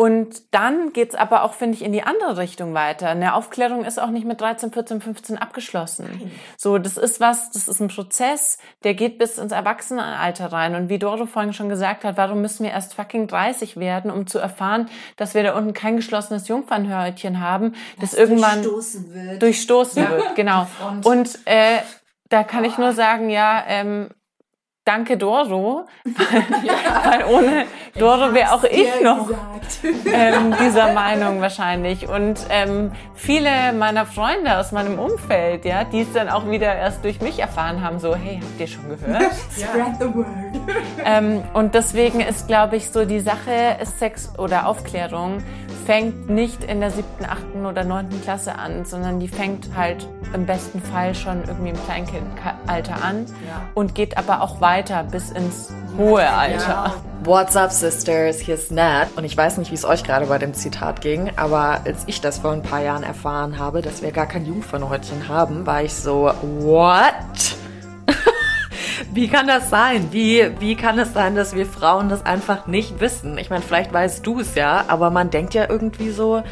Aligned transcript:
Und 0.00 0.54
dann 0.54 0.94
geht's 0.94 1.14
aber 1.14 1.42
auch, 1.42 1.52
finde 1.52 1.76
ich, 1.76 1.84
in 1.84 1.92
die 1.92 2.02
andere 2.02 2.38
Richtung 2.38 2.72
weiter. 2.72 3.10
Eine 3.10 3.34
Aufklärung 3.34 3.84
ist 3.84 4.00
auch 4.00 4.08
nicht 4.08 4.24
mit 4.24 4.40
13, 4.40 4.72
14, 4.72 5.02
15 5.02 5.36
abgeschlossen. 5.36 6.06
Nein. 6.10 6.30
So, 6.56 6.78
das 6.78 6.96
ist 6.96 7.20
was, 7.20 7.50
das 7.50 7.68
ist 7.68 7.80
ein 7.80 7.88
Prozess, 7.88 8.56
der 8.82 8.94
geht 8.94 9.18
bis 9.18 9.36
ins 9.36 9.52
Erwachsenenalter 9.52 10.52
rein. 10.52 10.74
Und 10.74 10.88
wie 10.88 10.98
Doro 10.98 11.26
vorhin 11.26 11.52
schon 11.52 11.68
gesagt 11.68 12.04
hat, 12.04 12.16
warum 12.16 12.40
müssen 12.40 12.64
wir 12.64 12.70
erst 12.70 12.94
fucking 12.94 13.26
30 13.26 13.76
werden, 13.76 14.10
um 14.10 14.26
zu 14.26 14.38
erfahren, 14.38 14.88
dass 15.18 15.34
wir 15.34 15.42
da 15.42 15.54
unten 15.54 15.74
kein 15.74 15.96
geschlossenes 15.96 16.48
Jungfernhörtchen 16.48 17.38
haben, 17.38 17.74
das, 18.00 18.12
das 18.12 18.20
irgendwann 18.20 18.62
durchstoßen 18.62 19.12
wird. 19.12 19.42
Durchstoßen 19.42 20.08
wird, 20.08 20.34
genau. 20.34 20.66
Und 21.04 21.40
äh, 21.44 21.76
da 22.30 22.42
kann 22.42 22.64
ich 22.64 22.78
nur 22.78 22.94
sagen, 22.94 23.28
ja, 23.28 23.62
ähm, 23.66 24.08
danke 24.90 25.16
Doro, 25.16 25.86
weil, 26.04 26.44
weil 27.04 27.24
ohne 27.32 27.64
Doro 27.96 28.34
wäre 28.34 28.52
auch 28.52 28.64
ich 28.64 28.88
noch 29.02 29.30
ähm, 30.12 30.52
dieser 30.60 30.92
Meinung 30.92 31.40
wahrscheinlich. 31.40 32.08
Und 32.08 32.40
ähm, 32.50 32.90
viele 33.14 33.72
meiner 33.72 34.04
Freunde 34.04 34.58
aus 34.58 34.72
meinem 34.72 34.98
Umfeld, 34.98 35.64
ja, 35.64 35.84
die 35.84 36.00
es 36.00 36.12
dann 36.12 36.28
auch 36.28 36.50
wieder 36.50 36.74
erst 36.74 37.04
durch 37.04 37.20
mich 37.20 37.38
erfahren 37.38 37.82
haben, 37.82 38.00
so, 38.00 38.16
hey, 38.16 38.40
habt 38.42 38.60
ihr 38.60 38.66
schon 38.66 38.88
gehört? 38.88 39.22
Spread 39.56 39.94
the 40.00 40.06
word. 40.12 40.26
Ähm, 41.04 41.42
und 41.54 41.74
deswegen 41.74 42.20
ist, 42.20 42.48
glaube 42.48 42.76
ich, 42.76 42.90
so 42.90 43.04
die 43.04 43.20
Sache 43.20 43.76
Sex 43.98 44.32
oder 44.38 44.66
Aufklärung 44.66 45.38
fängt 45.86 46.28
nicht 46.28 46.64
in 46.64 46.80
der 46.80 46.90
siebten, 46.90 47.24
achten 47.24 47.66
oder 47.66 47.84
neunten 47.84 48.20
Klasse 48.22 48.54
an, 48.54 48.84
sondern 48.84 49.20
die 49.20 49.28
fängt 49.28 49.70
halt 49.76 50.06
im 50.32 50.46
besten 50.46 50.80
Fall 50.80 51.14
schon 51.14 51.42
irgendwie 51.46 51.70
im 51.70 51.84
Kleinkindalter 51.84 53.02
an 53.02 53.26
ja. 53.46 53.62
und 53.74 53.94
geht 53.94 54.16
aber 54.16 54.42
auch 54.42 54.60
weiter 54.60 55.04
bis 55.04 55.30
ins 55.30 55.72
hohe 55.96 56.28
Alter. 56.28 56.68
Ja. 56.68 56.94
What's 57.24 57.56
up, 57.56 57.72
Sisters? 57.72 58.38
Hier 58.38 58.54
ist 58.54 58.70
Nat. 58.72 59.08
Und 59.16 59.24
ich 59.24 59.36
weiß 59.36 59.58
nicht, 59.58 59.70
wie 59.70 59.74
es 59.74 59.84
euch 59.84 60.04
gerade 60.04 60.26
bei 60.26 60.38
dem 60.38 60.54
Zitat 60.54 61.00
ging, 61.00 61.30
aber 61.36 61.80
als 61.84 62.04
ich 62.06 62.20
das 62.20 62.38
vor 62.38 62.52
ein 62.52 62.62
paar 62.62 62.80
Jahren 62.80 63.02
erfahren 63.02 63.58
habe, 63.58 63.82
dass 63.82 64.02
wir 64.02 64.12
gar 64.12 64.26
kein 64.26 64.46
Jungfernhäutchen 64.46 65.28
haben, 65.28 65.66
war 65.66 65.82
ich 65.82 65.92
so, 65.92 66.32
what? 66.60 67.14
Wie 69.12 69.26
kann 69.26 69.48
das 69.48 69.70
sein? 69.70 70.12
Wie, 70.12 70.52
wie 70.60 70.76
kann 70.76 70.96
es 71.00 71.12
sein, 71.12 71.34
dass 71.34 71.56
wir 71.56 71.66
Frauen 71.66 72.08
das 72.08 72.24
einfach 72.24 72.68
nicht 72.68 73.00
wissen? 73.00 73.38
Ich 73.38 73.50
meine, 73.50 73.62
vielleicht 73.62 73.92
weißt 73.92 74.24
du 74.24 74.38
es 74.38 74.54
ja, 74.54 74.84
aber 74.86 75.10
man 75.10 75.30
denkt 75.30 75.52
ja 75.52 75.68
irgendwie 75.68 76.10
so, 76.10 76.44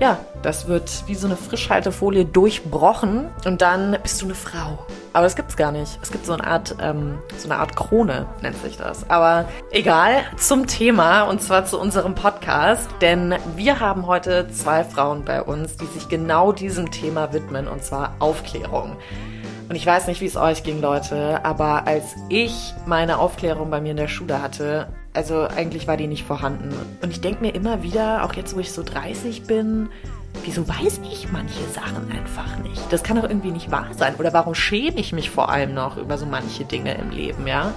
ja, 0.00 0.18
das 0.42 0.66
wird 0.66 1.04
wie 1.06 1.14
so 1.14 1.28
eine 1.28 1.36
Frischhaltefolie 1.36 2.24
durchbrochen 2.24 3.30
und 3.44 3.62
dann 3.62 3.96
bist 4.02 4.20
du 4.20 4.24
eine 4.24 4.34
Frau. 4.34 4.84
Aber 5.12 5.22
das 5.22 5.36
gibt's 5.36 5.56
gar 5.56 5.70
nicht. 5.70 6.00
Es 6.02 6.10
gibt 6.10 6.26
so 6.26 6.32
eine 6.32 6.44
Art, 6.44 6.74
ähm, 6.80 7.18
so 7.38 7.48
eine 7.48 7.60
Art 7.60 7.76
Krone, 7.76 8.26
nennt 8.42 8.60
sich 8.60 8.76
das. 8.76 9.08
Aber 9.08 9.44
egal, 9.70 10.24
zum 10.36 10.66
Thema 10.66 11.22
und 11.22 11.42
zwar 11.42 11.64
zu 11.64 11.78
unserem 11.78 12.16
Podcast, 12.16 12.88
denn 13.02 13.36
wir 13.54 13.78
haben 13.78 14.08
heute 14.08 14.48
zwei 14.50 14.82
Frauen 14.82 15.24
bei 15.24 15.40
uns, 15.40 15.76
die 15.76 15.86
sich 15.86 16.08
genau 16.08 16.50
diesem 16.50 16.90
Thema 16.90 17.32
widmen 17.32 17.68
und 17.68 17.84
zwar 17.84 18.16
Aufklärung. 18.18 18.96
Und 19.74 19.78
ich 19.78 19.86
weiß 19.86 20.06
nicht, 20.06 20.20
wie 20.20 20.26
es 20.26 20.36
euch 20.36 20.62
ging, 20.62 20.80
Leute, 20.80 21.44
aber 21.44 21.88
als 21.88 22.14
ich 22.28 22.72
meine 22.86 23.18
Aufklärung 23.18 23.70
bei 23.70 23.80
mir 23.80 23.90
in 23.90 23.96
der 23.96 24.06
Schule 24.06 24.40
hatte, 24.40 24.86
also 25.14 25.48
eigentlich 25.48 25.88
war 25.88 25.96
die 25.96 26.06
nicht 26.06 26.22
vorhanden. 26.22 26.72
Und 27.02 27.10
ich 27.10 27.20
denke 27.20 27.40
mir 27.40 27.52
immer 27.56 27.82
wieder, 27.82 28.22
auch 28.22 28.34
jetzt, 28.34 28.54
wo 28.54 28.60
ich 28.60 28.70
so 28.70 28.84
30 28.84 29.48
bin, 29.48 29.88
wieso 30.44 30.68
weiß 30.68 31.00
ich 31.10 31.26
manche 31.32 31.64
Sachen 31.74 32.08
einfach 32.12 32.56
nicht? 32.58 32.80
Das 32.92 33.02
kann 33.02 33.16
doch 33.16 33.28
irgendwie 33.28 33.50
nicht 33.50 33.72
wahr 33.72 33.88
sein. 33.98 34.14
Oder 34.16 34.32
warum 34.32 34.54
schäme 34.54 35.00
ich 35.00 35.12
mich 35.12 35.30
vor 35.30 35.48
allem 35.48 35.74
noch 35.74 35.96
über 35.96 36.18
so 36.18 36.26
manche 36.26 36.64
Dinge 36.64 36.94
im 36.94 37.10
Leben, 37.10 37.48
ja? 37.48 37.72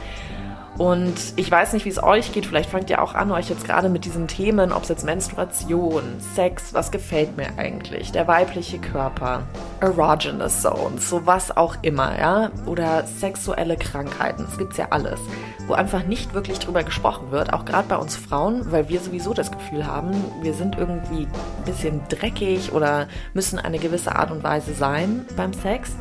Und 0.78 1.16
ich 1.38 1.50
weiß 1.50 1.74
nicht, 1.74 1.86
wie 1.86 1.90
es 1.90 2.02
euch 2.02 2.32
geht. 2.32 2.46
Vielleicht 2.46 2.70
fangt 2.70 2.90
ihr 2.92 3.02
auch 3.02 3.16
an, 3.16 3.32
euch 3.32 3.50
jetzt 3.50 3.66
gerade 3.66 3.90
mit 3.90 4.06
diesen 4.06 4.28
Themen, 4.28 4.72
ob 4.72 4.84
es 4.84 4.90
jetzt 4.90 5.06
Menstruation, 5.06 6.04
Sex, 6.36 6.74
was 6.74 6.92
gefällt 6.92 7.36
mir 7.36 7.48
eigentlich, 7.58 8.12
der 8.12 8.28
weibliche 8.28 8.78
Körper, 8.78 9.44
erogenous 9.80 10.62
zones, 10.62 11.10
sowas 11.10 11.56
auch 11.56 11.78
immer, 11.82 12.20
ja, 12.20 12.52
oder 12.68 13.06
sexuelle 13.08 13.76
Krankheiten. 13.76 14.46
Es 14.52 14.58
gibt's 14.60 14.78
ja 14.78 14.88
alles, 14.92 15.20
wo 15.66 15.74
einfach 15.74 16.04
nicht 16.04 16.36
wirklich 16.36 16.60
drüber 16.60 16.84
gesprochen 16.84 17.32
wird, 17.32 17.54
auch 17.54 17.66
gerade 17.66 17.88
bei 17.88 17.98
uns 17.98 18.16
Frauen, 18.16 18.72
weil 18.72 18.88
wir 18.88 19.00
sowieso 19.00 19.34
das 19.34 19.52
Gefühl 19.52 19.88
haben, 19.88 20.12
wir 20.44 20.54
sind 20.54 20.78
irgendwie 20.78 21.24
ein 21.26 21.64
bisschen 21.66 22.02
dreckig 22.08 22.72
oder 22.72 23.08
müssen 23.34 23.58
eine 23.58 23.80
gewisse 23.80 24.16
Art 24.16 24.30
und 24.30 24.44
Weise 24.44 24.76
sein 24.76 25.26
beim 25.36 25.54
Sex. 25.54 25.96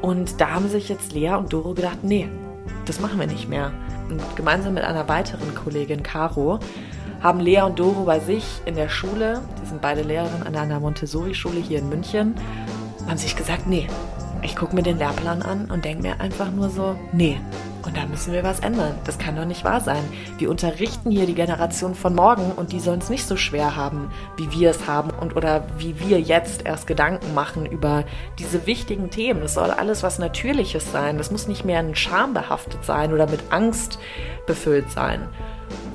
Und 0.00 0.40
da 0.40 0.50
haben 0.50 0.68
sich 0.68 0.88
jetzt 0.88 1.12
Lea 1.12 1.34
und 1.34 1.52
Doro 1.52 1.74
gedacht, 1.74 1.98
nee, 2.02 2.28
das 2.84 3.00
machen 3.00 3.18
wir 3.18 3.26
nicht 3.26 3.48
mehr. 3.48 3.72
Und 4.08 4.20
gemeinsam 4.36 4.74
mit 4.74 4.84
einer 4.84 5.08
weiteren 5.08 5.54
Kollegin, 5.54 6.02
Caro, 6.02 6.58
haben 7.22 7.40
Lea 7.40 7.62
und 7.62 7.78
Doro 7.78 8.04
bei 8.04 8.18
sich 8.18 8.44
in 8.66 8.74
der 8.74 8.88
Schule, 8.88 9.42
die 9.62 9.68
sind 9.68 9.80
beide 9.80 10.02
Lehrerinnen 10.02 10.42
an 10.46 10.56
einer 10.56 10.80
Montessori-Schule 10.80 11.60
hier 11.60 11.78
in 11.78 11.88
München, 11.88 12.34
haben 13.06 13.18
sich 13.18 13.36
gesagt, 13.36 13.66
nee, 13.66 13.86
ich 14.42 14.56
gucke 14.56 14.74
mir 14.74 14.82
den 14.82 14.98
Lehrplan 14.98 15.42
an 15.42 15.70
und 15.70 15.84
denke 15.84 16.02
mir 16.02 16.20
einfach 16.20 16.50
nur 16.50 16.68
so, 16.68 16.96
nee, 17.12 17.38
und 17.84 17.96
da 17.96 18.06
müssen 18.06 18.32
wir 18.32 18.42
was 18.42 18.60
ändern. 18.60 18.94
Das 19.04 19.18
kann 19.18 19.36
doch 19.36 19.44
nicht 19.44 19.64
wahr 19.64 19.80
sein. 19.80 20.02
Wir 20.38 20.50
unterrichten 20.50 21.10
hier 21.10 21.26
die 21.26 21.34
Generation 21.34 21.94
von 21.94 22.14
morgen 22.14 22.52
und 22.52 22.72
die 22.72 22.80
sollen 22.80 23.00
es 23.00 23.10
nicht 23.10 23.26
so 23.26 23.36
schwer 23.36 23.76
haben, 23.76 24.10
wie 24.36 24.50
wir 24.52 24.70
es 24.70 24.86
haben 24.86 25.10
und 25.10 25.36
oder 25.36 25.64
wie 25.78 25.98
wir 26.00 26.20
jetzt 26.20 26.64
erst 26.64 26.86
Gedanken 26.86 27.34
machen 27.34 27.66
über 27.66 28.04
diese 28.38 28.66
wichtigen 28.66 29.10
Themen. 29.10 29.40
Das 29.40 29.54
soll 29.54 29.70
alles 29.70 30.02
was 30.02 30.18
Natürliches 30.18 30.92
sein. 30.92 31.18
Das 31.18 31.30
muss 31.30 31.48
nicht 31.48 31.64
mehr 31.64 31.80
in 31.80 31.94
Scham 31.94 32.34
behaftet 32.34 32.84
sein 32.84 33.12
oder 33.12 33.28
mit 33.28 33.40
Angst 33.50 33.98
befüllt 34.46 34.90
sein. 34.90 35.28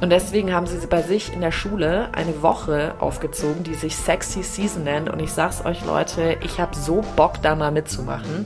Und 0.01 0.11
deswegen 0.11 0.53
haben 0.53 0.67
sie 0.67 0.85
bei 0.87 1.01
sich 1.01 1.33
in 1.33 1.41
der 1.41 1.51
Schule 1.51 2.09
eine 2.13 2.41
Woche 2.41 2.93
aufgezogen, 2.99 3.63
die 3.63 3.73
sich 3.73 3.95
Sexy 3.95 4.43
Season 4.43 4.83
nennt. 4.83 5.09
Und 5.09 5.19
ich 5.19 5.31
sag's 5.31 5.65
euch, 5.65 5.85
Leute, 5.85 6.37
ich 6.43 6.59
habe 6.59 6.75
so 6.75 7.03
Bock, 7.15 7.41
da 7.41 7.55
mal 7.55 7.71
mitzumachen. 7.71 8.45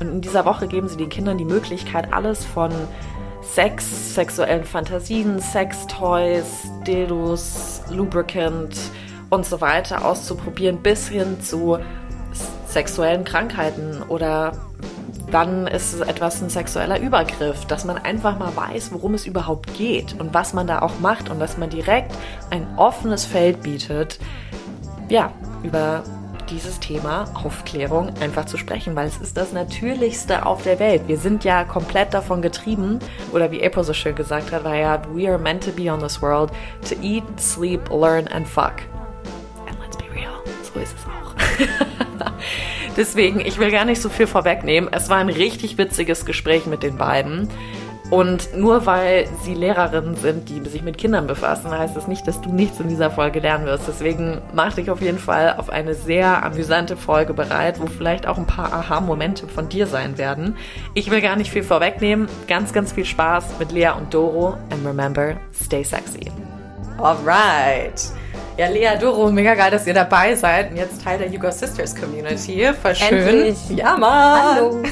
Und 0.00 0.08
in 0.08 0.20
dieser 0.20 0.44
Woche 0.44 0.66
geben 0.66 0.88
sie 0.88 0.96
den 0.96 1.10
Kindern 1.10 1.38
die 1.38 1.44
Möglichkeit, 1.44 2.12
alles 2.12 2.44
von 2.44 2.72
Sex, 3.42 4.14
sexuellen 4.14 4.64
Fantasien, 4.64 5.40
Sextoys, 5.40 6.68
Dildos, 6.86 7.82
Lubricant 7.90 8.76
und 9.30 9.46
so 9.46 9.60
weiter 9.60 10.04
auszuprobieren, 10.04 10.82
bis 10.82 11.08
hin 11.08 11.40
zu 11.40 11.78
sexuellen 12.66 13.24
Krankheiten. 13.24 14.02
Oder 14.08 14.52
wann 15.30 15.66
ist 15.66 16.00
etwas 16.00 16.42
ein 16.42 16.50
sexueller 16.50 17.00
Übergriff, 17.00 17.64
dass 17.66 17.84
man 17.84 17.98
einfach 17.98 18.38
mal 18.38 18.54
weiß, 18.54 18.92
worum 18.92 19.14
es 19.14 19.26
überhaupt 19.26 19.74
geht 19.74 20.18
und 20.18 20.34
was 20.34 20.52
man 20.52 20.66
da 20.66 20.80
auch 20.80 20.98
macht 21.00 21.30
und 21.30 21.40
dass 21.40 21.56
man 21.56 21.70
direkt 21.70 22.14
ein 22.50 22.66
offenes 22.76 23.24
Feld 23.24 23.62
bietet, 23.62 24.18
ja, 25.08 25.32
über 25.62 26.02
dieses 26.50 26.80
Thema 26.80 27.24
Aufklärung 27.34 28.10
einfach 28.20 28.44
zu 28.44 28.56
sprechen, 28.56 28.96
weil 28.96 29.06
es 29.06 29.18
ist 29.18 29.36
das 29.36 29.52
Natürlichste 29.52 30.44
auf 30.44 30.62
der 30.62 30.78
Welt. 30.78 31.02
Wir 31.06 31.16
sind 31.16 31.44
ja 31.44 31.64
komplett 31.64 32.12
davon 32.12 32.42
getrieben, 32.42 32.98
oder 33.32 33.50
wie 33.50 33.64
April 33.64 33.84
so 33.84 33.92
schön 33.92 34.14
gesagt 34.14 34.52
hat, 34.52 34.64
war 34.64 34.76
ja, 34.76 35.00
we 35.12 35.28
are 35.28 35.38
meant 35.38 35.64
to 35.64 35.70
be 35.70 35.90
on 35.90 36.00
this 36.00 36.20
world 36.20 36.50
to 36.88 36.94
eat, 37.02 37.24
sleep, 37.38 37.88
learn 37.90 38.26
and 38.28 38.46
fuck. 38.46 38.82
And 39.68 39.78
let's 39.80 39.96
be 39.96 40.04
real, 40.12 40.32
so 40.62 40.80
ist 40.80 40.94
es 40.96 41.06
auch. 41.06 41.34
Deswegen, 42.96 43.40
ich 43.40 43.58
will 43.58 43.70
gar 43.70 43.84
nicht 43.84 44.02
so 44.02 44.08
viel 44.08 44.26
vorwegnehmen. 44.26 44.92
Es 44.92 45.08
war 45.08 45.18
ein 45.18 45.28
richtig 45.28 45.78
witziges 45.78 46.26
Gespräch 46.26 46.66
mit 46.66 46.82
den 46.82 46.96
beiden. 46.96 47.48
Und 48.10 48.56
nur 48.56 48.86
weil 48.86 49.28
sie 49.42 49.54
Lehrerinnen 49.54 50.16
sind, 50.16 50.48
die 50.48 50.68
sich 50.68 50.82
mit 50.82 50.98
Kindern 50.98 51.28
befassen, 51.28 51.70
heißt 51.70 51.96
das 51.96 52.08
nicht, 52.08 52.26
dass 52.26 52.40
du 52.40 52.52
nichts 52.52 52.80
in 52.80 52.88
dieser 52.88 53.08
Folge 53.08 53.38
lernen 53.38 53.66
wirst. 53.66 53.86
Deswegen 53.86 54.40
mach 54.52 54.74
dich 54.74 54.90
auf 54.90 55.00
jeden 55.00 55.18
Fall 55.18 55.54
auf 55.56 55.70
eine 55.70 55.94
sehr 55.94 56.44
amüsante 56.44 56.96
Folge 56.96 57.34
bereit, 57.34 57.80
wo 57.80 57.86
vielleicht 57.86 58.26
auch 58.26 58.36
ein 58.36 58.48
paar 58.48 58.72
Aha-Momente 58.72 59.46
von 59.46 59.68
dir 59.68 59.86
sein 59.86 60.18
werden. 60.18 60.56
Ich 60.94 61.10
will 61.12 61.20
gar 61.20 61.36
nicht 61.36 61.52
viel 61.52 61.62
vorwegnehmen. 61.62 62.28
Ganz, 62.48 62.72
ganz 62.72 62.92
viel 62.92 63.04
Spaß 63.04 63.44
mit 63.60 63.70
Lea 63.70 63.90
und 63.96 64.12
Doro. 64.12 64.56
And 64.72 64.84
remember, 64.84 65.36
stay 65.54 65.84
sexy. 65.84 66.32
Alright. 66.98 68.10
Ja, 68.56 68.68
Lea, 68.68 68.98
Doro, 69.00 69.30
mega 69.30 69.54
geil, 69.54 69.70
dass 69.70 69.86
ihr 69.86 69.94
dabei 69.94 70.34
seid 70.34 70.72
und 70.72 70.76
jetzt 70.76 71.02
Teil 71.02 71.18
der 71.18 71.30
Hugo 71.30 71.50
Sisters 71.50 71.94
Community. 71.94 72.68
Voll 72.82 72.94
schön. 72.96 73.18
Endlich. 73.18 73.70
Ja, 73.70 73.96
Mann. 73.96 74.54
Hallo. 74.54 74.82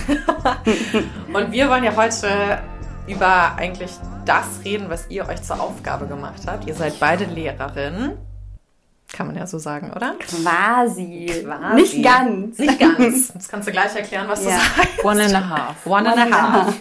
und 1.35 1.53
wir 1.53 1.69
wollen 1.69 1.85
ja 1.85 1.95
heute 1.95 2.61
über 3.09 3.57
eigentlich 3.57 3.91
das 4.25 4.61
reden, 4.65 4.91
was 4.91 5.07
ihr 5.09 5.27
euch 5.29 5.43
zur 5.43 5.61
Aufgabe 5.61 6.07
gemacht 6.07 6.43
habt. 6.47 6.67
Ihr 6.67 6.75
seid 6.75 7.01
beide 7.01 7.25
Lehrerinnen. 7.25 8.19
Kann 9.11 9.27
man 9.27 9.37
ja 9.37 9.47
so 9.47 9.59
sagen, 9.59 9.91
oder? 9.97 10.17
Quasi. 10.19 11.43
Quasi. 11.43 11.75
Nicht 11.75 12.05
ganz. 12.05 12.59
Nicht 12.59 12.79
ganz. 12.79 13.33
Das 13.33 13.49
kannst 13.49 13.67
du 13.67 13.73
gleich 13.73 13.97
erklären, 13.97 14.29
was 14.29 14.45
ja. 14.45 14.51
du 14.51 14.57
sagst. 14.57 15.05
One 15.05 15.25
and 15.25 15.35
a 15.35 15.49
half. 15.49 15.87
One, 15.87 16.11
One 16.11 16.23
and 16.23 16.35
a 16.35 16.53
half. 16.53 16.81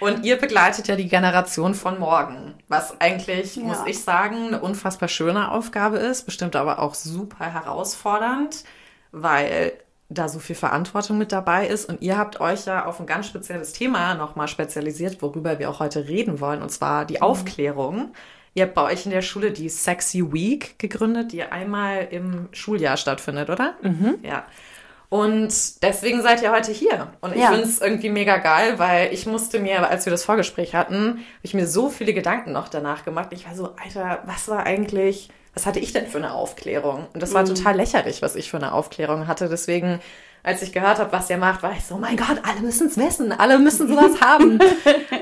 Und 0.00 0.24
ihr 0.24 0.36
begleitet 0.36 0.86
ja 0.86 0.94
die 0.94 1.08
Generation 1.08 1.74
von 1.74 1.98
morgen, 1.98 2.54
was 2.68 3.00
eigentlich, 3.00 3.56
ja. 3.56 3.64
muss 3.64 3.78
ich 3.86 4.02
sagen, 4.02 4.48
eine 4.48 4.60
unfassbar 4.60 5.08
schöne 5.08 5.50
Aufgabe 5.50 5.98
ist, 5.98 6.26
bestimmt 6.26 6.54
aber 6.54 6.78
auch 6.78 6.94
super 6.94 7.52
herausfordernd, 7.52 8.62
weil 9.10 9.72
da 10.14 10.28
so 10.28 10.38
viel 10.38 10.56
Verantwortung 10.56 11.18
mit 11.18 11.32
dabei 11.32 11.66
ist. 11.66 11.88
Und 11.88 12.02
ihr 12.02 12.16
habt 12.16 12.40
euch 12.40 12.66
ja 12.66 12.86
auf 12.86 13.00
ein 13.00 13.06
ganz 13.06 13.26
spezielles 13.26 13.72
Thema 13.72 14.14
nochmal 14.14 14.48
spezialisiert, 14.48 15.22
worüber 15.22 15.58
wir 15.58 15.70
auch 15.70 15.80
heute 15.80 16.08
reden 16.08 16.40
wollen, 16.40 16.62
und 16.62 16.70
zwar 16.70 17.04
die 17.04 17.16
mhm. 17.16 17.22
Aufklärung. 17.22 18.12
Ihr 18.54 18.64
habt 18.64 18.74
bei 18.74 18.82
euch 18.82 19.06
in 19.06 19.12
der 19.12 19.22
Schule 19.22 19.50
die 19.50 19.68
Sexy 19.68 20.32
Week 20.32 20.78
gegründet, 20.78 21.32
die 21.32 21.42
einmal 21.42 22.08
im 22.10 22.48
Schuljahr 22.52 22.96
stattfindet, 22.96 23.48
oder? 23.48 23.74
Mhm. 23.82 24.18
Ja. 24.22 24.44
Und 25.08 25.82
deswegen 25.82 26.22
seid 26.22 26.42
ihr 26.42 26.52
heute 26.52 26.72
hier. 26.72 27.12
Und 27.20 27.34
ich 27.34 27.42
ja. 27.42 27.50
finde 27.50 27.64
es 27.64 27.82
irgendwie 27.82 28.08
mega 28.08 28.38
geil, 28.38 28.78
weil 28.78 29.12
ich 29.12 29.26
musste 29.26 29.60
mir, 29.60 29.86
als 29.88 30.06
wir 30.06 30.10
das 30.10 30.24
Vorgespräch 30.24 30.74
hatten, 30.74 31.06
habe 31.06 31.18
ich 31.42 31.52
mir 31.52 31.66
so 31.66 31.90
viele 31.90 32.14
Gedanken 32.14 32.52
noch 32.52 32.68
danach 32.68 33.04
gemacht. 33.04 33.28
Ich 33.32 33.46
war 33.46 33.54
so, 33.54 33.74
Alter, 33.82 34.22
was 34.24 34.48
war 34.48 34.64
eigentlich, 34.64 35.28
was 35.54 35.66
hatte 35.66 35.80
ich 35.80 35.92
denn 35.92 36.06
für 36.06 36.18
eine 36.18 36.32
Aufklärung? 36.32 37.06
Und 37.12 37.22
das 37.22 37.34
war 37.34 37.42
mhm. 37.42 37.54
total 37.54 37.76
lächerlich, 37.76 38.22
was 38.22 38.36
ich 38.36 38.50
für 38.50 38.56
eine 38.56 38.72
Aufklärung 38.72 39.26
hatte. 39.26 39.48
Deswegen, 39.48 40.00
als 40.42 40.62
ich 40.62 40.72
gehört 40.72 40.98
habe, 40.98 41.12
was 41.12 41.28
ihr 41.28 41.36
macht, 41.36 41.62
war 41.62 41.72
ich 41.72 41.84
so, 41.84 41.96
oh 41.96 41.98
mein 41.98 42.16
Gott, 42.16 42.40
alle 42.42 42.60
müssen 42.60 42.86
es 42.86 42.96
wissen, 42.96 43.32
alle 43.32 43.58
müssen 43.58 43.86
sowas 43.86 44.20
haben. 44.20 44.58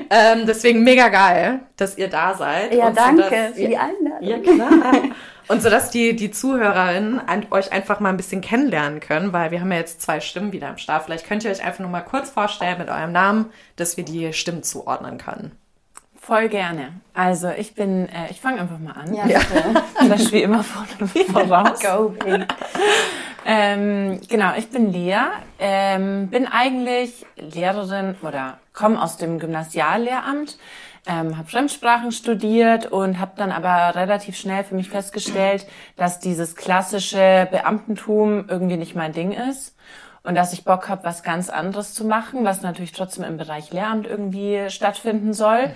ähm, 0.09 0.45
deswegen 0.45 0.83
mega 0.83 1.09
geil, 1.09 1.59
dass 1.75 1.97
ihr 1.97 2.07
da 2.07 2.33
seid. 2.33 2.73
Ja, 2.73 2.91
danke 2.91 3.49
so, 3.49 3.61
für 3.61 3.67
die 3.67 3.77
Einladung. 3.77 4.21
Ja, 4.21 4.39
klar. 4.39 5.03
Und 5.47 5.61
so, 5.61 5.69
dass 5.69 5.91
die, 5.91 6.15
die 6.15 6.31
ZuhörerInnen 6.31 7.19
an, 7.19 7.47
euch 7.51 7.73
einfach 7.73 7.99
mal 7.99 8.07
ein 8.07 8.15
bisschen 8.15 8.39
kennenlernen 8.39 9.01
können, 9.01 9.33
weil 9.33 9.51
wir 9.51 9.59
haben 9.59 9.71
ja 9.71 9.79
jetzt 9.79 10.01
zwei 10.01 10.21
Stimmen 10.21 10.53
wieder 10.53 10.69
am 10.69 10.77
Start. 10.77 11.03
Vielleicht 11.03 11.27
könnt 11.27 11.43
ihr 11.43 11.51
euch 11.51 11.61
einfach 11.61 11.79
nur 11.79 11.89
mal 11.89 12.01
kurz 12.01 12.29
vorstellen 12.29 12.77
mit 12.77 12.87
eurem 12.87 13.11
Namen, 13.11 13.51
dass 13.75 13.97
wir 13.97 14.05
die 14.05 14.31
Stimmen 14.31 14.63
zuordnen 14.63 15.17
können. 15.17 15.51
Voll 16.31 16.47
gerne. 16.47 16.93
Also 17.13 17.49
ich 17.49 17.75
bin, 17.75 18.07
äh, 18.07 18.29
ich 18.29 18.39
fange 18.39 18.61
einfach 18.61 18.79
mal 18.79 18.93
an. 18.93 19.13
Ja, 19.13 19.27
ja. 19.27 19.41
Vielleicht 19.99 20.31
wie 20.31 20.41
immer 20.41 20.63
vorne 20.63 21.09
voraus. 21.29 21.81
Go, 21.81 22.13
ähm, 23.45 24.21
genau, 24.29 24.53
ich 24.55 24.69
bin 24.69 24.93
Lea, 24.93 25.23
ähm, 25.59 26.29
bin 26.29 26.47
eigentlich 26.47 27.25
Lehrerin 27.35 28.15
oder 28.21 28.59
komme 28.71 29.03
aus 29.03 29.17
dem 29.17 29.39
Gymnasiallehramt, 29.39 30.57
ähm, 31.05 31.37
habe 31.37 31.49
Fremdsprachen 31.49 32.13
studiert 32.13 32.85
und 32.85 33.19
habe 33.19 33.33
dann 33.35 33.51
aber 33.51 33.99
relativ 33.99 34.37
schnell 34.37 34.63
für 34.63 34.75
mich 34.75 34.89
festgestellt, 34.89 35.67
dass 35.97 36.21
dieses 36.21 36.55
klassische 36.55 37.49
Beamtentum 37.51 38.45
irgendwie 38.47 38.77
nicht 38.77 38.95
mein 38.95 39.11
Ding 39.11 39.33
ist 39.33 39.75
und 40.23 40.35
dass 40.35 40.53
ich 40.53 40.63
Bock 40.63 40.87
habe, 40.87 41.03
was 41.03 41.23
ganz 41.23 41.49
anderes 41.49 41.93
zu 41.93 42.05
machen, 42.05 42.45
was 42.45 42.61
natürlich 42.61 42.93
trotzdem 42.93 43.25
im 43.25 43.35
Bereich 43.35 43.73
Lehramt 43.73 44.07
irgendwie 44.07 44.69
stattfinden 44.69 45.33
soll. 45.33 45.67
Mhm. 45.67 45.73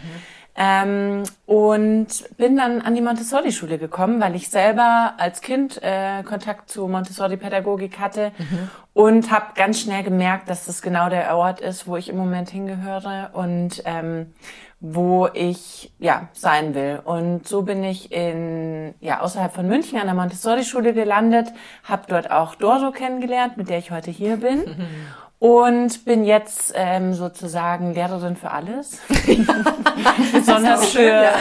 Ähm, 0.58 1.24
und 1.46 2.08
bin 2.38 2.56
dann 2.56 2.82
an 2.82 2.96
die 2.96 3.02
Montessori-Schule 3.02 3.78
gekommen, 3.78 4.22
weil 4.22 4.36
ich 4.36 4.50
selber 4.50 5.14
als 5.18 5.42
Kind 5.42 5.82
äh, 5.84 6.24
Kontakt 6.24 6.70
zu 6.70 6.88
Montessori-Pädagogik 6.88 8.00
hatte 8.00 8.32
mhm. 8.38 8.70
und 8.94 9.32
habe 9.32 9.48
ganz 9.56 9.82
schnell 9.82 10.04
gemerkt, 10.04 10.50
dass 10.50 10.66
das 10.66 10.82
genau 10.82 11.10
der 11.10 11.36
Ort 11.36 11.60
ist, 11.60 11.88
wo 11.88 11.98
ich 11.98 12.08
im 12.08 12.16
Moment 12.16 12.50
hingehöre 12.50 13.32
und 13.34 13.84
ähm, 13.84 14.34
wo 14.80 15.28
ich 15.34 15.92
ja 16.00 16.30
sein 16.32 16.74
will. 16.74 17.02
Und 17.04 17.48
so 17.48 17.64
bin 17.64 17.84
ich 17.84 18.14
in 18.14 18.94
ja 19.02 19.20
außerhalb 19.20 19.54
von 19.54 19.68
München 19.68 20.00
an 20.00 20.06
der 20.06 20.16
Montessori-Schule 20.16 20.94
gelandet, 20.94 21.52
habe 21.84 22.04
dort 22.08 22.32
auch 22.32 22.56
Doro 22.56 22.92
kennengelernt, 22.92 23.58
mit 23.58 23.68
der 23.68 23.80
ich 23.80 23.92
heute 23.92 24.12
hier 24.12 24.38
bin. 24.38 24.60
Mhm. 24.60 24.88
Und 25.38 26.06
bin 26.06 26.24
jetzt 26.24 26.74
ähm, 26.76 27.14
sozusagen 27.14 27.94
Lehrerin 27.94 28.38
für 28.38 28.52
alles, 28.52 29.00
besonders 30.34 30.92
für, 30.94 31.34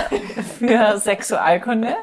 für 0.59 0.99
Sexualkunde. 0.99 1.95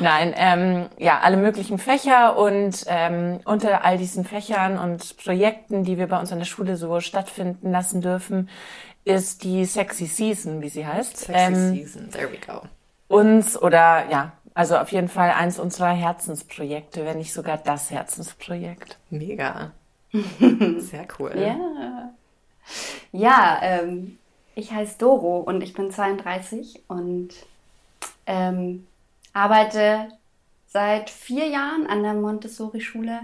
Nein, 0.00 0.32
ähm, 0.36 0.86
ja, 0.98 1.20
alle 1.20 1.36
möglichen 1.36 1.78
Fächer 1.78 2.38
und 2.38 2.84
ähm, 2.86 3.40
unter 3.44 3.84
all 3.84 3.98
diesen 3.98 4.24
Fächern 4.24 4.78
und 4.78 5.16
Projekten, 5.16 5.82
die 5.82 5.98
wir 5.98 6.06
bei 6.06 6.20
uns 6.20 6.30
an 6.32 6.38
der 6.38 6.46
Schule 6.46 6.76
so 6.76 7.00
stattfinden 7.00 7.72
lassen 7.72 8.00
dürfen, 8.00 8.48
ist 9.04 9.42
die 9.44 9.64
Sexy 9.64 10.06
Season, 10.06 10.62
wie 10.62 10.68
sie 10.68 10.86
heißt. 10.86 11.18
Sexy 11.18 11.38
ähm, 11.40 11.74
Season, 11.74 12.10
there 12.10 12.30
we 12.30 12.38
go. 12.38 12.62
Uns 13.08 13.60
oder 13.60 14.06
ja, 14.08 14.32
also 14.54 14.76
auf 14.76 14.92
jeden 14.92 15.08
Fall 15.08 15.30
eins 15.30 15.58
unserer 15.58 15.92
Herzensprojekte, 15.92 17.04
wenn 17.04 17.18
nicht 17.18 17.32
sogar 17.32 17.58
das 17.58 17.90
Herzensprojekt. 17.90 18.98
Mega. 19.10 19.72
Sehr 20.78 21.06
cool. 21.18 21.32
Ja. 21.36 22.14
Ja, 23.12 23.58
ähm, 23.62 24.18
ich 24.54 24.72
heiße 24.72 24.98
Doro 24.98 25.40
und 25.40 25.62
ich 25.62 25.74
bin 25.74 25.90
32 25.90 26.82
und 26.88 27.30
ähm, 28.26 28.86
arbeite 29.32 30.08
seit 30.66 31.10
vier 31.10 31.46
Jahren 31.46 31.86
an 31.86 32.02
der 32.02 32.14
Montessori-Schule, 32.14 33.20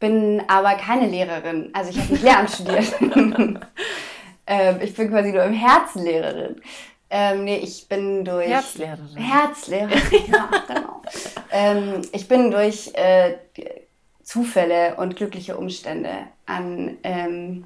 bin 0.00 0.42
aber 0.48 0.74
keine 0.74 1.08
Lehrerin. 1.08 1.70
Also 1.72 1.90
ich 1.90 1.98
habe 1.98 2.12
nicht 2.12 2.22
Lehramt 2.22 2.50
studiert. 2.52 2.94
ähm, 4.46 4.76
ich 4.82 4.94
bin 4.94 5.10
quasi 5.10 5.32
nur 5.32 5.44
im 5.44 5.54
Herzen 5.54 6.04
Lehrerin. 6.04 6.60
Ähm, 7.10 7.44
nee, 7.44 7.58
ich 7.58 7.88
bin 7.88 8.24
durch. 8.24 8.48
Herzlehrerin. 8.48 9.16
Herzlehrerin, 9.16 10.32
ja, 10.32 10.50
genau. 10.66 11.02
ähm, 11.52 12.02
ich 12.12 12.26
bin 12.26 12.50
durch 12.50 12.90
äh, 12.94 13.36
Zufälle 14.24 14.96
und 14.96 15.16
glückliche 15.16 15.56
Umstände 15.56 16.10
an, 16.46 16.96
ähm, 17.04 17.64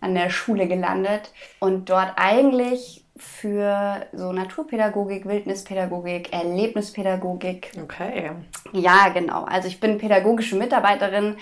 an 0.00 0.14
der 0.14 0.28
Schule 0.28 0.66
gelandet 0.66 1.32
und 1.60 1.88
dort 1.88 2.12
eigentlich 2.16 3.04
für 3.16 4.06
so 4.12 4.32
Naturpädagogik, 4.32 5.24
Wildnispädagogik, 5.24 6.32
Erlebnispädagogik. 6.32 7.70
Okay. 7.80 8.32
Ja, 8.72 9.08
genau. 9.10 9.44
Also 9.44 9.68
ich 9.68 9.78
bin 9.78 9.98
pädagogische 9.98 10.56
Mitarbeiterin, 10.56 11.36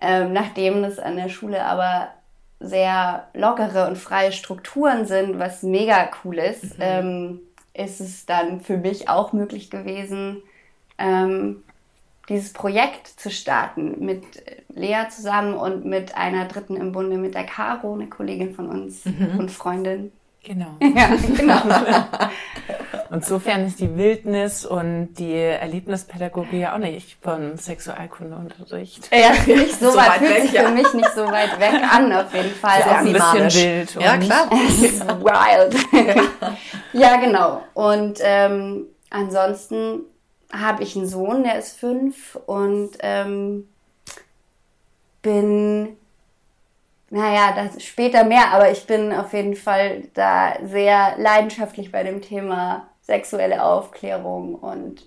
ähm, 0.00 0.32
nachdem 0.32 0.84
es 0.84 1.00
an 1.00 1.16
der 1.16 1.28
Schule 1.28 1.64
aber 1.64 2.08
sehr 2.60 3.28
lockere 3.34 3.88
und 3.88 3.96
freie 3.96 4.32
Strukturen 4.32 5.06
sind, 5.06 5.38
was 5.38 5.62
mega 5.62 6.08
cool 6.24 6.38
ist, 6.38 6.78
mhm. 6.78 6.84
ähm, 6.84 7.40
ist 7.74 8.00
es 8.00 8.26
dann 8.26 8.60
für 8.60 8.76
mich 8.76 9.08
auch 9.08 9.32
möglich 9.32 9.70
gewesen, 9.70 10.42
ähm, 10.98 11.62
dieses 12.28 12.52
Projekt 12.52 13.06
zu 13.06 13.30
starten 13.30 14.04
mit 14.04 14.22
Lea 14.68 15.08
zusammen 15.10 15.54
und 15.54 15.84
mit 15.84 16.16
einer 16.16 16.44
Dritten 16.46 16.76
im 16.76 16.92
Bunde, 16.92 17.16
mit 17.16 17.34
der 17.34 17.44
Caro, 17.44 17.94
eine 17.94 18.08
Kollegin 18.08 18.54
von 18.54 18.68
uns 18.68 19.04
mhm. 19.04 19.38
und 19.38 19.50
Freundin. 19.50 20.12
Genau. 20.44 20.76
Ja, 20.80 21.10
genau. 21.36 21.60
Insofern 23.10 23.66
ist 23.66 23.80
die 23.80 23.96
Wildnis 23.96 24.66
und 24.66 25.14
die 25.14 25.32
Erlebnispädagogik 25.32 26.60
ja 26.60 26.74
auch 26.74 26.78
nicht 26.78 27.16
von 27.22 27.56
Sexualkundeunterricht. 27.56 29.08
Ja, 29.10 29.30
nicht 29.46 29.80
so, 29.80 29.90
so 29.92 29.96
weit, 29.96 30.08
weit 30.08 30.18
fühlt 30.18 30.42
sich 30.42 30.52
ja. 30.52 30.64
für 30.64 30.72
mich 30.72 30.92
nicht 30.92 31.14
so 31.14 31.26
weit 31.26 31.58
weg 31.58 31.80
an, 31.90 32.12
auf 32.12 32.34
jeden 32.34 32.54
Fall. 32.54 32.82
Sehr 32.82 32.98
ein 32.98 33.12
bisschen 33.12 33.62
wild. 33.62 33.94
Ja, 33.94 34.18
klar. 34.18 34.50
wild. 34.50 36.26
ja, 36.92 37.16
genau. 37.16 37.62
Und 37.72 38.18
ähm, 38.22 38.84
ansonsten 39.08 40.00
habe 40.52 40.82
ich 40.82 40.96
einen 40.96 41.06
Sohn, 41.06 41.44
der 41.44 41.58
ist 41.58 41.78
fünf 41.78 42.38
und 42.46 42.90
ähm, 43.00 43.68
bin, 45.22 45.96
naja, 47.10 47.54
das 47.54 47.82
später 47.82 48.24
mehr, 48.24 48.52
aber 48.52 48.70
ich 48.70 48.86
bin 48.86 49.12
auf 49.12 49.32
jeden 49.32 49.56
Fall 49.56 50.04
da 50.14 50.54
sehr 50.64 51.16
leidenschaftlich 51.18 51.92
bei 51.92 52.02
dem 52.02 52.22
Thema 52.22 52.88
sexuelle 53.02 53.62
Aufklärung 53.62 54.54
und 54.54 55.06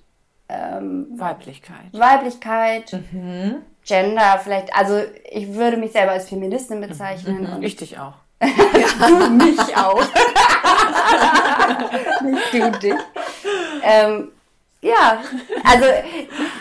ähm, 0.49 1.07
Weiblichkeit. 1.15 1.93
Weiblichkeit, 1.93 2.99
mhm. 3.11 3.57
Gender 3.85 4.39
vielleicht. 4.43 4.75
Also 4.75 5.01
ich 5.29 5.53
würde 5.53 5.77
mich 5.77 5.91
selber 5.91 6.11
als 6.11 6.29
Feministin 6.29 6.81
bezeichnen. 6.81 7.43
Mhm. 7.43 7.53
Und 7.53 7.63
ich 7.63 7.75
dich 7.75 7.97
auch. 7.97 8.13
ja, 8.41 9.29
mich 9.29 9.77
auch. 9.77 10.01
Nicht 12.23 12.53
du 12.53 12.71
dich. 12.79 12.95
Ähm, 13.83 14.31
ja, 14.81 15.21
also 15.63 15.85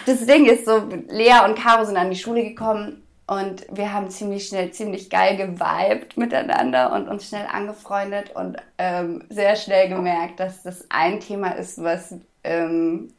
das 0.06 0.26
Ding 0.26 0.46
ist 0.46 0.66
so, 0.66 0.88
Lea 1.08 1.44
und 1.44 1.58
Caro 1.58 1.84
sind 1.84 1.96
an 1.96 2.10
die 2.10 2.16
Schule 2.16 2.42
gekommen 2.42 3.02
und 3.26 3.64
wir 3.70 3.92
haben 3.92 4.10
ziemlich 4.10 4.48
schnell, 4.48 4.72
ziemlich 4.72 5.08
geil 5.08 5.36
geweibt 5.36 6.16
miteinander 6.16 6.92
und 6.92 7.08
uns 7.08 7.28
schnell 7.28 7.46
angefreundet 7.50 8.30
und 8.34 8.56
ähm, 8.78 9.24
sehr 9.30 9.56
schnell 9.56 9.88
gemerkt, 9.88 10.40
dass 10.40 10.62
das 10.62 10.84
ein 10.90 11.20
Thema 11.20 11.50
ist, 11.50 11.82
was 11.82 12.14
ähm, 12.44 13.12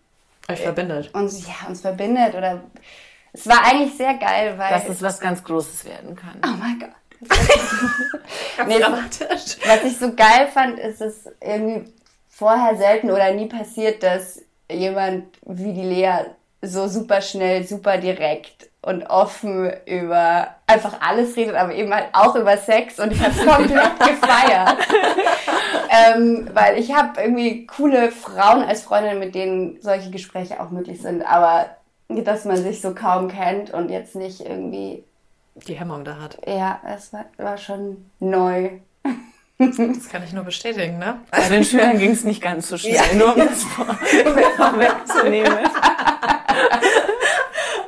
euch 0.49 0.61
verbindet. 0.61 1.13
Uns, 1.13 1.47
ja, 1.47 1.67
uns 1.67 1.81
verbindet 1.81 2.35
oder 2.35 2.61
es 3.33 3.47
war 3.47 3.63
eigentlich 3.65 3.95
sehr 3.95 4.15
geil, 4.15 4.57
weil. 4.57 4.69
Dass 4.69 4.89
es 4.89 5.01
was 5.01 5.19
ganz 5.19 5.43
Großes 5.43 5.85
werden 5.85 6.15
kann. 6.15 6.41
Oh 6.45 6.57
mein 6.59 6.79
Gott. 6.79 6.89
nee, 8.67 8.81
was 8.81 9.83
ich 9.83 9.97
so 9.97 10.13
geil 10.15 10.47
fand, 10.51 10.79
ist 10.79 11.01
es 11.01 11.29
irgendwie 11.39 11.93
vorher 12.27 12.75
selten 12.75 13.11
oder 13.11 13.31
nie 13.33 13.47
passiert, 13.47 14.01
dass 14.01 14.41
jemand 14.73 15.25
wie 15.45 15.73
die 15.73 15.83
Lea 15.83 16.25
so 16.61 16.87
super 16.87 17.21
schnell, 17.21 17.65
super 17.65 17.97
direkt 17.97 18.69
und 18.81 19.03
offen 19.03 19.71
über 19.85 20.55
einfach 20.67 21.01
alles 21.01 21.35
redet, 21.35 21.55
aber 21.55 21.73
eben 21.73 21.93
halt 21.93 22.09
auch 22.13 22.35
über 22.35 22.57
Sex 22.57 22.99
und 22.99 23.11
ich 23.11 23.19
habe 23.19 23.31
es 23.31 23.45
komplett 23.45 23.99
gefeiert. 23.99 24.77
ähm, 25.89 26.49
weil 26.53 26.77
ich 26.77 26.93
habe 26.93 27.21
irgendwie 27.21 27.65
coole 27.65 28.11
Frauen 28.11 28.63
als 28.63 28.83
Freundin, 28.83 29.19
mit 29.19 29.35
denen 29.35 29.79
solche 29.81 30.09
Gespräche 30.09 30.59
auch 30.59 30.69
möglich 30.69 31.01
sind, 31.01 31.23
aber 31.23 31.65
dass 32.09 32.45
man 32.45 32.57
sich 32.57 32.81
so 32.81 32.93
kaum 32.93 33.29
kennt 33.29 33.71
und 33.71 33.89
jetzt 33.89 34.15
nicht 34.15 34.41
irgendwie 34.41 35.03
die 35.55 35.75
Hemmung 35.75 36.03
da 36.03 36.19
hat. 36.19 36.37
Ja, 36.47 36.79
es 36.87 37.13
war, 37.13 37.25
war 37.37 37.57
schon 37.57 38.09
neu. 38.19 38.71
Das 39.61 40.09
kann 40.09 40.23
ich 40.23 40.33
nur 40.33 40.43
bestätigen, 40.43 40.97
ne? 40.97 41.19
Bei 41.31 41.47
den 41.49 41.63
Schülern 41.63 41.97
ging 41.97 42.11
es 42.11 42.23
nicht 42.23 42.41
ganz 42.41 42.67
so 42.69 42.77
schnell, 42.77 42.95
ja. 42.95 43.13
nur 43.13 43.35
um 43.35 43.39
das 43.39 43.63
vorwegzunehmen. 43.63 45.51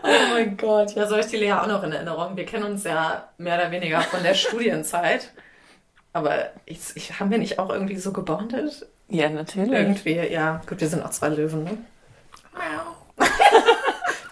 oh 0.04 0.34
mein 0.34 0.56
Gott. 0.58 0.96
Ja, 0.96 1.06
so 1.08 1.12
habe 1.12 1.22
ich 1.22 1.28
die 1.32 1.38
Lea 1.38 1.54
auch 1.54 1.68
noch 1.68 1.84
in 1.84 1.92
Erinnerung. 1.92 2.38
Wir 2.38 2.46
kennen 2.46 2.66
uns 2.66 2.84
ja 2.84 3.30
mehr 3.38 3.56
oder 3.56 3.72
weniger 3.72 4.02
von 4.02 4.22
der 4.24 4.36
Studienzeit. 4.36 5.32
Aber 6.14 6.52
ich, 6.66 6.80
ich, 6.96 7.20
haben 7.20 7.32
wir 7.32 7.40
nicht 7.40 7.58
auch 7.58 7.72
irgendwie 7.72 7.98
so 7.98 8.14
gebondet? 8.14 8.86
Ja, 9.10 9.30
natürlich. 9.30 9.74
Irgendwie, 9.74 10.20
ja. 10.32 10.62
Gut, 10.68 10.80
wir 10.80 10.88
sind 10.88 11.04
auch 11.04 11.10
zwei 11.10 11.30
Löwen, 11.30 11.64
ne? 11.64 11.78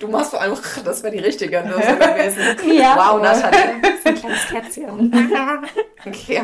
Du 0.02 0.08
machst 0.08 0.32
vor 0.32 0.42
allem, 0.42 0.58
das 0.84 1.04
wäre 1.04 1.16
die 1.16 1.24
richtige 1.24 1.60
Lösung 1.60 2.00
gewesen. 2.00 2.74
Ja. 2.74 2.96
Wow. 2.98 3.22
Das 3.22 3.38
ist 3.38 4.08
ein 4.08 4.16
kleines 4.16 4.48
Kätzchen. 4.48 5.14
okay. 6.06 6.42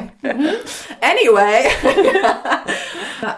Anyway. 1.02 1.66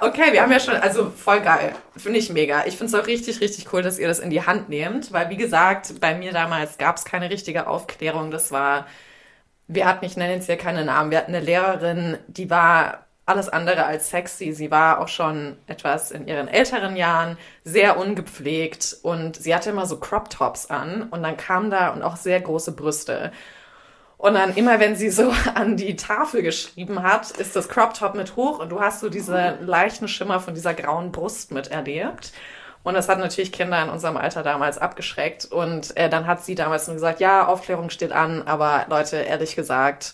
okay, 0.02 0.34
wir 0.34 0.42
haben 0.42 0.52
ja 0.52 0.60
schon, 0.60 0.76
also 0.76 1.10
voll 1.10 1.40
geil. 1.40 1.74
Finde 1.96 2.20
ich 2.20 2.30
mega. 2.30 2.66
Ich 2.66 2.78
finde 2.78 2.94
es 2.94 3.02
auch 3.02 3.08
richtig, 3.08 3.40
richtig 3.40 3.72
cool, 3.72 3.82
dass 3.82 3.98
ihr 3.98 4.10
das 4.10 4.20
in 4.20 4.30
die 4.30 4.46
Hand 4.46 4.68
nehmt, 4.68 5.14
weil 5.14 5.30
wie 5.30 5.38
gesagt, 5.38 6.02
bei 6.02 6.14
mir 6.16 6.34
damals 6.34 6.78
gab 6.78 6.98
es 6.98 7.06
keine 7.06 7.30
richtige 7.30 7.68
Aufklärung. 7.68 8.30
Das 8.30 8.52
war, 8.52 8.88
wir 9.68 9.86
hatten, 9.86 10.04
ich 10.04 10.18
nenne 10.18 10.34
jetzt 10.34 10.48
hier 10.48 10.58
keine 10.58 10.84
Namen, 10.84 11.12
wir 11.12 11.18
hatten 11.18 11.34
eine 11.34 11.44
Lehrerin, 11.44 12.18
die 12.28 12.50
war 12.50 13.06
alles 13.30 13.48
andere 13.50 13.86
als 13.86 14.10
sexy. 14.10 14.52
Sie 14.52 14.72
war 14.72 15.00
auch 15.00 15.08
schon 15.08 15.58
etwas 15.68 16.12
in 16.12 16.28
ihren 16.28 16.48
älteren 16.48 16.96
Jahren 16.96 17.38
sehr 17.64 17.98
ungepflegt 17.98 18.98
und 19.04 19.36
sie 19.36 19.56
hatte 19.56 19.70
immer 19.70 19.86
so 19.86 20.00
Crop 20.00 20.30
Tops 20.30 20.70
an 20.70 21.04
und 21.12 21.24
dann 21.24 21.38
kam 21.38 21.70
da 21.70 21.90
und 21.90 22.02
auch 22.02 22.18
sehr 22.18 22.42
große 22.42 22.74
Brüste. 22.74 23.32
Und 24.18 24.34
dann 24.34 24.54
immer, 24.58 24.82
wenn 24.82 24.98
sie 24.98 25.10
so 25.10 25.32
an 25.56 25.78
die 25.78 25.96
Tafel 25.96 26.42
geschrieben 26.42 27.04
hat, 27.04 27.32
ist 27.32 27.56
das 27.56 27.70
Crop 27.70 27.94
Top 27.94 28.16
mit 28.16 28.36
hoch 28.36 28.60
und 28.60 28.70
du 28.70 28.82
hast 28.82 29.00
so 29.00 29.10
diese 29.10 29.58
leichten 29.62 30.10
Schimmer 30.10 30.42
von 30.42 30.54
dieser 30.54 30.74
grauen 30.74 31.12
Brust 31.14 31.54
mit 31.54 31.72
erlebt. 31.72 32.34
Und 32.84 32.94
das 32.94 33.10
hat 33.10 33.20
natürlich 33.20 33.52
Kinder 33.52 33.82
in 33.84 33.90
unserem 33.90 34.18
Alter 34.18 34.44
damals 34.44 34.78
abgeschreckt. 34.78 35.46
Und 35.46 35.96
äh, 35.98 36.10
dann 36.10 36.28
hat 36.28 36.44
sie 36.44 36.56
damals 36.56 36.88
nur 36.88 36.96
gesagt, 36.96 37.20
ja, 37.20 37.48
Aufklärung 37.48 37.90
steht 37.90 38.12
an, 38.12 38.44
aber 38.46 38.86
Leute, 38.90 39.18
ehrlich 39.18 39.56
gesagt, 39.56 40.14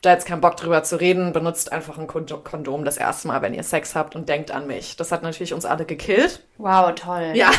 da 0.00 0.12
jetzt 0.12 0.26
keinen 0.26 0.40
Bock 0.40 0.56
drüber 0.56 0.82
zu 0.84 1.00
reden, 1.00 1.32
benutzt 1.32 1.72
einfach 1.72 1.98
ein 1.98 2.06
Kondom 2.06 2.84
das 2.84 2.96
erste 2.96 3.28
Mal, 3.28 3.42
wenn 3.42 3.54
ihr 3.54 3.64
Sex 3.64 3.96
habt 3.96 4.14
und 4.14 4.28
denkt 4.28 4.50
an 4.50 4.66
mich. 4.66 4.96
Das 4.96 5.10
hat 5.10 5.22
natürlich 5.22 5.52
uns 5.52 5.64
alle 5.64 5.84
gekillt. 5.84 6.46
Wow, 6.56 6.94
toll. 6.94 7.32
Ja. 7.34 7.50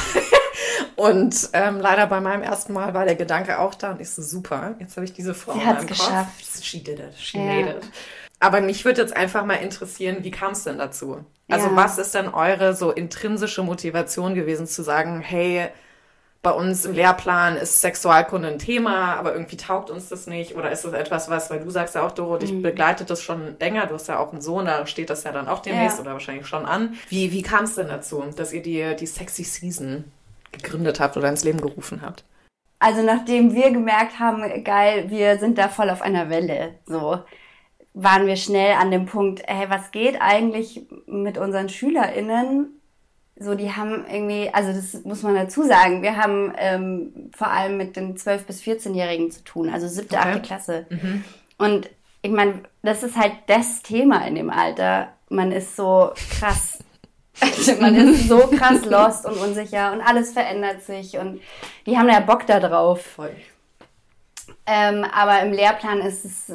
und 0.96 1.50
ähm, 1.53 1.79
leider 1.79 2.08
bei 2.08 2.22
meinem 2.22 2.43
ersten 2.43 2.72
Mal 2.72 2.93
war 2.93 3.05
der 3.05 3.15
Gedanke 3.15 3.60
auch 3.60 3.75
da 3.75 3.91
und 3.91 4.01
ich 4.01 4.10
so, 4.10 4.22
super, 4.22 4.75
jetzt 4.79 4.96
habe 4.96 5.05
ich 5.05 5.13
diese 5.13 5.34
Frau 5.34 5.53
Sie 5.53 5.60
in 5.60 5.65
meinem 5.65 5.88
geschafft. 5.88 6.39
Kopf. 6.39 6.63
She 6.63 6.81
did 6.81 7.00
it, 7.00 7.17
she 7.17 7.38
ja. 7.38 7.43
made 7.43 7.69
it. 7.72 7.91
Aber 8.39 8.62
mich 8.62 8.86
würde 8.86 9.01
jetzt 9.01 9.15
einfach 9.15 9.43
mal 9.43 9.55
interessieren, 9.55 10.19
wie 10.22 10.31
kam 10.31 10.53
es 10.53 10.63
denn 10.63 10.77
dazu? 10.77 11.25
Also 11.50 11.67
ja. 11.67 11.75
was 11.75 11.98
ist 11.98 12.15
denn 12.15 12.29
eure 12.29 12.74
so 12.74 12.91
intrinsische 12.91 13.63
Motivation 13.63 14.34
gewesen 14.34 14.65
zu 14.65 14.81
sagen, 14.81 15.19
hey, 15.19 15.67
bei 16.41 16.51
uns 16.51 16.86
im 16.86 16.93
Lehrplan 16.93 17.58
ist 17.58 17.81
Sexualkunde 17.81 18.48
ein 18.48 18.60
Thema, 18.60 19.15
aber 19.15 19.34
irgendwie 19.34 19.58
taugt 19.58 19.89
uns 19.89 20.08
das 20.08 20.25
nicht. 20.25 20.55
Oder 20.55 20.72
ist 20.72 20.86
das 20.86 20.93
etwas, 20.93 21.29
was, 21.29 21.50
weil 21.50 21.60
du 21.60 21.69
sagst 21.69 21.96
ja 21.96 22.05
auch, 22.05 22.12
Doro, 22.12 22.38
dich 22.38 22.53
mhm. 22.53 22.62
begleitet 22.62 23.10
das 23.10 23.22
schon 23.22 23.58
länger, 23.60 23.88
du 23.88 23.96
hast 23.96 24.08
ja 24.08 24.19
auch 24.19 24.31
einen 24.31 24.41
Sohn, 24.41 24.65
da 24.65 24.86
steht 24.86 25.10
das 25.10 25.25
ja 25.25 25.34
dann 25.34 25.50
auch 25.50 25.60
demnächst 25.60 25.98
ja. 25.98 26.03
oder 26.03 26.13
wahrscheinlich 26.13 26.48
schon 26.48 26.65
an. 26.65 26.96
Wie, 27.10 27.34
wie 27.34 27.41
kam 27.41 27.65
es 27.65 27.75
denn 27.75 27.89
dazu, 27.89 28.24
dass 28.36 28.53
ihr 28.53 28.62
die, 28.62 28.96
die 28.96 29.05
Sexy 29.05 29.43
Season 29.43 30.05
gegründet 30.53 31.01
habt 31.01 31.17
oder 31.17 31.27
ins 31.27 31.43
Leben 31.43 31.60
gerufen 31.60 32.01
habt? 32.01 32.24
Also 32.79 33.03
nachdem 33.03 33.53
wir 33.53 33.72
gemerkt 33.72 34.19
haben, 34.19 34.63
geil, 34.63 35.10
wir 35.10 35.38
sind 35.39 35.58
da 35.58 35.67
voll 35.67 35.89
auf 35.89 36.01
einer 36.01 36.29
Welle, 36.29 36.75
so 36.86 37.19
waren 37.93 38.27
wir 38.27 38.38
schnell 38.38 38.75
an 38.75 38.91
dem 38.91 39.08
Punkt, 39.08 39.41
hey, 39.46 39.69
was 39.69 39.91
geht 39.91 40.22
eigentlich 40.22 40.88
mit 41.05 41.38
unseren 41.38 41.67
SchülerInnen 41.67 42.78
so, 43.39 43.55
die 43.55 43.72
haben 43.72 44.05
irgendwie, 44.12 44.50
also 44.53 44.74
das 44.74 45.03
muss 45.05 45.24
man 45.24 45.34
dazu 45.34 45.63
sagen, 45.63 46.01
wir 46.01 46.17
haben 46.17 46.53
ähm, 46.58 47.31
vor 47.36 47.50
allem 47.50 47.77
mit 47.77 47.96
den 47.96 48.17
12- 48.17 48.43
bis 48.46 48.62
14-Jährigen 48.62 49.31
zu 49.31 49.43
tun, 49.43 49.69
also 49.69 49.88
siebte, 49.88 50.17
okay. 50.17 50.29
achte 50.29 50.41
Klasse. 50.41 50.86
Mhm. 50.89 51.24
Und 51.58 51.89
ich 52.22 52.31
meine, 52.31 52.63
das 52.84 53.03
ist 53.03 53.15
halt 53.15 53.34
das 53.48 53.81
Thema 53.81 54.27
in 54.27 54.36
dem 54.36 54.50
Alter. 54.50 55.13
Man 55.29 55.53
ist 55.53 55.75
so 55.77 56.12
krass, 56.38 56.79
man 57.79 57.96
ist 57.96 58.27
so 58.27 58.39
krass 58.58 58.84
lost 58.84 59.25
und 59.25 59.38
unsicher 59.38 59.93
und 59.93 60.01
alles 60.01 60.34
verändert 60.34 60.84
sich 60.84 61.17
und 61.17 61.39
die 61.86 61.98
haben 61.98 62.10
ja 62.10 62.19
Bock 62.19 62.46
da 62.46 62.60
drauf. 62.60 63.01
Voll. 63.01 63.36
Ähm, 64.65 65.05
aber 65.05 65.41
im 65.41 65.53
Lehrplan 65.53 66.01
ist 66.01 66.25
es 66.25 66.53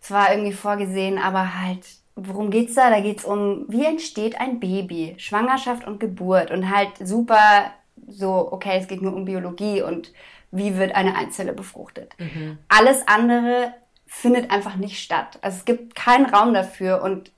zwar 0.00 0.30
irgendwie 0.32 0.52
vorgesehen, 0.52 1.18
aber 1.18 1.60
halt 1.60 1.84
worum 2.16 2.50
geht's 2.50 2.74
da? 2.74 2.90
Da 2.90 3.00
geht's 3.00 3.24
um, 3.24 3.66
wie 3.68 3.84
entsteht 3.84 4.40
ein 4.40 4.58
Baby, 4.58 5.14
Schwangerschaft 5.18 5.86
und 5.86 6.00
Geburt 6.00 6.50
und 6.50 6.74
halt 6.74 6.90
super 6.98 7.72
so, 8.08 8.48
okay, 8.50 8.78
es 8.80 8.88
geht 8.88 9.02
nur 9.02 9.14
um 9.14 9.26
Biologie 9.26 9.82
und 9.82 10.12
wie 10.50 10.76
wird 10.76 10.94
eine 10.94 11.16
Einzelle 11.16 11.52
befruchtet. 11.52 12.14
Mhm. 12.18 12.58
Alles 12.68 13.06
andere 13.06 13.74
findet 14.06 14.50
einfach 14.50 14.76
nicht 14.76 15.02
statt. 15.02 15.38
Also 15.42 15.58
es 15.58 15.64
gibt 15.64 15.94
keinen 15.94 16.26
Raum 16.26 16.54
dafür 16.54 17.02
und 17.02 17.30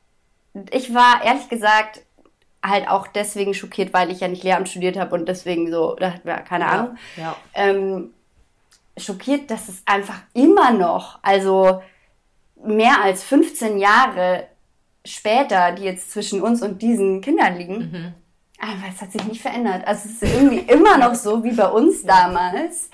ich 0.70 0.94
war 0.94 1.24
ehrlich 1.24 1.48
gesagt 1.48 2.02
halt 2.62 2.88
auch 2.88 3.06
deswegen 3.06 3.54
schockiert, 3.54 3.92
weil 3.92 4.10
ich 4.10 4.20
ja 4.20 4.28
nicht 4.28 4.42
Lehramt 4.42 4.68
studiert 4.68 4.96
habe 4.96 5.14
und 5.14 5.28
deswegen 5.28 5.70
so, 5.70 5.96
ja, 5.98 6.40
keine 6.40 6.66
Ahnung, 6.66 6.96
ja. 7.16 7.36
Ähm, 7.54 8.12
schockiert, 8.96 9.50
dass 9.50 9.68
es 9.68 9.82
einfach 9.86 10.20
immer 10.34 10.72
noch, 10.72 11.20
also 11.22 11.82
mehr 12.64 13.00
als 13.02 13.22
15 13.22 13.78
Jahre 13.78 14.48
später, 15.04 15.72
die 15.72 15.84
jetzt 15.84 16.10
zwischen 16.10 16.42
uns 16.42 16.62
und 16.62 16.82
diesen 16.82 17.20
Kindern 17.20 17.56
liegen, 17.56 17.76
mhm. 17.76 18.14
aber 18.60 18.92
es 18.92 19.00
hat 19.00 19.12
sich 19.12 19.24
nicht 19.24 19.42
verändert. 19.42 19.86
Also 19.86 20.08
es 20.08 20.22
ist 20.22 20.34
irgendwie 20.34 20.58
immer 20.72 20.98
noch 20.98 21.14
so 21.14 21.42
wie 21.44 21.52
bei 21.52 21.68
uns 21.68 22.04
damals. 22.04 22.90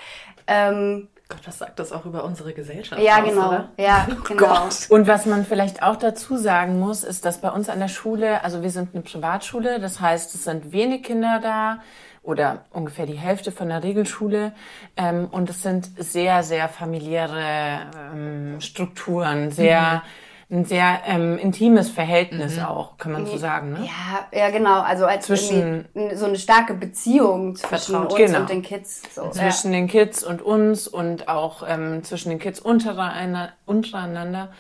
Ähm, 0.47 1.09
Gott, 1.29 1.41
was 1.47 1.59
sagt 1.59 1.79
das 1.79 1.91
auch 1.91 2.05
über 2.05 2.23
unsere 2.25 2.53
Gesellschaft? 2.53 3.01
Ja, 3.01 3.23
aus, 3.23 3.29
genau. 3.29 3.49
Oder? 3.49 3.69
Ja, 3.79 4.07
oh 4.11 4.23
genau. 4.25 4.47
Gott. 4.47 4.87
Und 4.91 5.07
was 5.07 5.27
man 5.27 5.45
vielleicht 5.45 5.83
auch 5.83 5.97
dazu 5.97 6.37
sagen 6.37 6.79
muss, 6.79 7.03
ist, 7.03 7.25
dass 7.25 7.41
bei 7.41 7.51
uns 7.51 7.69
an 7.69 7.81
der 7.81 7.89
Schule, 7.89 8.45
also 8.45 8.63
wir 8.63 8.71
sind 8.71 8.95
eine 8.95 9.03
Privatschule, 9.03 9.81
das 9.81 10.01
heißt, 10.01 10.35
es 10.35 10.45
sind 10.45 10.73
wenig 10.73 11.03
Kinder 11.03 11.41
da 11.43 11.79
oder 12.23 12.65
ungefähr 12.71 13.07
die 13.07 13.19
Hälfte 13.19 13.53
von 13.53 13.69
der 13.69 13.83
Regelschule. 13.83 14.53
Ähm, 14.97 15.29
und 15.31 15.49
es 15.49 15.63
sind 15.63 15.91
sehr, 15.99 16.43
sehr 16.43 16.69
familiäre 16.69 17.81
ähm, 18.13 18.61
Strukturen, 18.61 19.51
sehr 19.51 20.03
mhm 20.05 20.24
ein 20.51 20.65
sehr 20.65 21.01
ähm, 21.07 21.39
intimes 21.39 21.91
Verhältnis 21.91 22.57
mhm. 22.57 22.65
auch, 22.65 22.99
kann 22.99 23.13
man 23.13 23.27
so 23.27 23.37
sagen. 23.37 23.73
Ne? 23.73 23.87
Ja, 23.87 24.39
ja, 24.39 24.51
genau. 24.51 24.81
Also 24.81 25.07
als 25.07 25.27
zwischen 25.27 25.87
so 26.15 26.27
eine 26.27 26.39
starke 26.39 26.75
Beziehung 26.75 27.57
zwischen 27.57 27.97
uns 27.97 28.15
genau. 28.15 28.41
und 28.41 28.51
den 28.51 28.63
Kids. 28.63 29.03
So. 29.15 29.31
Zwischen 29.31 29.73
ja. 29.73 29.81
den 29.81 29.89
Kids 29.89 30.23
und 30.23 30.43
uns 30.43 30.87
und 30.87 31.29
auch 31.29 31.65
ähm, 31.67 32.05
zwischen 32.05 32.29
den 32.29 32.39
Kids 32.39 32.61
untereinander. 32.61 33.53
untereinander. 33.67 34.51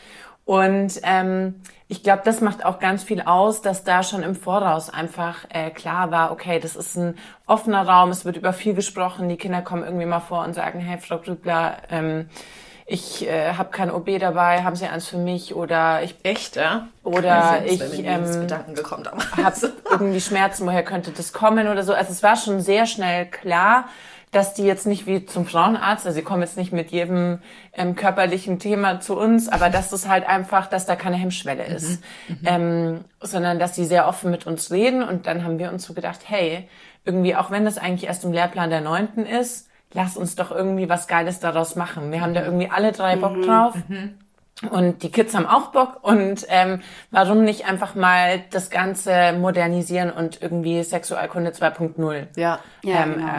Und 0.44 1.00
ähm, 1.04 1.62
ich 1.88 2.02
glaube, 2.02 2.22
das 2.24 2.40
macht 2.40 2.64
auch 2.64 2.78
ganz 2.78 3.02
viel 3.02 3.22
aus, 3.22 3.62
dass 3.62 3.84
da 3.84 4.02
schon 4.02 4.22
im 4.22 4.34
Voraus 4.34 4.90
einfach 4.90 5.46
äh, 5.48 5.70
klar 5.70 6.10
war, 6.10 6.32
okay, 6.32 6.58
das 6.60 6.76
ist 6.76 6.96
ein 6.96 7.16
offener 7.46 7.86
Raum, 7.86 8.10
es 8.10 8.26
wird 8.26 8.36
über 8.36 8.52
viel 8.52 8.74
gesprochen, 8.74 9.28
die 9.28 9.36
Kinder 9.36 9.62
kommen 9.62 9.84
irgendwie 9.84 10.04
mal 10.04 10.20
vor 10.20 10.44
und 10.44 10.54
sagen, 10.54 10.80
hey, 10.80 10.98
Frau 10.98 11.18
Grübler, 11.18 11.78
ähm, 11.90 12.28
ich 12.86 13.26
äh, 13.26 13.54
habe 13.54 13.70
kein 13.70 13.90
OB 13.90 14.18
dabei, 14.18 14.62
haben 14.62 14.76
Sie 14.76 14.86
eins 14.86 15.08
für 15.08 15.16
mich 15.16 15.54
oder 15.54 16.02
ich 16.02 16.16
echt, 16.22 16.56
ja? 16.56 16.88
Oder 17.02 17.62
ich 17.64 17.80
ähm, 18.04 18.24
habe 19.42 19.72
irgendwie 19.90 20.20
Schmerzen, 20.20 20.66
woher 20.66 20.84
könnte 20.84 21.10
das 21.10 21.32
kommen 21.32 21.68
oder 21.68 21.82
so. 21.82 21.94
Also 21.94 22.12
es 22.12 22.22
war 22.22 22.36
schon 22.36 22.60
sehr 22.60 22.84
schnell 22.84 23.26
klar, 23.26 23.86
dass 24.32 24.52
die 24.52 24.64
jetzt 24.64 24.86
nicht 24.86 25.06
wie 25.06 25.24
zum 25.24 25.46
Frauenarzt, 25.46 26.06
also 26.06 26.14
sie 26.14 26.22
kommen 26.22 26.42
jetzt 26.42 26.56
nicht 26.56 26.72
mit 26.72 26.90
jedem 26.90 27.38
ähm, 27.72 27.94
körperlichen 27.94 28.58
Thema 28.58 29.00
zu 29.00 29.16
uns, 29.16 29.48
aber 29.48 29.70
dass 29.70 29.90
das 29.90 30.08
halt 30.08 30.28
einfach, 30.28 30.66
dass 30.66 30.86
da 30.86 30.96
keine 30.96 31.16
Hemmschwelle 31.16 31.64
ist, 31.64 32.02
mhm, 32.28 32.34
mhm. 32.34 32.40
ähm, 32.44 33.04
sondern 33.20 33.58
dass 33.58 33.76
sie 33.76 33.84
sehr 33.84 34.08
offen 34.08 34.30
mit 34.30 34.46
uns 34.46 34.70
reden 34.72 35.02
und 35.02 35.26
dann 35.26 35.44
haben 35.44 35.58
wir 35.58 35.70
uns 35.70 35.84
so 35.84 35.94
gedacht, 35.94 36.20
hey, 36.24 36.68
irgendwie, 37.04 37.36
auch 37.36 37.50
wenn 37.50 37.64
das 37.64 37.78
eigentlich 37.78 38.08
erst 38.08 38.24
im 38.24 38.32
Lehrplan 38.32 38.70
der 38.70 38.80
Neunten 38.80 39.24
ist, 39.24 39.68
lass 39.94 40.16
uns 40.16 40.36
doch 40.36 40.50
irgendwie 40.50 40.88
was 40.88 41.08
Geiles 41.08 41.40
daraus 41.40 41.76
machen. 41.76 42.12
Wir 42.12 42.20
haben 42.20 42.34
da 42.34 42.44
irgendwie 42.44 42.68
alle 42.68 42.92
drei 42.92 43.16
Bock 43.16 43.36
mhm. 43.36 43.42
drauf. 43.42 43.74
Mhm. 43.88 44.18
Und 44.70 45.02
die 45.02 45.10
Kids 45.10 45.34
haben 45.34 45.46
auch 45.46 45.68
Bock. 45.68 45.98
Und 46.02 46.46
ähm, 46.48 46.80
warum 47.10 47.44
nicht 47.44 47.66
einfach 47.66 47.94
mal 47.94 48.42
das 48.50 48.70
Ganze 48.70 49.32
modernisieren 49.32 50.10
und 50.10 50.42
irgendwie 50.42 50.82
Sexualkunde 50.82 51.50
2.0 51.50 52.26
ja. 52.36 52.58
Ja, 52.82 53.02
ähm, 53.02 53.14
genau. 53.14 53.26
äh, 53.26 53.30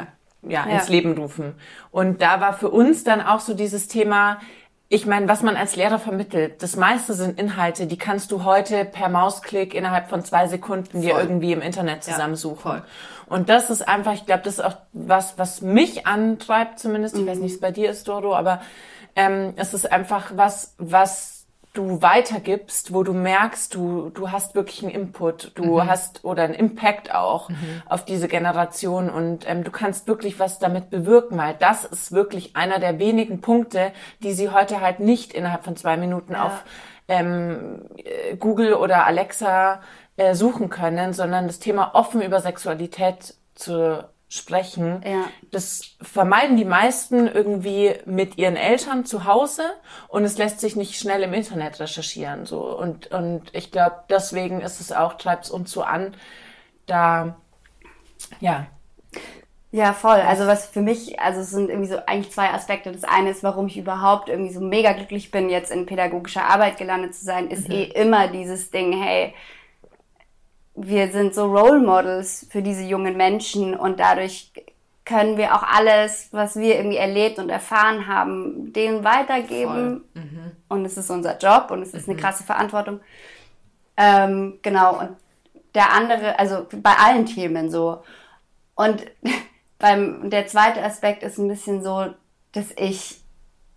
ja, 0.47 0.67
ja, 0.67 0.75
ins 0.75 0.89
Leben 0.89 1.17
rufen. 1.17 1.55
Und 1.91 2.21
da 2.21 2.41
war 2.41 2.53
für 2.53 2.69
uns 2.69 3.03
dann 3.03 3.21
auch 3.21 3.39
so 3.39 3.53
dieses 3.53 3.87
Thema, 3.87 4.39
ich 4.87 5.05
meine, 5.05 5.27
was 5.27 5.41
man 5.41 5.55
als 5.55 5.75
Lehrer 5.75 5.97
vermittelt, 5.97 6.61
das 6.61 6.75
meiste 6.75 7.13
sind 7.13 7.39
Inhalte, 7.39 7.87
die 7.87 7.97
kannst 7.97 8.31
du 8.31 8.43
heute 8.43 8.85
per 8.85 9.09
Mausklick 9.09 9.73
innerhalb 9.73 10.09
von 10.09 10.23
zwei 10.23 10.47
Sekunden 10.47 11.01
dir 11.01 11.17
irgendwie 11.17 11.53
im 11.53 11.61
Internet 11.61 12.03
zusammensuchen. 12.03 12.71
Ja, 12.71 12.85
und 13.27 13.49
das 13.49 13.69
ist 13.69 13.87
einfach, 13.87 14.13
ich 14.13 14.25
glaube, 14.25 14.43
das 14.43 14.55
ist 14.55 14.65
auch 14.65 14.77
was, 14.93 15.37
was 15.37 15.61
mich 15.61 16.05
antreibt 16.07 16.79
zumindest. 16.79 17.17
Ich 17.17 17.25
weiß 17.25 17.39
nicht, 17.39 17.51
wie 17.51 17.55
es 17.55 17.59
bei 17.59 17.71
dir 17.71 17.89
ist, 17.89 18.07
Dodo, 18.07 18.35
aber 18.35 18.61
ähm, 19.15 19.53
es 19.55 19.73
ist 19.73 19.91
einfach 19.91 20.31
was, 20.35 20.75
was 20.77 21.35
du 21.75 22.01
weitergibst, 22.01 22.93
wo 22.93 23.03
du 23.03 23.13
merkst, 23.13 23.75
du, 23.75 24.09
du 24.09 24.31
hast 24.31 24.55
wirklich 24.55 24.83
einen 24.83 24.93
Input, 24.93 25.51
du 25.55 25.75
mhm. 25.75 25.87
hast 25.87 26.23
oder 26.23 26.43
einen 26.43 26.53
Impact 26.53 27.13
auch 27.13 27.49
mhm. 27.49 27.81
auf 27.85 28.05
diese 28.05 28.27
Generation 28.27 29.09
und 29.09 29.47
ähm, 29.47 29.63
du 29.63 29.71
kannst 29.71 30.07
wirklich 30.07 30.39
was 30.39 30.57
damit 30.59 30.89
bewirken, 30.89 31.37
weil 31.37 31.55
das 31.59 31.85
ist 31.85 32.11
wirklich 32.11 32.55
einer 32.55 32.79
der 32.79 32.97
wenigen 32.99 33.41
Punkte, 33.41 33.91
die 34.23 34.33
sie 34.33 34.49
heute 34.49 34.81
halt 34.81 34.99
nicht 34.99 35.33
innerhalb 35.33 35.63
von 35.63 35.75
zwei 35.75 35.97
Minuten 35.97 36.33
ja. 36.33 36.45
auf 36.45 36.63
ähm, 37.07 37.81
Google 38.39 38.73
oder 38.73 39.05
Alexa 39.05 39.81
äh, 40.17 40.35
suchen 40.35 40.69
können, 40.69 41.13
sondern 41.13 41.47
das 41.47 41.59
Thema 41.59 41.93
offen 41.93 42.21
über 42.21 42.39
Sexualität 42.39 43.35
zu 43.53 44.03
sprechen. 44.27 45.01
Ja. 45.05 45.25
Das 45.51 45.95
vermeiden 46.01 46.57
die 46.57 46.65
meisten 46.65 47.27
irgendwie 47.27 47.93
mit 48.05 48.37
ihren 48.37 48.55
Eltern 48.55 49.05
zu 49.05 49.25
Hause 49.25 49.63
und 50.07 50.23
es 50.23 50.37
lässt 50.37 50.59
sich 50.59 50.75
nicht 50.75 50.99
schnell 50.99 51.23
im 51.23 51.33
Internet 51.33 51.79
recherchieren. 51.79 52.45
So 52.45 52.77
und 52.77 53.07
und 53.07 53.43
ich 53.53 53.71
glaube, 53.71 54.03
deswegen 54.09 54.61
ist 54.61 54.81
es 54.81 54.91
auch 54.91 55.13
treibt 55.13 55.45
es 55.45 55.51
uns 55.51 55.71
so 55.71 55.83
an, 55.83 56.15
da 56.85 57.37
ja. 58.39 58.67
Ja, 59.71 59.91
voll. 59.91 60.21
Also 60.21 60.47
was 60.47 60.67
für 60.67 60.81
mich, 60.81 61.19
also 61.19 61.41
es 61.41 61.49
sind 61.49 61.69
irgendwie 61.69 61.89
so 61.89 61.97
eigentlich 62.05 62.31
zwei 62.31 62.49
Aspekte. 62.51 62.93
Das 62.93 63.03
eine 63.03 63.31
ist, 63.31 63.43
warum 63.43 63.67
ich 63.67 63.77
überhaupt 63.77 64.29
irgendwie 64.29 64.53
so 64.53 64.61
mega 64.61 64.93
glücklich 64.93 65.31
bin, 65.31 65.49
jetzt 65.49 65.69
in 65.69 65.85
pädagogischer 65.85 66.45
Arbeit 66.45 66.77
gelandet 66.77 67.13
zu 67.13 67.25
sein, 67.25 67.49
ist 67.49 67.67
mhm. 67.67 67.75
eh 67.75 67.83
immer 67.83 68.29
dieses 68.29 68.71
Ding, 68.71 68.93
hey, 68.93 69.33
wir 70.75 71.11
sind 71.11 71.33
so 71.33 71.45
Role 71.45 71.79
Models 71.79 72.47
für 72.49 72.61
diese 72.61 72.83
jungen 72.83 73.17
Menschen 73.17 73.75
und 73.75 73.99
dadurch 73.99 74.51
können 75.05 75.37
wir 75.37 75.55
auch 75.55 75.63
alles, 75.63 76.29
was 76.31 76.55
wir 76.55 76.75
irgendwie 76.75 76.97
erlebt 76.97 77.37
und 77.37 77.49
erfahren 77.49 78.07
haben, 78.07 78.73
denen 78.73 79.03
weitergeben. 79.03 80.03
Mhm. 80.15 80.51
Und 80.67 80.83
es 80.83 80.97
ist 80.97 81.11
unser 81.11 81.37
Job 81.37 81.69
und 81.69 81.83
es 81.83 81.93
ist 81.93 82.07
mhm. 82.07 82.13
eine 82.13 82.21
krasse 82.21 82.43
Verantwortung. 82.43 82.99
Ähm, 83.95 84.59
genau, 84.63 84.99
und 84.99 85.09
der 85.75 85.93
andere, 85.93 86.39
also 86.39 86.65
bei 86.81 86.93
allen 86.93 87.25
Themen 87.27 87.69
so. 87.69 88.03
Und 88.73 89.05
beim, 89.79 90.29
der 90.29 90.47
zweite 90.47 90.83
Aspekt 90.83 91.21
ist 91.21 91.37
ein 91.37 91.47
bisschen 91.47 91.83
so, 91.83 92.07
dass 92.53 92.71
ich 92.75 93.21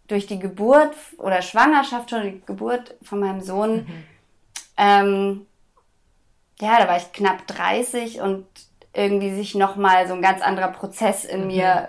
durch 0.06 0.26
die 0.26 0.38
Geburt 0.38 0.94
oder 1.18 1.42
Schwangerschaft 1.42 2.08
schon, 2.08 2.22
die 2.22 2.42
Geburt 2.46 2.94
von 3.02 3.20
meinem 3.20 3.42
Sohn, 3.42 3.76
mhm. 3.76 4.04
ähm, 4.78 5.46
ja, 6.60 6.78
da 6.78 6.88
war 6.88 6.96
ich 6.96 7.12
knapp 7.12 7.46
30 7.46 8.20
und 8.20 8.46
irgendwie 8.92 9.34
sich 9.34 9.54
nochmal 9.54 10.08
so 10.08 10.14
ein 10.14 10.22
ganz 10.22 10.42
anderer 10.42 10.68
Prozess 10.68 11.24
in 11.24 11.42
mhm. 11.42 11.46
mir 11.48 11.88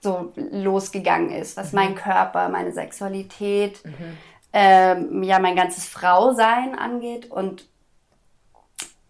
so 0.00 0.32
losgegangen 0.36 1.30
ist, 1.30 1.56
was 1.56 1.72
mhm. 1.72 1.78
mein 1.78 1.94
Körper, 1.94 2.48
meine 2.48 2.72
Sexualität, 2.72 3.84
mhm. 3.84 4.18
ähm, 4.52 5.22
ja, 5.22 5.38
mein 5.38 5.56
ganzes 5.56 5.88
Frausein 5.88 6.78
angeht 6.78 7.30
und 7.30 7.66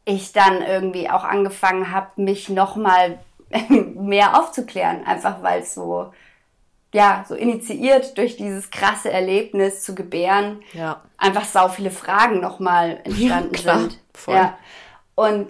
ich 0.05 0.33
dann 0.33 0.63
irgendwie 0.63 1.11
auch 1.11 1.25
angefangen 1.25 1.91
habe, 1.91 2.09
mich 2.17 2.49
nochmal 2.49 3.19
mehr 3.69 4.39
aufzuklären, 4.39 5.05
einfach 5.05 5.43
weil 5.43 5.63
es 5.63 5.75
so, 5.75 6.13
ja, 6.93 7.25
so 7.29 7.35
initiiert 7.35 8.17
durch 8.19 8.37
dieses 8.37 8.71
krasse 8.71 9.11
Erlebnis 9.11 9.83
zu 9.83 9.95
gebären, 9.95 10.63
ja. 10.73 11.01
einfach 11.17 11.45
sau 11.45 11.69
viele 11.69 11.91
Fragen 11.91 12.41
nochmal 12.41 13.01
entstanden 13.05 13.55
ja, 13.55 13.61
klar, 13.61 13.81
sind. 13.81 13.99
Voll. 14.13 14.35
Ja. 14.37 14.59
Und, 15.15 15.49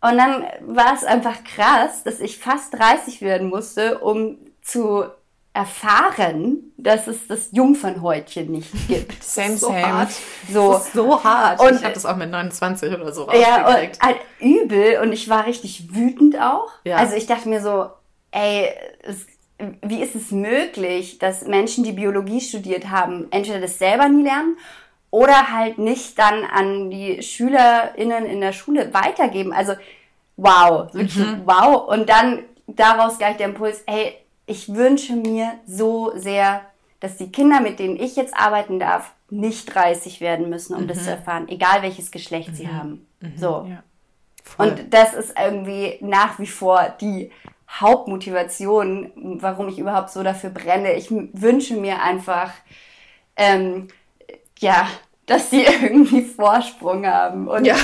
und 0.00 0.16
dann 0.16 0.44
war 0.62 0.94
es 0.94 1.04
einfach 1.04 1.42
krass, 1.44 2.02
dass 2.04 2.20
ich 2.20 2.38
fast 2.38 2.74
30 2.74 3.20
werden 3.20 3.48
musste, 3.48 3.98
um 3.98 4.38
zu 4.62 5.04
erfahren, 5.52 6.72
dass 6.76 7.08
es 7.08 7.26
das 7.26 7.48
Jungfernhäutchen 7.52 8.50
nicht 8.50 8.70
gibt. 8.88 9.22
Same, 9.22 9.56
so 9.56 9.68
same. 9.68 9.86
Hart. 9.86 10.10
So, 10.50 10.80
so 10.94 11.22
hart. 11.22 11.60
Und, 11.60 11.76
ich 11.76 11.84
habe 11.84 11.94
das 11.94 12.06
auch 12.06 12.16
mit 12.16 12.30
29 12.30 12.92
oder 12.94 13.12
so 13.12 13.28
Ja, 13.32 13.66
und 13.66 14.00
halt 14.00 14.18
übel. 14.38 15.00
Und 15.02 15.12
ich 15.12 15.28
war 15.28 15.46
richtig 15.46 15.94
wütend 15.94 16.40
auch. 16.40 16.70
Ja. 16.84 16.96
Also 16.96 17.16
ich 17.16 17.26
dachte 17.26 17.48
mir 17.48 17.60
so, 17.60 17.90
ey, 18.30 18.68
es, 19.02 19.26
wie 19.82 20.02
ist 20.02 20.14
es 20.14 20.30
möglich, 20.30 21.18
dass 21.18 21.42
Menschen, 21.42 21.82
die 21.82 21.92
Biologie 21.92 22.40
studiert 22.40 22.88
haben, 22.88 23.26
entweder 23.30 23.60
das 23.60 23.78
selber 23.78 24.08
nie 24.08 24.22
lernen 24.22 24.56
oder 25.10 25.52
halt 25.52 25.78
nicht 25.78 26.18
dann 26.18 26.44
an 26.44 26.90
die 26.90 27.22
SchülerInnen 27.22 28.26
in 28.26 28.40
der 28.40 28.52
Schule 28.52 28.94
weitergeben. 28.94 29.52
Also, 29.52 29.74
wow, 30.36 30.92
wirklich 30.92 31.16
mhm. 31.16 31.42
wow. 31.44 31.88
Und 31.88 32.08
dann 32.08 32.44
daraus 32.66 33.18
gleich 33.18 33.36
der 33.36 33.48
Impuls, 33.48 33.82
hey, 33.86 34.14
ich 34.46 34.74
wünsche 34.74 35.14
mir 35.14 35.52
so 35.66 36.12
sehr, 36.16 36.62
dass 37.00 37.16
die 37.16 37.30
Kinder, 37.30 37.60
mit 37.60 37.78
denen 37.78 37.96
ich 37.96 38.16
jetzt 38.16 38.36
arbeiten 38.36 38.78
darf, 38.78 39.12
nicht 39.30 39.74
30 39.74 40.20
werden 40.20 40.50
müssen, 40.50 40.74
um 40.74 40.82
mhm. 40.82 40.88
das 40.88 41.04
zu 41.04 41.10
erfahren, 41.10 41.48
egal 41.48 41.82
welches 41.82 42.10
Geschlecht 42.10 42.50
mhm. 42.50 42.54
sie 42.54 42.68
haben. 42.68 43.06
Mhm. 43.20 43.32
So. 43.36 43.66
Ja. 43.68 43.82
Und 44.58 44.92
das 44.92 45.14
ist 45.14 45.34
irgendwie 45.38 45.98
nach 46.00 46.38
wie 46.38 46.46
vor 46.46 46.94
die 47.00 47.30
Hauptmotivation, 47.68 49.38
warum 49.40 49.68
ich 49.68 49.78
überhaupt 49.78 50.10
so 50.10 50.22
dafür 50.22 50.50
brenne. 50.50 50.94
Ich 50.94 51.10
wünsche 51.10 51.76
mir 51.76 52.02
einfach, 52.02 52.52
ähm, 53.36 53.88
ja, 54.60 54.86
dass 55.30 55.48
sie 55.48 55.62
irgendwie 55.82 56.22
Vorsprung 56.22 57.06
haben 57.06 57.46
und 57.46 57.64
ja. 57.64 57.76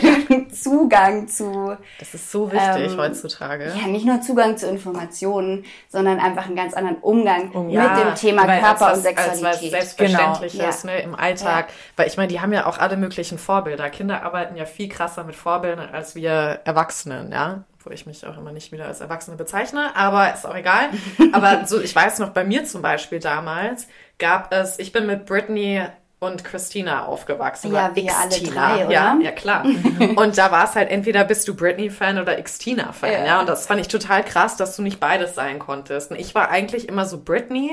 Zugang 0.52 1.28
zu. 1.28 1.76
Das 1.98 2.12
ist 2.12 2.30
so 2.30 2.52
wichtig 2.52 2.92
ähm, 2.92 2.98
heutzutage. 2.98 3.72
Ja, 3.74 3.88
nicht 3.88 4.04
nur 4.04 4.20
Zugang 4.20 4.58
zu 4.58 4.68
Informationen, 4.68 5.64
sondern 5.88 6.20
einfach 6.20 6.46
einen 6.46 6.56
ganz 6.56 6.74
anderen 6.74 6.98
Umgang 6.98 7.52
um, 7.52 7.70
ja, 7.70 7.94
mit 7.94 8.04
dem 8.04 8.14
Thema 8.16 8.44
Körper 8.44 8.80
was, 8.80 8.96
und 8.98 9.02
Sexualität. 9.02 9.44
Als 9.44 9.62
was 9.62 9.70
Selbstverständliches 9.70 10.82
genau. 10.82 10.94
ne, 10.94 11.02
im 11.02 11.14
Alltag. 11.14 11.68
Ja. 11.68 11.74
Weil 11.96 12.06
ich 12.08 12.16
meine, 12.18 12.28
die 12.28 12.40
haben 12.40 12.52
ja 12.52 12.66
auch 12.66 12.78
alle 12.78 12.98
möglichen 12.98 13.38
Vorbilder. 13.38 13.88
Kinder 13.88 14.22
arbeiten 14.22 14.56
ja 14.56 14.66
viel 14.66 14.88
krasser 14.88 15.24
mit 15.24 15.36
Vorbildern 15.36 15.88
als 15.88 16.14
wir 16.14 16.60
Erwachsenen, 16.64 17.32
ja 17.32 17.64
wo 17.82 17.90
ich 17.90 18.04
mich 18.04 18.26
auch 18.26 18.36
immer 18.36 18.52
nicht 18.52 18.72
wieder 18.72 18.84
als 18.84 19.00
Erwachsene 19.00 19.38
bezeichne, 19.38 19.96
aber 19.96 20.34
ist 20.34 20.46
auch 20.46 20.54
egal. 20.54 20.90
aber 21.32 21.64
so, 21.66 21.80
ich 21.80 21.96
weiß 21.96 22.18
noch, 22.18 22.28
bei 22.28 22.44
mir 22.44 22.66
zum 22.66 22.82
Beispiel 22.82 23.20
damals 23.20 23.88
gab 24.18 24.52
es, 24.52 24.78
ich 24.78 24.92
bin 24.92 25.06
mit 25.06 25.24
Britney 25.24 25.82
und 26.20 26.44
Christina 26.44 27.06
aufgewachsen. 27.06 27.72
Ja, 27.72 27.96
wir 27.96 28.12
alle 28.16 28.38
drei, 28.40 28.84
oder? 28.84 28.92
Ja, 28.92 29.18
ja 29.20 29.32
klar. 29.32 29.64
und 30.16 30.36
da 30.36 30.52
war 30.52 30.64
es 30.64 30.74
halt 30.74 30.90
entweder 30.90 31.24
bist 31.24 31.48
du 31.48 31.56
Britney-Fan 31.56 32.18
oder 32.18 32.40
Xtina-Fan, 32.40 33.10
ja. 33.10 33.24
ja. 33.24 33.40
Und 33.40 33.48
das 33.48 33.66
fand 33.66 33.80
ich 33.80 33.88
total 33.88 34.22
krass, 34.22 34.56
dass 34.56 34.76
du 34.76 34.82
nicht 34.82 35.00
beides 35.00 35.34
sein 35.34 35.58
konntest. 35.58 36.10
Und 36.10 36.20
ich 36.20 36.34
war 36.34 36.50
eigentlich 36.50 36.88
immer 36.88 37.06
so 37.06 37.18
Britney, 37.18 37.70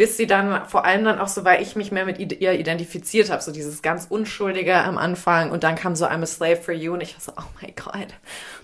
bis 0.00 0.16
sie 0.16 0.26
dann, 0.26 0.66
vor 0.66 0.86
allem 0.86 1.04
dann 1.04 1.18
auch 1.18 1.28
so, 1.28 1.44
weil 1.44 1.60
ich 1.60 1.76
mich 1.76 1.92
mehr 1.92 2.06
mit 2.06 2.18
ihr 2.40 2.52
identifiziert 2.52 3.30
habe, 3.30 3.42
so 3.42 3.52
dieses 3.52 3.82
ganz 3.82 4.06
Unschuldige 4.08 4.74
am 4.74 4.96
Anfang. 4.96 5.50
Und 5.50 5.62
dann 5.62 5.74
kam 5.74 5.94
so 5.94 6.06
I'm 6.06 6.22
a 6.22 6.26
slave 6.26 6.56
for 6.56 6.72
you 6.72 6.94
und 6.94 7.02
ich 7.02 7.14
war 7.16 7.20
so, 7.20 7.32
oh 7.36 7.44
mein 7.60 7.74
Gott, 7.76 8.08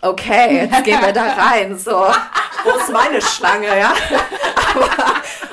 okay, 0.01 0.63
jetzt 0.63 0.85
gehen 0.85 0.99
wir 0.99 1.13
da 1.13 1.25
rein. 1.37 1.77
So, 1.77 1.91
wo 1.91 2.79
ist 2.79 2.91
meine 2.91 3.21
Schlange, 3.21 3.67
ja? 3.67 3.93
Aber, 4.75 4.89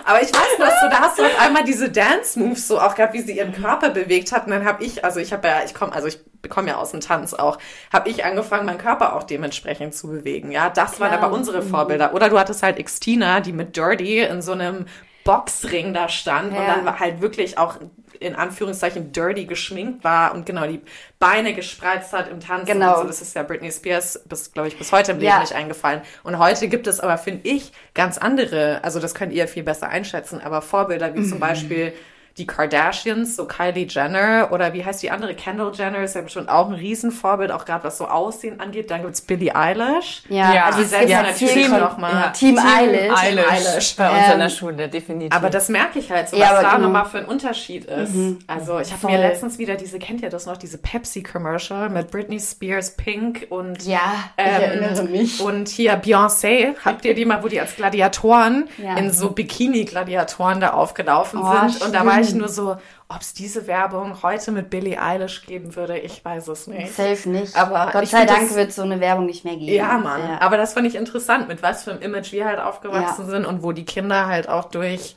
aber 0.06 0.22
ich 0.22 0.30
weiß 0.30 0.58
noch 0.58 0.72
so, 0.82 0.90
da 0.90 1.02
hast 1.02 1.20
du 1.20 1.26
auf 1.26 1.38
einmal 1.38 1.66
diese 1.66 1.90
Dance-Moves 1.90 2.66
so 2.66 2.80
auch 2.80 2.96
gehabt, 2.96 3.14
wie 3.14 3.22
sie 3.22 3.36
ihren 3.36 3.52
Körper 3.52 3.90
bewegt 3.90 4.32
hat. 4.32 4.46
Und 4.46 4.52
dann 4.52 4.64
habe 4.64 4.86
ich, 4.86 5.04
also 5.04 5.20
ich 5.20 5.34
habe 5.34 5.50
ja, 5.50 5.64
ich 5.66 5.74
komme, 5.74 5.92
also 5.92 6.08
ich 6.08 6.18
bekomme 6.42 6.70
ja 6.70 6.78
aus 6.78 6.92
dem 6.92 7.02
Tanz 7.02 7.34
auch, 7.34 7.58
habe 7.92 8.08
ich 8.08 8.24
angefangen, 8.24 8.66
meinen 8.66 8.78
Körper 8.78 9.18
auch 9.18 9.24
dementsprechend 9.24 9.94
zu 9.96 10.08
bewegen. 10.08 10.50
Ja, 10.50 10.70
das 10.70 10.94
Klar. 10.94 11.12
waren 11.12 11.22
aber 11.22 11.36
unsere 11.36 11.62
Vorbilder. 11.62 12.14
Oder 12.14 12.30
du 12.30 12.40
hattest 12.40 12.64
halt 12.64 12.82
Xtina, 12.82 13.42
die 13.42 13.52
mit 13.52 13.76
Dirty 13.76 14.22
in 14.22 14.42
so 14.42 14.54
einem 14.54 14.86
Boxring 15.24 15.94
da 15.94 16.10
stand 16.10 16.54
ja. 16.54 16.60
und 16.60 16.68
dann 16.68 17.00
halt 17.00 17.22
wirklich 17.22 17.58
auch 17.58 17.78
in 18.20 18.36
Anführungszeichen 18.36 19.12
dirty 19.12 19.46
geschminkt 19.46 20.04
war 20.04 20.34
und 20.34 20.46
genau 20.46 20.66
die 20.66 20.82
Beine 21.20 21.54
gespreizt 21.54 22.14
hat 22.14 22.30
im 22.30 22.40
Tanzen. 22.40 22.74
Genau. 22.74 23.02
So. 23.02 23.08
Das 23.08 23.22
ist 23.22 23.36
ja 23.36 23.44
Britney 23.44 23.72
Spears, 23.72 24.24
bis, 24.26 24.52
glaube 24.52 24.68
ich, 24.68 24.78
bis 24.78 24.92
heute 24.92 25.12
im 25.12 25.20
Leben 25.20 25.32
ja. 25.32 25.40
nicht 25.40 25.54
eingefallen. 25.54 26.02
Und 26.24 26.40
heute 26.40 26.68
gibt 26.68 26.88
es 26.88 27.00
aber, 27.00 27.18
finde 27.18 27.48
ich, 27.48 27.72
ganz 27.94 28.18
andere, 28.18 28.84
also 28.84 29.00
das 29.00 29.14
könnt 29.16 29.34
ihr 29.34 29.48
viel 29.48 29.64
besser 29.64 29.90
einschätzen, 29.90 30.42
aber 30.42 30.62
Vorbilder 30.62 31.14
wie 31.16 31.20
mhm. 31.20 31.30
zum 31.30 31.40
Beispiel 31.40 31.94
die 32.38 32.48
Kardashians, 32.48 33.36
so 33.36 33.46
Kylie 33.46 33.86
Jenner 33.88 34.50
oder 34.52 34.74
wie 34.74 34.84
heißt 34.84 35.04
die 35.04 35.12
andere, 35.12 35.36
Kendall 35.36 35.72
Jenner, 35.76 36.00
ist 36.00 36.16
ja 36.16 36.22
bestimmt 36.22 36.50
auch 36.50 36.68
ein 36.68 36.74
Riesenvorbild, 36.74 37.52
auch 37.52 37.64
gerade 37.64 37.84
was 37.84 38.00
so 38.00 38.08
Aussehen 38.08 38.60
angeht. 38.60 38.90
Dann 38.90 39.04
gibt's 39.04 39.22
Billie 39.22 39.56
Eilish. 39.56 40.24
Ja, 40.30 40.52
ja 40.52 40.66
also 40.66 40.80
die 40.80 40.86
setzt 40.86 41.10
ja, 41.10 41.22
natürlich 41.22 41.54
Team, 41.54 41.72
nochmal. 41.72 42.12
Ja, 42.12 42.30
Team, 42.30 42.56
Team 42.56 42.66
Eilish. 42.66 43.20
Eilish. 43.20 43.52
Eilish. 43.52 43.96
Bei 43.96 44.10
uns 44.10 44.26
ähm, 44.26 44.34
in 44.34 44.40
der 44.40 44.50
Schule, 44.50 44.90
definitiv. 44.90 45.32
Aber 45.32 45.52
das 45.52 45.70
merke 45.70 46.00
ich 46.00 46.12
halt 46.12 46.30
so, 46.30 46.40
was 46.40 46.50
da 46.50 46.76
genau. 46.76 46.88
nochmal 46.88 47.06
für 47.06 47.20
ein 47.20 47.26
Unterschied 47.26 47.86
ist. 47.86 48.16
Mhm. 48.16 48.40
Also 48.48 48.80
ich 48.80 48.92
habe 48.92 49.06
mir 49.08 49.20
letztens 49.20 49.60
wieder 49.60 49.76
diese, 49.76 50.00
kennt 50.00 50.24
ihr 50.24 50.32
das 50.32 50.48
noch, 50.48 50.58
diese 50.58 50.80
Pepsi-Commercial 50.80 51.92
mit 51.92 52.10
Britney 52.10 52.40
Spears 52.40 52.96
Pink 52.96 53.46
und 53.50 53.86
ja, 53.86 54.00
ich 54.38 54.44
ähm, 54.44 54.62
erinnere 54.62 55.04
mich. 55.04 55.40
Und 55.40 55.70
hier 55.70 56.02
Beyoncé, 56.02 56.74
habt 56.84 57.06
ihr 57.06 57.14
die 57.14 57.26
mal, 57.26 57.44
wo 57.44 57.48
die 57.48 57.60
als 57.60 57.76
Gladiatoren 57.76 58.70
ja. 58.84 58.98
in 58.98 59.12
so 59.12 59.30
Bikini-Gladiatoren 59.30 60.60
da 60.60 60.72
aufgelaufen 60.72 61.40
oh, 61.44 61.52
sind? 61.52 61.76
Stimmt. 61.76 61.86
Und 61.86 61.94
da 61.94 62.06
war 62.08 62.23
ich 62.24 62.34
nur 62.34 62.48
so, 62.48 62.78
ob 63.10 63.22
es 63.22 63.34
diese 63.34 63.68
Werbung 63.68 64.24
heute 64.24 64.52
mit 64.52 64.70
Billie 64.70 65.02
Eilish 65.02 65.46
geben 65.46 65.76
würde, 65.76 65.98
ich 65.98 66.24
weiß 66.24 66.48
es 66.48 66.68
nicht. 66.68 66.94
Safe 66.94 67.30
nicht. 67.30 67.56
Aber 67.56 67.90
Gott 67.92 68.08
sei 68.08 68.26
Dank 68.26 68.54
wird 68.56 68.72
so 68.72 68.82
eine 68.82 69.00
Werbung 69.00 69.26
nicht 69.26 69.46
mehr 69.46 69.56
geben. 69.56 69.74
Ja, 69.74 69.98
Mann. 69.98 70.22
Ja. 70.22 70.42
Aber 70.42 70.58
das 70.58 70.74
fand 70.74 70.88
ich 70.88 70.96
interessant, 70.96 71.48
mit 71.48 71.62
was 71.62 71.84
für 71.84 71.92
einem 71.92 72.02
Image 72.02 72.32
wir 72.32 72.46
halt 72.46 72.60
aufgewachsen 72.60 73.26
ja. 73.26 73.30
sind 73.30 73.46
und 73.46 73.64
wo 73.64 73.72
die 73.72 73.86
Kinder 73.86 74.28
halt 74.28 74.50
auch 74.50 74.66
durch 74.66 75.16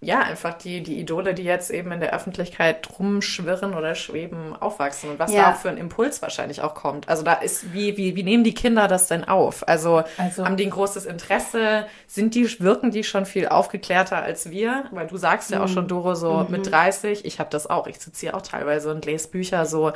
ja, 0.00 0.20
einfach 0.20 0.54
die, 0.54 0.80
die 0.80 1.00
Idole, 1.00 1.34
die 1.34 1.42
jetzt 1.42 1.70
eben 1.70 1.90
in 1.90 1.98
der 1.98 2.14
Öffentlichkeit 2.14 2.88
rumschwirren 2.98 3.74
oder 3.74 3.96
schweben, 3.96 4.54
aufwachsen 4.54 5.10
und 5.10 5.18
was 5.18 5.32
ja. 5.32 5.42
da 5.42 5.52
auch 5.52 5.56
für 5.56 5.70
ein 5.70 5.76
Impuls 5.76 6.22
wahrscheinlich 6.22 6.60
auch 6.60 6.74
kommt. 6.74 7.08
Also 7.08 7.24
da 7.24 7.32
ist, 7.34 7.72
wie, 7.72 7.96
wie, 7.96 8.14
wie 8.14 8.22
nehmen 8.22 8.44
die 8.44 8.54
Kinder 8.54 8.86
das 8.86 9.08
denn 9.08 9.24
auf? 9.24 9.66
Also, 9.66 10.04
also 10.16 10.44
haben 10.44 10.56
die 10.56 10.66
ein 10.66 10.70
großes 10.70 11.04
Interesse? 11.04 11.86
Sind 12.06 12.36
die, 12.36 12.60
wirken 12.60 12.92
die 12.92 13.02
schon 13.02 13.26
viel 13.26 13.48
aufgeklärter 13.48 14.22
als 14.22 14.50
wir? 14.50 14.84
Weil 14.92 15.08
du 15.08 15.16
sagst 15.16 15.50
ja 15.50 15.64
auch 15.64 15.68
schon, 15.68 15.84
mhm. 15.84 15.88
Doro, 15.88 16.14
so 16.14 16.44
mhm. 16.44 16.50
mit 16.52 16.70
30, 16.70 17.24
ich 17.24 17.40
habe 17.40 17.50
das 17.50 17.66
auch, 17.66 17.88
ich 17.88 17.98
sitze 17.98 18.20
hier 18.20 18.36
auch 18.36 18.42
teilweise 18.42 18.92
und 18.92 19.04
lese 19.04 19.26
Bücher 19.26 19.66
so, 19.66 19.92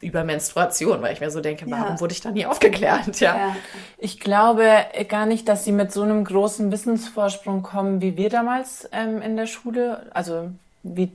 über 0.00 0.24
Menstruation, 0.24 1.00
weil 1.00 1.14
ich 1.14 1.20
mir 1.20 1.30
so 1.30 1.40
denke, 1.40 1.64
warum 1.70 1.94
ja. 1.94 2.00
wurde 2.00 2.12
ich 2.12 2.20
da 2.20 2.30
nie 2.30 2.44
aufgeklärt? 2.44 3.18
Ja. 3.20 3.36
ja. 3.36 3.56
Ich 3.96 4.20
glaube 4.20 4.68
gar 5.08 5.24
nicht, 5.24 5.48
dass 5.48 5.64
sie 5.64 5.72
mit 5.72 5.92
so 5.92 6.02
einem 6.02 6.24
großen 6.24 6.70
Wissensvorsprung 6.70 7.62
kommen, 7.62 8.02
wie 8.02 8.16
wir 8.16 8.28
damals 8.28 8.88
ähm, 8.92 9.22
in 9.22 9.36
der 9.36 9.46
Schule, 9.46 10.06
also 10.12 10.50
wie 10.82 11.10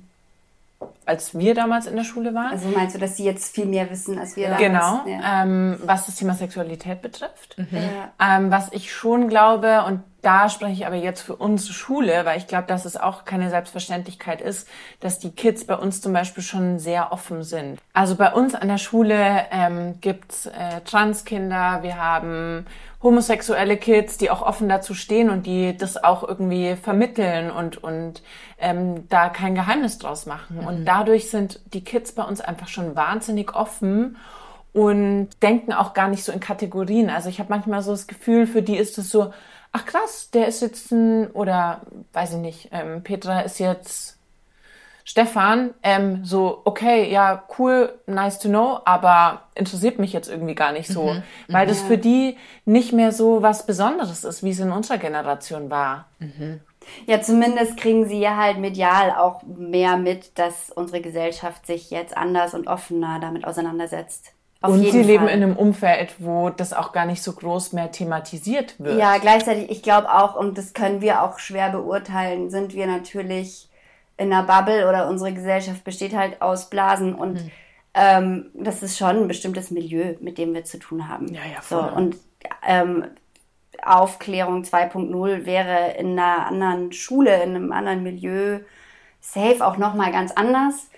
als 1.05 1.37
wir 1.37 1.55
damals 1.55 1.87
in 1.87 1.95
der 1.95 2.03
Schule 2.03 2.33
waren. 2.33 2.51
Also 2.51 2.69
meinst 2.69 2.95
du, 2.95 2.99
dass 2.99 3.17
sie 3.17 3.25
jetzt 3.25 3.53
viel 3.53 3.65
mehr 3.65 3.89
wissen 3.89 4.17
als 4.17 4.35
wir 4.35 4.49
damals? 4.49 4.61
Genau, 4.61 5.01
ja. 5.07 5.43
ähm, 5.43 5.77
was 5.83 6.05
das 6.05 6.15
Thema 6.15 6.35
Sexualität 6.35 7.01
betrifft. 7.01 7.57
Mhm. 7.57 7.67
Ja. 7.71 8.37
Ähm, 8.37 8.51
was 8.51 8.71
ich 8.71 8.93
schon 8.93 9.27
glaube, 9.27 9.83
und 9.85 10.01
da 10.21 10.49
spreche 10.49 10.73
ich 10.73 10.85
aber 10.85 10.95
jetzt 10.95 11.21
für 11.21 11.35
unsere 11.35 11.73
Schule, 11.73 12.25
weil 12.25 12.37
ich 12.37 12.47
glaube, 12.47 12.67
dass 12.67 12.85
es 12.85 12.97
auch 12.97 13.25
keine 13.25 13.49
Selbstverständlichkeit 13.49 14.41
ist, 14.41 14.67
dass 14.99 15.19
die 15.19 15.31
Kids 15.31 15.65
bei 15.65 15.75
uns 15.75 16.01
zum 16.01 16.13
Beispiel 16.13 16.43
schon 16.43 16.79
sehr 16.79 17.11
offen 17.11 17.43
sind. 17.43 17.79
Also 17.93 18.15
bei 18.15 18.33
uns 18.33 18.55
an 18.55 18.67
der 18.67 18.77
Schule 18.77 19.45
ähm, 19.51 19.95
gibt's 20.01 20.45
äh, 20.47 20.81
Transkinder, 20.85 21.83
wir 21.83 21.97
haben 21.97 22.65
homosexuelle 23.01 23.77
Kids, 23.77 24.17
die 24.17 24.29
auch 24.29 24.41
offen 24.41 24.67
dazu 24.67 24.93
stehen 24.93 25.29
und 25.29 25.45
die 25.45 25.77
das 25.77 26.03
auch 26.03 26.27
irgendwie 26.27 26.75
vermitteln 26.75 27.49
und, 27.49 27.81
und 27.81 28.21
ähm, 28.59 29.07
da 29.07 29.29
kein 29.29 29.55
Geheimnis 29.55 29.99
draus 29.99 30.25
machen. 30.25 30.57
Mhm. 30.57 30.67
Und 30.67 30.85
dadurch 30.85 31.29
sind 31.29 31.61
die 31.73 31.83
Kids 31.83 32.11
bei 32.11 32.23
uns 32.23 32.41
einfach 32.41 32.67
schon 32.67 32.95
wahnsinnig 32.95 33.55
offen 33.55 34.17
und 34.73 35.29
denken 35.41 35.73
auch 35.73 35.93
gar 35.93 36.09
nicht 36.09 36.23
so 36.23 36.31
in 36.31 36.39
Kategorien. 36.39 37.09
Also 37.09 37.29
ich 37.29 37.39
habe 37.39 37.49
manchmal 37.49 37.81
so 37.81 37.91
das 37.91 38.07
Gefühl, 38.07 38.45
für 38.45 38.61
die 38.61 38.77
ist 38.77 38.97
es 38.97 39.09
so, 39.09 39.33
ach 39.71 39.85
krass, 39.85 40.29
der 40.31 40.47
ist 40.47 40.61
jetzt 40.61 40.91
ein, 40.91 41.27
oder 41.31 41.81
weiß 42.13 42.33
ich 42.33 42.39
nicht, 42.39 42.69
ähm, 42.71 43.03
Petra 43.03 43.41
ist 43.41 43.59
jetzt 43.59 44.19
Stefan, 45.09 45.73
ähm, 45.81 46.23
so, 46.23 46.61
okay, 46.65 47.11
ja, 47.11 47.43
cool, 47.57 47.97
nice 48.05 48.37
to 48.37 48.47
know, 48.47 48.79
aber 48.85 49.41
interessiert 49.55 49.97
mich 49.97 50.13
jetzt 50.13 50.29
irgendwie 50.29 50.53
gar 50.53 50.71
nicht 50.71 50.87
so, 50.87 51.13
mhm. 51.13 51.23
weil 51.47 51.65
mhm. 51.65 51.69
das 51.69 51.81
für 51.81 51.97
die 51.97 52.37
nicht 52.65 52.93
mehr 52.93 53.11
so 53.11 53.41
was 53.41 53.65
Besonderes 53.65 54.23
ist, 54.23 54.43
wie 54.43 54.51
es 54.51 54.59
in 54.59 54.71
unserer 54.71 54.99
Generation 54.99 55.71
war. 55.71 56.05
Mhm. 56.19 56.61
Ja, 57.07 57.21
zumindest 57.21 57.77
kriegen 57.77 58.07
sie 58.07 58.19
ja 58.19 58.37
halt 58.37 58.59
medial 58.59 59.11
auch 59.11 59.41
mehr 59.43 59.97
mit, 59.97 60.37
dass 60.37 60.69
unsere 60.69 61.01
Gesellschaft 61.01 61.65
sich 61.65 61.89
jetzt 61.89 62.15
anders 62.15 62.53
und 62.53 62.67
offener 62.67 63.19
damit 63.19 63.45
auseinandersetzt. 63.45 64.33
Auf 64.61 64.73
und 64.73 64.79
sie 64.79 64.91
Fall. 64.91 65.01
leben 65.01 65.27
in 65.27 65.43
einem 65.43 65.55
Umfeld, 65.55 66.15
wo 66.19 66.49
das 66.49 66.73
auch 66.73 66.91
gar 66.91 67.05
nicht 67.05 67.23
so 67.23 67.31
groß 67.31 67.71
mehr 67.73 67.91
thematisiert 67.91 68.75
wird. 68.77 68.99
Ja, 68.99 69.17
gleichzeitig, 69.17 69.69
ich 69.69 69.81
glaube 69.81 70.13
auch, 70.13 70.35
und 70.35 70.57
das 70.57 70.73
können 70.73 70.99
wir 71.01 71.23
auch 71.23 71.39
schwer 71.39 71.69
beurteilen, 71.69 72.49
sind 72.49 72.73
wir 72.73 72.85
natürlich 72.85 73.69
in 74.17 74.33
einer 74.33 74.43
Bubble 74.43 74.89
oder 74.89 75.07
unsere 75.07 75.31
Gesellschaft 75.31 75.85
besteht 75.85 76.13
halt 76.13 76.41
aus 76.41 76.69
Blasen 76.69 77.15
und 77.15 77.35
mhm. 77.35 77.51
ähm, 77.93 78.45
das 78.53 78.83
ist 78.83 78.97
schon 78.97 79.15
ein 79.15 79.27
bestimmtes 79.29 79.71
Milieu, 79.71 80.15
mit 80.19 80.37
dem 80.37 80.53
wir 80.53 80.65
zu 80.65 80.77
tun 80.77 81.07
haben. 81.07 81.33
Ja, 81.33 81.41
ja, 81.53 81.61
voll. 81.61 81.89
So, 81.89 81.95
und 81.95 82.17
ähm, 82.67 83.05
Aufklärung 83.81 84.63
2.0 84.63 85.45
wäre 85.45 85.93
in 85.97 86.19
einer 86.19 86.47
anderen 86.47 86.91
Schule, 86.91 87.41
in 87.43 87.55
einem 87.55 87.71
anderen 87.71 88.03
Milieu 88.03 88.59
safe 89.21 89.65
auch 89.65 89.77
nochmal 89.77 90.11
ganz 90.11 90.33
anders. 90.33 90.89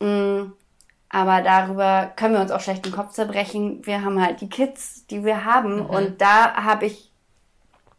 Mhm 0.00 0.52
aber 1.10 1.42
darüber 1.42 2.12
können 2.14 2.34
wir 2.34 2.40
uns 2.40 2.52
auch 2.52 2.60
schlecht 2.60 2.86
den 2.86 2.92
Kopf 2.92 3.10
zerbrechen. 3.10 3.84
Wir 3.84 4.02
haben 4.02 4.24
halt 4.24 4.40
die 4.40 4.48
Kids, 4.48 5.06
die 5.06 5.24
wir 5.24 5.44
haben. 5.44 5.80
Mhm. 5.80 5.86
Und 5.86 6.20
da 6.20 6.54
habe 6.54 6.86
ich 6.86 7.10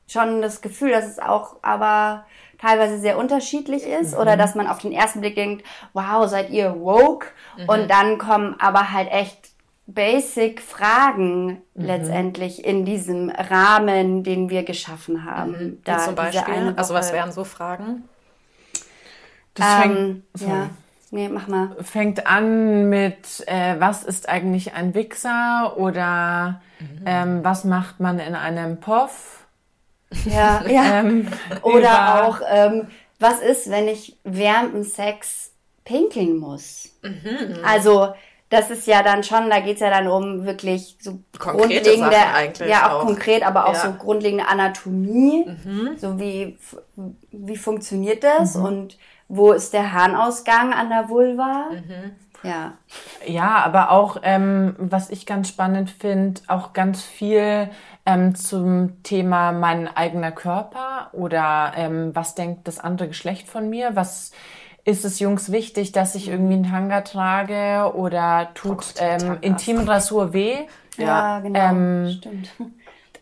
schon 0.08 0.42
das 0.42 0.62
Gefühl, 0.62 0.92
dass 0.92 1.06
es 1.06 1.20
auch 1.20 1.58
aber 1.62 2.26
teilweise 2.58 3.00
sehr 3.00 3.18
unterschiedlich 3.18 3.84
ist. 3.84 4.14
Mhm. 4.14 4.20
Oder 4.22 4.38
dass 4.38 4.56
man 4.56 4.68
auf 4.68 4.80
den 4.80 4.94
ersten 4.94 5.20
Blick 5.20 5.36
denkt, 5.36 5.66
wow, 5.92 6.28
seid 6.28 6.52
ihr 6.52 6.80
woke? 6.80 7.28
Mhm. 7.58 7.70
Und 7.70 7.92
dann 7.92 8.18
kommen 8.18 8.56
aber 8.60 8.92
halt 8.92 9.12
echt 9.12 9.52
basic 9.88 10.62
Fragen 10.62 11.48
mhm. 11.48 11.86
letztendlich 11.86 12.64
in 12.64 12.86
diesem 12.86 13.30
Rahmen, 13.30 14.24
den 14.24 14.50
wir 14.50 14.64
geschaffen 14.64 15.26
haben. 15.26 15.52
Mhm. 15.52 15.82
Da 15.84 15.98
zum 15.98 16.16
Beispiel? 16.16 16.74
Also 16.78 16.94
was 16.94 17.12
wären 17.12 17.34
so 17.34 17.44
Fragen? 17.44 18.08
Das 19.54 19.66
ähm, 19.84 20.24
fängt, 20.34 20.50
ja. 20.50 20.70
Nee, 21.14 21.28
mach 21.28 21.48
mal. 21.48 21.76
Fängt 21.82 22.26
an 22.26 22.90
mit, 22.90 23.44
äh, 23.46 23.76
was 23.80 24.04
ist 24.04 24.30
eigentlich 24.30 24.74
ein 24.74 24.96
Wichser 24.96 25.76
oder 25.76 26.62
mhm. 26.80 27.04
ähm, 27.06 27.44
was 27.44 27.66
macht 27.66 28.00
man 28.00 28.20
in 28.20 28.34
einem 28.34 28.80
Poff? 28.80 29.46
Ja, 30.26 30.64
ja. 30.68 31.00
ähm, 31.00 31.28
oder 31.64 32.26
auch, 32.26 32.40
ähm, 32.50 32.88
was 33.20 33.42
ist, 33.42 33.70
wenn 33.70 33.90
ich 33.90 34.18
während 34.24 34.74
dem 34.74 34.84
Sex 34.84 35.52
pinkeln 35.84 36.38
muss? 36.38 36.90
Mhm. 37.02 37.58
Also, 37.66 38.14
das 38.50 38.70
ist 38.70 38.88
ja 38.88 39.04
dann 39.04 39.24
schon, 39.24 39.50
da 39.50 39.60
geht's 39.60 39.82
ja 39.82 39.90
dann 39.90 40.08
um 40.08 40.46
wirklich 40.46 40.98
so 41.02 41.20
Konkrete 41.38 41.98
grundlegende, 41.98 42.70
ja 42.70 42.88
auch, 42.88 43.02
auch, 43.02 43.06
konkret, 43.06 43.44
aber 43.44 43.66
auch 43.66 43.74
ja. 43.74 43.80
so 43.80 43.94
grundlegende 43.94 44.48
Anatomie, 44.48 45.46
mhm. 45.46 45.98
so 45.98 46.20
wie 46.20 46.58
wie 47.32 47.58
funktioniert 47.58 48.24
das 48.24 48.56
mhm. 48.56 48.66
und 48.66 48.98
wo 49.32 49.54
ist 49.54 49.74
der 49.74 49.94
Harnausgang 49.94 50.74
an 50.74 50.90
der 50.90 51.10
Vulva? 51.10 51.70
Mhm. 51.72 52.12
Ja. 52.44 52.74
Ja, 53.26 53.64
aber 53.64 53.92
auch, 53.92 54.18
ähm, 54.24 54.76
was 54.78 55.10
ich 55.10 55.26
ganz 55.26 55.48
spannend 55.48 55.90
finde, 55.90 56.42
auch 56.48 56.74
ganz 56.74 57.02
viel 57.02 57.70
ähm, 58.06 58.36
zum 58.36 59.02
Thema 59.04 59.52
mein 59.52 59.88
eigener 59.96 60.32
Körper 60.32 61.10
oder 61.14 61.74
ähm, 61.76 62.16
was 62.16 62.36
denkt 62.36 62.68
das 62.68 62.80
andere 62.80 63.08
Geschlecht 63.10 63.48
von 63.48 63.70
mir? 63.70 63.96
Was 63.96 64.32
ist 64.84 65.06
es 65.06 65.20
Jungs 65.20 65.52
wichtig, 65.52 65.92
dass 65.92 66.16
ich 66.16 66.28
irgendwie 66.28 66.56
einen 66.56 66.70
Tanga 66.70 67.02
trage 67.02 67.94
oder 67.96 68.50
tut 68.56 68.96
ähm, 68.98 69.38
Intimrasur 69.42 70.34
weh? 70.34 70.66
Ja, 70.98 71.06
ja 71.06 71.40
genau. 71.40 71.60
Ähm, 71.60 72.10
Stimmt. 72.18 72.50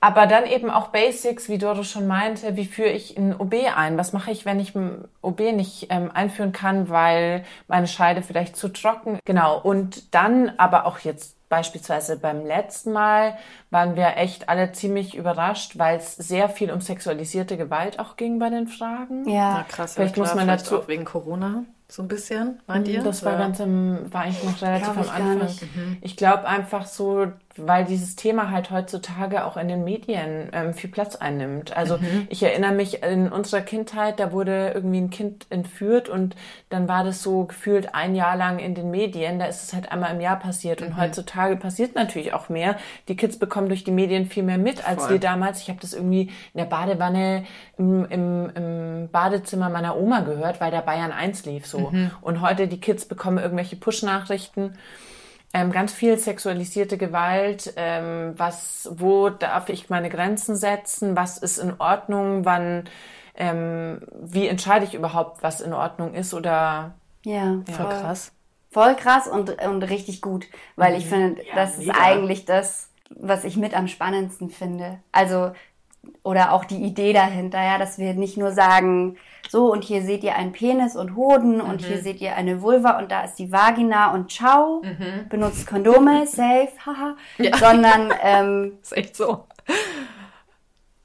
Aber 0.01 0.27
dann 0.27 0.45
eben 0.45 0.69
auch 0.69 0.87
Basics, 0.87 1.49
wie 1.49 1.57
Doro 1.57 1.83
schon 1.83 2.07
meinte, 2.07 2.55
wie 2.55 2.65
führe 2.65 2.89
ich 2.89 3.17
ein 3.17 3.35
OB 3.37 3.55
ein? 3.75 3.97
Was 3.97 4.13
mache 4.13 4.31
ich, 4.31 4.45
wenn 4.45 4.59
ich 4.59 4.73
ein 4.75 5.05
OB 5.21 5.39
nicht 5.39 5.87
ähm, 5.89 6.09
einführen 6.13 6.51
kann, 6.51 6.89
weil 6.89 7.43
meine 7.67 7.87
Scheide 7.87 8.21
vielleicht 8.21 8.55
zu 8.55 8.69
trocken? 8.69 9.19
Genau. 9.25 9.59
Und 9.59 10.13
dann 10.13 10.53
aber 10.57 10.85
auch 10.85 10.99
jetzt 10.99 11.35
beispielsweise 11.49 12.17
beim 12.17 12.45
letzten 12.45 12.93
Mal 12.93 13.37
waren 13.71 13.95
wir 13.95 14.17
echt 14.17 14.47
alle 14.47 14.71
ziemlich 14.71 15.15
überrascht, 15.15 15.77
weil 15.77 15.97
es 15.97 16.15
sehr 16.15 16.47
viel 16.47 16.71
um 16.71 16.79
sexualisierte 16.79 17.57
Gewalt 17.57 17.99
auch 17.99 18.15
ging 18.15 18.39
bei 18.39 18.49
den 18.49 18.67
Fragen. 18.67 19.27
Ja, 19.27 19.53
Na 19.53 19.63
krass. 19.63 19.95
Vielleicht 19.95 20.15
ja, 20.15 20.23
klar, 20.23 20.35
muss 20.35 20.35
man 20.35 20.47
dazu 20.47 20.79
auch 20.79 20.87
wegen 20.87 21.05
Corona 21.05 21.63
so 21.91 22.03
ein 22.03 22.07
bisschen, 22.07 22.59
meint 22.67 22.87
ihr? 22.87 23.01
Das 23.01 23.25
war 23.25 23.35
ganz 23.35 23.59
im, 23.59 24.13
war 24.13 24.21
eigentlich 24.21 24.43
noch 24.43 24.61
relativ 24.61 24.89
am 24.89 25.09
Anfang. 25.09 25.67
Mhm. 25.75 25.97
Ich 26.01 26.15
glaube 26.15 26.47
einfach 26.47 26.85
so, 26.85 27.31
weil 27.65 27.85
dieses 27.85 28.15
Thema 28.15 28.51
halt 28.51 28.71
heutzutage 28.71 29.45
auch 29.45 29.57
in 29.57 29.67
den 29.67 29.83
Medien 29.83 30.49
ähm, 30.53 30.73
viel 30.73 30.89
Platz 30.89 31.15
einnimmt. 31.15 31.75
Also 31.75 31.97
mhm. 31.97 32.27
ich 32.29 32.43
erinnere 32.43 32.73
mich 32.73 33.03
in 33.03 33.31
unserer 33.31 33.61
Kindheit, 33.61 34.19
da 34.19 34.31
wurde 34.31 34.71
irgendwie 34.73 34.99
ein 34.99 35.09
Kind 35.09 35.47
entführt 35.49 36.09
und 36.09 36.35
dann 36.69 36.87
war 36.87 37.03
das 37.03 37.23
so 37.23 37.45
gefühlt 37.45 37.95
ein 37.95 38.15
Jahr 38.15 38.35
lang 38.35 38.59
in 38.59 38.75
den 38.75 38.91
Medien. 38.91 39.39
Da 39.39 39.45
ist 39.45 39.63
es 39.63 39.73
halt 39.73 39.91
einmal 39.91 40.13
im 40.13 40.21
Jahr 40.21 40.39
passiert 40.39 40.81
und 40.81 40.89
mhm. 40.89 40.97
heutzutage 40.97 41.55
passiert 41.55 41.95
natürlich 41.95 42.33
auch 42.33 42.49
mehr. 42.49 42.75
Die 43.07 43.15
Kids 43.15 43.37
bekommen 43.37 43.69
durch 43.69 43.83
die 43.83 43.91
Medien 43.91 44.25
viel 44.25 44.43
mehr 44.43 44.57
mit 44.57 44.87
als 44.87 45.03
Voll. 45.03 45.11
wir 45.11 45.19
damals. 45.19 45.61
Ich 45.61 45.69
habe 45.69 45.79
das 45.79 45.93
irgendwie 45.93 46.31
in 46.53 46.57
der 46.57 46.65
Badewanne 46.65 47.45
im, 47.77 48.05
im, 48.05 48.51
im 48.55 49.09
Badezimmer 49.11 49.69
meiner 49.69 49.97
Oma 49.97 50.21
gehört, 50.21 50.61
weil 50.61 50.71
der 50.71 50.81
Bayern 50.81 51.11
1 51.11 51.45
lief 51.45 51.65
so. 51.65 51.91
Mhm. 51.91 52.11
Und 52.21 52.41
heute 52.41 52.67
die 52.67 52.79
Kids 52.79 53.05
bekommen 53.05 53.37
irgendwelche 53.37 53.75
Push-Nachrichten 53.75 54.73
ähm, 55.53 55.71
ganz 55.71 55.93
viel 55.93 56.17
sexualisierte 56.17 56.97
Gewalt. 56.97 57.73
Ähm, 57.75 58.33
was, 58.37 58.89
wo 58.93 59.29
darf 59.29 59.69
ich 59.69 59.89
meine 59.89 60.09
Grenzen 60.09 60.55
setzen? 60.55 61.15
Was 61.15 61.37
ist 61.37 61.57
in 61.57 61.79
Ordnung? 61.79 62.45
Wann, 62.45 62.87
ähm, 63.35 64.01
wie 64.13 64.47
entscheide 64.47 64.85
ich 64.85 64.93
überhaupt, 64.93 65.41
was 65.41 65.61
in 65.61 65.73
Ordnung 65.73 66.13
ist 66.13 66.33
oder? 66.33 66.93
Ja, 67.25 67.61
ja. 67.67 67.73
voll 67.73 67.89
krass. 67.89 68.31
Voll 68.71 68.95
krass 68.95 69.27
und, 69.27 69.61
und 69.65 69.83
richtig 69.83 70.21
gut, 70.21 70.45
weil 70.75 70.95
ich 70.95 71.05
mhm. 71.05 71.09
finde, 71.09 71.41
ja, 71.43 71.55
das 71.55 71.77
mega. 71.79 71.91
ist 71.91 71.99
eigentlich 71.99 72.45
das, 72.45 72.89
was 73.09 73.43
ich 73.43 73.57
mit 73.57 73.75
am 73.75 73.87
spannendsten 73.87 74.51
finde. 74.51 74.99
Also 75.11 75.51
oder 76.23 76.53
auch 76.53 76.65
die 76.65 76.83
Idee 76.83 77.13
dahinter, 77.13 77.61
ja, 77.61 77.77
dass 77.77 77.97
wir 77.97 78.13
nicht 78.13 78.37
nur 78.37 78.51
sagen, 78.51 79.17
so 79.49 79.71
und 79.71 79.83
hier 79.83 80.03
seht 80.03 80.23
ihr 80.23 80.35
einen 80.35 80.51
Penis 80.51 80.95
und 80.95 81.15
Hoden 81.15 81.55
mhm. 81.55 81.61
und 81.61 81.81
hier 81.81 81.97
mhm. 81.97 82.01
seht 82.01 82.21
ihr 82.21 82.35
eine 82.35 82.61
Vulva 82.61 82.99
und 82.99 83.11
da 83.11 83.23
ist 83.23 83.35
die 83.35 83.51
Vagina 83.51 84.13
und 84.13 84.31
ciao, 84.31 84.83
mhm. 84.83 85.27
benutzt 85.27 85.65
Kondome, 85.65 86.27
safe, 86.27 86.69
haha, 86.85 87.17
ja. 87.37 87.57
sondern 87.57 88.13
ähm, 88.21 88.77
ist 88.81 88.95
echt 88.95 89.15
so. 89.15 89.45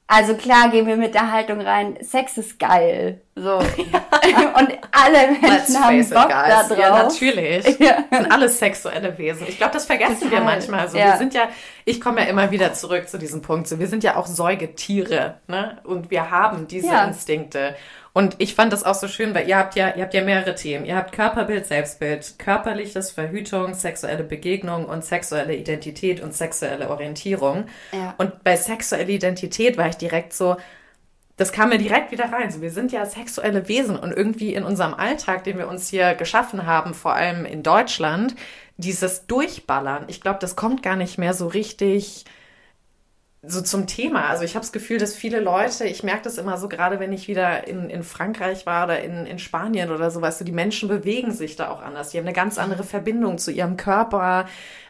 Also 0.07 0.35
klar 0.35 0.69
gehen 0.69 0.85
wir 0.85 0.97
mit 0.97 1.15
der 1.15 1.31
Haltung 1.31 1.59
rein, 1.59 1.97
Sex 2.01 2.37
ist 2.37 2.59
geil. 2.59 3.21
So. 3.33 3.57
Und 3.57 4.77
alle 4.91 5.31
Menschen 5.41 5.83
haben 5.83 6.09
Bock 6.09 6.29
da 6.29 6.63
drauf. 6.63 6.77
Ja, 6.77 7.03
natürlich. 7.03 7.79
Ja. 7.79 8.03
Sind 8.11 8.31
alles 8.31 8.59
sexuelle 8.59 9.17
Wesen. 9.17 9.47
Ich 9.47 9.57
glaube, 9.57 9.73
das 9.73 9.85
vergessen 9.85 10.21
Total. 10.21 10.31
wir 10.31 10.41
manchmal. 10.41 10.81
Also 10.81 10.97
ja. 10.97 11.05
wir 11.05 11.17
sind 11.17 11.33
ja, 11.33 11.49
ich 11.85 11.99
komme 11.99 12.21
ja 12.21 12.27
immer 12.27 12.51
wieder 12.51 12.73
zurück 12.73 13.09
zu 13.09 13.17
diesem 13.17 13.41
Punkt. 13.41 13.67
So, 13.67 13.79
wir 13.79 13.87
sind 13.87 14.03
ja 14.03 14.15
auch 14.15 14.27
Säugetiere, 14.27 15.39
ne? 15.47 15.79
Und 15.83 16.11
wir 16.11 16.29
haben 16.29 16.67
diese. 16.67 16.95
Instinkte. 16.95 17.75
Und 18.17 18.35
ich 18.37 18.55
fand 18.55 18.71
das 18.71 18.85
auch 18.85 18.95
so 18.95 19.09
schön, 19.09 19.35
weil 19.35 19.45
ihr 19.49 19.57
habt 19.57 19.75
ja, 19.75 19.93
ihr 19.93 20.03
habt 20.03 20.13
ja 20.13 20.23
mehrere 20.23 20.55
Themen. 20.55 20.85
Ihr 20.85 20.95
habt 20.95 21.11
Körperbild, 21.11 21.65
Selbstbild, 21.65 22.39
körperliches 22.39 23.11
Verhütung, 23.11 23.73
sexuelle 23.73 24.23
Begegnung 24.23 24.85
und 24.85 25.03
sexuelle 25.03 25.53
Identität 25.53 26.21
und 26.21 26.33
sexuelle 26.33 26.89
Orientierung. 26.89 27.65
Ja. 27.91 28.15
Und 28.17 28.41
bei 28.45 28.55
sexuelle 28.55 29.11
Identität 29.11 29.77
war 29.77 29.89
ich 29.89 29.97
direkt 29.97 30.31
so, 30.31 30.55
das 31.35 31.51
kam 31.51 31.67
mir 31.67 31.77
direkt 31.77 32.13
wieder 32.13 32.31
rein. 32.31 32.49
So, 32.51 32.61
wir 32.61 32.71
sind 32.71 32.93
ja 32.93 33.05
sexuelle 33.05 33.67
Wesen 33.67 33.99
und 33.99 34.13
irgendwie 34.13 34.53
in 34.53 34.63
unserem 34.63 34.93
Alltag, 34.93 35.43
den 35.43 35.57
wir 35.57 35.67
uns 35.67 35.89
hier 35.89 36.15
geschaffen 36.15 36.65
haben, 36.65 36.93
vor 36.93 37.15
allem 37.15 37.43
in 37.43 37.63
Deutschland, 37.63 38.33
dieses 38.77 39.27
Durchballern. 39.27 40.05
Ich 40.07 40.21
glaube, 40.21 40.39
das 40.39 40.55
kommt 40.55 40.81
gar 40.83 40.95
nicht 40.95 41.17
mehr 41.17 41.33
so 41.33 41.47
richtig 41.47 42.23
so 43.47 43.61
zum 43.61 43.87
Thema. 43.87 44.27
Also 44.27 44.43
ich 44.43 44.55
habe 44.55 44.63
das 44.63 44.71
Gefühl, 44.71 44.97
dass 44.97 45.15
viele 45.15 45.39
Leute, 45.39 45.85
ich 45.85 46.03
merke 46.03 46.23
das 46.23 46.37
immer 46.37 46.57
so, 46.57 46.67
gerade 46.67 46.99
wenn 46.99 47.13
ich 47.13 47.27
wieder 47.27 47.67
in, 47.67 47.89
in 47.89 48.03
Frankreich 48.03 48.65
war 48.65 48.85
oder 48.85 49.01
in, 49.01 49.25
in 49.25 49.39
Spanien 49.39 49.91
oder 49.91 50.11
so, 50.11 50.21
weißt 50.21 50.41
du, 50.41 50.45
die 50.45 50.51
Menschen 50.51 50.89
bewegen 50.89 51.31
sich 51.31 51.55
da 51.55 51.69
auch 51.69 51.81
anders. 51.81 52.09
Die 52.09 52.17
haben 52.17 52.25
eine 52.25 52.33
ganz 52.33 52.57
andere 52.57 52.83
Verbindung 52.83 53.37
zu 53.37 53.51
ihrem 53.51 53.77
Körper, 53.77 54.47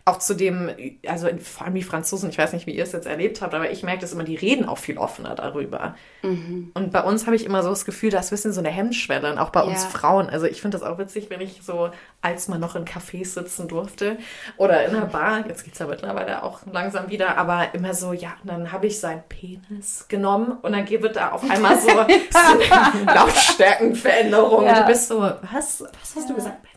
auch 0.07 0.19
zu 0.19 0.35
dem, 0.35 0.69
also 1.07 1.27
vor 1.41 1.65
allem 1.65 1.73
die 1.73 1.81
Franzosen, 1.81 2.29
ich 2.29 2.37
weiß 2.37 2.53
nicht, 2.53 2.67
wie 2.67 2.75
ihr 2.75 2.83
es 2.83 2.91
jetzt 2.91 3.07
erlebt 3.07 3.41
habt, 3.41 3.55
aber 3.55 3.71
ich 3.71 3.81
merke 3.81 4.01
das 4.01 4.13
immer, 4.13 4.23
die 4.23 4.35
reden 4.35 4.65
auch 4.65 4.77
viel 4.77 4.99
offener 4.99 5.33
darüber. 5.33 5.95
Mhm. 6.21 6.69
Und 6.75 6.91
bei 6.91 7.01
uns 7.01 7.25
habe 7.25 7.35
ich 7.35 7.43
immer 7.43 7.63
so 7.63 7.69
das 7.69 7.85
Gefühl, 7.85 8.11
da 8.11 8.19
ist 8.19 8.27
ein 8.27 8.35
bisschen 8.35 8.53
so 8.53 8.59
eine 8.59 8.69
Hemmschwelle, 8.69 9.31
und 9.31 9.39
auch 9.39 9.49
bei 9.49 9.61
ja. 9.61 9.65
uns 9.65 9.83
Frauen. 9.83 10.29
Also 10.29 10.45
ich 10.45 10.61
finde 10.61 10.77
das 10.77 10.87
auch 10.87 10.99
witzig, 10.99 11.31
wenn 11.31 11.41
ich 11.41 11.61
so, 11.63 11.89
als 12.21 12.47
man 12.47 12.59
noch 12.59 12.75
in 12.75 12.85
Cafés 12.85 13.33
sitzen 13.33 13.67
durfte 13.67 14.17
oder 14.57 14.85
in 14.85 14.95
einer 14.95 15.07
Bar, 15.07 15.47
jetzt 15.47 15.63
geht 15.63 15.73
es 15.73 15.79
ja 15.79 15.87
mittlerweile 15.87 16.43
auch 16.43 16.59
langsam 16.71 17.09
wieder, 17.09 17.35
aber 17.39 17.73
immer 17.73 17.95
so, 17.95 18.13
ja, 18.13 18.33
dann 18.43 18.71
habe 18.71 18.85
ich 18.85 18.99
seinen 18.99 19.23
Penis 19.27 20.05
genommen 20.07 20.59
und 20.61 20.71
dann 20.71 20.87
wird 20.87 21.15
da 21.15 21.31
auf 21.31 21.49
einmal 21.49 21.79
so, 21.79 21.89
so 21.89 21.95
Lautstärkenveränderung. 23.11 24.65
Ja. 24.65 24.69
Und 24.69 24.79
du 24.81 24.85
bist 24.85 25.07
so, 25.07 25.19
was, 25.19 25.41
was 25.51 25.81
hast 25.81 26.15
ja. 26.15 26.27
du 26.27 26.35
gesagt? 26.35 26.74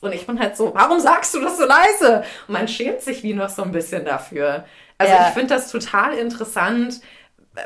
Und 0.00 0.14
ich 0.14 0.26
bin 0.26 0.38
halt 0.38 0.56
so, 0.56 0.72
warum 0.74 1.00
sagst 1.00 1.34
du 1.34 1.40
das 1.40 1.58
so 1.58 1.64
leise? 1.64 2.24
Und 2.46 2.54
man 2.54 2.68
schämt 2.68 3.00
sich 3.00 3.22
wie 3.22 3.34
noch 3.34 3.48
so 3.48 3.62
ein 3.62 3.72
bisschen 3.72 4.04
dafür. 4.04 4.64
Also 4.96 5.12
ja. 5.12 5.28
ich 5.28 5.34
finde 5.34 5.54
das 5.54 5.70
total 5.70 6.14
interessant, 6.14 7.00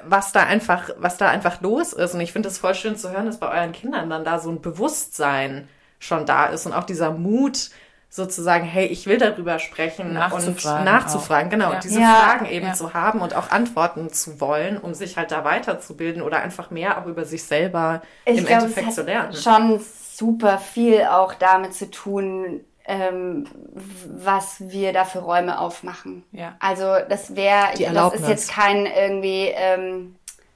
was 0.05 0.33
da 0.33 0.45
einfach, 0.45 0.91
was 0.99 1.19
da 1.19 1.29
einfach 1.29 1.61
los 1.61 1.93
ist. 1.93 2.15
Und 2.15 2.21
ich 2.21 2.33
finde 2.33 2.49
es 2.49 2.59
voll 2.59 2.75
schön 2.75 2.97
zu 2.97 3.11
hören, 3.11 3.27
dass 3.27 3.39
bei 3.39 3.51
euren 3.51 3.73
Kindern 3.73 4.09
dann 4.09 4.25
da 4.25 4.39
so 4.39 4.51
ein 4.51 4.61
Bewusstsein 4.61 5.69
schon 5.99 6.27
da 6.27 6.47
ist 6.47 6.67
und 6.67 6.73
auch 6.73 6.85
dieser 6.85 7.11
Mut, 7.11 7.71
sozusagen, 8.13 8.65
hey, 8.67 8.87
ich 8.89 9.07
will 9.07 9.17
darüber 9.17 9.59
sprechen 9.59 10.13
nachzufragen 10.13 10.81
und 10.81 10.85
nachzufragen, 10.85 11.47
auch. 11.47 11.51
genau, 11.51 11.73
ja. 11.73 11.81
diese 11.81 11.99
ja, 11.99 12.15
Fragen 12.15 12.45
eben 12.45 12.67
ja. 12.67 12.75
zu 12.75 12.93
haben 12.93 13.23
und 13.23 13.35
auch 13.35 13.51
Antworten 13.51 14.13
zu 14.13 14.39
wollen, 14.39 14.77
um 14.77 14.93
sich 14.93 15.17
halt 15.17 15.31
da 15.31 15.45
weiterzubilden 15.45 16.21
oder 16.21 16.43
einfach 16.43 16.71
mehr 16.71 16.99
auch 16.99 17.07
über 17.07 17.25
sich 17.25 17.43
selber 17.45 18.03
ich 18.27 18.37
im 18.37 18.45
glaub, 18.45 18.65
Endeffekt 18.65 18.93
zu 18.93 19.03
lernen. 19.03 19.33
Schon 19.33 19.81
super 20.23 20.59
viel 20.59 21.03
auch 21.03 21.35
damit 21.35 21.75
zu 21.75 21.91
tun, 21.91 22.61
ähm, 22.85 23.45
was 24.07 24.71
wir 24.71 24.93
da 24.93 25.05
für 25.05 25.19
Räume 25.19 25.59
aufmachen. 25.59 26.23
Ja. 26.31 26.55
Also 26.61 26.85
das 27.09 27.35
wäre, 27.35 27.71
das 27.93 28.15
ist 28.15 28.29
jetzt 28.29 28.51
kein 28.53 28.87
irgendwie 28.87 29.51
ähm, 29.53 30.15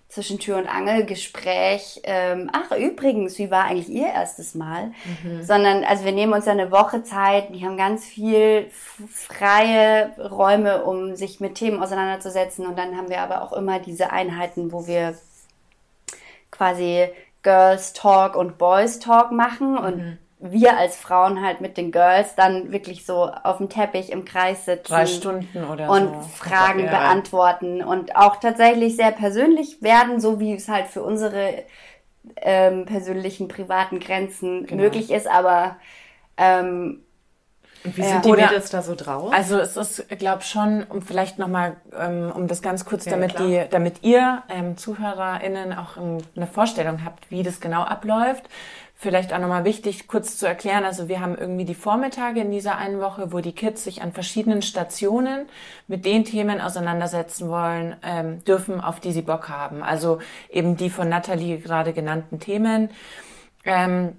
zwischen 0.09 0.39
Tür 0.39 0.59
und 0.59 0.69
Angel 0.69 1.05
Gespräch. 1.05 2.01
Ähm, 2.05 2.49
ach 2.53 2.77
übrigens, 2.77 3.41
wie 3.41 3.51
war 3.51 3.65
eigentlich 3.65 3.89
Ihr 3.89 4.07
erstes 4.07 4.55
Mal? 4.55 4.93
Mhm. 5.25 5.43
Sondern 5.43 5.83
also 5.83 6.05
wir 6.05 6.13
nehmen 6.13 6.33
uns 6.33 6.47
eine 6.47 6.71
Woche 6.71 7.03
Zeit. 7.03 7.53
Wir 7.53 7.67
haben 7.67 7.77
ganz 7.77 8.05
viel 8.05 8.71
freie 9.11 10.13
Räume, 10.17 10.85
um 10.85 11.17
sich 11.17 11.41
mit 11.41 11.57
Themen 11.57 11.83
auseinanderzusetzen. 11.83 12.67
Und 12.67 12.79
dann 12.79 12.97
haben 12.97 13.09
wir 13.09 13.21
aber 13.21 13.43
auch 13.43 13.53
immer 13.53 13.81
diese 13.81 14.13
Einheiten, 14.13 14.71
wo 14.71 14.87
wir 14.87 15.17
quasi 16.53 17.09
Girls 17.47 17.93
Talk 17.93 18.35
und 18.35 18.59
Boys 18.59 18.99
Talk 18.99 19.31
machen 19.31 19.79
und 19.79 19.97
mhm. 19.99 20.19
wir 20.41 20.77
als 20.77 20.97
Frauen 20.97 21.41
halt 21.41 21.61
mit 21.61 21.77
den 21.77 21.93
Girls 21.93 22.35
dann 22.35 22.73
wirklich 22.73 23.07
so 23.07 23.31
auf 23.31 23.59
dem 23.59 23.69
Teppich 23.69 24.11
im 24.11 24.25
Kreis 24.25 24.65
sitzen. 24.65 24.89
Drei 24.89 25.07
Stunden 25.07 25.65
oder 25.65 25.89
und 25.89 26.09
so. 26.09 26.29
Fragen 26.29 26.81
ja. 26.81 26.91
beantworten 26.91 27.85
und 27.85 28.17
auch 28.17 28.37
tatsächlich 28.41 28.97
sehr 28.97 29.13
persönlich 29.13 29.81
werden, 29.81 30.21
so 30.21 30.41
wie 30.41 30.55
es 30.55 30.69
halt 30.69 30.89
für 30.89 31.05
unsere 31.05 31.63
ähm, 32.35 32.85
persönlichen 32.85 33.47
privaten 33.47 34.01
Grenzen 34.01 34.67
genau. 34.67 34.83
möglich 34.83 35.13
ist, 35.13 35.29
aber 35.29 35.77
ähm, 36.37 37.06
und 37.85 37.97
wie 37.97 38.03
sind 38.03 38.25
die 38.25 38.33
Mädels 38.33 38.71
da 38.71 38.83
so 38.83 38.95
drauf? 38.95 39.33
Also 39.33 39.59
es 39.59 39.77
ist, 39.77 40.09
glaube 40.19 40.43
schon, 40.43 40.85
um 40.85 41.03
vielleicht 41.03 41.39
nochmal, 41.39 41.77
ähm, 41.99 42.33
um 42.35 42.49
das 42.49 42.63
ganz 42.63 42.85
kurz, 42.85 43.05
ja, 43.05 43.13
damit 43.13 43.39
die, 43.39 43.63
damit 43.71 44.03
ihr 44.03 44.43
ähm, 44.49 44.77
ZuhörerInnen 44.77 45.73
auch 45.73 45.97
ähm, 45.97 46.19
eine 46.37 46.47
Vorstellung 46.47 47.05
habt, 47.05 47.31
wie 47.31 47.43
das 47.43 47.61
genau 47.61 47.83
abläuft. 47.83 48.45
Vielleicht 48.99 49.35
auch 49.35 49.39
nochmal 49.39 49.65
wichtig, 49.65 50.09
kurz 50.09 50.39
zu 50.39 50.47
erklären. 50.47 50.85
Also 50.85 51.07
wir 51.09 51.21
haben 51.21 51.37
irgendwie 51.37 51.67
die 51.67 51.75
Vormittage 51.75 52.41
in 52.41 52.51
dieser 52.51 52.79
einen 52.79 52.99
Woche, 52.99 53.31
wo 53.31 53.41
die 53.41 53.53
Kids 53.53 53.85
sich 53.85 54.01
an 54.01 54.13
verschiedenen 54.13 54.63
Stationen 54.63 55.47
mit 55.87 56.07
den 56.07 56.25
Themen 56.25 56.63
auseinandersetzen 56.63 57.51
wollen, 57.51 57.97
ähm, 58.03 58.43
dürfen, 58.45 58.81
auf 58.81 58.99
die 58.99 59.13
sie 59.13 59.21
Bock 59.21 59.51
haben. 59.51 59.83
Also 59.83 60.19
eben 60.49 60.79
die 60.79 60.89
von 60.89 61.11
Nathalie 61.11 61.59
gerade 61.59 61.93
genannten 61.93 62.41
Themen. 62.41 62.89
Ähm, 63.65 64.17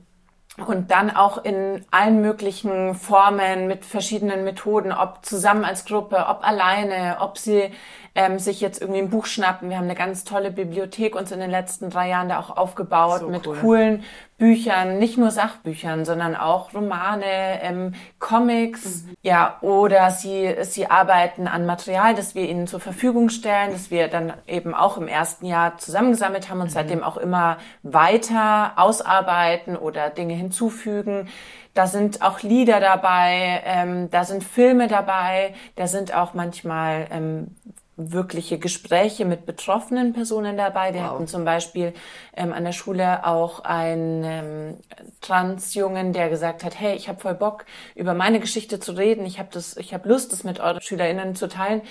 und 0.66 0.90
dann 0.90 1.12
auch 1.16 1.44
in 1.44 1.86
allen 1.92 2.22
möglichen 2.22 2.96
Formen 2.96 3.68
mit 3.68 3.86
verschiedenen 3.86 4.44
Methoden, 4.44 4.92
ob 4.92 5.24
zusammen 5.24 5.64
als 5.64 5.86
Gruppe, 5.86 6.26
ob 6.28 6.44
alleine, 6.46 7.18
ob 7.20 7.38
sie 7.38 7.72
ähm, 8.18 8.40
sich 8.40 8.62
jetzt 8.62 8.82
irgendwie 8.82 9.00
ein 9.00 9.12
Buch 9.12 9.28
schnappen. 9.28 9.70
Wir 9.70 9.78
haben 9.78 9.84
eine 9.84 9.94
ganz 9.94 10.24
tolle 10.24 10.50
Bibliothek 10.50 11.16
uns 11.16 11.32
in 11.32 11.40
den 11.40 11.52
letzten 11.52 11.92
drei 11.92 12.10
Jahren 12.10 12.30
da 12.30 12.40
auch 12.40 12.58
aufgebaut 12.58 13.20
so 13.20 13.30
mit 13.30 13.46
cool. 13.46 13.58
coolen 13.62 14.04
Büchern, 14.40 14.98
nicht 14.98 15.20
nur 15.20 15.30
Sachbüchern, 15.30 16.04
sondern 16.04 16.36
auch 16.36 16.74
Romane, 16.74 17.62
ähm, 17.62 17.94
Comics, 18.18 19.04
mhm. 19.04 19.16
ja, 19.22 19.58
oder 19.62 20.10
sie, 20.10 20.56
sie 20.62 20.90
arbeiten 20.90 21.48
an 21.48 21.68
Material, 21.68 22.16
das 22.16 22.34
wir 22.34 22.50
ihnen 22.50 22.66
zur 22.66 22.80
Verfügung 22.80 23.30
stellen, 23.30 23.72
das 23.72 23.92
wir 23.92 24.08
dann 24.08 24.34
eben 24.48 24.74
auch 24.74 24.98
im 24.98 25.08
ersten 25.08 25.46
Jahr 25.46 25.78
zusammengesammelt 25.78 26.50
haben 26.50 26.62
und 26.62 26.68
mhm. 26.68 26.74
seitdem 26.74 27.04
auch 27.04 27.18
immer 27.18 27.58
weiter 27.84 28.74
ausarbeiten 28.78 29.78
oder 29.78 30.10
Dinge 30.10 30.34
hinzufügen. 30.34 31.30
Da 31.76 31.86
sind 31.86 32.24
auch 32.24 32.42
Lieder 32.42 32.80
dabei, 32.80 33.62
ähm, 33.64 34.10
da 34.10 34.24
sind 34.24 34.44
Filme 34.44 34.88
dabei, 34.88 35.54
da 35.76 35.86
sind 35.86 36.16
auch 36.16 36.34
manchmal 36.34 37.06
ähm, 37.12 37.56
wirkliche 37.98 38.60
Gespräche 38.60 39.26
mit 39.26 39.46
betroffenen 39.48 40.14
Personen 40.14 40.56
dabei. 40.56 40.94
Wir 40.94 41.02
wow. 41.02 41.12
hatten 41.12 41.28
zum 41.28 41.44
Beispiel 41.44 41.94
ähm, 42.36 42.54
an 42.54 42.64
der 42.64 42.72
Schule 42.72 43.26
auch 43.26 43.62
einen 43.62 44.24
ähm, 44.24 44.78
Transjungen, 45.20 46.14
der 46.14 46.30
gesagt 46.30 46.64
hat, 46.64 46.80
hey, 46.80 46.96
ich 46.96 47.10
habe 47.10 47.20
voll 47.20 47.34
Bock, 47.34 47.66
über 47.96 48.14
meine 48.14 48.40
Geschichte 48.40 48.80
zu 48.80 48.92
reden. 48.92 49.26
Ich 49.26 49.40
habe 49.40 49.50
das, 49.52 49.76
ich 49.78 49.94
habe 49.94 50.08
Lust, 50.08 50.32
das 50.32 50.44
mit 50.44 50.60
euren 50.60 50.80
SchülerInnen 50.80 51.36
zu 51.36 51.48
teilen. 51.48 51.82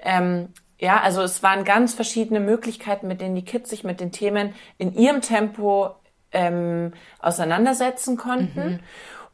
Ähm, 0.00 0.48
ja, 0.78 1.00
also 1.00 1.22
es 1.22 1.44
waren 1.44 1.62
ganz 1.64 1.94
verschiedene 1.94 2.40
Möglichkeiten, 2.40 3.06
mit 3.06 3.20
denen 3.20 3.36
die 3.36 3.44
Kids 3.44 3.70
sich 3.70 3.84
mit 3.84 4.00
den 4.00 4.10
Themen 4.10 4.54
in 4.78 4.92
ihrem 4.92 5.20
Tempo 5.20 5.94
ähm, 6.32 6.92
auseinandersetzen 7.20 8.16
konnten. 8.16 8.64
Mhm. 8.64 8.80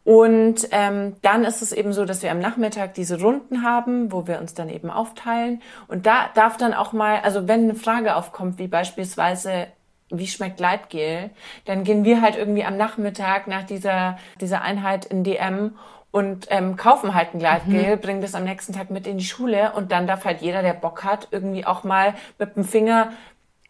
Und 0.08 0.68
ähm, 0.70 1.16
dann 1.20 1.44
ist 1.44 1.60
es 1.60 1.70
eben 1.70 1.92
so, 1.92 2.06
dass 2.06 2.22
wir 2.22 2.30
am 2.30 2.38
Nachmittag 2.38 2.94
diese 2.94 3.20
Runden 3.20 3.62
haben, 3.62 4.10
wo 4.10 4.26
wir 4.26 4.40
uns 4.40 4.54
dann 4.54 4.70
eben 4.70 4.88
aufteilen. 4.88 5.60
Und 5.86 6.06
da 6.06 6.30
darf 6.32 6.56
dann 6.56 6.72
auch 6.72 6.94
mal, 6.94 7.20
also 7.20 7.46
wenn 7.46 7.64
eine 7.64 7.74
Frage 7.74 8.16
aufkommt, 8.16 8.58
wie 8.58 8.68
beispielsweise, 8.68 9.66
wie 10.08 10.26
schmeckt 10.26 10.56
Gleitgel, 10.56 11.28
dann 11.66 11.84
gehen 11.84 12.04
wir 12.04 12.22
halt 12.22 12.36
irgendwie 12.36 12.64
am 12.64 12.78
Nachmittag 12.78 13.48
nach 13.48 13.64
dieser, 13.64 14.16
dieser 14.40 14.62
Einheit 14.62 15.04
in 15.04 15.24
DM 15.24 15.76
und 16.10 16.46
ähm, 16.48 16.76
kaufen 16.76 17.12
halt 17.12 17.34
ein 17.34 17.38
Gleitgel, 17.38 17.96
mhm. 17.96 18.00
bringen 18.00 18.22
das 18.22 18.34
am 18.34 18.44
nächsten 18.44 18.72
Tag 18.72 18.88
mit 18.88 19.06
in 19.06 19.18
die 19.18 19.26
Schule 19.26 19.72
und 19.72 19.92
dann 19.92 20.06
darf 20.06 20.24
halt 20.24 20.40
jeder, 20.40 20.62
der 20.62 20.72
Bock 20.72 21.04
hat, 21.04 21.28
irgendwie 21.32 21.66
auch 21.66 21.84
mal 21.84 22.14
mit 22.38 22.56
dem 22.56 22.64
Finger 22.64 23.12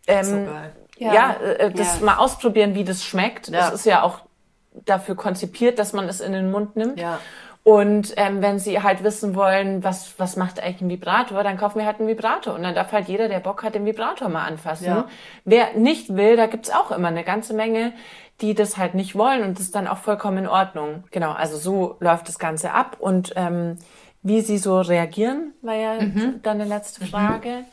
ähm, 0.07 0.25
so 0.25 1.05
ja, 1.05 1.15
ja 1.15 1.33
äh, 1.33 1.73
das 1.73 1.99
ja. 1.99 2.07
mal 2.07 2.19
ausprobieren, 2.19 2.77
wie 2.77 2.85
das 2.85 3.05
schmeckt. 3.05 3.49
Ja. 3.49 3.59
Das 3.59 3.73
ist 3.73 3.87
ja 3.87 4.05
auch 4.05 4.21
dafür 4.85 5.17
konzipiert, 5.17 5.79
dass 5.79 5.93
man 5.93 6.09
es 6.09 6.21
in 6.21 6.33
den 6.33 6.51
Mund 6.51 6.77
nimmt. 6.77 7.01
Ja. 7.01 7.21
Und 7.65 8.15
ähm, 8.17 8.41
wenn 8.41 8.59
sie 8.59 8.83
halt 8.83 9.05
wissen 9.05 9.35
wollen, 9.35 9.85
was, 9.85 10.19
was 10.19 10.37
macht 10.37 10.59
eigentlich 10.59 10.81
ein 10.81 10.89
Vibrator, 10.89 11.43
dann 11.43 11.59
kaufen 11.59 11.81
wir 11.81 11.87
halt 11.87 11.99
einen 11.99 12.09
Vibrator. 12.09 12.55
Und 12.55 12.63
dann 12.63 12.75
darf 12.75 12.93
halt 12.93 13.09
jeder, 13.09 13.29
der 13.29 13.41
Bock 13.41 13.63
hat, 13.63 13.75
den 13.75 13.85
Vibrator 13.85 14.31
mal 14.31 14.47
anfassen. 14.47 14.87
Ja. 14.87 15.05
Wer 15.45 15.75
nicht 15.75 16.17
will, 16.17 16.37
da 16.37 16.47
gibt's 16.47 16.71
auch 16.71 16.91
immer 16.91 17.09
eine 17.09 17.25
ganze 17.25 17.53
Menge, 17.53 17.93
die 18.41 18.55
das 18.55 18.79
halt 18.79 18.95
nicht 18.95 19.17
wollen 19.17 19.43
und 19.43 19.59
das 19.59 19.67
ist 19.67 19.75
dann 19.75 19.89
auch 19.89 19.99
vollkommen 19.99 20.39
in 20.39 20.47
Ordnung. 20.47 21.05
Genau, 21.11 21.33
also 21.33 21.59
so 21.59 21.97
läuft 22.01 22.29
das 22.29 22.39
Ganze 22.39 22.73
ab. 22.73 22.97
Und 23.01 23.33
ähm, 23.37 23.77
wie 24.23 24.41
sie 24.41 24.59
so 24.59 24.81
reagieren, 24.81 25.53
war 25.61 25.75
ja 25.75 25.95
mhm. 26.01 26.41
dann 26.43 26.61
eine 26.61 26.69
letzte 26.71 27.05
Frage. 27.05 27.49
Mhm. 27.49 27.65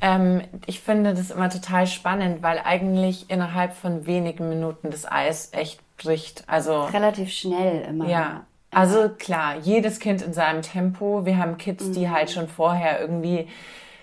Ähm, 0.00 0.40
ich 0.66 0.80
finde 0.80 1.14
das 1.14 1.30
immer 1.30 1.50
total 1.50 1.86
spannend, 1.86 2.42
weil 2.42 2.60
eigentlich 2.64 3.30
innerhalb 3.30 3.74
von 3.74 4.06
wenigen 4.06 4.48
Minuten 4.48 4.90
das 4.90 5.10
Eis 5.10 5.50
echt 5.52 5.80
bricht. 5.96 6.44
Also 6.46 6.84
relativ 6.84 7.30
schnell 7.32 7.82
immer. 7.88 8.06
Ja. 8.08 8.44
Also 8.70 9.08
klar, 9.08 9.56
jedes 9.62 10.00
Kind 10.00 10.20
in 10.22 10.32
seinem 10.32 10.62
Tempo. 10.62 11.24
Wir 11.24 11.38
haben 11.38 11.58
Kids, 11.58 11.92
die 11.92 12.10
halt 12.10 12.30
schon 12.30 12.48
vorher 12.48 13.00
irgendwie 13.00 13.48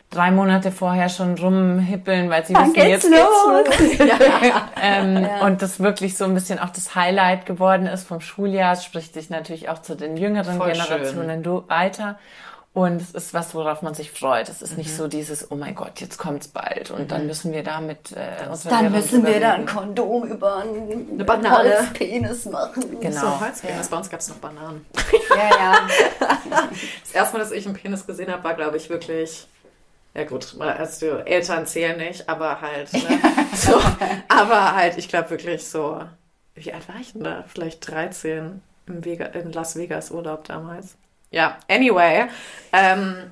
drei 0.09 0.31
Monate 0.31 0.71
vorher 0.71 1.09
schon 1.09 1.37
rumhippeln, 1.37 2.29
weil 2.29 2.45
sie 2.45 2.53
Dann 2.53 2.73
wissen, 2.75 2.89
jetzt 2.89 3.09
los. 3.09 3.63
geht's 3.77 3.99
los. 3.99 4.07
ja. 4.07 4.69
ähm, 4.81 5.23
ja. 5.23 5.45
Und 5.45 5.61
das 5.61 5.79
wirklich 5.79 6.17
so 6.17 6.25
ein 6.25 6.33
bisschen 6.33 6.59
auch 6.59 6.69
das 6.69 6.95
Highlight 6.95 7.45
geworden 7.45 7.85
ist 7.85 8.07
vom 8.07 8.21
Schuljahr. 8.21 8.73
Es 8.73 8.83
spricht 8.85 9.13
sich 9.13 9.29
natürlich 9.29 9.69
auch 9.69 9.81
zu 9.81 9.95
den 9.95 10.17
jüngeren 10.17 10.57
Voll 10.57 10.71
Generationen 10.71 11.43
schön. 11.43 11.63
weiter. 11.69 12.19
Und 12.73 13.01
es 13.01 13.11
ist 13.11 13.33
was, 13.33 13.53
worauf 13.53 13.81
man 13.81 13.93
sich 13.93 14.11
freut. 14.11 14.47
Es 14.47 14.61
ist 14.61 14.71
mhm. 14.71 14.77
nicht 14.77 14.95
so 14.95 15.09
dieses, 15.09 15.51
oh 15.51 15.55
mein 15.55 15.75
Gott, 15.75 15.99
jetzt 15.99 16.17
kommt's 16.17 16.47
bald 16.47 16.89
und 16.89 17.01
mhm. 17.01 17.07
dann 17.09 17.27
müssen 17.27 17.51
wir 17.51 17.63
damit 17.63 18.13
äh, 18.13 18.45
Dann 18.69 18.91
müssen 18.93 19.25
wir 19.25 19.41
da 19.41 19.53
ein 19.53 19.65
Kondom 19.65 20.23
über 20.23 20.57
eine 20.57 21.25
Banane. 21.25 21.79
Holzpenis 21.79 22.45
machen. 22.45 23.01
Genau. 23.01 23.19
So, 23.19 23.41
Holzpenis. 23.41 23.85
Ja. 23.85 23.91
Bei 23.91 23.97
uns 23.97 24.09
gab's 24.09 24.29
noch 24.29 24.37
Bananen. 24.37 24.85
Ja, 25.29 25.49
ja. 25.49 25.79
das 27.03 27.11
erste 27.11 27.33
Mal, 27.37 27.43
dass 27.43 27.51
ich 27.51 27.65
einen 27.65 27.75
Penis 27.75 28.07
gesehen 28.07 28.31
habe, 28.31 28.43
war, 28.45 28.53
glaube 28.53 28.77
ich, 28.77 28.89
wirklich 28.89 29.47
ja 30.13 30.25
gut, 30.25 30.59
also 30.59 31.17
Eltern 31.19 31.65
zählen 31.65 31.97
nicht, 31.97 32.27
aber 32.27 32.59
halt, 32.59 32.91
ne? 32.91 32.99
so, 33.55 33.79
aber 34.27 34.75
halt, 34.75 34.97
ich 34.97 35.07
glaube 35.07 35.29
wirklich 35.29 35.65
so, 35.65 36.01
wie 36.55 36.73
alt 36.73 36.87
war 36.89 36.95
ich 36.99 37.13
denn 37.13 37.23
da? 37.23 37.45
Vielleicht 37.47 37.89
13 37.89 38.61
im 38.87 39.05
Vega, 39.05 39.27
in 39.27 39.53
Las 39.53 39.77
Vegas 39.77 40.11
Urlaub 40.11 40.43
damals. 40.43 40.97
Ja, 41.31 41.57
anyway. 41.69 42.27
Ähm, 42.73 43.29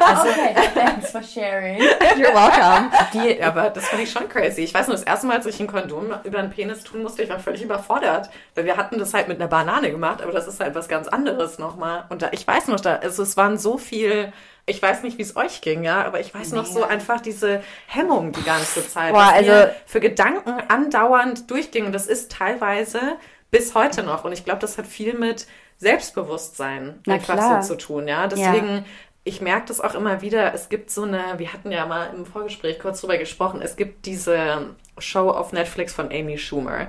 also, 0.00 0.28
okay, 0.30 0.54
thanks 0.74 1.10
for 1.12 1.22
sharing. 1.22 1.80
You're 1.80 2.34
welcome. 2.34 2.90
Die, 3.12 3.40
aber 3.40 3.70
das 3.70 3.86
fand 3.86 4.02
ich 4.02 4.10
schon 4.10 4.28
crazy. 4.28 4.62
Ich 4.62 4.74
weiß 4.74 4.88
nur, 4.88 4.96
das 4.96 5.04
erste 5.04 5.28
Mal, 5.28 5.36
als 5.36 5.46
ich 5.46 5.60
ein 5.60 5.68
Kondom 5.68 6.12
über 6.24 6.40
den 6.42 6.50
Penis 6.50 6.82
tun 6.82 7.02
musste, 7.02 7.22
ich 7.22 7.30
war 7.30 7.38
völlig 7.38 7.62
überfordert. 7.62 8.30
Weil 8.56 8.64
wir 8.64 8.76
hatten 8.76 8.98
das 8.98 9.14
halt 9.14 9.28
mit 9.28 9.40
einer 9.40 9.48
Banane 9.48 9.92
gemacht, 9.92 10.22
aber 10.22 10.32
das 10.32 10.48
ist 10.48 10.58
halt 10.58 10.74
was 10.74 10.88
ganz 10.88 11.06
anderes 11.06 11.58
nochmal. 11.60 12.04
Und 12.08 12.22
da, 12.22 12.30
ich 12.32 12.46
weiß 12.46 12.66
noch, 12.66 12.80
da, 12.80 12.96
also 12.96 13.22
es 13.22 13.36
waren 13.36 13.58
so 13.58 13.78
viel 13.78 14.32
ich 14.66 14.82
weiß 14.82 15.02
nicht, 15.02 15.16
wie 15.16 15.22
es 15.22 15.34
euch 15.34 15.62
ging, 15.62 15.82
ja, 15.82 16.04
aber 16.04 16.20
ich 16.20 16.34
weiß 16.34 16.52
noch 16.52 16.66
so 16.66 16.84
einfach 16.84 17.22
diese 17.22 17.62
Hemmung 17.86 18.32
die 18.32 18.42
ganze 18.42 18.86
Zeit, 18.86 19.14
Boah, 19.14 19.32
also 19.32 19.72
für 19.86 19.98
Gedanken 19.98 20.60
andauernd 20.68 21.50
durchging. 21.50 21.86
Und 21.86 21.92
das 21.92 22.06
ist 22.06 22.30
teilweise 22.30 23.16
bis 23.50 23.74
heute 23.74 24.02
noch. 24.02 24.24
Und 24.24 24.32
ich 24.32 24.44
glaube, 24.44 24.60
das 24.60 24.76
hat 24.76 24.86
viel 24.86 25.14
mit 25.14 25.46
Selbstbewusstsein 25.78 27.00
Na 27.06 27.14
einfach 27.14 27.34
klar. 27.34 27.62
so 27.62 27.74
zu 27.74 27.78
tun, 27.78 28.08
ja. 28.08 28.26
Deswegen, 28.26 28.68
ja. 28.68 28.84
ich 29.24 29.40
merke 29.40 29.66
das 29.66 29.80
auch 29.80 29.94
immer 29.94 30.20
wieder, 30.20 30.52
es 30.54 30.68
gibt 30.68 30.90
so 30.90 31.04
eine, 31.04 31.38
wir 31.38 31.52
hatten 31.52 31.70
ja 31.70 31.86
mal 31.86 32.12
im 32.14 32.26
Vorgespräch 32.26 32.78
kurz 32.78 33.00
drüber 33.00 33.16
gesprochen, 33.16 33.62
es 33.62 33.76
gibt 33.76 34.06
diese 34.06 34.74
Show 34.98 35.30
auf 35.30 35.52
Netflix 35.52 35.92
von 35.92 36.10
Amy 36.12 36.38
Schumer. 36.38 36.88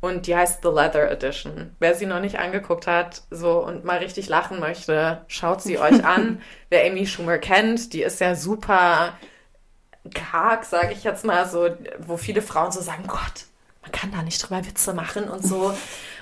Und 0.00 0.26
die 0.26 0.34
heißt 0.34 0.62
The 0.64 0.68
Leather 0.68 1.08
Edition. 1.12 1.76
Wer 1.78 1.94
sie 1.94 2.06
noch 2.06 2.18
nicht 2.18 2.40
angeguckt 2.40 2.88
hat, 2.88 3.22
so 3.30 3.64
und 3.64 3.84
mal 3.84 3.98
richtig 3.98 4.28
lachen 4.28 4.58
möchte, 4.58 5.24
schaut 5.28 5.62
sie 5.62 5.78
euch 5.78 6.04
an. 6.04 6.42
Wer 6.70 6.84
Amy 6.90 7.06
Schumer 7.06 7.38
kennt, 7.38 7.92
die 7.92 8.02
ist 8.02 8.20
ja 8.20 8.34
super 8.34 9.12
karg, 10.12 10.64
sage 10.64 10.92
ich 10.92 11.04
jetzt 11.04 11.24
mal, 11.24 11.48
so, 11.48 11.68
wo 11.98 12.16
viele 12.16 12.42
Frauen 12.42 12.72
so 12.72 12.80
sagen, 12.80 13.04
Gott, 13.06 13.46
man 13.82 13.92
kann 13.92 14.10
da 14.10 14.22
nicht 14.22 14.42
drüber 14.42 14.64
Witze 14.66 14.92
machen 14.92 15.28
und 15.28 15.46
so. 15.46 15.72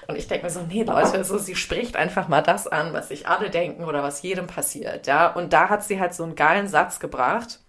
Und 0.09 0.17
ich 0.17 0.29
denke 0.29 0.47
mir 0.47 0.51
so, 0.51 0.63
nee, 0.63 0.83
Leute, 0.83 1.23
so, 1.25 1.39
sie 1.39 1.55
spricht 1.55 1.97
einfach 1.97 2.29
mal 2.29 2.43
das 2.43 2.67
an, 2.67 2.93
was 2.93 3.09
sich 3.09 3.29
alle 3.29 3.51
denken 3.51 3.85
oder 3.85 4.03
was 4.03 4.23
jedem 4.23 4.47
passiert, 4.47 5.07
ja. 5.07 5.29
Und 5.29 5.53
da 5.53 5.69
hat 5.69 5.85
sie 5.85 6.01
halt 6.01 6.15
so 6.15 6.25
einen 6.25 6.35
geilen 6.35 6.69
Satz 6.69 7.01
gebracht, 7.01 7.61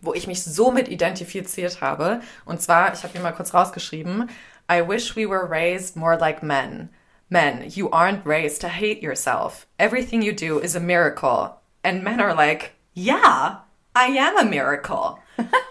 wo 0.00 0.14
ich 0.14 0.26
mich 0.26 0.42
so 0.42 0.70
mit 0.70 0.88
identifiziert 0.88 1.80
habe. 1.80 2.20
Und 2.44 2.60
zwar, 2.60 2.92
ich 2.92 3.02
habe 3.02 3.12
hier 3.12 3.22
mal 3.22 3.32
kurz 3.32 3.54
rausgeschrieben, 3.54 4.30
I 4.70 4.80
wish 4.86 5.16
we 5.16 5.28
were 5.28 5.48
raised 5.48 5.96
more 5.96 6.16
like 6.16 6.42
men. 6.42 6.90
Men, 7.28 7.64
you 7.68 7.88
aren't 7.90 8.24
raised 8.24 8.60
to 8.62 8.68
hate 8.68 9.02
yourself. 9.02 9.66
Everything 9.78 10.22
you 10.22 10.32
do 10.32 10.58
is 10.58 10.76
a 10.76 10.80
miracle. 10.80 11.56
And 11.82 12.02
men 12.02 12.20
are 12.20 12.34
like, 12.34 12.72
yeah, 12.94 13.60
I 13.94 14.06
am 14.06 14.38
a 14.38 14.44
miracle. 14.44 15.18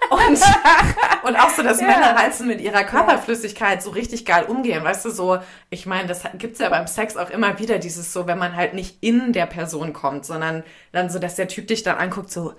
Und, 0.09 0.39
und 1.23 1.35
auch 1.35 1.49
so, 1.49 1.63
dass 1.63 1.79
ja. 1.79 1.87
Männer 1.87 2.15
halt 2.15 2.33
so 2.33 2.43
mit 2.43 2.61
ihrer 2.61 2.83
Körperflüssigkeit 2.83 3.81
so 3.81 3.91
richtig 3.91 4.25
geil 4.25 4.43
umgehen. 4.45 4.83
Weißt 4.83 5.05
du, 5.05 5.09
so, 5.09 5.39
ich 5.69 5.85
meine, 5.85 6.07
das 6.07 6.23
gibt's 6.35 6.59
ja 6.59 6.69
beim 6.69 6.87
Sex 6.87 7.17
auch 7.17 7.29
immer 7.29 7.59
wieder, 7.59 7.79
dieses 7.79 8.13
so, 8.13 8.27
wenn 8.27 8.37
man 8.37 8.55
halt 8.55 8.73
nicht 8.73 8.97
in 9.01 9.33
der 9.33 9.45
Person 9.45 9.93
kommt, 9.93 10.25
sondern 10.25 10.63
dann 10.91 11.09
so, 11.09 11.19
dass 11.19 11.35
der 11.35 11.47
Typ 11.47 11.67
dich 11.67 11.83
dann 11.83 11.97
anguckt, 11.97 12.31
so, 12.31 12.53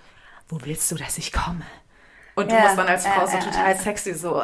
wo 0.49 0.59
willst 0.65 0.91
du, 0.91 0.97
dass 0.97 1.19
ich 1.19 1.33
komme? 1.33 1.65
Und 2.35 2.51
du 2.51 2.55
ja. 2.55 2.63
musst 2.63 2.79
dann 2.79 2.89
als 2.89 3.07
Frau 3.07 3.27
so 3.27 3.39
total 3.39 3.77
sexy 3.77 4.15
so, 4.15 4.43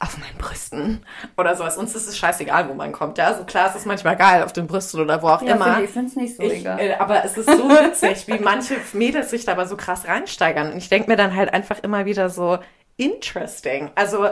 auf 0.00 0.16
meinen 0.18 0.36
Brüsten 0.38 1.04
oder 1.36 1.54
sowas. 1.54 1.76
Uns 1.76 1.94
ist 1.94 2.08
es 2.08 2.16
scheißegal, 2.16 2.68
wo 2.68 2.74
man 2.74 2.90
kommt. 2.90 3.18
Ja, 3.18 3.28
so 3.28 3.34
also 3.34 3.44
klar, 3.44 3.68
es 3.68 3.76
ist 3.76 3.86
manchmal 3.86 4.16
geil 4.16 4.42
auf 4.42 4.52
den 4.52 4.66
Brüsten 4.66 5.00
oder 5.00 5.22
wo 5.22 5.28
auch 5.28 5.42
ja, 5.42 5.54
immer. 5.54 5.82
Ich 5.82 5.90
finde 5.90 6.08
es 6.08 6.16
nicht 6.16 6.36
so 6.36 6.42
ich, 6.42 6.60
egal. 6.60 6.80
Äh, 6.80 6.94
aber 6.94 7.22
es 7.24 7.36
ist 7.36 7.48
so 7.48 7.68
witzig, 7.68 8.26
wie 8.26 8.38
manche 8.38 8.76
Mädels 8.94 9.30
sich 9.30 9.44
da 9.44 9.52
aber 9.52 9.66
so 9.66 9.76
krass 9.76 10.08
reinsteigern. 10.08 10.72
Und 10.72 10.78
ich 10.78 10.88
denke 10.88 11.10
mir 11.10 11.16
dann 11.16 11.36
halt 11.36 11.52
einfach 11.52 11.82
immer 11.82 12.06
wieder 12.06 12.30
so 12.30 12.58
interesting. 12.96 13.90
Also 13.94 14.28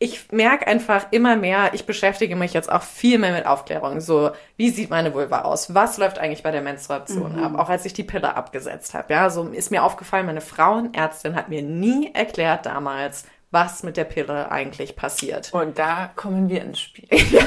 ich 0.00 0.30
merke 0.30 0.68
einfach 0.68 1.06
immer 1.10 1.34
mehr, 1.34 1.70
ich 1.72 1.84
beschäftige 1.84 2.36
mich 2.36 2.52
jetzt 2.52 2.70
auch 2.70 2.82
viel 2.82 3.18
mehr 3.18 3.32
mit 3.32 3.46
Aufklärung. 3.46 4.00
So, 4.00 4.30
wie 4.56 4.70
sieht 4.70 4.90
meine 4.90 5.12
Vulva 5.12 5.40
aus? 5.40 5.74
Was 5.74 5.98
läuft 5.98 6.20
eigentlich 6.20 6.44
bei 6.44 6.52
der 6.52 6.62
Menstruation 6.62 7.36
mhm. 7.36 7.42
ab? 7.42 7.58
Auch 7.58 7.68
als 7.68 7.84
ich 7.84 7.94
die 7.94 8.04
Pille 8.04 8.36
abgesetzt 8.36 8.94
habe. 8.94 9.12
Ja, 9.12 9.30
so 9.30 9.48
ist 9.48 9.72
mir 9.72 9.82
aufgefallen, 9.82 10.26
meine 10.26 10.40
Frauenärztin 10.40 11.34
hat 11.34 11.48
mir 11.48 11.62
nie 11.62 12.12
erklärt 12.14 12.66
damals, 12.66 13.24
was 13.50 13.82
mit 13.82 13.96
der 13.96 14.04
Pille 14.04 14.50
eigentlich 14.50 14.94
passiert. 14.94 15.52
Und 15.54 15.78
da 15.78 16.10
kommen 16.14 16.48
wir 16.48 16.62
ins 16.62 16.80
Spiel. 16.80 17.08
ja, 17.10 17.40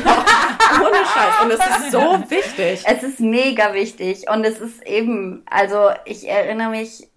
ohne 0.82 1.06
Scheiß. 1.06 1.44
Und 1.44 1.52
es 1.52 1.78
ist 1.78 1.92
so 1.92 2.30
wichtig. 2.30 2.84
Es 2.86 3.04
ist 3.04 3.20
mega 3.20 3.74
wichtig. 3.74 4.30
Und 4.30 4.44
es 4.44 4.60
ist 4.60 4.82
eben, 4.86 5.44
also 5.50 5.92
ich 6.06 6.28
erinnere 6.28 6.72
mich, 6.72 7.08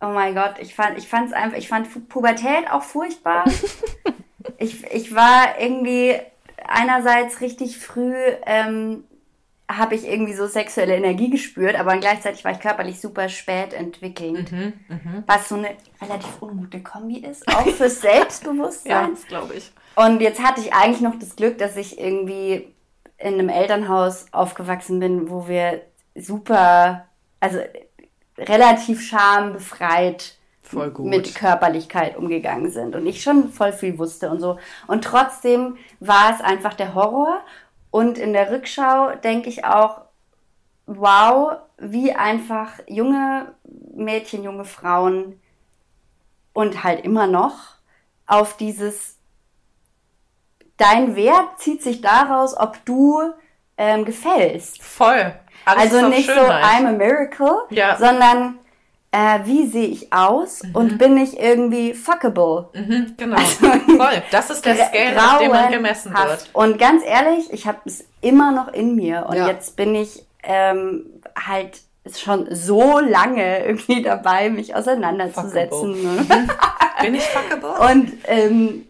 oh 0.00 0.08
mein 0.08 0.34
Gott, 0.34 0.54
ich 0.60 0.74
fand, 0.74 0.98
ich 0.98 1.08
fand's 1.08 1.32
einfach, 1.32 1.56
ich 1.56 1.68
fand 1.68 2.08
Pubertät 2.08 2.70
auch 2.70 2.82
furchtbar. 2.82 3.44
ich, 4.58 4.84
ich 4.84 5.14
war 5.14 5.58
irgendwie 5.58 6.16
einerseits 6.66 7.40
richtig 7.40 7.78
früh 7.78 8.14
ähm, 8.44 9.04
habe 9.70 9.94
ich 9.94 10.06
irgendwie 10.08 10.32
so 10.32 10.46
sexuelle 10.46 10.96
Energie 10.96 11.28
gespürt, 11.30 11.76
aber 11.76 11.96
gleichzeitig 11.98 12.44
war 12.44 12.52
ich 12.52 12.60
körperlich 12.60 13.00
super 13.00 13.28
spät 13.28 13.74
entwickelnd. 13.74 14.50
Mhm, 14.50 14.72
mh. 14.88 15.24
Was 15.26 15.48
so 15.48 15.56
eine 15.56 15.70
relativ 16.00 16.40
ungute 16.40 16.82
Kombi 16.82 17.18
ist, 17.18 17.46
auch 17.48 17.68
fürs 17.68 18.00
Selbstbewusstsein. 18.00 19.10
ja, 19.14 19.28
glaube 19.28 19.54
ich. 19.54 19.70
Und 19.94 20.20
jetzt 20.22 20.42
hatte 20.42 20.60
ich 20.60 20.72
eigentlich 20.72 21.02
noch 21.02 21.18
das 21.18 21.36
Glück, 21.36 21.58
dass 21.58 21.76
ich 21.76 21.98
irgendwie 21.98 22.74
in 23.18 23.34
einem 23.34 23.48
Elternhaus 23.48 24.26
aufgewachsen 24.30 25.00
bin, 25.00 25.28
wo 25.28 25.48
wir 25.48 25.82
super, 26.14 27.06
also 27.40 27.58
relativ 28.38 29.02
schambefreit 29.02 30.34
mit 30.98 31.34
Körperlichkeit 31.34 32.16
umgegangen 32.16 32.70
sind 32.70 32.94
und 32.94 33.06
ich 33.06 33.22
schon 33.22 33.50
voll 33.50 33.72
viel 33.72 33.98
wusste 33.98 34.30
und 34.30 34.40
so. 34.40 34.58
Und 34.86 35.02
trotzdem 35.02 35.76
war 35.98 36.32
es 36.34 36.40
einfach 36.40 36.74
der 36.74 36.94
Horror 36.94 37.40
und 37.90 38.18
in 38.18 38.32
der 38.32 38.50
Rückschau 38.50 39.14
denke 39.16 39.48
ich 39.48 39.64
auch, 39.64 40.02
wow, 40.86 41.58
wie 41.78 42.12
einfach 42.12 42.72
junge 42.86 43.54
Mädchen, 43.94 44.42
junge 44.42 44.64
Frauen 44.64 45.40
und 46.52 46.82
halt 46.84 47.04
immer 47.04 47.26
noch 47.26 47.54
auf 48.26 48.56
dieses, 48.56 49.16
dein 50.76 51.16
Wert 51.16 51.58
zieht 51.58 51.82
sich 51.82 52.00
daraus, 52.00 52.56
ob 52.56 52.84
du 52.84 53.32
ähm, 53.76 54.04
gefällst. 54.04 54.82
Voll. 54.82 55.34
Alles 55.64 55.92
also 55.94 56.08
nicht 56.08 56.28
so, 56.28 56.32
I'm 56.32 56.86
a 56.86 56.92
miracle, 56.92 57.66
ja. 57.70 57.96
sondern 57.96 58.58
äh, 59.10 59.40
wie 59.44 59.66
sehe 59.66 59.88
ich 59.88 60.12
aus 60.12 60.62
mhm. 60.62 60.74
und 60.74 60.98
bin 60.98 61.16
ich 61.16 61.40
irgendwie 61.40 61.94
fuckable? 61.94 62.68
Mhm, 62.74 63.14
genau. 63.16 63.36
Also, 63.36 63.66
Voll. 63.96 64.22
Das 64.30 64.50
ist 64.50 64.64
der 64.64 64.76
Scale, 64.88 65.16
auf 65.16 65.38
dem 65.38 65.50
man 65.50 65.72
gemessen 65.72 66.12
wird. 66.12 66.50
Und 66.52 66.78
ganz 66.78 67.02
ehrlich, 67.04 67.52
ich 67.52 67.66
habe 67.66 67.78
es 67.86 68.04
immer 68.20 68.52
noch 68.52 68.72
in 68.72 68.94
mir 68.94 69.26
und 69.28 69.36
ja. 69.36 69.48
jetzt 69.48 69.76
bin 69.76 69.94
ich 69.94 70.24
ähm, 70.42 71.06
halt 71.36 71.80
schon 72.16 72.48
so 72.54 72.98
lange 72.98 73.64
irgendwie 73.66 74.02
dabei, 74.02 74.50
mich 74.50 74.74
auseinanderzusetzen. 74.74 75.90
Ne? 75.90 76.22
Mhm. 76.22 76.50
bin 77.02 77.14
ich 77.14 77.24
fuckable? 77.24 77.90
Und 77.90 78.12
ähm, 78.24 78.84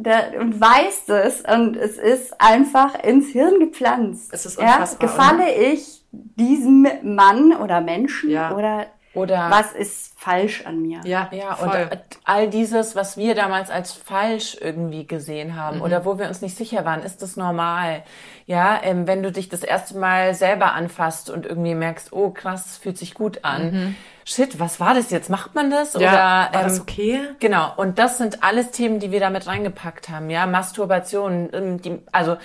da, 0.00 0.20
und 0.38 0.60
weiß 0.60 1.08
es 1.08 1.40
und 1.40 1.76
es 1.76 1.98
ist 1.98 2.40
einfach 2.40 3.02
ins 3.02 3.30
Hirn 3.30 3.58
gepflanzt. 3.58 4.32
Es 4.32 4.46
ist 4.46 4.56
unfassbar. 4.56 5.08
Ja, 5.08 5.14
gefalle 5.14 5.42
oder? 5.42 5.72
ich 5.72 6.04
diesem 6.12 6.86
Mann 7.02 7.52
oder 7.52 7.80
Menschen 7.80 8.30
ja. 8.30 8.54
oder 8.54 8.86
oder 9.14 9.50
was 9.50 9.72
ist 9.72 10.18
falsch 10.18 10.64
an 10.66 10.82
mir? 10.82 11.00
Ja, 11.04 11.28
ja 11.32 11.54
voll. 11.54 11.88
und 11.90 12.00
all 12.24 12.48
dieses, 12.48 12.94
was 12.94 13.16
wir 13.16 13.34
damals 13.34 13.70
als 13.70 13.92
falsch 13.92 14.56
irgendwie 14.60 15.06
gesehen 15.06 15.56
haben 15.56 15.78
mhm. 15.78 15.82
oder 15.82 16.04
wo 16.04 16.18
wir 16.18 16.28
uns 16.28 16.42
nicht 16.42 16.56
sicher 16.56 16.84
waren, 16.84 17.02
ist 17.02 17.22
das 17.22 17.36
normal? 17.36 18.02
Ja, 18.46 18.80
ähm, 18.82 19.06
wenn 19.06 19.22
du 19.22 19.32
dich 19.32 19.48
das 19.48 19.62
erste 19.62 19.98
Mal 19.98 20.34
selber 20.34 20.72
anfasst 20.72 21.30
und 21.30 21.46
irgendwie 21.46 21.74
merkst, 21.74 22.12
oh 22.12 22.30
krass, 22.30 22.76
fühlt 22.76 22.98
sich 22.98 23.14
gut 23.14 23.44
an. 23.44 23.72
Mhm 23.72 23.96
shit, 24.28 24.60
was 24.60 24.78
war 24.78 24.94
das 24.94 25.10
jetzt? 25.10 25.30
Macht 25.30 25.54
man 25.54 25.70
das? 25.70 25.94
Ja, 25.94 25.98
Oder 25.98 26.12
war 26.12 26.54
ähm, 26.54 26.62
das 26.64 26.80
okay? 26.80 27.20
Genau. 27.40 27.72
Und 27.76 27.98
das 27.98 28.18
sind 28.18 28.44
alles 28.44 28.70
Themen, 28.70 29.00
die 29.00 29.10
wir 29.10 29.20
damit 29.20 29.46
reingepackt 29.46 30.08
haben. 30.10 30.30
Ja, 30.30 30.46
Masturbation, 30.46 31.48
ähm, 31.52 31.82
die, 31.82 31.98
also 32.12 32.36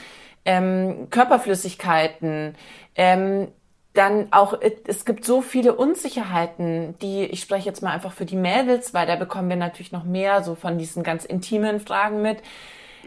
ähm, 0.45 1.07
Körperflüssigkeiten, 1.09 2.55
ähm, 2.95 3.49
dann 3.94 4.28
auch, 4.32 4.62
äh, 4.62 4.76
es 4.88 5.06
gibt 5.06 5.26
so 5.26 5.41
viele 5.41 5.76
Unsicherheiten, 5.76 6.98
die, 7.00 7.24
ich 7.26 7.41
spreche 7.41 7.68
jetzt 7.68 7.82
mal 7.82 7.91
einfach 7.91 8.14
für 8.14 8.26
die 8.26 8.36
Mädels, 8.36 8.94
weil 8.94 9.08
da 9.08 9.16
bekommen 9.16 9.50
wir 9.50 9.56
natürlich 9.56 9.91
noch 9.91 10.04
mehr 10.04 10.44
so 10.44 10.56
von 10.56 10.78
diesen 10.78 11.04
ganz 11.04 11.26
intimen 11.26 11.80
Fragen 11.80 12.22
mit. 12.22 12.39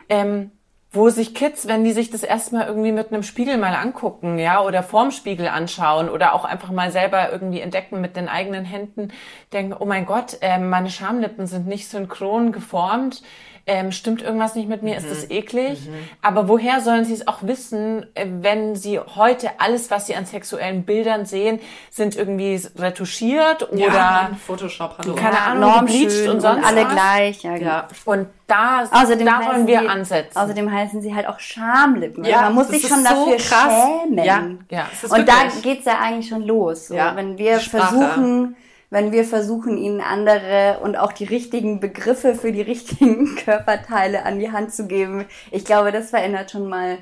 Ähm, 0.08 0.52
wo 0.92 1.10
sich 1.10 1.34
Kids, 1.34 1.68
wenn 1.68 1.84
die 1.84 1.92
sich 1.92 2.10
das 2.10 2.22
erstmal 2.22 2.66
irgendwie 2.66 2.92
mit 2.92 3.12
einem 3.12 3.22
Spiegel 3.22 3.58
mal 3.58 3.74
angucken, 3.74 4.38
ja, 4.38 4.62
oder 4.62 4.82
vorm 4.82 5.10
Spiegel 5.10 5.48
anschauen 5.48 6.08
oder 6.08 6.32
auch 6.32 6.44
einfach 6.44 6.70
mal 6.70 6.90
selber 6.90 7.30
irgendwie 7.30 7.60
entdecken 7.60 8.00
mit 8.00 8.16
den 8.16 8.28
eigenen 8.28 8.64
Händen, 8.64 9.12
denken, 9.52 9.76
oh 9.78 9.84
mein 9.84 10.06
Gott, 10.06 10.38
äh, 10.40 10.58
meine 10.58 10.88
Schamlippen 10.90 11.46
sind 11.46 11.66
nicht 11.66 11.88
synchron 11.88 12.50
geformt 12.50 13.22
ähm, 13.68 13.90
stimmt 13.90 14.22
irgendwas 14.22 14.54
nicht 14.54 14.68
mit 14.68 14.82
mir, 14.82 14.92
mhm. 14.92 14.98
ist 14.98 15.10
das 15.10 15.24
mhm. 15.24 15.36
eklig? 15.36 15.86
Mhm. 15.86 15.94
Aber 16.22 16.48
woher 16.48 16.80
sollen 16.80 17.04
sie 17.04 17.14
es 17.14 17.26
auch 17.26 17.38
wissen, 17.42 18.06
äh, 18.14 18.26
wenn 18.40 18.76
sie 18.76 19.00
heute 19.00 19.50
alles, 19.58 19.90
was 19.90 20.06
sie 20.06 20.14
an 20.14 20.24
sexuellen 20.24 20.84
Bildern 20.84 21.26
sehen, 21.26 21.58
sind 21.90 22.14
irgendwie 22.14 22.60
retuschiert 22.78 23.72
oder 23.72 23.86
ja, 23.86 24.30
Photoshop, 24.46 24.98
hallo. 24.98 25.16
keine 25.16 25.34
ja, 25.34 25.46
Ahnung, 25.46 25.80
gebleicht 25.80 26.28
und 26.28 26.40
sonst 26.40 26.58
und 26.58 26.64
alle 26.64 26.84
was. 26.84 26.92
gleich. 26.92 27.42
Ja, 27.42 27.54
genau. 27.54 27.70
ja. 27.70 27.88
Und 28.04 28.28
da, 28.46 28.84
außerdem 28.88 29.26
da 29.26 29.44
wollen 29.44 29.66
wir 29.66 29.80
sie, 29.80 29.88
ansetzen. 29.88 30.38
Außerdem 30.38 30.70
heißen 30.72 31.02
sie 31.02 31.12
halt 31.12 31.26
auch 31.26 31.40
Schamlippen. 31.40 32.24
Ja, 32.24 32.42
man 32.42 32.54
muss 32.54 32.68
sich 32.68 32.86
schon 32.86 32.98
so 32.98 33.04
dafür 33.04 33.36
krass. 33.36 33.84
schämen. 34.04 34.24
Ja, 34.24 34.46
ja. 34.70 34.88
Und 35.10 35.28
da 35.28 35.34
geht's 35.60 35.86
ja 35.86 35.98
eigentlich 36.00 36.28
schon 36.28 36.42
los. 36.42 36.86
So. 36.86 36.94
Ja, 36.94 37.16
wenn 37.16 37.36
wir 37.36 37.58
versuchen 37.58 38.54
wenn 38.90 39.12
wir 39.12 39.24
versuchen, 39.24 39.78
ihnen 39.78 40.00
andere 40.00 40.78
und 40.82 40.96
auch 40.96 41.12
die 41.12 41.24
richtigen 41.24 41.80
Begriffe 41.80 42.34
für 42.34 42.52
die 42.52 42.62
richtigen 42.62 43.36
Körperteile 43.44 44.24
an 44.24 44.38
die 44.38 44.52
Hand 44.52 44.74
zu 44.74 44.86
geben. 44.86 45.26
Ich 45.50 45.64
glaube, 45.64 45.92
das 45.92 46.10
verändert 46.10 46.50
schon 46.50 46.68
mal 46.68 46.98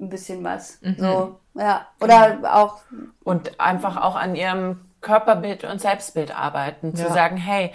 ein 0.00 0.08
bisschen 0.08 0.42
was. 0.44 0.78
Mhm. 0.82 0.96
So, 0.98 1.40
ja. 1.54 1.86
Oder 2.00 2.36
mhm. 2.36 2.44
auch. 2.44 2.78
Und 3.24 3.60
einfach 3.60 3.96
auch 3.96 4.16
an 4.16 4.34
ihrem 4.34 4.80
Körperbild 5.00 5.64
und 5.64 5.80
Selbstbild 5.80 6.36
arbeiten. 6.36 6.94
Zu 6.94 7.04
ja. 7.04 7.12
sagen, 7.12 7.36
hey, 7.36 7.72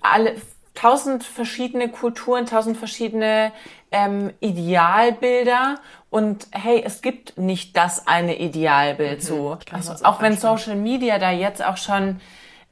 alle, 0.00 0.34
tausend 0.74 1.24
verschiedene 1.24 1.88
Kulturen, 1.88 2.46
tausend 2.46 2.76
verschiedene 2.76 3.52
ähm, 3.90 4.32
Idealbilder 4.40 5.76
und 6.10 6.46
hey, 6.52 6.82
es 6.84 7.02
gibt 7.02 7.36
nicht 7.36 7.76
das 7.76 8.06
eine 8.06 8.38
Idealbild 8.38 9.18
mhm. 9.18 9.26
so. 9.26 9.58
Also, 9.72 10.04
auch 10.04 10.22
wenn 10.22 10.36
Social 10.36 10.76
Media 10.76 11.18
da 11.18 11.30
jetzt 11.30 11.64
auch 11.64 11.76
schon 11.76 12.20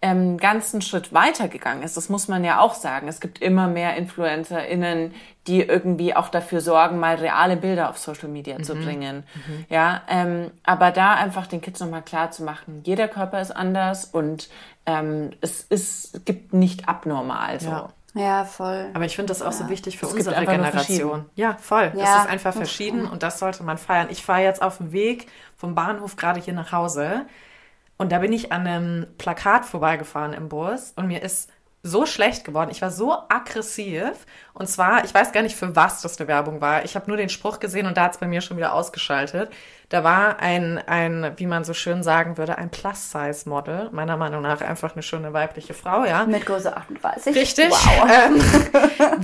ähm, 0.02 0.36
ganzen 0.36 0.82
Schritt 0.82 1.12
weitergegangen 1.12 1.82
ist. 1.82 1.96
Das 1.96 2.08
muss 2.08 2.28
man 2.28 2.44
ja 2.44 2.60
auch 2.60 2.74
sagen. 2.74 3.08
Es 3.08 3.20
gibt 3.20 3.40
immer 3.40 3.66
mehr 3.66 3.96
InfluencerInnen, 3.96 5.14
die 5.46 5.62
irgendwie 5.62 6.14
auch 6.14 6.28
dafür 6.28 6.60
sorgen, 6.60 6.98
mal 6.98 7.16
reale 7.16 7.56
Bilder 7.56 7.88
auf 7.88 7.98
Social 7.98 8.28
Media 8.28 8.58
mhm. 8.58 8.64
zu 8.64 8.74
bringen. 8.74 9.24
Mhm. 9.34 9.64
Ja, 9.68 10.02
ähm, 10.08 10.50
aber 10.64 10.90
da 10.90 11.14
einfach 11.14 11.46
den 11.46 11.60
Kids 11.60 11.80
nochmal 11.80 12.02
klar 12.02 12.30
zu 12.30 12.42
machen, 12.42 12.82
jeder 12.84 13.08
Körper 13.08 13.40
ist 13.40 13.52
anders 13.52 14.04
und 14.04 14.48
ähm, 14.84 15.30
es 15.40 15.62
ist, 15.62 16.26
gibt 16.26 16.52
nicht 16.52 16.88
abnormal 16.88 17.60
so. 17.60 17.70
Ja. 17.70 17.88
Ja, 18.14 18.46
voll. 18.46 18.88
Aber 18.94 19.04
ich 19.04 19.14
finde 19.14 19.28
das 19.28 19.42
auch 19.42 19.52
ja. 19.52 19.52
so 19.52 19.68
wichtig 19.68 19.98
für 19.98 20.06
es 20.06 20.14
unsere 20.14 20.46
Generation. 20.46 21.26
Ja, 21.34 21.54
voll. 21.60 21.92
Ja. 21.94 22.02
Es 22.02 22.24
ist 22.24 22.30
einfach 22.30 22.54
verschieden 22.54 23.06
und 23.06 23.22
das 23.22 23.38
sollte 23.38 23.62
man 23.62 23.76
feiern. 23.76 24.06
Ich 24.08 24.24
fahre 24.24 24.40
jetzt 24.40 24.62
auf 24.62 24.78
dem 24.78 24.92
Weg 24.92 25.26
vom 25.54 25.74
Bahnhof 25.74 26.16
gerade 26.16 26.40
hier 26.40 26.54
nach 26.54 26.72
Hause 26.72 27.26
und 27.98 28.12
da 28.12 28.18
bin 28.18 28.32
ich 28.32 28.52
an 28.52 28.66
einem 28.66 29.06
Plakat 29.18 29.64
vorbeigefahren 29.64 30.32
im 30.32 30.48
Bus 30.48 30.92
und 30.96 31.06
mir 31.06 31.22
ist 31.22 31.50
so 31.86 32.04
schlecht 32.04 32.44
geworden. 32.44 32.70
Ich 32.70 32.82
war 32.82 32.90
so 32.90 33.16
aggressiv. 33.28 34.26
Und 34.54 34.68
zwar, 34.68 35.04
ich 35.04 35.14
weiß 35.14 35.32
gar 35.32 35.42
nicht, 35.42 35.56
für 35.56 35.76
was 35.76 36.02
das 36.02 36.18
eine 36.18 36.28
Werbung 36.28 36.60
war. 36.60 36.84
Ich 36.84 36.96
habe 36.96 37.06
nur 37.08 37.16
den 37.16 37.28
Spruch 37.28 37.60
gesehen 37.60 37.86
und 37.86 37.96
da 37.96 38.04
hat 38.04 38.14
es 38.14 38.18
bei 38.18 38.26
mir 38.26 38.40
schon 38.40 38.56
wieder 38.56 38.72
ausgeschaltet. 38.74 39.50
Da 39.88 40.02
war 40.02 40.40
ein, 40.40 40.78
ein, 40.78 41.32
wie 41.36 41.46
man 41.46 41.62
so 41.64 41.74
schön 41.74 42.02
sagen 42.02 42.38
würde, 42.38 42.58
ein 42.58 42.70
Plus-Size-Model. 42.70 43.90
Meiner 43.92 44.16
Meinung 44.16 44.42
nach 44.42 44.60
einfach 44.60 44.94
eine 44.94 45.02
schöne 45.02 45.32
weibliche 45.32 45.74
Frau, 45.74 46.04
ja. 46.04 46.26
Mit 46.26 46.44
Größe 46.44 46.76
38. 46.76 47.36
Richtig. 47.36 47.70
Wow. 47.70 48.06
Ähm, 48.16 48.40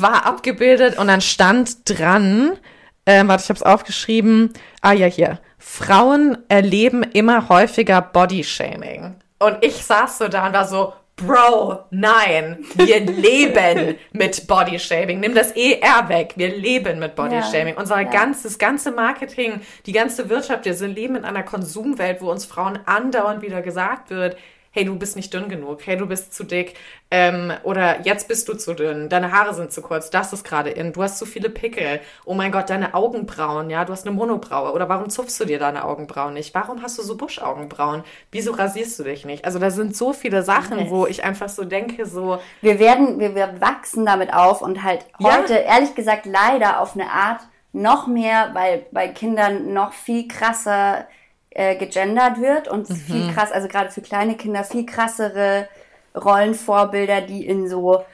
war 0.00 0.26
abgebildet 0.26 0.98
und 0.98 1.08
dann 1.08 1.20
stand 1.20 1.88
dran, 1.88 2.58
ähm, 3.06 3.28
warte, 3.28 3.42
ich 3.44 3.48
habe 3.48 3.56
es 3.56 3.62
aufgeschrieben. 3.62 4.52
Ah 4.80 4.92
ja, 4.92 5.06
hier. 5.06 5.40
Frauen 5.64 6.38
erleben 6.48 7.04
immer 7.04 7.48
häufiger 7.48 8.02
Bodyshaming. 8.02 9.14
Und 9.38 9.58
ich 9.64 9.84
saß 9.84 10.18
so 10.18 10.28
da 10.28 10.48
und 10.48 10.52
war 10.52 10.66
so, 10.66 10.92
Bro, 11.14 11.84
nein, 11.90 12.64
wir 12.74 13.00
leben 13.06 13.96
mit 14.12 14.46
Bodyshaming. 14.48 15.20
Nimm 15.20 15.34
das 15.34 15.52
ER 15.52 16.08
weg. 16.08 16.34
Wir 16.36 16.54
leben 16.54 16.98
mit 16.98 17.14
Bodyshaming. 17.14 17.74
Ja, 17.74 17.80
Unser 17.80 18.00
ja. 18.00 18.10
ganzes, 18.10 18.58
ganze 18.58 18.90
Marketing, 18.90 19.60
die 19.86 19.92
ganze 19.92 20.28
Wirtschaft, 20.28 20.64
wir 20.64 20.74
sind 20.74 20.96
leben 20.96 21.14
in 21.14 21.24
einer 21.24 21.44
Konsumwelt, 21.44 22.20
wo 22.20 22.30
uns 22.30 22.44
Frauen 22.44 22.80
andauernd 22.84 23.40
wieder 23.40 23.62
gesagt 23.62 24.10
wird, 24.10 24.36
hey, 24.72 24.84
du 24.84 24.98
bist 24.98 25.16
nicht 25.16 25.32
dünn 25.32 25.48
genug, 25.48 25.80
hey, 25.84 25.96
du 25.96 26.06
bist 26.06 26.34
zu 26.34 26.44
dick, 26.44 26.74
ähm, 27.10 27.52
oder 27.62 28.00
jetzt 28.02 28.26
bist 28.26 28.48
du 28.48 28.54
zu 28.54 28.74
dünn, 28.74 29.08
deine 29.08 29.30
Haare 29.30 29.54
sind 29.54 29.70
zu 29.70 29.82
kurz, 29.82 30.08
das 30.10 30.32
ist 30.32 30.44
gerade 30.44 30.70
in, 30.70 30.92
du 30.92 31.02
hast 31.02 31.18
zu 31.18 31.26
viele 31.26 31.50
Pickel, 31.50 32.00
oh 32.24 32.34
mein 32.34 32.50
Gott, 32.50 32.70
deine 32.70 32.94
Augenbrauen, 32.94 33.68
ja, 33.68 33.84
du 33.84 33.92
hast 33.92 34.06
eine 34.06 34.16
Monobraue, 34.16 34.72
oder 34.72 34.88
warum 34.88 35.10
zupfst 35.10 35.38
du 35.38 35.44
dir 35.44 35.58
deine 35.58 35.84
Augenbrauen 35.84 36.34
nicht? 36.34 36.54
Warum 36.54 36.82
hast 36.82 36.98
du 36.98 37.02
so 37.02 37.16
Buschaugenbrauen? 37.16 38.02
Wieso 38.30 38.52
rasierst 38.52 38.98
du 38.98 39.04
dich 39.04 39.24
nicht? 39.26 39.44
Also 39.44 39.58
da 39.58 39.70
sind 39.70 39.94
so 39.94 40.12
viele 40.12 40.42
Sachen, 40.42 40.88
wo 40.90 41.06
ich 41.06 41.22
einfach 41.22 41.50
so 41.50 41.64
denke, 41.64 42.06
so. 42.06 42.38
Wir 42.62 42.78
werden, 42.78 43.18
wir, 43.18 43.34
wir 43.34 43.60
wachsen 43.60 44.06
damit 44.06 44.32
auf 44.32 44.62
und 44.62 44.82
halt 44.82 45.04
heute, 45.22 45.54
ja. 45.54 45.60
ehrlich 45.60 45.94
gesagt, 45.94 46.26
leider 46.26 46.80
auf 46.80 46.94
eine 46.94 47.10
Art 47.10 47.42
noch 47.72 48.06
mehr, 48.06 48.50
weil 48.54 48.86
bei 48.90 49.08
Kindern 49.08 49.72
noch 49.72 49.92
viel 49.92 50.28
krasser 50.28 51.06
äh, 51.54 51.76
gegendert 51.76 52.40
wird 52.40 52.68
und 52.68 52.88
mhm. 52.88 52.94
viel 52.94 53.32
krass, 53.32 53.52
also 53.52 53.68
gerade 53.68 53.90
für 53.90 54.00
kleine 54.00 54.36
Kinder 54.36 54.64
viel 54.64 54.86
krassere 54.86 55.68
Rollenvorbilder, 56.14 57.22
die 57.22 57.46
in 57.46 57.68
so 57.68 58.04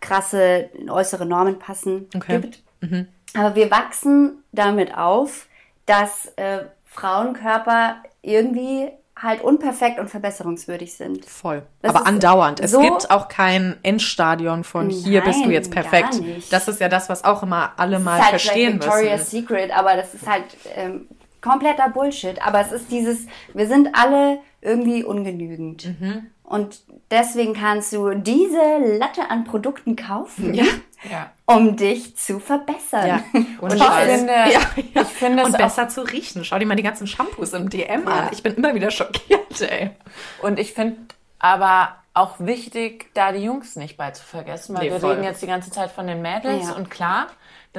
krasse 0.00 0.70
äußere 0.88 1.26
Normen 1.26 1.58
passen, 1.58 2.08
okay. 2.14 2.40
gibt. 2.40 2.62
Mhm. 2.80 3.08
Aber 3.34 3.54
wir 3.54 3.70
wachsen 3.70 4.42
damit 4.52 4.96
auf, 4.96 5.46
dass 5.86 6.32
äh, 6.36 6.64
Frauenkörper 6.86 7.96
irgendwie 8.22 8.90
halt 9.20 9.42
unperfekt 9.42 9.98
und 9.98 10.08
verbesserungswürdig 10.08 10.94
sind. 10.94 11.24
Voll. 11.24 11.62
Das 11.82 11.94
Aber 11.94 12.06
andauernd. 12.06 12.60
Es 12.60 12.70
so 12.70 12.80
gibt 12.80 13.10
auch 13.10 13.28
kein 13.28 13.76
Endstadion 13.82 14.62
von 14.62 14.90
hier 14.90 15.20
Nein, 15.20 15.30
bist 15.30 15.44
du 15.44 15.50
jetzt 15.50 15.70
perfekt. 15.70 16.20
Das 16.50 16.68
ist 16.68 16.80
ja 16.80 16.88
das, 16.88 17.08
was 17.08 17.24
auch 17.24 17.42
immer 17.42 17.72
alle 17.76 17.98
mal 17.98 18.20
halt 18.20 18.30
verstehen 18.30 18.76
müssen. 18.76 18.90
Victoria's 18.90 19.30
Secret, 19.30 19.76
aber 19.76 19.96
das 19.96 20.14
ist 20.14 20.26
halt 20.26 20.44
ähm, 20.76 21.08
kompletter 21.48 21.88
Bullshit. 21.88 22.40
Aber 22.46 22.60
es 22.60 22.72
ist 22.72 22.90
dieses, 22.90 23.26
wir 23.54 23.66
sind 23.66 23.90
alle 23.94 24.38
irgendwie 24.60 25.04
ungenügend. 25.04 25.86
Mhm. 26.00 26.26
Und 26.42 26.80
deswegen 27.10 27.54
kannst 27.54 27.92
du 27.92 28.14
diese 28.14 28.78
Latte 28.98 29.30
an 29.30 29.44
Produkten 29.44 29.96
kaufen. 29.96 30.54
Ja. 30.54 30.64
Ja. 31.08 31.30
um 31.46 31.76
dich 31.76 32.16
zu 32.16 32.40
verbessern. 32.40 33.06
Ja. 33.06 33.22
Und, 33.60 33.60
und 33.72 33.76
ich, 33.76 33.84
finde, 33.84 34.32
ja, 34.32 34.48
ja. 34.48 35.02
ich 35.02 35.08
finde 35.08 35.44
und 35.44 35.56
besser 35.56 35.88
zu 35.88 36.02
riechen. 36.02 36.44
Schau 36.44 36.58
dir 36.58 36.66
mal 36.66 36.74
die 36.74 36.82
ganzen 36.82 37.06
Shampoos 37.06 37.52
im 37.52 37.70
DM 37.70 38.08
an. 38.08 38.30
Ich 38.32 38.42
bin 38.42 38.54
immer 38.54 38.74
wieder 38.74 38.90
schockiert, 38.90 39.60
ey. 39.60 39.90
Und 40.42 40.58
ich 40.58 40.74
finde 40.74 40.96
aber 41.38 41.94
auch 42.14 42.40
wichtig, 42.40 43.10
da 43.14 43.30
die 43.30 43.44
Jungs 43.44 43.76
nicht 43.76 43.96
bei 43.96 44.10
zu 44.10 44.24
vergessen, 44.24 44.76
weil 44.76 44.86
nee, 44.86 44.90
wir 44.90 45.00
voll. 45.00 45.12
reden 45.12 45.22
jetzt 45.24 45.40
die 45.40 45.46
ganze 45.46 45.70
Zeit 45.70 45.92
von 45.92 46.06
den 46.06 46.20
Mädels 46.20 46.72
und 46.72 46.90
klar, 46.90 47.28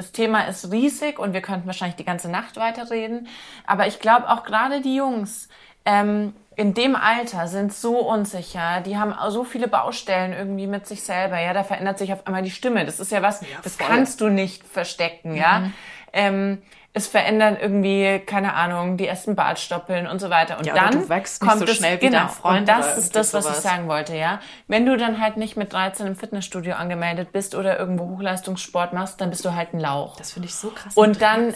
das 0.00 0.12
Thema 0.12 0.44
ist 0.44 0.72
riesig 0.72 1.18
und 1.18 1.34
wir 1.34 1.42
könnten 1.42 1.66
wahrscheinlich 1.66 1.96
die 1.96 2.06
ganze 2.06 2.30
Nacht 2.30 2.56
weiterreden. 2.56 3.28
Aber 3.66 3.86
ich 3.86 4.00
glaube 4.00 4.30
auch 4.30 4.44
gerade 4.44 4.80
die 4.80 4.96
Jungs 4.96 5.50
ähm, 5.84 6.32
in 6.56 6.72
dem 6.72 6.96
Alter 6.96 7.48
sind 7.48 7.74
so 7.74 7.98
unsicher. 7.98 8.80
Die 8.80 8.96
haben 8.96 9.14
so 9.30 9.44
viele 9.44 9.68
Baustellen 9.68 10.32
irgendwie 10.32 10.66
mit 10.66 10.86
sich 10.86 11.02
selber. 11.02 11.38
Ja, 11.38 11.52
da 11.52 11.64
verändert 11.64 11.98
sich 11.98 12.14
auf 12.14 12.26
einmal 12.26 12.40
die 12.40 12.50
Stimme. 12.50 12.86
Das 12.86 12.98
ist 12.98 13.12
ja 13.12 13.20
was, 13.20 13.42
ja, 13.42 13.46
das 13.62 13.76
kannst 13.76 14.22
du 14.22 14.30
nicht 14.30 14.66
verstecken. 14.66 15.34
Ja. 15.36 15.58
Mhm. 15.58 15.74
Ähm, 16.14 16.62
es 16.92 17.06
verändern 17.06 17.56
irgendwie, 17.60 18.18
keine 18.26 18.54
Ahnung, 18.54 18.96
die 18.96 19.06
ersten 19.06 19.36
Bartstoppeln 19.36 20.08
und 20.08 20.20
so 20.20 20.28
weiter. 20.28 20.58
Und 20.58 20.66
ja, 20.66 20.74
dann 20.74 21.06
kommt 21.06 21.58
so 21.60 21.66
schnell 21.68 21.96
es, 21.96 22.02
wie 22.02 22.06
genau. 22.06 22.28
Und 22.42 22.68
das 22.68 22.98
ist 22.98 23.14
das, 23.14 23.32
was 23.32 23.44
sowas. 23.44 23.58
ich 23.58 23.62
sagen 23.62 23.86
wollte, 23.86 24.16
ja. 24.16 24.40
Wenn 24.66 24.86
du 24.86 24.96
dann 24.96 25.20
halt 25.20 25.36
nicht 25.36 25.56
mit 25.56 25.72
13 25.72 26.08
im 26.08 26.16
Fitnessstudio 26.16 26.74
angemeldet 26.74 27.30
bist 27.30 27.54
oder 27.54 27.78
irgendwo 27.78 28.08
Hochleistungssport 28.08 28.92
machst, 28.92 29.20
dann 29.20 29.30
bist 29.30 29.44
du 29.44 29.54
halt 29.54 29.72
ein 29.72 29.78
Lauch. 29.78 30.16
Das 30.16 30.32
finde 30.32 30.48
ich 30.48 30.54
so 30.56 30.70
krass. 30.70 30.96
Und 30.96 31.22
dann, 31.22 31.54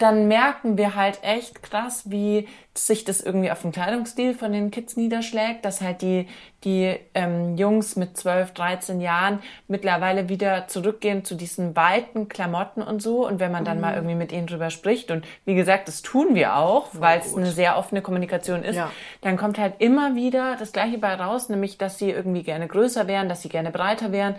dann 0.00 0.26
merken 0.26 0.76
wir 0.76 0.96
halt 0.96 1.22
echt 1.22 1.62
krass, 1.62 2.10
wie 2.10 2.48
sich 2.76 3.04
das 3.04 3.20
irgendwie 3.20 3.52
auf 3.52 3.62
den 3.62 3.70
Kleidungsstil 3.70 4.34
von 4.34 4.50
den 4.52 4.72
Kids 4.72 4.96
niederschlägt, 4.96 5.64
dass 5.64 5.80
halt 5.80 6.02
die, 6.02 6.26
die 6.64 6.96
ähm, 7.14 7.56
Jungs 7.56 7.96
mit 7.96 8.16
12, 8.16 8.52
13 8.52 9.00
Jahren 9.00 9.40
mittlerweile 9.68 10.28
wieder 10.28 10.68
zurückgehen 10.68 11.24
zu 11.24 11.34
diesen 11.34 11.74
weiten 11.76 12.28
Klamotten 12.28 12.82
und 12.82 13.02
so. 13.02 13.26
Und 13.26 13.40
wenn 13.40 13.52
man 13.52 13.64
dann 13.64 13.76
mhm. 13.76 13.80
mal 13.82 13.94
irgendwie 13.94 14.14
mit 14.14 14.32
ihnen 14.32 14.46
drüber 14.46 14.70
spricht. 14.70 15.10
Und 15.10 15.26
wie 15.44 15.54
gesagt, 15.54 15.88
das 15.88 16.02
tun 16.02 16.34
wir 16.34 16.56
auch, 16.56 16.88
weil 16.92 17.20
es 17.20 17.36
eine 17.36 17.50
sehr 17.50 17.76
offene 17.76 18.02
Kommunikation 18.02 18.62
ist. 18.62 18.76
Ja. 18.76 18.90
Dann 19.20 19.36
kommt 19.36 19.58
halt 19.58 19.74
immer 19.78 20.14
wieder 20.14 20.56
das 20.56 20.72
Gleiche 20.72 20.98
bei 20.98 21.14
raus, 21.14 21.48
nämlich, 21.48 21.78
dass 21.78 21.98
sie 21.98 22.10
irgendwie 22.10 22.42
gerne 22.42 22.68
größer 22.68 23.06
wären, 23.06 23.28
dass 23.28 23.42
sie 23.42 23.48
gerne 23.48 23.70
breiter 23.70 24.12
wären. 24.12 24.36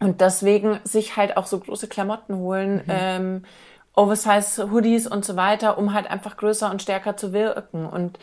Und 0.00 0.20
deswegen 0.20 0.80
sich 0.84 1.16
halt 1.16 1.36
auch 1.36 1.46
so 1.46 1.60
große 1.60 1.88
Klamotten 1.88 2.36
holen, 2.36 2.82
ähm, 2.88 3.44
Oversize 3.94 4.70
Hoodies 4.70 5.06
und 5.06 5.24
so 5.24 5.36
weiter, 5.36 5.76
um 5.76 5.92
halt 5.92 6.08
einfach 6.08 6.36
größer 6.36 6.70
und 6.70 6.80
stärker 6.80 7.16
zu 7.16 7.32
wirken. 7.32 7.86
Und 7.86 8.18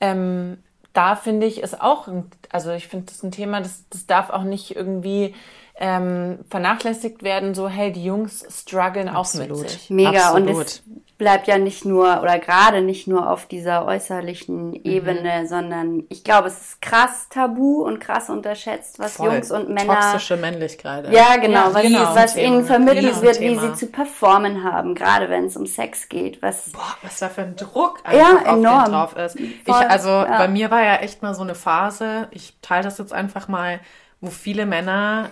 ähm, 0.00 0.58
da 0.98 1.14
finde 1.14 1.46
ich 1.46 1.60
ist 1.62 1.80
auch, 1.80 2.08
also 2.50 2.72
ich 2.72 2.88
finde 2.88 3.06
das 3.06 3.16
ist 3.16 3.22
ein 3.22 3.30
Thema, 3.30 3.60
das, 3.60 3.84
das 3.88 4.06
darf 4.06 4.30
auch 4.30 4.42
nicht 4.42 4.74
irgendwie 4.74 5.32
ähm, 5.78 6.40
vernachlässigt 6.50 7.22
werden, 7.22 7.54
so 7.54 7.68
hey, 7.68 7.92
die 7.92 8.04
Jungs 8.04 8.44
strugglen 8.50 9.08
auch 9.08 9.32
mit 9.34 9.44
Absolut. 9.44 9.70
sich. 9.70 9.90
Mega. 9.90 10.30
Und 10.30 10.48
Absolut. 10.48 10.66
es 10.66 10.82
bleibt 11.18 11.48
ja 11.48 11.58
nicht 11.58 11.84
nur 11.84 12.22
oder 12.22 12.38
gerade 12.38 12.80
nicht 12.80 13.08
nur 13.08 13.28
auf 13.28 13.46
dieser 13.46 13.84
äußerlichen 13.86 14.68
Mhm. 14.70 14.80
Ebene, 14.84 15.46
sondern 15.48 16.04
ich 16.08 16.22
glaube, 16.24 16.46
es 16.48 16.58
ist 16.60 16.82
krass 16.82 17.28
tabu 17.28 17.82
und 17.82 17.98
krass 17.98 18.30
unterschätzt, 18.30 18.98
was 19.00 19.16
Voll. 19.16 19.32
Jungs 19.34 19.50
und 19.50 19.68
Männer. 19.68 19.94
Toxische 20.00 20.36
Männlichkeit. 20.36 21.12
Ja, 21.12 21.36
genau, 21.36 21.68
Ja, 21.70 21.74
was, 21.74 21.82
genau. 21.82 22.14
was 22.14 22.36
ihnen 22.36 22.64
vermittelt 22.64 23.06
Genau. 23.14 23.22
wird, 23.22 23.40
wie 23.40 23.58
sie 23.58 23.74
zu 23.74 23.86
performen 23.88 24.62
haben, 24.62 24.94
gerade 24.94 25.28
wenn 25.28 25.46
es 25.46 25.56
um 25.56 25.66
Sex 25.66 26.08
geht. 26.08 26.40
Was 26.40 26.70
Boah, 26.72 26.96
was 27.02 27.18
da 27.18 27.28
für 27.28 27.42
ein 27.42 27.56
Druck 27.56 28.00
Ja, 28.04 28.10
einfach 28.36 28.46
auf 28.52 28.56
enorm. 28.58 28.84
den 28.84 28.92
drauf 28.92 29.16
ist. 29.16 29.36
Ich, 29.40 29.62
Voll, 29.64 29.74
also 29.88 30.08
ja. 30.08 30.38
bei 30.38 30.48
mir 30.48 30.70
war 30.70 30.82
ja 30.84 30.96
echt 30.96 31.20
mal 31.22 31.34
so 31.34 31.42
eine 31.42 31.54
Phase, 31.56 32.28
ich 32.30 32.54
teile 32.62 32.84
das 32.84 32.98
jetzt 32.98 33.12
einfach 33.12 33.48
mal, 33.48 33.80
wo 34.20 34.30
viele 34.30 34.66
Männer, 34.66 35.30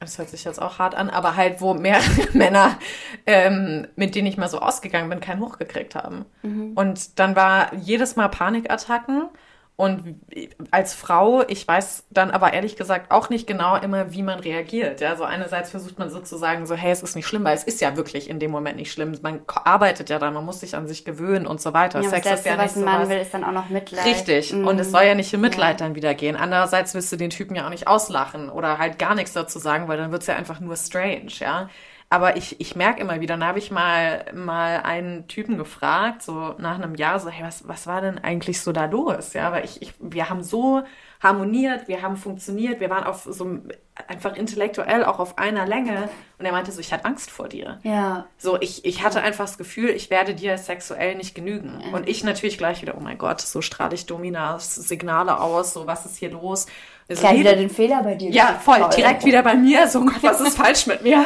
das 0.00 0.18
hört 0.18 0.28
sich 0.28 0.44
jetzt 0.44 0.60
auch 0.60 0.78
hart 0.78 0.94
an, 0.94 1.08
aber 1.08 1.36
halt, 1.36 1.60
wo 1.60 1.74
mehrere 1.74 2.04
Männer, 2.32 2.78
ähm, 3.26 3.86
mit 3.96 4.14
denen 4.14 4.26
ich 4.26 4.36
mal 4.36 4.48
so 4.48 4.58
ausgegangen 4.58 5.08
bin, 5.08 5.20
keinen 5.20 5.40
hochgekriegt 5.40 5.94
haben. 5.94 6.26
Mhm. 6.42 6.72
Und 6.74 7.18
dann 7.18 7.34
war 7.34 7.74
jedes 7.74 8.16
Mal 8.16 8.28
Panikattacken. 8.28 9.28
Und 9.78 10.20
als 10.70 10.94
Frau, 10.94 11.42
ich 11.48 11.68
weiß 11.68 12.04
dann 12.10 12.30
aber 12.30 12.54
ehrlich 12.54 12.76
gesagt 12.76 13.10
auch 13.10 13.28
nicht 13.28 13.46
genau 13.46 13.76
immer, 13.76 14.10
wie 14.10 14.22
man 14.22 14.40
reagiert. 14.40 15.02
Ja, 15.02 15.16
so 15.16 15.24
einerseits 15.24 15.70
versucht 15.70 15.98
man 15.98 16.08
sozusagen 16.08 16.64
so, 16.66 16.74
hey, 16.74 16.92
es 16.92 17.02
ist 17.02 17.14
nicht 17.14 17.26
schlimm, 17.26 17.44
weil 17.44 17.54
es 17.54 17.62
ist 17.64 17.82
ja 17.82 17.94
wirklich 17.94 18.30
in 18.30 18.38
dem 18.40 18.50
Moment 18.50 18.78
nicht 18.78 18.90
schlimm. 18.90 19.18
Man 19.20 19.40
arbeitet 19.46 20.08
ja 20.08 20.18
dann, 20.18 20.32
man 20.32 20.46
muss 20.46 20.60
sich 20.60 20.74
an 20.74 20.86
sich 20.86 21.04
gewöhnen 21.04 21.46
und 21.46 21.60
so 21.60 21.74
weiter. 21.74 22.00
ja, 22.00 22.08
Sex 22.08 22.26
ist 22.26 22.46
ja 22.46 22.52
nicht 22.52 22.64
was 22.64 22.74
so 22.74 22.80
Mann 22.80 23.02
was. 23.02 23.08
will, 23.10 23.18
ist 23.18 23.34
dann 23.34 23.44
auch 23.44 23.52
noch 23.52 23.68
Mitleid. 23.68 24.06
Richtig. 24.06 24.50
Mhm. 24.54 24.66
Und 24.66 24.78
es 24.80 24.90
soll 24.90 25.02
ja 25.04 25.14
nicht 25.14 25.32
in 25.34 25.42
Mitleid 25.42 25.78
Ja. 25.78 25.86
dann 25.86 25.94
wieder 25.94 26.14
gehen. 26.14 26.36
Andererseits 26.36 26.94
willst 26.94 27.12
du 27.12 27.16
den 27.16 27.28
Typen 27.28 27.54
ja 27.54 27.66
auch 27.66 27.70
nicht 27.70 27.86
auslachen 27.86 28.48
oder 28.48 28.78
halt 28.78 28.98
gar 28.98 29.14
nichts 29.14 29.34
dazu 29.34 29.58
sagen, 29.58 29.88
weil 29.88 29.98
dann 29.98 30.10
wird's 30.10 30.26
ja 30.26 30.36
einfach 30.36 30.58
nur 30.58 30.76
strange, 30.76 31.26
ja. 31.38 31.68
Aber 32.08 32.36
ich, 32.36 32.60
ich 32.60 32.76
merke 32.76 33.00
immer 33.00 33.20
wieder, 33.20 33.36
dann 33.36 33.46
habe 33.46 33.58
ich 33.58 33.72
mal, 33.72 34.26
mal 34.32 34.82
einen 34.82 35.26
Typen 35.26 35.58
gefragt, 35.58 36.22
so 36.22 36.54
nach 36.58 36.76
einem 36.76 36.94
Jahr, 36.94 37.18
so, 37.18 37.28
hey, 37.30 37.44
was, 37.44 37.66
was 37.66 37.88
war 37.88 38.00
denn 38.00 38.18
eigentlich 38.18 38.60
so 38.60 38.70
da 38.72 38.84
los? 38.84 39.32
Ja, 39.32 39.50
weil 39.50 39.64
ich, 39.64 39.82
ich, 39.82 39.94
wir 39.98 40.28
haben 40.30 40.44
so 40.44 40.82
harmoniert, 41.20 41.88
wir 41.88 42.02
haben 42.02 42.16
funktioniert, 42.16 42.78
wir 42.78 42.90
waren 42.90 43.04
auf 43.04 43.26
so 43.28 43.58
einfach 44.06 44.36
intellektuell 44.36 45.04
auch 45.04 45.18
auf 45.18 45.38
einer 45.38 45.66
Länge. 45.66 46.08
Und 46.38 46.44
er 46.44 46.52
meinte 46.52 46.70
so, 46.70 46.80
ich 46.80 46.92
hatte 46.92 47.06
Angst 47.06 47.30
vor 47.30 47.48
dir. 47.48 47.80
Ja. 47.82 48.26
So, 48.38 48.60
ich, 48.60 48.84
ich 48.84 49.02
hatte 49.02 49.22
einfach 49.22 49.46
das 49.46 49.58
Gefühl, 49.58 49.90
ich 49.90 50.10
werde 50.10 50.34
dir 50.34 50.58
sexuell 50.58 51.16
nicht 51.16 51.34
genügen. 51.34 51.82
Und 51.92 52.08
ich 52.08 52.22
natürlich 52.22 52.58
gleich 52.58 52.82
wieder, 52.82 52.96
oh 52.96 53.00
mein 53.00 53.18
Gott, 53.18 53.40
so 53.40 53.62
strahle 53.62 53.94
ich 53.94 54.06
Dominas 54.06 54.74
Signale 54.74 55.40
aus, 55.40 55.72
so 55.72 55.86
was 55.86 56.06
ist 56.06 56.18
hier 56.18 56.30
los? 56.30 56.66
Also, 57.08 57.20
Gleich 57.22 57.34
wie- 57.34 57.40
wieder 57.40 57.54
den 57.56 57.70
Fehler 57.70 58.02
bei 58.02 58.14
dir. 58.16 58.30
ja, 58.30 58.60
voll, 58.62 58.80
Paul. 58.80 58.90
direkt 58.90 59.24
wieder 59.24 59.42
bei 59.42 59.54
mir, 59.54 59.86
so 59.88 60.04
Gott, 60.04 60.22
was 60.22 60.40
ist 60.40 60.56
falsch 60.58 60.86
mit 60.86 61.02
mir? 61.02 61.24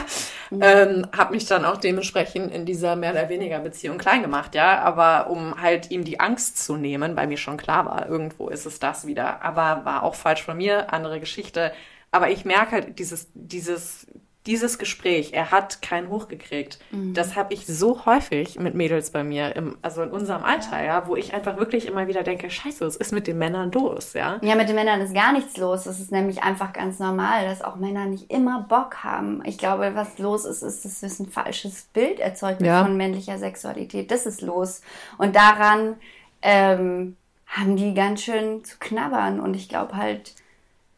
Ähm, 0.53 1.07
hab 1.17 1.31
mich 1.31 1.47
dann 1.47 1.65
auch 1.65 1.77
dementsprechend 1.79 2.53
in 2.53 2.67
dieser 2.67 2.97
mehr 2.97 3.13
oder 3.13 3.29
weniger 3.29 3.61
Beziehung 3.61 3.97
klein 3.99 4.21
gemacht, 4.23 4.55
ja, 4.55 4.81
aber 4.81 5.31
um 5.31 5.61
halt 5.63 5.91
ihm 5.91 6.05
die 6.05 6.19
Angst 6.21 6.63
zu 6.65 6.77
nehmen, 6.77 7.17
weil 7.17 7.29
mir 7.29 7.37
schon 7.39 7.57
klar 7.57 7.87
war, 7.87 8.09
irgendwo 8.09 8.49
ist 8.49 8.67
es 8.67 8.79
das 8.81 9.07
wieder, 9.07 9.43
aber 9.45 9.85
war 9.85 10.03
auch 10.03 10.17
falsch 10.17 10.43
von 10.43 10.57
mir, 10.57 10.93
andere 10.93 11.21
Geschichte, 11.21 11.73
aber 12.11 12.31
ich 12.31 12.45
merke 12.45 12.73
halt 12.73 12.99
dieses, 12.99 13.29
dieses, 13.35 14.07
dieses 14.47 14.79
Gespräch, 14.79 15.33
er 15.35 15.51
hat 15.51 15.83
keinen 15.83 16.09
hochgekriegt. 16.09 16.79
Das 17.13 17.37
habe 17.37 17.53
ich 17.53 17.67
so 17.67 18.07
häufig 18.07 18.59
mit 18.59 18.75
Mädels 18.75 19.11
bei 19.11 19.23
mir, 19.23 19.55
im, 19.55 19.77
also 19.83 20.03
in 20.03 20.11
unserem 20.11 20.43
Alter, 20.45 20.83
ja, 20.83 21.07
wo 21.07 21.15
ich 21.15 21.35
einfach 21.35 21.59
wirklich 21.59 21.87
immer 21.87 22.09
wieder 22.09 22.23
denke, 22.23 22.49
scheiße, 22.49 22.87
was 22.87 22.97
ist 22.97 23.13
mit 23.13 23.27
den 23.27 23.37
Männern 23.37 23.71
los, 23.71 24.15
ja? 24.15 24.39
Ja, 24.41 24.55
mit 24.55 24.69
den 24.71 24.77
Männern 24.77 25.03
ist 25.03 25.13
gar 25.15 25.33
nichts 25.35 25.59
los. 25.59 25.85
Es 25.85 26.01
ist 26.01 26.11
nämlich 26.11 26.43
einfach 26.43 26.73
ganz 26.73 26.99
normal, 26.99 27.45
dass 27.45 27.61
auch 27.61 27.77
Männer 27.77 28.07
nicht 28.07 28.31
immer 28.31 28.63
Bock 28.67 29.05
haben. 29.05 29.43
Ich 29.45 29.59
glaube, 29.59 29.95
was 29.95 30.19
los 30.19 30.47
ist, 30.47 30.63
ist, 30.63 30.87
dass 30.87 31.03
es 31.03 31.21
ein 31.21 31.29
falsches 31.29 31.83
Bild 31.93 32.19
erzeugt 32.19 32.63
Ja. 32.63 32.83
von 32.83 32.97
männlicher 32.97 33.37
Sexualität. 33.37 34.11
Das 34.11 34.25
ist 34.25 34.41
los. 34.41 34.81
Und 35.19 35.37
daran 35.37 35.97
ähm, 36.41 37.17
haben 37.47 37.77
die 37.77 37.93
ganz 37.93 38.23
schön 38.23 38.65
zu 38.65 38.77
knabbern. 38.79 39.39
Und 39.39 39.55
ich 39.55 39.69
glaube 39.69 39.97
halt, 39.97 40.33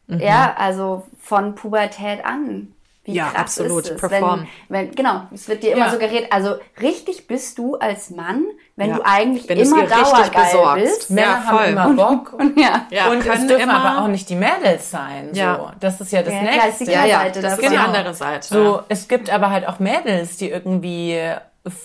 Mhm. 0.07 0.19
ja, 0.19 0.53
also 0.57 1.07
von 1.19 1.55
Pubertät 1.55 2.25
an. 2.25 2.73
Wie 3.05 3.13
Ja, 3.15 3.25
krass 3.31 3.41
absolut. 3.41 3.83
Ist 3.83 3.91
es, 3.91 4.01
Perform. 4.09 4.47
Wenn, 4.69 4.87
wenn, 4.87 4.95
genau, 4.95 5.23
es 5.33 5.49
wird 5.49 5.61
dir 5.61 5.73
immer 5.73 5.87
Ja. 5.87 5.91
suggeriert. 5.91 6.31
Also 6.31 6.55
richtig 6.81 7.27
bist 7.27 7.57
du 7.57 7.75
als 7.75 8.09
Mann, 8.11 8.45
wenn 8.77 8.91
Ja. 8.91 8.95
du 8.95 9.01
eigentlich 9.05 9.49
Wenn 9.49 9.59
es 9.59 9.69
immer 9.71 9.85
dauergeil 9.87 10.29
besorgst. 10.45 10.83
bist. 10.99 11.09
Männer 11.09 11.27
Ja, 11.27 11.45
haben 11.45 11.65
immer 11.65 11.89
Bock. 11.89 12.33
Ja. 12.55 12.85
Ja, 12.91 13.07
und 13.11 13.17
es 13.17 13.25
können 13.25 13.47
dürfen 13.49 13.63
immer- 13.63 13.83
aber 13.85 14.01
auch 14.03 14.07
nicht 14.07 14.29
die 14.29 14.35
Mädels 14.35 14.89
sein. 14.89 15.29
So. 15.33 15.39
Ja. 15.41 15.73
Das 15.81 15.99
ist 15.99 16.13
ja 16.13 16.23
das 16.23 16.33
Ja, 16.33 16.39
klar, 16.39 16.53
ist 16.53 16.63
Nächste. 16.63 16.85
die 16.85 16.91
Ja, 16.91 17.05
ja, 17.05 17.19
Seite 17.19 17.41
das 17.41 17.51
ist 17.53 17.57
davon. 17.57 17.71
die 17.71 17.75
Genau. 17.77 17.87
andere 17.97 18.13
Seite. 18.13 18.47
So, 18.47 18.81
es 18.87 19.07
gibt 19.09 19.29
aber 19.29 19.49
halt 19.49 19.67
auch 19.67 19.79
Mädels, 19.79 20.37
die 20.37 20.49
irgendwie 20.49 21.29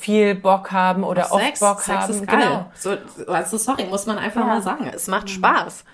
viel 0.00 0.36
Bock 0.36 0.70
haben 0.70 1.02
oder 1.02 1.32
oft 1.32 1.44
Sex, 1.44 1.60
Bock 1.60 1.80
Sex 1.80 1.98
haben. 1.98 2.12
ist 2.12 2.26
geil. 2.28 2.38
Genau. 2.40 2.66
So, 2.76 2.96
also 3.32 3.56
sorry, 3.58 3.84
muss 3.86 4.06
man 4.06 4.18
einfach 4.18 4.40
Ja. 4.42 4.46
mal 4.46 4.62
sagen. 4.62 4.88
Es 4.94 5.08
macht 5.08 5.30
Spaß. 5.30 5.84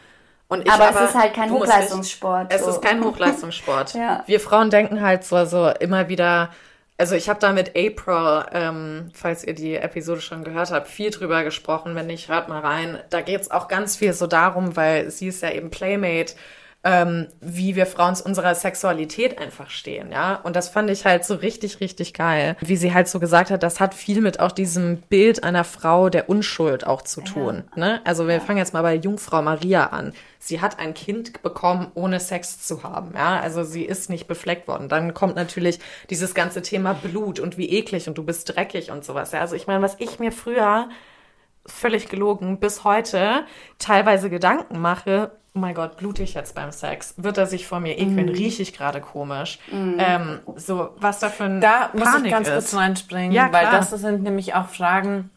Und 0.55 0.67
ich 0.67 0.71
Aber 0.71 0.89
es 0.91 1.11
ist 1.11 1.15
halt 1.15 1.35
kein 1.35 1.51
Hochleistungssport, 1.51 2.49
Nicht, 2.51 2.59
es 2.59 2.65
so. 2.65 2.71
ist 2.71 2.83
kein 2.83 3.03
Hochleistungssport. 3.05 3.95
Ja. 3.95 4.23
Wir 4.27 4.41
Frauen 4.41 4.71
denken 4.71 5.01
halt 5.01 5.25
so, 5.25 5.45
so 5.45 5.69
immer 5.69 6.09
wieder, 6.09 6.51
also 6.97 7.15
ich 7.15 7.29
habe 7.29 7.41
da 7.41 7.53
mit 7.53 7.71
April, 7.77 8.45
ähm, 8.53 9.11
falls 9.15 9.45
ihr 9.45 9.55
die 9.55 9.75
Episode 9.77 10.21
schon 10.21 10.45
gehört 10.45 10.71
habt, 10.71 10.89
viel 10.89 11.11
drüber 11.11 11.45
gesprochen. 11.45 11.95
Wenn 11.95 12.07
nicht, 12.07 12.29
hört 12.29 12.49
mal 12.49 12.61
rein. 12.61 12.99
Da 13.11 13.21
geht's 13.21 13.51
auch 13.51 13.69
ganz 13.69 13.97
viel 13.97 14.13
so 14.13 14.27
darum, 14.27 14.77
weil 14.77 15.11
sie 15.11 15.29
ist 15.29 15.43
ja 15.43 15.51
eben 15.51 15.71
Playmate, 15.71 16.35
ähm, 16.85 17.29
wie 17.41 17.77
wir 17.77 17.87
Frauen 17.87 18.15
zu 18.15 18.25
unserer 18.25 18.55
Sexualität 18.55 19.39
einfach 19.39 19.71
stehen, 19.71 20.13
ja. 20.13 20.37
Und 20.37 20.55
das 20.55 20.69
fand 20.69 20.91
ich 20.91 21.07
halt 21.07 21.25
so 21.25 21.35
richtig, 21.35 21.81
richtig 21.81 22.13
geil. 22.13 22.57
Wie 22.61 22.77
sie 22.77 22.93
halt 22.93 23.09
so 23.09 23.19
gesagt 23.19 23.51
hat, 23.51 23.63
das 23.63 23.81
hat 23.81 23.95
viel 23.95 24.21
mit 24.21 24.39
auch 24.39 24.53
diesem 24.53 24.99
Bild 24.99 25.45
einer 25.45 25.65
Frau 25.65 26.11
der 26.11 26.29
Unschuld 26.29 26.87
auch 26.87 27.01
zu 27.01 27.23
tun. 27.23 27.65
Ne? 27.75 28.03
Also 28.05 28.29
wir 28.29 28.39
fangen 28.43 28.59
jetzt 28.59 28.75
mal 28.75 28.83
bei 28.83 28.95
Jungfrau 28.95 29.41
Maria 29.41 29.87
an. 29.87 30.13
Sie 30.39 30.61
hat 30.61 30.79
ein 30.79 30.93
Kind 30.93 31.43
bekommen, 31.43 31.91
ohne 31.95 32.21
Sex 32.21 32.67
zu 32.67 32.83
haben, 32.83 33.13
ja. 33.15 33.41
Also 33.41 33.65
sie 33.65 33.85
ist 33.85 34.11
nicht 34.11 34.27
befleckt 34.27 34.69
worden. 34.69 34.91
Dann 34.91 35.15
kommt 35.15 35.37
natürlich 35.37 35.79
dieses 36.11 36.35
ganze 36.35 36.61
Thema 36.61 36.93
Blut 36.93 37.41
und 37.41 37.57
wie 37.57 37.71
eklig 37.71 38.09
und 38.09 38.19
du 38.19 38.25
bist 38.25 38.55
dreckig 38.55 38.91
und 38.91 39.07
sowas. 39.07 39.33
Ja? 39.33 39.41
Also 39.41 39.57
ich 39.57 39.67
meine, 39.67 39.83
was 39.83 39.97
ich 39.99 40.19
mir 40.19 40.33
früher 40.33 40.91
völlig 41.67 42.11
gelogen, 42.11 42.61
bis 42.61 42.85
heute 42.85 43.47
teilweise 43.79 44.29
Gedanken 44.29 44.79
mache, 44.81 45.31
oh 45.57 45.61
mein 45.61 45.75
Gott, 45.75 45.97
blute 45.97 46.23
ich 46.23 46.35
jetzt 46.35 46.55
beim 46.55 46.73
Sex? 46.73 47.15
Wird 47.17 47.39
er 47.39 47.47
sich 47.47 47.67
vor 47.67 47.81
mir 47.81 47.97
ekeln? 47.99 48.29
Rieche 48.29 48.63
ich 48.63 48.73
gerade 48.77 49.01
komisch? 49.01 49.59
Ähm, 49.73 50.41
so, 50.57 50.91
was 50.97 51.21
da 51.21 51.29
für 51.29 51.45
ein 51.45 51.61
Da 51.61 51.91
muss 51.93 52.05
Panik 52.05 52.27
ich 52.27 52.31
ganz 52.33 52.49
ist. 52.49 52.55
kurz 52.55 52.75
reinspringen, 52.75 53.33
Ja, 53.33 53.53
weil 53.53 53.67
das 53.67 53.91
sind 53.91 54.23
nämlich 54.23 54.55
auch 54.55 54.69
Fragen, 54.69 55.31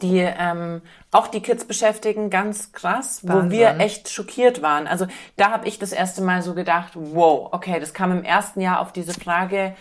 die 0.00 0.20
ähm, 0.20 0.80
auch 1.10 1.28
die 1.28 1.40
Kids 1.42 1.66
beschäftigen, 1.66 2.30
ganz 2.30 2.72
krass, 2.72 3.20
wo 3.24 3.34
Wahnsinn. 3.34 3.50
wir 3.50 3.78
echt 3.78 4.08
schockiert 4.08 4.62
waren. 4.62 4.86
Also 4.86 5.06
da 5.36 5.50
habe 5.50 5.68
ich 5.68 5.78
das 5.78 5.92
erste 5.92 6.22
Mal 6.22 6.40
so 6.40 6.54
gedacht, 6.54 6.92
wow, 6.94 7.48
okay, 7.52 7.78
das 7.78 7.92
kam 7.92 8.10
im 8.10 8.24
ersten 8.24 8.62
Jahr 8.62 8.80
auf 8.80 8.92
diese 8.92 9.12
Frage, 9.12 9.74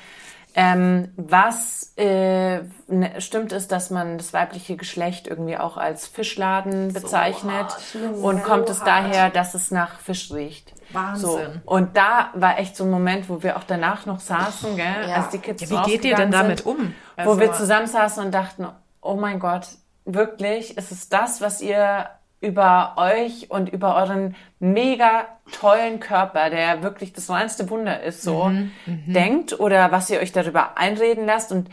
ähm, 0.54 1.14
was 1.16 1.94
äh, 1.98 2.62
ne, 2.88 3.20
stimmt 3.20 3.52
es, 3.54 3.68
dass 3.68 3.90
man 3.90 4.18
das 4.18 4.34
weibliche 4.34 4.76
Geschlecht 4.76 5.28
irgendwie 5.28 5.58
auch 5.58 5.78
als 5.78 6.08
Fischladen 6.08 6.92
bezeichnet 6.94 7.68
und 8.22 8.44
kommt 8.44 8.70
es 8.70 8.84
daher, 8.84 9.30
dass 9.30 9.54
es 9.54 9.72
nach 9.72 10.00
Fisch 10.00 10.32
riecht? 10.32 10.74
Wahnsinn. 10.94 11.30
So. 11.30 11.40
Und 11.66 11.96
da 11.96 12.32
war 12.34 12.60
echt 12.60 12.76
so 12.76 12.84
ein 12.84 12.92
Moment, 12.92 13.30
wo 13.30 13.42
wir 13.44 13.56
auch 13.58 13.64
danach 13.64 14.06
noch 14.06 14.20
saßen, 14.20 14.76
gell, 14.76 15.08
Ja. 15.08 15.16
als 15.16 15.30
die 15.30 15.38
Kids 15.40 15.70
Ja, 15.70 15.86
wie 15.86 15.92
geht 15.92 16.04
ihr 16.06 16.16
denn 16.16 16.32
damit 16.32 16.60
sind, 16.60 16.68
um? 16.68 16.94
wo 17.24 17.38
wir 17.40 17.50
Also- 17.50 17.62
zusammensaßen 17.64 18.26
und 18.26 18.32
dachten, 18.32 18.68
oh 19.02 19.16
mein 19.16 19.40
Gott, 19.40 19.68
wirklich, 20.04 20.78
ist 20.78 20.92
es 20.92 21.08
das, 21.08 21.40
was 21.40 21.62
ihr 21.62 22.10
über 22.42 22.96
euch 22.98 23.50
und 23.52 23.70
über 23.70 23.96
euren 23.96 24.36
mega 24.60 25.26
tollen 25.52 26.00
Körper, 26.00 26.50
der 26.50 26.82
wirklich 26.84 27.14
das 27.14 27.30
reinste 27.30 27.70
Wunder 27.70 28.02
ist, 28.04 28.24
so 28.24 28.50
Mhm, 28.86 29.14
denkt 29.14 29.60
oder 29.60 29.92
was 29.92 30.10
ihr 30.10 30.20
euch 30.20 30.32
darüber 30.32 30.78
einreden 30.78 31.26
lasst 31.26 31.52
und 31.52 31.70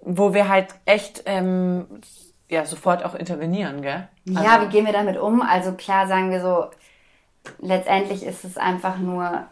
wo 0.00 0.34
wir 0.34 0.48
halt 0.48 0.68
echt 0.84 1.22
ähm, 1.26 1.86
ja 2.48 2.64
sofort 2.66 3.04
auch 3.04 3.14
intervenieren, 3.14 3.82
gell? 3.82 4.08
Ja, 4.24 4.62
wie 4.62 4.68
gehen 4.68 4.86
wir 4.86 4.92
damit 4.92 5.18
um? 5.18 5.42
Also 5.42 5.72
klar 5.72 6.06
sagen 6.06 6.30
wir 6.30 6.40
so, 6.40 6.66
letztendlich 7.60 8.22
ist 8.24 8.44
es 8.44 8.56
einfach 8.58 8.98
nur 8.98 9.46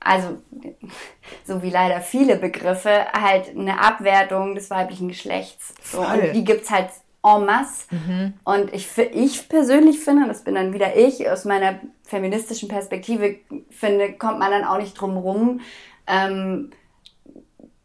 also 0.00 0.38
so 1.44 1.62
wie 1.62 1.70
leider 1.70 2.00
viele 2.00 2.36
Begriffe, 2.36 3.06
halt 3.12 3.50
eine 3.50 3.80
Abwertung 3.80 4.54
des 4.54 4.70
weiblichen 4.70 5.08
Geschlechts. 5.08 5.74
So, 5.82 6.00
und 6.00 6.32
die 6.32 6.44
gibt's 6.44 6.70
halt 6.70 6.88
en 7.22 7.44
masse. 7.44 7.86
Mhm. 7.90 8.34
Und 8.44 8.72
ich, 8.72 8.88
ich 8.98 9.48
persönlich 9.48 10.00
finde, 10.00 10.26
das 10.28 10.42
bin 10.42 10.54
dann 10.54 10.72
wieder 10.72 10.96
ich, 10.96 11.28
aus 11.30 11.44
meiner 11.44 11.80
feministischen 12.04 12.68
Perspektive 12.68 13.36
finde, 13.70 14.12
kommt 14.14 14.38
man 14.38 14.50
dann 14.50 14.64
auch 14.64 14.78
nicht 14.78 14.94
drum 14.94 15.16
rum, 15.16 15.60
ähm, 16.06 16.70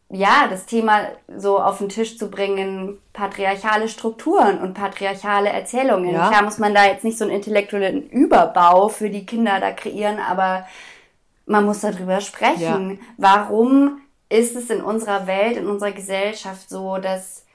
ja, 0.08 0.46
das 0.48 0.66
Thema 0.66 1.00
so 1.36 1.58
auf 1.58 1.78
den 1.78 1.88
Tisch 1.88 2.16
zu 2.16 2.30
bringen, 2.30 2.98
patriarchale 3.12 3.88
Strukturen 3.88 4.58
und 4.60 4.74
patriarchale 4.74 5.48
Erzählungen. 5.48 6.14
Ja. 6.14 6.28
Klar 6.28 6.44
muss 6.44 6.58
man 6.58 6.74
da 6.74 6.84
jetzt 6.84 7.04
nicht 7.04 7.18
so 7.18 7.24
einen 7.24 7.34
intellektuellen 7.34 8.08
Überbau 8.08 8.88
für 8.88 9.10
die 9.10 9.26
Kinder 9.26 9.58
da 9.58 9.72
kreieren, 9.72 10.18
aber 10.20 10.66
man 11.44 11.64
muss 11.64 11.80
darüber 11.80 12.20
sprechen. 12.20 12.90
Ja. 12.90 12.98
Warum 13.16 14.00
ist 14.28 14.54
es 14.54 14.70
in 14.70 14.80
unserer 14.80 15.26
Welt, 15.26 15.56
in 15.56 15.66
unserer 15.66 15.92
Gesellschaft 15.92 16.68
so, 16.68 16.98
dass 16.98 17.45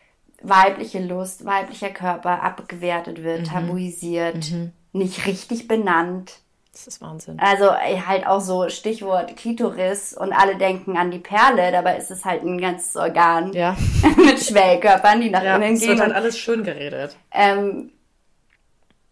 weibliche 0.44 1.00
Lust, 1.00 1.46
weiblicher 1.46 1.90
Körper 1.90 2.44
abgewertet 2.44 3.24
wird, 3.24 3.42
mhm. 3.42 3.46
tabuisiert, 3.46 4.52
mhm. 4.52 4.72
nicht 4.94 5.26
richtig 5.26 5.68
benannt? 5.68 6.40
Das 6.72 6.88
ist 6.88 7.02
Wahnsinn. 7.02 7.38
Also 7.40 7.74
halt 7.74 8.26
auch 8.26 8.40
so 8.40 8.70
Stichwort 8.70 9.36
Klitoris 9.36 10.14
und 10.14 10.32
alle 10.32 10.56
denken 10.56 10.96
an 10.96 11.12
die 11.12 11.20
Perle, 11.20 11.72
dabei 11.72 11.98
ist 11.98 12.12
es 12.12 12.24
halt 12.24 12.44
ein 12.44 12.62
ganzes 12.62 12.96
Organ 12.96 13.52
ja. 13.52 13.76
mit 14.18 14.40
Schwellkörpern, 14.42 15.20
die 15.20 15.30
nach 15.30 15.44
ja, 15.44 15.58
innen 15.58 15.76
gehen. 15.78 15.82
Es 15.82 15.88
wird 15.88 16.00
halt 16.00 16.14
alles 16.14 16.38
schön 16.38 16.64
geredet. 16.64 17.18
Ähm, 17.32 17.92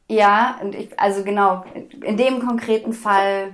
ja, 0.07 0.57
und 0.61 0.73
ich, 0.73 0.97
also 0.97 1.23
genau, 1.23 1.65
in 2.01 2.15
dem 2.15 2.39
konkreten 2.39 2.93
Fall 2.93 3.53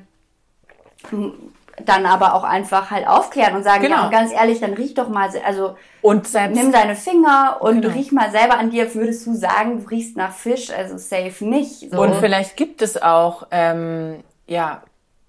dann 1.83 2.05
aber 2.05 2.33
auch 2.33 2.43
einfach 2.43 2.89
halt 2.91 3.07
aufklären 3.07 3.55
und 3.55 3.63
sagen, 3.63 3.83
genau. 3.83 3.97
ja, 3.97 4.05
und 4.05 4.11
ganz 4.11 4.31
ehrlich, 4.31 4.59
dann 4.61 4.73
riech 4.73 4.93
doch 4.93 5.09
mal, 5.09 5.29
also 5.45 5.75
und 6.01 6.27
selbst, 6.27 6.55
nimm 6.55 6.71
deine 6.71 6.95
Finger 6.95 7.57
und 7.59 7.81
genau. 7.81 7.93
riech 7.93 8.11
mal 8.11 8.31
selber 8.31 8.57
an 8.57 8.69
dir. 8.69 8.93
Würdest 8.95 9.27
du 9.27 9.33
sagen, 9.33 9.83
du 9.83 9.89
riechst 9.89 10.15
nach 10.15 10.31
Fisch? 10.31 10.69
Also 10.69 10.97
safe 10.97 11.43
nicht. 11.45 11.91
So. 11.91 12.01
Und 12.01 12.15
vielleicht 12.15 12.55
gibt 12.55 12.81
es 12.81 13.01
auch 13.01 13.47
ähm, 13.51 14.23
ja 14.47 14.83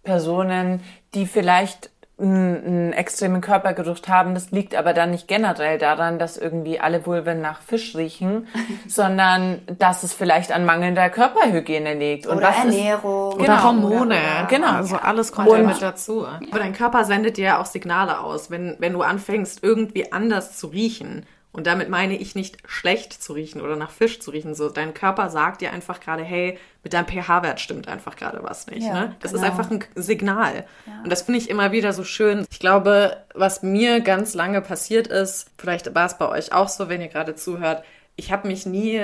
Personen, 0.05 0.81
die 1.15 1.27
vielleicht 1.27 1.91
einen 2.19 2.95
extremen 2.95 3.43
Körpergeruch 3.43 3.99
haben. 4.09 4.33
Das 4.33 4.51
liegt 4.51 4.75
aber 4.75 4.95
dann 4.95 5.11
nicht 5.11 5.29
generell 5.29 5.77
daran, 5.77 6.19
dass 6.19 6.39
irgendwie 6.39 6.81
alle 6.81 7.05
Vulven 7.05 7.43
nach 7.43 7.61
Fisch 7.61 7.95
riechen, 7.95 8.49
sondern 8.89 9.61
dass 9.79 10.03
es 10.03 10.15
vielleicht 10.15 10.51
an 10.51 10.65
mangelnder 10.65 11.11
Körperhygiene 11.11 11.93
liegt. 11.95 12.27
Und 12.27 12.39
oder 12.39 12.49
Ernährung. 12.49 13.33
Ist, 13.33 13.39
genau, 13.39 13.53
oder 13.53 13.63
Hormone. 13.65 14.17
Oder, 14.17 14.47
genau. 14.49 14.73
Also 14.73 14.97
alles 14.97 15.31
kommt 15.31 15.51
ja 15.51 15.59
mit 15.59 15.83
dazu. 15.83 16.27
Aber 16.27 16.59
dein 16.59 16.73
Körper 16.73 17.05
sendet 17.05 17.37
dir 17.37 17.45
ja 17.45 17.61
auch 17.61 17.67
Signale 17.67 18.21
aus. 18.21 18.51
Wenn, 18.51 18.77
wenn 18.79 18.95
du 18.95 19.03
anfängst, 19.03 19.63
irgendwie 19.63 20.11
anders 20.11 20.57
zu 20.57 20.69
riechen, 20.69 21.27
und 21.57 21.67
damit 21.67 21.89
meine 21.89 22.19
ich 22.19 22.35
nicht 22.35 22.59
schlecht 22.67 23.15
zu 23.15 23.33
riechen 23.33 23.63
oder 23.63 23.77
nach 23.77 23.91
Fisch 23.91 24.21
zu 24.21 24.31
riechen. 24.31 24.55
So, 24.55 24.69
dein 24.69 24.93
Körper 24.93 25.31
sagt 25.31 25.63
dir 25.63 25.73
einfach 25.73 26.01
gerade, 26.01 26.23
hey, 26.23 26.59
mit 26.85 26.93
deinem 26.93 27.07
pH-Wert 27.07 27.61
stimmt 27.61 27.89
einfach 27.89 28.15
gerade 28.15 28.43
was 28.43 28.67
nicht. 28.67 28.83
Ja, 28.83 28.93
ne? 28.93 29.17
Das 29.21 29.33
genau. 29.33 29.43
ist 29.43 29.51
einfach 29.51 29.71
ein 29.71 29.83
Signal. 29.95 30.67
Ja. 30.85 31.01
Und 31.03 31.11
das 31.11 31.23
finde 31.23 31.41
ich 31.41 31.49
immer 31.49 31.73
wieder 31.73 31.95
so 31.95 32.05
schön. 32.05 32.47
Ich 32.51 32.61
glaube, 32.61 33.17
was 33.35 33.63
mir 33.63 34.03
ganz 34.03 34.35
lange 34.35 34.61
passiert 34.61 35.07
ist, 35.07 35.49
vielleicht 35.57 35.95
war 35.95 36.05
es 36.05 36.19
bei 36.19 36.29
euch 36.29 36.53
auch 36.53 36.69
so, 36.69 36.91
wenn 36.91 37.01
ihr 37.01 37.09
gerade 37.09 37.35
zuhört, 37.35 37.85
ich 38.17 38.31
habe 38.31 38.49
mich 38.49 38.67
nie 38.67 39.01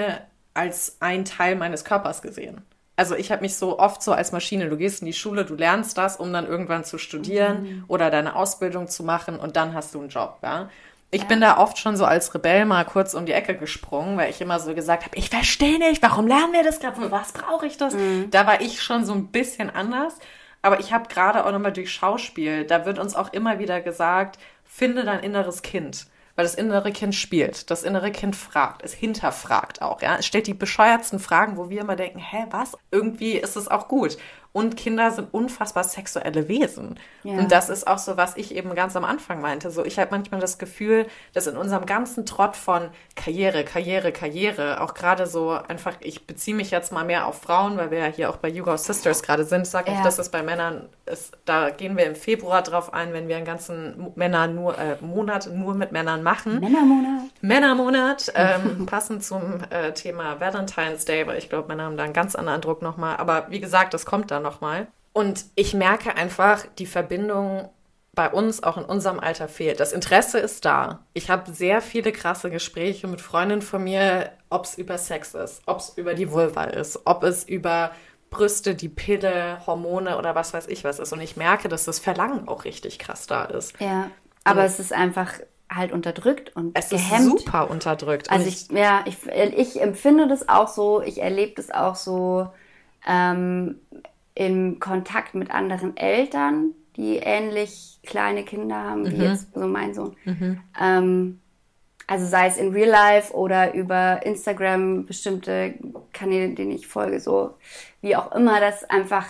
als 0.52 0.98
ein 1.00 1.24
Teil 1.24 1.56
meines 1.56 1.86
Körpers 1.86 2.20
gesehen. 2.20 2.60
Also 2.96 3.14
ich 3.14 3.32
habe 3.32 3.40
mich 3.40 3.56
so 3.56 3.78
oft 3.78 4.02
so 4.02 4.12
als 4.12 4.32
Maschine, 4.32 4.68
du 4.68 4.76
gehst 4.76 5.00
in 5.00 5.06
die 5.06 5.14
Schule, 5.14 5.46
du 5.46 5.54
lernst 5.54 5.96
das, 5.96 6.18
um 6.18 6.34
dann 6.34 6.46
irgendwann 6.46 6.84
zu 6.84 6.98
studieren 6.98 7.62
mhm. 7.62 7.84
oder 7.88 8.10
deine 8.10 8.36
Ausbildung 8.36 8.88
zu 8.88 9.04
machen 9.04 9.38
und 9.38 9.56
dann 9.56 9.72
hast 9.72 9.94
du 9.94 10.00
einen 10.00 10.10
Job, 10.10 10.40
ja. 10.42 10.68
Ich 11.14 11.22
ja. 11.22 11.28
bin 11.28 11.42
da 11.42 11.58
oft 11.58 11.78
schon 11.78 11.94
so 11.94 12.06
als 12.06 12.34
Rebell 12.34 12.64
mal 12.64 12.86
kurz 12.86 13.12
um 13.12 13.26
die 13.26 13.32
Ecke 13.32 13.54
gesprungen, 13.54 14.16
weil 14.16 14.30
ich 14.30 14.40
immer 14.40 14.58
so 14.58 14.74
gesagt 14.74 15.04
habe, 15.04 15.14
ich 15.16 15.28
verstehe 15.28 15.78
nicht, 15.78 16.00
warum 16.00 16.26
lernen 16.26 16.54
wir 16.54 16.64
das 16.64 16.80
gerade, 16.80 16.98
für 16.98 17.10
was 17.10 17.32
brauche 17.32 17.66
ich 17.66 17.76
das? 17.76 17.92
Mhm. 17.92 18.30
Da 18.30 18.46
war 18.46 18.62
ich 18.62 18.82
schon 18.82 19.04
so 19.04 19.12
ein 19.12 19.26
bisschen 19.26 19.68
anders. 19.68 20.16
Aber 20.62 20.80
ich 20.80 20.92
habe 20.92 21.08
gerade 21.08 21.44
auch 21.44 21.52
nochmal 21.52 21.72
durch 21.72 21.92
Schauspiel, 21.92 22.64
da 22.64 22.86
wird 22.86 22.98
uns 22.98 23.14
auch 23.14 23.32
immer 23.32 23.58
wieder 23.58 23.82
gesagt, 23.82 24.38
finde 24.64 25.04
dein 25.04 25.20
inneres 25.20 25.60
Kind. 25.60 26.06
Weil 26.34 26.46
das 26.46 26.54
innere 26.54 26.92
Kind 26.92 27.14
spielt, 27.14 27.70
das 27.70 27.82
innere 27.82 28.10
Kind 28.10 28.34
fragt, 28.34 28.82
es 28.82 28.94
hinterfragt 28.94 29.82
auch, 29.82 30.00
ja. 30.00 30.16
Es 30.16 30.24
stellt 30.24 30.46
die 30.46 30.54
bescheuertsten 30.54 31.18
Fragen, 31.18 31.58
wo 31.58 31.68
wir 31.68 31.82
immer 31.82 31.96
denken, 31.96 32.20
hä, 32.20 32.46
was? 32.48 32.72
Irgendwie 32.90 33.32
ist 33.32 33.56
es 33.56 33.68
auch 33.68 33.86
gut. 33.86 34.16
Und 34.52 34.76
Kinder 34.76 35.10
sind 35.10 35.32
unfassbar 35.32 35.82
sexuelle 35.82 36.46
Wesen. 36.46 37.00
Ja. 37.22 37.38
Und 37.38 37.50
das 37.50 37.70
ist 37.70 37.86
auch 37.86 37.96
so, 37.96 38.18
was 38.18 38.36
ich 38.36 38.54
eben 38.54 38.74
ganz 38.74 38.94
am 38.96 39.04
Anfang 39.04 39.40
meinte. 39.40 39.70
So, 39.70 39.82
ich 39.82 39.98
habe 39.98 40.10
manchmal 40.10 40.40
das 40.40 40.58
Gefühl, 40.58 41.06
dass 41.32 41.46
in 41.46 41.56
unserem 41.56 41.86
ganzen 41.86 42.26
Trott 42.26 42.54
von 42.54 42.90
Karriere, 43.16 43.64
Karriere, 43.64 44.12
Karriere, 44.12 44.82
auch 44.82 44.92
gerade 44.92 45.26
so 45.26 45.50
einfach, 45.50 45.94
ich 46.00 46.26
beziehe 46.26 46.54
mich 46.54 46.70
jetzt 46.70 46.92
mal 46.92 47.04
mehr 47.04 47.26
auf 47.26 47.40
Frauen, 47.40 47.78
weil 47.78 47.90
wir 47.90 47.98
ja 47.98 48.06
hier 48.06 48.28
auch 48.28 48.36
bei 48.36 48.48
Yoga 48.48 48.76
Sisters 48.76 49.22
gerade 49.22 49.44
sind. 49.44 49.62
Ich 49.62 49.70
sage 49.70 49.86
ja. 49.86 49.94
nicht, 49.94 50.04
dass 50.04 50.16
das 50.16 50.30
bei 50.30 50.42
Männern 50.42 50.88
ist. 51.06 51.32
Da 51.46 51.70
gehen 51.70 51.96
wir 51.96 52.04
im 52.04 52.14
Februar 52.14 52.62
drauf 52.62 52.92
ein, 52.92 53.14
wenn 53.14 53.28
wir 53.28 53.36
einen 53.36 53.46
ganzen 53.46 54.12
Männer 54.16 54.48
nur, 54.48 54.76
äh, 54.76 54.96
Monat 55.00 55.48
nur 55.50 55.74
mit 55.74 55.92
Männern 55.92 56.22
machen. 56.22 56.60
Männermonat. 56.60 57.30
Männermonat, 57.40 58.32
ähm, 58.34 58.84
passend 58.86 59.24
zum 59.24 59.60
äh, 59.70 59.92
Thema 59.92 60.40
Valentine's 60.40 61.06
Day, 61.06 61.26
weil 61.26 61.38
ich 61.38 61.48
glaube, 61.48 61.68
Männer 61.68 61.84
haben 61.84 61.96
da 61.96 62.04
einen 62.04 62.12
ganz 62.12 62.34
anderen 62.34 62.60
Druck 62.60 62.82
nochmal. 62.82 63.16
Aber 63.16 63.46
wie 63.48 63.60
gesagt, 63.60 63.94
das 63.94 64.04
kommt 64.04 64.30
dann 64.30 64.41
nochmal. 64.42 64.88
Und 65.12 65.44
ich 65.54 65.74
merke 65.74 66.16
einfach, 66.16 66.64
die 66.78 66.86
Verbindung 66.86 67.68
bei 68.14 68.30
uns 68.30 68.62
auch 68.62 68.76
in 68.76 68.84
unserem 68.84 69.20
Alter 69.20 69.48
fehlt. 69.48 69.80
Das 69.80 69.92
Interesse 69.92 70.38
ist 70.38 70.64
da. 70.64 71.00
Ich 71.14 71.30
habe 71.30 71.50
sehr 71.50 71.80
viele 71.80 72.12
krasse 72.12 72.50
Gespräche 72.50 73.06
mit 73.06 73.22
Freundinnen 73.22 73.62
von 73.62 73.84
mir, 73.84 74.30
ob 74.50 74.64
es 74.64 74.76
über 74.76 74.98
Sex 74.98 75.34
ist, 75.34 75.62
ob 75.66 75.78
es 75.78 75.96
über 75.96 76.12
die 76.14 76.30
Vulva 76.30 76.64
ist, 76.64 77.00
ob 77.06 77.24
es 77.24 77.44
über 77.44 77.92
Brüste, 78.28 78.74
die 78.74 78.90
Pille, 78.90 79.66
Hormone 79.66 80.18
oder 80.18 80.34
was 80.34 80.52
weiß 80.52 80.66
ich 80.66 80.84
was 80.84 80.98
ist. 80.98 81.12
Und 81.12 81.20
ich 81.20 81.36
merke, 81.36 81.68
dass 81.68 81.84
das 81.84 81.98
Verlangen 82.00 82.48
auch 82.48 82.64
richtig 82.64 82.98
krass 82.98 83.26
da 83.26 83.44
ist. 83.44 83.78
Ja, 83.80 84.10
aber 84.44 84.60
und 84.60 84.66
es 84.66 84.78
ist 84.78 84.92
einfach 84.92 85.32
halt 85.70 85.92
unterdrückt 85.92 86.54
und 86.54 86.76
es 86.76 86.90
gehemmt. 86.90 87.34
ist 87.34 87.44
super 87.44 87.70
unterdrückt. 87.70 88.30
Also 88.30 88.46
ich, 88.46 88.70
ja, 88.70 89.04
ich, 89.06 89.26
ich 89.26 89.80
empfinde 89.80 90.28
das 90.28 90.50
auch 90.50 90.68
so, 90.68 91.00
ich 91.00 91.22
erlebe 91.22 91.54
das 91.54 91.70
auch 91.70 91.94
so. 91.94 92.50
Ähm, 93.06 93.80
im 94.34 94.80
Kontakt 94.80 95.34
mit 95.34 95.50
anderen 95.50 95.96
Eltern, 95.96 96.72
die 96.96 97.16
ähnlich 97.16 97.98
kleine 98.02 98.44
Kinder 98.44 98.76
haben, 98.76 99.10
wie 99.10 99.16
mhm. 99.16 99.22
jetzt 99.22 99.54
so 99.54 99.66
mein 99.66 99.94
Sohn. 99.94 100.16
Mhm. 100.24 100.60
Ähm, 100.80 101.40
also 102.06 102.26
sei 102.26 102.48
es 102.48 102.56
in 102.56 102.72
Real 102.72 102.90
Life 102.90 103.32
oder 103.32 103.74
über 103.74 104.24
Instagram, 104.26 105.06
bestimmte 105.06 105.74
Kanäle, 106.12 106.54
denen 106.54 106.72
ich 106.72 106.86
folge, 106.86 107.20
so 107.20 107.54
wie 108.00 108.16
auch 108.16 108.32
immer, 108.32 108.60
dass 108.60 108.84
einfach, 108.84 109.26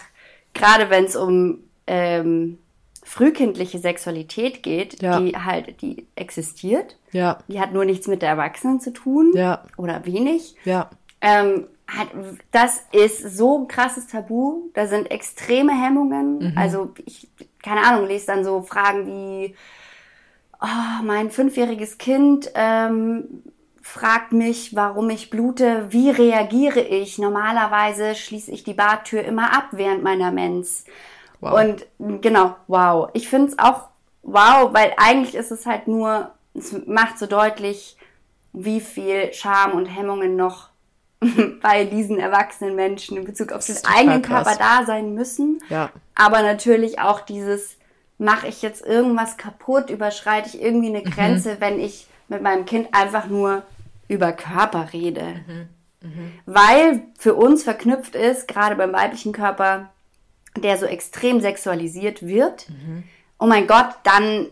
gerade 0.54 0.90
wenn 0.90 1.04
es 1.04 1.14
um 1.14 1.60
ähm, 1.86 2.58
frühkindliche 3.04 3.78
Sexualität 3.78 4.62
geht, 4.62 5.02
ja. 5.02 5.20
die 5.20 5.36
halt, 5.36 5.82
die 5.82 6.06
existiert. 6.14 6.96
Ja. 7.10 7.38
Die 7.48 7.60
hat 7.60 7.72
nur 7.72 7.84
nichts 7.84 8.06
mit 8.06 8.22
der 8.22 8.30
Erwachsenen 8.30 8.80
zu 8.80 8.92
tun. 8.92 9.32
Ja. 9.34 9.64
Oder 9.76 10.06
wenig. 10.06 10.56
Ja. 10.64 10.90
Ähm, 11.20 11.66
das 12.50 12.82
ist 12.92 13.36
so 13.36 13.58
ein 13.58 13.68
krasses 13.68 14.06
Tabu. 14.06 14.70
Da 14.74 14.86
sind 14.86 15.10
extreme 15.10 15.72
Hemmungen. 15.72 16.38
Mhm. 16.38 16.52
Also 16.56 16.94
ich, 17.04 17.28
keine 17.62 17.84
Ahnung, 17.84 18.06
lese 18.06 18.26
dann 18.26 18.44
so 18.44 18.62
Fragen 18.62 19.06
wie, 19.06 19.54
oh, 20.60 21.02
mein 21.02 21.30
fünfjähriges 21.30 21.98
Kind 21.98 22.50
ähm, 22.54 23.42
fragt 23.82 24.32
mich, 24.32 24.74
warum 24.74 25.10
ich 25.10 25.28
blute. 25.28 25.86
Wie 25.90 26.10
reagiere 26.10 26.80
ich? 26.80 27.18
Normalerweise 27.18 28.14
schließe 28.14 28.50
ich 28.50 28.64
die 28.64 28.74
Badtür 28.74 29.24
immer 29.24 29.52
ab 29.52 29.68
während 29.72 30.02
meiner 30.02 30.30
Mens. 30.30 30.84
Wow. 31.40 31.60
Und 31.98 32.22
genau, 32.22 32.56
wow. 32.68 33.10
Ich 33.12 33.28
finde 33.28 33.48
es 33.48 33.58
auch 33.58 33.88
wow, 34.22 34.72
weil 34.72 34.94
eigentlich 34.96 35.34
ist 35.34 35.50
es 35.50 35.66
halt 35.66 35.88
nur, 35.88 36.32
es 36.54 36.72
macht 36.86 37.18
so 37.18 37.26
deutlich, 37.26 37.96
wie 38.52 38.80
viel 38.80 39.32
Scham 39.32 39.72
und 39.72 39.86
Hemmungen 39.86 40.36
noch 40.36 40.71
bei 41.62 41.84
diesen 41.84 42.18
erwachsenen 42.18 42.74
Menschen 42.74 43.16
in 43.16 43.24
Bezug 43.24 43.52
auf 43.52 43.64
den 43.64 43.76
eigenen 43.84 44.22
krass. 44.22 44.44
Körper 44.44 44.58
da 44.58 44.86
sein 44.86 45.14
müssen. 45.14 45.60
Ja. 45.68 45.90
Aber 46.14 46.42
natürlich 46.42 46.98
auch 47.00 47.20
dieses, 47.20 47.76
mache 48.18 48.48
ich 48.48 48.62
jetzt 48.62 48.84
irgendwas 48.84 49.36
kaputt, 49.36 49.90
überschreite 49.90 50.48
ich 50.48 50.62
irgendwie 50.62 50.88
eine 50.88 51.00
mhm. 51.00 51.10
Grenze, 51.10 51.54
mhm. 51.54 51.60
wenn 51.60 51.80
ich 51.80 52.06
mit 52.28 52.42
meinem 52.42 52.64
Kind 52.64 52.88
einfach 52.92 53.26
nur 53.26 53.62
über 54.08 54.32
Körper 54.32 54.92
rede. 54.92 55.24
Mhm. 55.46 55.68
Mhm. 56.02 56.32
Weil 56.46 57.02
für 57.18 57.34
uns 57.34 57.62
verknüpft 57.62 58.14
ist, 58.14 58.48
gerade 58.48 58.76
beim 58.76 58.92
weiblichen 58.92 59.32
Körper, 59.32 59.90
der 60.56 60.76
so 60.76 60.86
extrem 60.86 61.40
sexualisiert 61.40 62.26
wird, 62.26 62.68
mhm. 62.68 63.04
oh 63.38 63.46
mein 63.46 63.66
Gott, 63.66 63.90
dann 64.04 64.46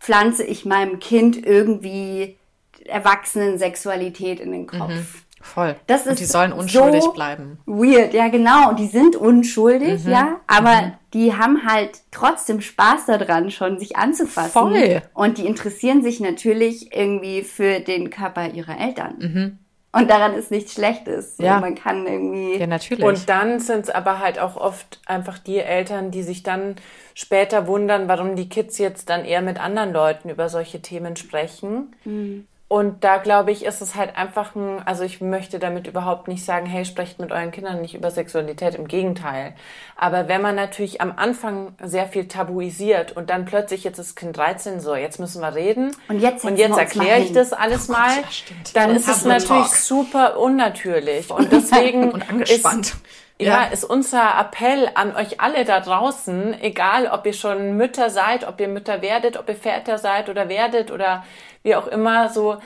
pflanze 0.00 0.44
ich 0.44 0.64
meinem 0.64 1.00
Kind 1.00 1.44
irgendwie 1.44 2.36
Erwachsenen 2.84 3.58
Sexualität 3.58 4.40
in 4.40 4.52
den 4.52 4.66
Kopf. 4.66 5.24
Mhm. 5.40 5.44
Voll. 5.44 5.76
Das 5.86 6.04
und 6.06 6.12
ist 6.12 6.20
die 6.20 6.24
sollen 6.24 6.52
unschuldig 6.52 7.02
so 7.02 7.12
bleiben. 7.12 7.58
Weird, 7.66 8.12
ja 8.14 8.28
genau. 8.28 8.70
Und 8.70 8.78
die 8.78 8.86
sind 8.86 9.16
unschuldig, 9.16 10.04
Mhm. 10.04 10.10
ja, 10.10 10.40
aber 10.46 10.92
die 11.14 11.34
haben 11.34 11.66
halt 11.66 12.00
trotzdem 12.10 12.60
Spaß 12.60 13.06
daran, 13.06 13.50
schon 13.50 13.78
sich 13.78 13.96
anzufassen. 13.96 14.50
Voll. 14.50 15.02
Und 15.14 15.38
die 15.38 15.46
interessieren 15.46 16.02
sich 16.02 16.20
natürlich 16.20 16.94
irgendwie 16.94 17.42
für 17.42 17.80
den 17.80 18.10
Körper 18.10 18.50
ihrer 18.50 18.78
Eltern. 18.78 19.14
Mhm. 19.18 19.58
Und 19.90 20.10
daran 20.10 20.34
ist 20.34 20.50
nichts 20.50 20.74
Schlechtes. 20.74 21.36
Ja. 21.38 21.60
Man 21.60 21.74
kann 21.74 22.06
irgendwie. 22.06 22.56
Ja, 22.58 22.66
natürlich. 22.66 23.02
Und 23.02 23.28
dann 23.28 23.58
sind 23.58 23.84
es 23.86 23.90
aber 23.90 24.18
halt 24.18 24.38
auch 24.38 24.56
oft 24.56 25.00
einfach 25.06 25.38
die 25.38 25.56
Eltern, 25.58 26.10
die 26.10 26.22
sich 26.22 26.42
dann 26.42 26.76
später 27.14 27.66
wundern, 27.66 28.06
warum 28.06 28.36
die 28.36 28.50
Kids 28.50 28.76
jetzt 28.76 29.08
dann 29.08 29.24
eher 29.24 29.40
mit 29.40 29.58
anderen 29.58 29.92
Leuten 29.92 30.28
über 30.28 30.50
solche 30.50 30.82
Themen 30.82 31.16
sprechen. 31.16 31.94
Und 32.70 33.02
da 33.02 33.16
glaube 33.16 33.50
ich, 33.50 33.64
ist 33.64 33.80
es 33.80 33.94
halt 33.94 34.18
einfach 34.18 34.54
ein, 34.54 34.82
also 34.84 35.02
ich 35.02 35.22
möchte 35.22 35.58
damit 35.58 35.86
überhaupt 35.86 36.28
nicht 36.28 36.44
sagen, 36.44 36.66
hey, 36.66 36.84
sprecht 36.84 37.18
mit 37.18 37.32
euren 37.32 37.50
Kindern 37.50 37.80
nicht 37.80 37.94
über 37.94 38.10
Sexualität, 38.10 38.74
im 38.74 38.86
Gegenteil. 38.86 39.54
Aber 39.96 40.28
wenn 40.28 40.42
man 40.42 40.54
natürlich 40.54 41.00
am 41.00 41.14
Anfang 41.16 41.72
sehr 41.82 42.06
viel 42.06 42.28
tabuisiert 42.28 43.16
und 43.16 43.30
dann 43.30 43.46
plötzlich 43.46 43.84
jetzt 43.84 43.98
ist 43.98 44.16
Kind 44.16 44.36
13 44.36 44.80
so, 44.80 44.94
jetzt 44.94 45.18
müssen 45.18 45.40
wir 45.40 45.54
reden 45.54 45.96
Und 46.08 46.20
jetzt 46.20 46.44
und 46.44 46.58
jetzt 46.58 46.76
erkläre 46.76 47.20
ich 47.20 47.32
das 47.32 47.54
alles 47.54 47.88
mal, 47.88 48.10
ja, 48.10 48.22
dann 48.74 48.94
ist 48.94 49.08
es 49.08 49.24
natürlich 49.24 49.68
super 49.68 50.38
unnatürlich. 50.38 51.30
Und 51.30 51.50
deswegen 51.50 52.10
Und 52.12 52.28
angespannt. 52.28 52.88
Ist, 52.88 52.96
ja, 53.40 53.64
ist 53.64 53.84
unser 53.84 54.38
Appell 54.38 54.90
an 54.94 55.14
euch 55.14 55.40
alle 55.40 55.64
da 55.64 55.80
draußen, 55.80 56.60
egal 56.60 57.06
ob 57.06 57.24
ihr 57.24 57.32
schon 57.32 57.76
Mütter 57.76 58.10
seid, 58.10 58.46
ob 58.46 58.60
ihr 58.60 58.68
Mütter 58.68 59.00
werdet, 59.00 59.38
ob 59.38 59.48
ihr 59.48 59.54
Väter 59.54 59.98
seid 59.98 60.28
oder 60.28 60.48
werdet 60.48 60.90
oder 60.90 61.24
wie 61.68 61.76
auch 61.76 61.86
immer, 61.86 62.30
so 62.30 62.56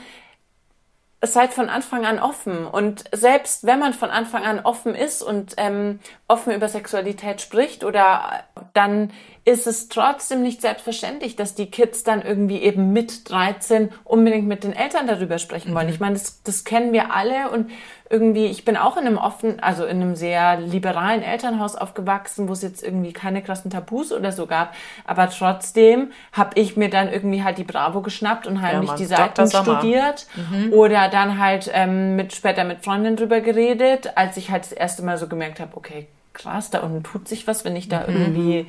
seid 1.21 1.53
von 1.53 1.69
Anfang 1.69 2.05
an 2.05 2.19
offen. 2.19 2.65
Und 2.65 3.03
selbst 3.11 3.65
wenn 3.65 3.79
man 3.79 3.93
von 3.93 4.09
Anfang 4.09 4.43
an 4.43 4.61
offen 4.61 4.95
ist 4.95 5.21
und 5.21 5.53
ähm, 5.57 5.99
offen 6.27 6.53
über 6.53 6.67
Sexualität 6.67 7.41
spricht, 7.41 7.83
oder 7.83 8.43
dann 8.73 9.11
ist 9.45 9.67
es 9.67 9.89
trotzdem 9.89 10.41
nicht 10.41 10.61
selbstverständlich, 10.61 11.35
dass 11.35 11.53
die 11.53 11.69
Kids 11.69 12.03
dann 12.03 12.21
irgendwie 12.21 12.59
eben 12.59 12.93
mit 12.93 13.29
13 13.29 13.91
unbedingt 14.05 14.47
mit 14.47 14.63
den 14.63 14.71
Eltern 14.73 15.05
darüber 15.05 15.37
sprechen 15.37 15.75
wollen. 15.75 15.89
Ich 15.89 15.99
meine, 15.99 16.13
das, 16.13 16.41
das 16.43 16.63
kennen 16.63 16.93
wir 16.93 17.13
alle 17.13 17.49
und 17.49 17.69
irgendwie, 18.09 18.45
ich 18.45 18.63
bin 18.63 18.77
auch 18.77 18.95
in 18.95 19.05
einem 19.05 19.17
offen, 19.17 19.59
also 19.59 19.85
in 19.85 20.01
einem 20.01 20.15
sehr 20.15 20.59
liberalen 20.59 21.23
Elternhaus 21.23 21.75
aufgewachsen, 21.75 22.47
wo 22.47 22.53
es 22.53 22.61
jetzt 22.61 22.83
irgendwie 22.83 23.11
keine 23.11 23.41
krassen 23.41 23.69
Tabus 23.69 24.13
oder 24.13 24.31
so 24.31 24.45
gab. 24.45 24.75
Aber 25.03 25.29
trotzdem 25.29 26.11
habe 26.31 26.51
ich 26.59 26.77
mir 26.77 26.89
dann 26.89 27.11
irgendwie 27.11 27.43
halt 27.43 27.57
die 27.57 27.63
Bravo 27.63 28.01
geschnappt 28.01 28.47
und 28.47 28.61
heimlich 28.61 28.87
Mann, 28.87 28.97
die. 28.97 29.05
Seiten 29.05 29.47
studiert 29.47 30.27
oder 30.71 31.09
dann 31.09 31.37
halt 31.37 31.69
ähm, 31.73 32.15
mit 32.15 32.33
später 32.33 32.63
mit 32.63 32.83
Freundinnen 32.85 33.17
drüber 33.17 33.41
geredet, 33.41 34.11
als 34.15 34.37
ich 34.37 34.51
halt 34.51 34.63
das 34.63 34.71
erste 34.71 35.03
Mal 35.03 35.17
so 35.17 35.27
gemerkt 35.27 35.59
habe, 35.59 35.75
okay, 35.75 36.07
krass, 36.33 36.69
da 36.69 36.79
unten 36.79 37.03
tut 37.03 37.27
sich 37.27 37.47
was, 37.47 37.65
wenn 37.65 37.75
ich 37.75 37.89
da 37.89 38.05
irgendwie 38.07 38.67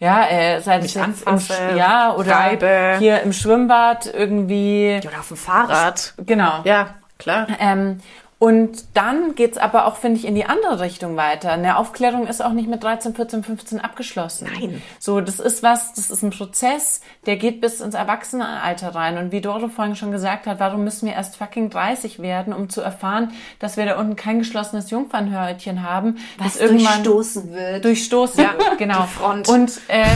ja, 0.00 0.26
äh, 0.28 0.60
seit 0.60 0.82
Mich 0.82 0.96
ich 0.96 1.00
jetzt 1.00 1.22
im, 1.22 1.28
anfasse, 1.28 1.52
Sch- 1.52 1.76
ja, 1.76 2.14
oder 2.16 2.32
reibe. 2.34 2.96
hier 2.98 3.20
im 3.22 3.32
Schwimmbad 3.32 4.06
irgendwie, 4.12 5.00
Oder 5.06 5.20
auf 5.20 5.28
dem 5.28 5.36
Fahrrad. 5.36 6.14
genau. 6.26 6.62
Ja, 6.64 6.94
klar. 7.18 7.46
Ähm, 7.60 8.00
und 8.40 8.96
dann 8.96 9.34
geht's 9.34 9.58
aber 9.58 9.84
auch, 9.86 9.96
finde 9.96 10.18
ich, 10.18 10.24
in 10.26 10.34
die 10.34 10.46
andere 10.46 10.80
Richtung 10.80 11.14
weiter. 11.16 11.52
Eine 11.52 11.76
Aufklärung 11.76 12.26
ist 12.26 12.42
auch 12.42 12.52
nicht 12.54 12.68
mit 12.70 12.82
13, 12.82 13.14
14, 13.14 13.44
15 13.44 13.80
abgeschlossen. 13.80 14.48
Nein. 14.52 14.82
So, 14.98 15.20
das 15.20 15.38
ist 15.38 15.62
was, 15.62 15.92
das 15.92 16.10
ist 16.10 16.22
ein 16.22 16.30
Prozess, 16.30 17.02
der 17.26 17.36
geht 17.36 17.60
bis 17.60 17.80
ins 17.82 17.94
Erwachsenenalter 17.94 18.94
rein. 18.94 19.18
Und 19.18 19.30
wie 19.30 19.42
Doro 19.42 19.68
vorhin 19.68 19.94
schon 19.94 20.10
gesagt 20.10 20.46
hat, 20.46 20.58
warum 20.58 20.84
müssen 20.84 21.06
wir 21.06 21.12
erst 21.12 21.36
fucking 21.36 21.68
30 21.68 22.20
werden, 22.20 22.54
um 22.54 22.70
zu 22.70 22.80
erfahren, 22.80 23.30
dass 23.58 23.76
wir 23.76 23.84
da 23.84 23.98
unten 23.98 24.16
kein 24.16 24.38
geschlossenes 24.38 24.90
Jungfernhörnchen 24.90 25.82
haben, 25.82 26.16
was 26.38 26.54
das 26.54 26.62
irgendwann 26.62 27.04
durchstoßen 27.04 27.52
wird. 27.52 27.84
durchstoßen. 27.84 28.42
Ja, 28.42 28.54
genau. 28.78 29.06
Und 29.48 29.80
äh, 29.88 30.06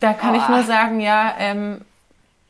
da 0.00 0.14
kann 0.14 0.34
ich 0.34 0.42
Oh. 0.48 0.52
nur 0.52 0.62
sagen, 0.62 1.00
ja, 1.00 1.34
ähm, 1.38 1.82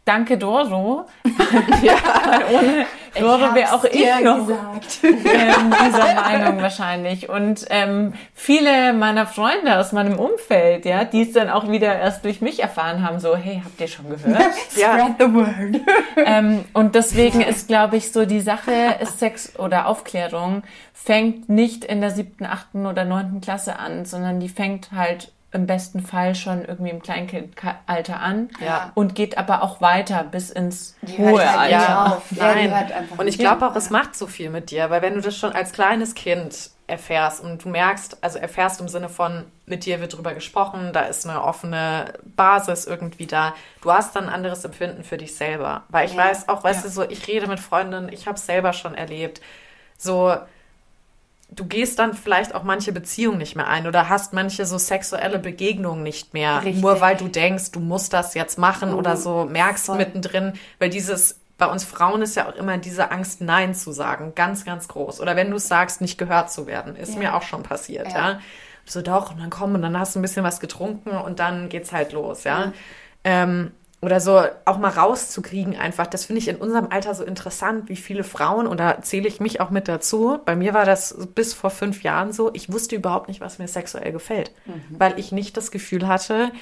danke 0.09 0.39
Doro. 0.39 1.07
Weil 1.25 2.55
ohne 2.55 2.87
Doro 3.21 3.55
wäre 3.55 3.73
auch 3.75 3.85
ich 3.85 4.25
noch 4.25 4.49
ähm, 5.03 5.75
dieser 5.87 6.15
Meinung 6.15 6.63
wahrscheinlich. 6.63 7.29
Und 7.29 7.67
ähm, 7.71 8.15
viele 8.35 8.93
meiner 8.95 9.27
Freunde 9.27 9.79
aus 9.79 9.93
meinem 9.93 10.19
Umfeld, 10.19 10.85
ja, 10.87 11.05
die 11.05 11.23
es 11.23 11.33
dann 11.33 11.51
auch 11.51 11.71
wieder 11.71 11.99
erst 11.99 12.25
durch 12.25 12.41
mich 12.41 12.61
erfahren 12.61 13.03
haben, 13.07 13.21
so, 13.21 13.37
hey, 13.37 13.61
habt 13.65 13.81
ihr 13.81 13.89
schon 13.89 14.09
gehört? 14.09 14.39
Ja. 14.77 15.15
the 15.19 15.33
word. 15.33 15.81
ähm, 16.17 16.65
und 16.73 16.95
deswegen 16.95 17.41
ist, 17.41 17.69
glaube 17.69 17.97
ich, 17.97 18.13
so 18.13 18.27
die 18.27 18.41
Sache, 18.41 18.73
ist 19.01 19.19
Sex 19.19 19.59
oder 19.59 19.87
Aufklärung 19.87 20.63
fängt 20.93 21.49
nicht 21.49 21.85
in 21.85 22.01
der 22.01 22.11
siebten, 22.11 22.45
achten 22.45 22.87
oder 22.87 23.05
neunten 23.05 23.41
Klasse 23.41 23.79
an, 23.79 24.05
sondern 24.05 24.41
die 24.41 24.49
fängt 24.49 24.93
halt 24.93 25.33
im 25.51 25.67
besten 25.67 26.01
Fall 26.01 26.35
schon 26.35 26.65
irgendwie 26.65 26.91
im 26.91 27.01
Kleinkindalter 27.01 28.21
an 28.21 28.51
Ja. 28.61 28.93
und 28.95 29.15
geht 29.15 29.39
aber 29.39 29.63
auch 29.63 29.81
weiter 29.81 30.25
bis 30.25 30.51
ins 30.51 30.97
Die 31.03 31.17
hohe 31.19 31.41
halt 31.41 31.59
Alter. 31.59 32.17
auf. 32.17 32.31
Ja, 32.33 32.55
die 32.55 32.69
Nein. 32.69 32.71
hört 32.71 32.93
einfach 32.93 33.19
und 33.19 33.27
ich 33.29 33.39
glaube 33.39 33.67
auch, 33.67 33.75
es 33.77 33.91
macht 33.91 34.15
so 34.15 34.27
viel 34.27 34.51
mit 34.51 34.71
dir, 34.71 34.91
weil 34.91 35.01
wenn 35.03 35.15
du 35.15 35.21
das 35.23 35.37
schon 35.37 35.53
als 35.53 35.73
kleines 35.73 36.15
Kind 36.15 36.71
erfährst 36.87 37.43
und 37.43 37.65
du 37.65 37.69
merkst, 37.69 38.23
also 38.23 38.39
erfährst 38.39 38.81
im 38.81 38.89
Sinne 38.89 39.09
von, 39.11 39.45
mit 39.67 39.85
dir 39.85 40.01
wird 40.01 40.17
drüber 40.17 40.33
gesprochen, 40.35 40.91
da 40.93 41.01
ist 41.03 41.27
eine 41.27 41.43
offene 41.43 42.15
Basis 42.25 42.87
irgendwie 42.87 43.27
da, 43.27 43.55
du 43.83 43.93
hast 43.93 44.17
dann 44.17 44.25
ein 44.29 44.35
anderes 44.35 44.65
Empfinden 44.65 45.05
für 45.05 45.19
dich 45.19 45.35
selber. 45.37 45.85
Weil 45.89 46.07
ich 46.07 46.13
Ja. 46.15 46.25
weiß 46.25 46.49
auch, 46.49 46.65
weißt 46.65 46.85
du, 46.85 46.89
so, 46.89 47.03
ich 47.09 47.27
rede 47.29 47.47
mit 47.47 47.61
Freundinnen, 47.61 48.11
ich 48.11 48.27
habe 48.27 48.37
es 48.37 48.47
selber 48.47 48.73
schon 48.73 48.95
erlebt, 48.95 49.41
so, 49.99 50.35
du 51.51 51.65
gehst 51.65 51.99
dann 51.99 52.15
vielleicht 52.15 52.55
auch 52.55 52.63
manche 52.63 52.93
Beziehungen 52.93 53.39
nicht 53.39 53.57
mehr 53.57 53.69
ein 53.69 53.87
oder 53.87 54.09
hast 54.09 54.33
manche 54.33 54.67
so 54.67 54.79
sexuelle 54.79 55.39
Begegnungen 55.39 56.03
nicht 56.03 56.35
mehr, 56.35 56.63
Richtig. 56.65 56.83
nur 56.83 57.01
weil 57.01 57.17
du 57.17 57.29
denkst, 57.29 57.73
du 57.73 57.81
musst 57.81 58.13
das 58.13 58.35
jetzt 58.35 58.59
machen 58.59 58.95
oder 58.95 59.17
so, 59.17 59.45
merkst 59.45 59.87
voll. 59.87 59.97
mittendrin, 59.97 60.53
weil 60.79 60.91
dieses, 60.91 61.41
bei 61.57 61.67
uns 61.67 61.85
Frauen 61.85 62.23
ist 62.23 62.37
ja 62.37 62.49
auch 62.49 62.55
immer 62.55 62.79
diese 62.79 63.11
Angst, 63.11 63.41
Nein 63.41 63.75
zu 63.75 63.91
sagen, 63.93 64.33
ganz, 64.37 64.65
ganz 64.65 64.87
groß. 64.89 65.21
Oder 65.21 65.35
wenn 65.37 65.51
du 65.51 65.57
es 65.57 65.67
sagst, 65.67 66.01
nicht 66.01 66.19
gehört 66.19 66.53
zu 66.53 66.67
werden, 66.67 66.95
ist 66.95 67.15
Ja. 67.15 67.19
mir 67.19 67.35
auch 67.35 67.43
schon 67.43 67.63
passiert, 67.63 68.07
ja. 68.13 68.33
Ja. 68.33 68.41
So, 68.85 69.03
doch, 69.03 69.33
und 69.33 69.41
dann 69.41 69.51
komm, 69.51 69.75
und 69.75 69.83
dann 69.83 69.99
hast 69.99 70.15
du 70.15 70.19
ein 70.19 70.23
bisschen 70.23 70.45
was 70.45 70.61
getrunken 70.61 71.11
und 71.11 71.41
dann 71.41 71.69
geht's 71.69 71.93
halt 71.93 72.13
los, 72.13 72.45
ja. 72.45 72.73
Ähm, 73.25 73.73
oder 74.01 74.21
so 74.21 74.41
auch 74.65 74.79
mal 74.79 74.91
rauszukriegen 74.91 75.77
einfach. 75.77 76.07
Das 76.07 76.27
finde 76.27 76.39
ich 76.41 76.49
in 76.49 76.57
unserem 76.57 76.87
Alter 76.91 77.15
so 77.15 77.25
interessant, 77.25 77.89
wie 77.89 77.97
viele 77.97 78.23
Frauen, 78.23 78.67
und 78.67 78.79
da 78.79 79.03
zähle 79.03 79.27
ich 79.27 79.41
mich 79.41 79.61
auch 79.61 79.71
mit 79.71 79.89
dazu. 79.89 80.39
Bei 80.45 80.55
mir 80.55 80.73
war 80.73 80.85
das 80.85 81.17
bis 81.35 81.53
vor 81.53 81.71
fünf 81.71 82.03
Jahren 82.05 82.33
so. 82.33 82.51
Ich 82.55 82.73
wusste 82.73 82.95
überhaupt 82.95 83.29
nicht, 83.29 83.41
was 83.41 83.59
mir 83.59 83.67
sexuell 83.67 84.13
gefällt, 84.13 84.53
weil 84.91 85.19
ich 85.19 85.33
nicht 85.33 85.57
das 85.57 85.71
Gefühl 85.71 86.07
hatte, 86.07 86.53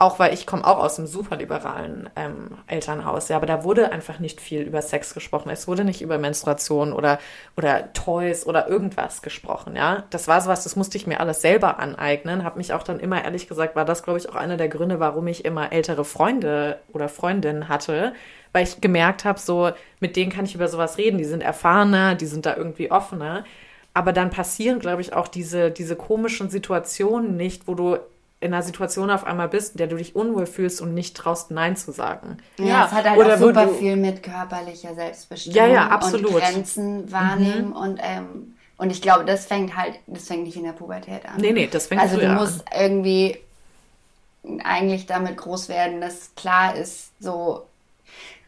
auch 0.00 0.18
weil 0.18 0.32
ich 0.32 0.46
komme 0.46 0.66
auch 0.66 0.78
aus 0.78 0.98
einem 0.98 1.06
superliberalen 1.06 2.08
ähm, 2.16 2.56
Elternhaus, 2.66 3.28
ja, 3.28 3.36
aber 3.36 3.44
da 3.44 3.64
wurde 3.64 3.92
einfach 3.92 4.18
nicht 4.18 4.40
viel 4.40 4.62
über 4.62 4.80
Sex 4.80 5.12
gesprochen. 5.12 5.50
Es 5.50 5.68
wurde 5.68 5.84
nicht 5.84 6.00
über 6.00 6.16
Menstruation 6.16 6.94
oder, 6.94 7.18
oder 7.54 7.92
Toys 7.92 8.46
oder 8.46 8.66
irgendwas 8.66 9.20
gesprochen, 9.20 9.76
ja. 9.76 10.04
Das 10.08 10.26
war 10.26 10.40
sowas, 10.40 10.64
das 10.64 10.74
musste 10.74 10.96
ich 10.96 11.06
mir 11.06 11.20
alles 11.20 11.42
selber 11.42 11.78
aneignen. 11.78 12.44
Habe 12.44 12.56
mich 12.56 12.72
auch 12.72 12.82
dann 12.82 12.98
immer, 12.98 13.22
ehrlich 13.22 13.46
gesagt, 13.46 13.76
war 13.76 13.84
das, 13.84 14.02
glaube 14.02 14.18
ich, 14.18 14.30
auch 14.30 14.36
einer 14.36 14.56
der 14.56 14.70
Gründe, 14.70 15.00
warum 15.00 15.26
ich 15.26 15.44
immer 15.44 15.70
ältere 15.70 16.06
Freunde 16.06 16.80
oder 16.94 17.10
Freundinnen 17.10 17.68
hatte, 17.68 18.14
weil 18.52 18.64
ich 18.64 18.80
gemerkt 18.80 19.26
habe, 19.26 19.38
so, 19.38 19.70
mit 20.00 20.16
denen 20.16 20.32
kann 20.32 20.46
ich 20.46 20.54
über 20.54 20.68
sowas 20.68 20.96
reden. 20.96 21.18
Die 21.18 21.24
sind 21.24 21.42
erfahrener, 21.42 22.14
die 22.14 22.26
sind 22.26 22.46
da 22.46 22.56
irgendwie 22.56 22.90
offener. 22.90 23.44
Aber 23.92 24.14
dann 24.14 24.30
passieren, 24.30 24.78
glaube 24.78 25.02
ich, 25.02 25.12
auch 25.12 25.28
diese, 25.28 25.70
diese 25.70 25.94
komischen 25.94 26.48
Situationen 26.48 27.36
nicht, 27.36 27.68
wo 27.68 27.74
du 27.74 27.98
in 28.40 28.54
einer 28.54 28.62
Situation 28.62 29.10
auf 29.10 29.24
einmal 29.24 29.48
bist, 29.48 29.72
in 29.72 29.78
der 29.78 29.86
du 29.86 29.96
dich 29.96 30.16
unwohl 30.16 30.46
fühlst 30.46 30.80
und 30.80 30.94
nicht 30.94 31.16
traust, 31.16 31.50
Nein 31.50 31.76
zu 31.76 31.92
sagen. 31.92 32.38
Ja, 32.58 32.66
Ja, 32.66 32.86
es 32.86 32.92
hat 32.92 33.08
halt 33.08 33.18
oder 33.20 33.34
auch 33.34 33.38
super 33.38 33.66
du- 33.66 33.74
viel 33.74 33.96
mit 33.96 34.22
körperlicher 34.22 34.94
Selbstbestimmung 34.94 35.56
Ja, 35.56 35.66
ja, 35.66 35.88
absolut. 35.88 36.30
Mhm. 36.30 36.36
und 36.36 36.42
Grenzen 36.42 37.12
wahrnehmen 37.12 37.72
und 37.72 38.00
ähm, 38.02 38.54
und 38.78 38.90
ich 38.90 39.02
glaube, 39.02 39.26
das 39.26 39.44
fängt 39.44 39.76
halt, 39.76 39.96
das 40.06 40.26
fängt 40.26 40.44
nicht 40.44 40.56
in 40.56 40.64
der 40.64 40.72
Pubertät 40.72 41.26
an. 41.26 41.38
Nee, 41.38 41.52
nee, 41.52 41.66
das 41.66 41.86
fängt 41.88 42.00
Also 42.00 42.18
du 42.18 42.26
musst 42.28 42.64
irgendwie 42.74 43.36
eigentlich 44.64 45.06
damit 45.06 45.36
groß 45.36 45.68
werden, 45.68 46.00
dass 46.00 46.34
klar 46.34 46.74
ist, 46.74 47.10
so 47.20 47.66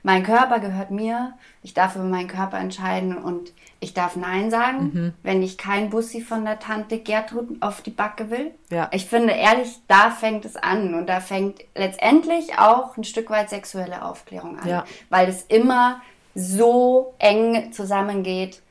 mein 0.03 0.25
Körper 0.25 0.59
gehört 0.59 0.91
mir, 0.91 1.35
ich 1.63 1.75
darf 1.75 1.95
über 1.97 2.05
meinen 2.05 2.29
Körper 2.29 2.59
entscheiden 2.59 3.17
und 3.17 3.53
ich 3.83 3.95
darf 3.95 4.17
Nein 4.17 4.51
sagen, 4.51 4.91
Mhm. 4.95 5.15
wenn 5.23 5.43
ich 5.43 5.59
kein 5.59 5.91
Bussi 5.91 6.21
von 6.21 6.45
der 6.45 6.59
Tante 6.59 6.99
Gertrud 7.01 7.61
auf 7.61 7.83
die 7.83 7.91
Backe 7.91 8.31
will. 8.31 8.53
Ja. 8.71 8.89
Ich 8.93 9.07
finde 9.07 9.33
ehrlich, 9.33 9.81
da 9.89 10.11
fängt 10.11 10.45
es 10.45 10.57
an 10.57 10.95
und 10.95 11.07
da 11.09 11.21
fängt 11.21 11.61
letztendlich 11.75 12.59
auch 12.59 12.97
ein 12.97 13.05
Stück 13.05 13.29
weit 13.31 13.51
sexuelle 13.51 14.05
Aufklärung 14.05 14.59
an, 14.59 14.69
Ja. 14.69 14.85
weil 15.11 15.29
es 15.29 15.43
immer 15.43 16.01
so 16.35 17.15
eng 17.19 17.73
zusammengeht 17.73 18.63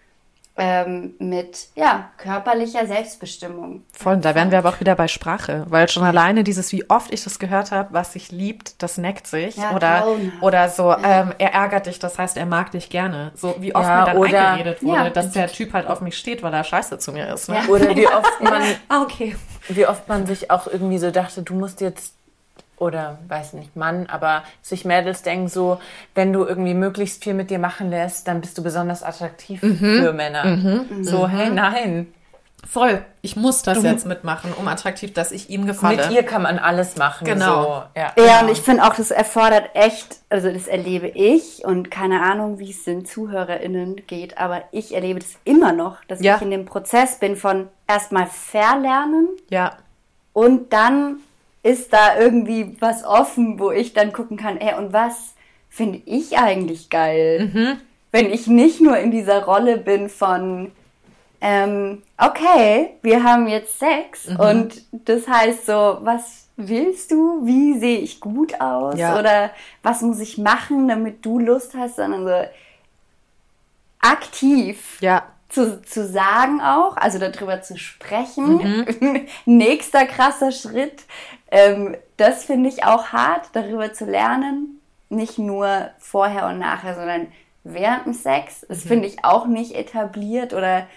ähm, 0.58 1.14
mit 1.20 1.68
ja, 1.76 2.10
körperlicher 2.18 2.86
Selbstbestimmung. 2.86 3.84
Voll, 3.93 4.18
da 4.18 4.36
wären 4.36 4.52
wir 4.52 4.58
aber 4.58 4.70
auch 4.70 4.80
wieder 4.80 4.95
bei 4.95 5.08
Sprache, 5.08 5.66
weil 5.70 5.88
schon 5.89 6.04
alleine 6.04 6.43
dieses, 6.43 6.72
wie 6.72 6.89
oft 6.89 7.12
ich 7.14 7.24
das 7.24 7.39
gehört 7.39 7.72
habe, 7.72 7.89
was 7.93 8.14
sich 8.14 8.32
liebt, 8.32 8.82
das 8.84 8.97
neckt 8.97 9.28
sich. 9.28 9.56
Ja, 9.56 9.72
oder, 9.76 10.02
grauenhaft. 10.02 10.41
oder 10.43 10.70
so, 10.70 10.91
ähm, 11.04 11.34
er 11.38 11.54
ärgert 11.54 11.86
dich, 11.86 11.99
das 11.99 12.20
heißt, 12.20 12.38
er 12.38 12.45
mag 12.45 12.72
dich 12.72 12.89
gerne. 12.89 13.32
So 13.36 13.56
wie 13.60 13.74
oft 13.74 13.86
Ja, 13.88 13.99
mir 14.02 14.06
dann 14.06 14.18
oder- 14.18 14.52
eingeredet 14.52 14.84
wurde, 14.84 15.04
Ja. 15.06 15.10
dass 15.10 15.32
der 15.32 15.47
Typ 15.47 15.74
halt 15.74 15.88
auf 15.88 16.02
mich 16.02 16.18
steht, 16.18 16.43
weil 16.43 16.54
er 16.54 16.64
scheiße 16.64 16.99
zu 16.99 17.12
mir 17.14 17.34
ist. 17.34 17.47
Ne? 17.49 17.56
Ja. 17.56 17.66
Oder 17.70 17.95
wie 17.95 18.08
oft 18.08 18.41
man, 18.41 18.62
Ah, 18.89 19.02
okay. 19.04 19.36
wie 19.70 19.88
oft 19.88 20.08
man 20.10 20.26
sich 20.26 20.52
auch 20.52 20.68
irgendwie 20.68 20.97
so 20.97 21.12
dachte, 21.12 21.43
du 21.43 21.54
musst 21.54 21.80
jetzt 21.82 22.14
oder 22.82 23.19
weiß 23.27 23.53
nicht, 23.53 23.75
Mann, 23.75 24.07
aber 24.07 24.43
sich 24.63 24.86
Mädels 24.86 25.21
denken 25.21 25.47
so, 25.47 25.79
wenn 26.15 26.34
du 26.34 26.45
irgendwie 26.45 26.73
möglichst 26.73 27.23
viel 27.23 27.36
mit 27.36 27.51
dir 27.51 27.59
machen 27.59 27.91
lässt, 27.91 28.27
dann 28.27 28.41
bist 28.41 28.57
du 28.57 28.63
besonders 28.63 29.03
attraktiv 29.03 29.59
für 29.61 30.13
Männer. 30.13 30.86
So, 31.01 31.27
hey, 31.27 31.51
nein. 31.51 32.11
Voll. 32.67 33.03
Ich 33.21 33.36
muss 33.36 33.63
das 33.63 33.82
jetzt 33.84 34.05
mitmachen, 34.05 34.53
um 34.57 34.67
attraktiv, 34.67 35.13
dass 35.13 35.32
ich 35.32 35.49
ihm 35.49 35.65
gefalle. 35.65 35.97
Mit 35.97 36.11
ihr 36.11 36.23
kann 36.23 36.41
man 36.43 36.57
alles 36.59 36.95
machen. 36.95 37.25
Genau. 37.25 37.63
So, 37.63 37.99
ja. 37.99 38.13
Ja, 38.23 38.41
und 38.41 38.49
ich 38.49 38.61
finde 38.61 38.84
auch, 38.84 38.95
das 38.95 39.09
erfordert 39.11 39.69
echt, 39.75 40.17
also 40.29 40.51
das 40.51 40.67
erlebe 40.67 41.07
ich 41.07 41.63
und 41.65 41.89
keine 41.91 42.21
Ahnung, 42.21 42.59
wie 42.59 42.69
es 42.71 42.84
den 42.84 43.03
ZuhörerInnen 43.05 44.07
geht, 44.07 44.38
aber 44.38 44.63
ich 44.71 44.93
erlebe 44.93 45.19
das 45.19 45.29
immer 45.43 45.71
noch, 45.71 46.03
dass 46.07 46.21
Ja. 46.21 46.36
ich 46.38 46.41
in 46.43 46.51
dem 46.51 46.65
Prozess 46.65 47.17
bin 47.19 47.36
von 47.36 47.67
erstmal 47.88 48.27
verlernen 48.27 49.27
Ja. 49.49 49.73
und 50.34 50.71
dann 50.73 51.17
ist 51.64 51.93
da 51.93 52.20
irgendwie 52.20 52.76
was 52.80 53.03
offen, 53.03 53.59
wo 53.59 53.72
ich 53.72 53.93
dann 53.93 54.14
gucken 54.14 54.38
kann, 54.38 54.57
ey, 54.57 54.76
und 54.76 54.93
was 54.93 55.34
finde 55.70 56.01
ich 56.05 56.38
eigentlich 56.38 56.89
geil? 56.89 57.49
Wenn 58.12 58.32
ich 58.32 58.47
nicht 58.47 58.82
nur 58.82 58.97
in 58.97 59.12
dieser 59.12 59.43
Rolle 59.43 59.78
bin 59.78 60.09
von, 60.09 60.72
ähm, 61.39 62.01
okay, 62.18 62.91
wir 63.01 63.24
haben 63.24 63.47
jetzt 63.47 63.80
Sex 63.80 64.28
und 64.28 64.84
das 64.91 65.28
heißt 65.28 65.66
so, 65.66 65.99
was 66.01 66.47
willst 66.57 67.12
du? 67.12 67.45
Wie 67.45 67.78
sehe 67.80 67.99
ich 67.99 68.20
gut 68.20 68.59
aus? 68.59 68.97
Ja. 68.97 69.18
Oder 69.18 69.51
was 69.82 70.01
muss 70.01 70.20
ich 70.20 70.38
machen, 70.38 70.88
damit 70.88 71.26
du 71.26 71.39
Lust 71.39 71.74
hast? 71.76 71.95
Sondern 71.95 72.26
so 72.26 72.49
aktiv 73.99 74.97
Ja. 75.01 75.24
Zu, 75.52 75.82
zu 75.84 76.08
sagen 76.08 76.62
auch, 76.62 76.95
also 76.97 77.20
darüber 77.20 77.62
zu 77.62 77.78
sprechen. 77.78 78.86
Nächster 79.45 80.06
krasser 80.06 80.52
Schritt. 80.52 81.04
Ähm, 81.52 81.95
das 82.18 82.45
finde 82.45 82.70
ich 82.70 82.86
auch 82.86 83.08
hart, 83.08 83.49
darüber 83.54 83.93
zu 83.93 84.06
lernen. 84.06 84.80
Nicht 85.10 85.38
nur 85.38 85.89
vorher 85.99 86.47
und 86.47 86.60
nachher, 86.60 86.95
sondern 86.95 87.28
während 87.66 88.06
dem 88.06 88.14
Sex. 88.14 88.66
Das 88.70 88.84
finde 88.84 89.08
ich 89.08 89.26
auch 89.26 89.45
nicht 89.45 89.76
etabliert 89.76 90.54
oder 90.54 90.88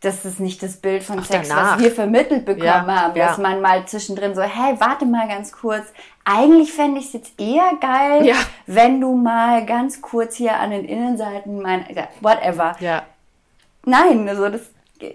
das 0.00 0.24
ist 0.24 0.40
nicht 0.40 0.60
das 0.64 0.78
Bild 0.78 1.04
von 1.04 1.20
Auch 1.20 1.24
Sex, 1.24 1.48
danach. 1.48 1.76
was 1.76 1.84
wir 1.84 1.92
vermittelt 1.92 2.44
bekommen 2.44 2.64
Ja, 2.66 2.84
haben. 2.84 3.16
ja. 3.16 3.28
Dass 3.28 3.38
man 3.38 3.60
mal 3.60 3.86
zwischendrin 3.86 4.34
so, 4.34 4.42
hey, 4.42 4.74
warte 4.80 5.06
mal 5.06 5.28
ganz 5.28 5.52
kurz. 5.52 5.84
Eigentlich 6.24 6.72
fände 6.72 6.98
ich 6.98 7.06
es 7.06 7.12
jetzt 7.12 7.40
eher 7.40 7.70
geil, 7.80 8.26
Ja. 8.26 8.34
wenn 8.66 9.00
du 9.00 9.14
mal 9.14 9.64
ganz 9.64 10.02
kurz 10.02 10.34
hier 10.34 10.58
an 10.58 10.72
den 10.72 10.84
Innenseiten 10.84 11.62
mein, 11.62 11.86
whatever. 12.20 12.74
Ja. 12.80 13.04
Nein, 13.84 14.28
also 14.28 14.48
das, 14.48 14.62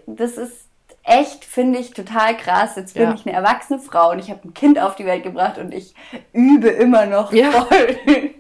das 0.06 0.38
ist 0.38 0.68
echt, 1.04 1.46
finde 1.46 1.80
ich, 1.80 1.92
total 1.92 2.36
krass. 2.36 2.76
Jetzt 2.76 2.94
bin 2.96 3.04
Ja. 3.04 3.14
ich 3.14 3.26
eine 3.26 3.36
erwachsene 3.36 3.80
Frau 3.80 4.12
und 4.12 4.20
ich 4.20 4.30
habe 4.30 4.42
ein 4.48 4.54
Kind 4.54 4.78
auf 4.80 4.96
die 4.96 5.06
Welt 5.06 5.24
gebracht 5.24 5.58
und 5.58 5.74
ich 5.74 5.94
übe 6.34 6.68
immer 6.70 7.06
noch 7.06 7.32
Ja. 7.32 7.52
voll. 7.52 7.98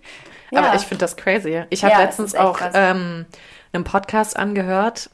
Aber 0.51 0.67
Ja. 0.67 0.75
ich 0.75 0.83
finde 0.83 1.01
das 1.01 1.15
crazy. 1.17 1.63
Ich 1.69 1.83
habe 1.83 1.95
letztens 2.01 2.35
auch 2.35 2.59
ähm, 2.73 3.25
einen 3.73 3.83
Podcast 3.83 4.37
angehört. 4.37 5.09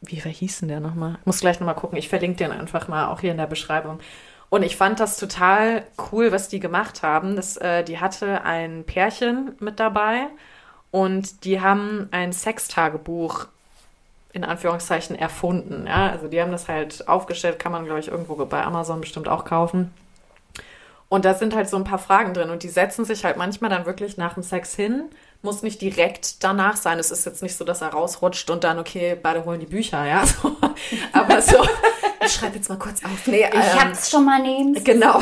Wie 0.00 0.22
wer 0.24 0.32
hieß 0.32 0.60
denn 0.60 0.68
der 0.68 0.80
nochmal? 0.80 1.16
Muss 1.24 1.40
gleich 1.40 1.58
nochmal 1.60 1.74
gucken. 1.76 1.96
Ich 1.98 2.08
verlinke 2.08 2.36
den 2.38 2.52
einfach 2.52 2.88
mal 2.88 3.08
auch 3.08 3.20
hier 3.20 3.30
in 3.30 3.38
der 3.38 3.46
Beschreibung. 3.46 4.00
Und 4.50 4.62
ich 4.62 4.76
fand 4.76 5.00
das 5.00 5.16
total 5.16 5.84
cool, 6.12 6.30
was 6.30 6.48
die 6.48 6.60
gemacht 6.60 7.02
haben. 7.02 7.34
Das, 7.34 7.56
äh, 7.56 7.82
die 7.82 7.98
hatte 7.98 8.42
ein 8.44 8.84
Pärchen 8.84 9.56
mit 9.58 9.80
dabei 9.80 10.26
und 10.90 11.44
die 11.44 11.60
haben 11.60 12.08
ein 12.12 12.32
Sextagebuch 12.32 13.46
in 14.34 14.44
Anführungszeichen 14.44 15.16
erfunden. 15.16 15.86
Ja? 15.86 16.10
Also 16.10 16.26
die 16.28 16.40
haben 16.40 16.50
das 16.50 16.68
halt 16.68 17.08
aufgestellt, 17.08 17.58
kann 17.58 17.72
man, 17.72 17.84
glaube 17.84 18.00
ich, 18.00 18.08
irgendwo 18.08 18.34
bei 18.44 18.62
Amazon 18.62 19.00
bestimmt 19.00 19.28
auch 19.28 19.44
kaufen. 19.44 19.94
Und 21.08 21.24
da 21.24 21.34
sind 21.34 21.54
halt 21.54 21.68
so 21.68 21.76
ein 21.76 21.84
paar 21.84 22.00
Fragen 22.00 22.34
drin 22.34 22.50
und 22.50 22.64
die 22.64 22.68
setzen 22.68 23.04
sich 23.04 23.24
halt 23.24 23.36
manchmal 23.36 23.70
dann 23.70 23.86
wirklich 23.86 24.16
nach 24.16 24.34
dem 24.34 24.42
Sex 24.42 24.74
hin. 24.74 25.04
Muss 25.42 25.62
nicht 25.62 25.80
direkt 25.80 26.42
danach 26.42 26.76
sein. 26.76 26.98
Es 26.98 27.12
ist 27.12 27.24
jetzt 27.26 27.42
nicht 27.42 27.56
so, 27.56 27.64
dass 27.64 27.82
er 27.82 27.88
rausrutscht 27.88 28.50
und 28.50 28.64
dann, 28.64 28.80
okay, 28.80 29.16
beide 29.22 29.44
holen 29.44 29.60
die 29.60 29.66
Bücher, 29.66 30.04
ja. 30.04 30.24
So. 30.42 30.56
Aber 31.12 31.40
so, 31.40 31.64
ich 32.24 32.32
schreibe 32.32 32.56
jetzt 32.56 32.68
mal 32.68 32.78
kurz 32.78 33.04
auf. 33.04 33.26
Nee, 33.26 33.46
Ich 33.46 33.54
ähm, 33.54 33.84
hab's 33.84 34.10
schon 34.10 34.24
mal 34.24 34.42
neben. 34.42 34.82
Genau. 34.82 35.20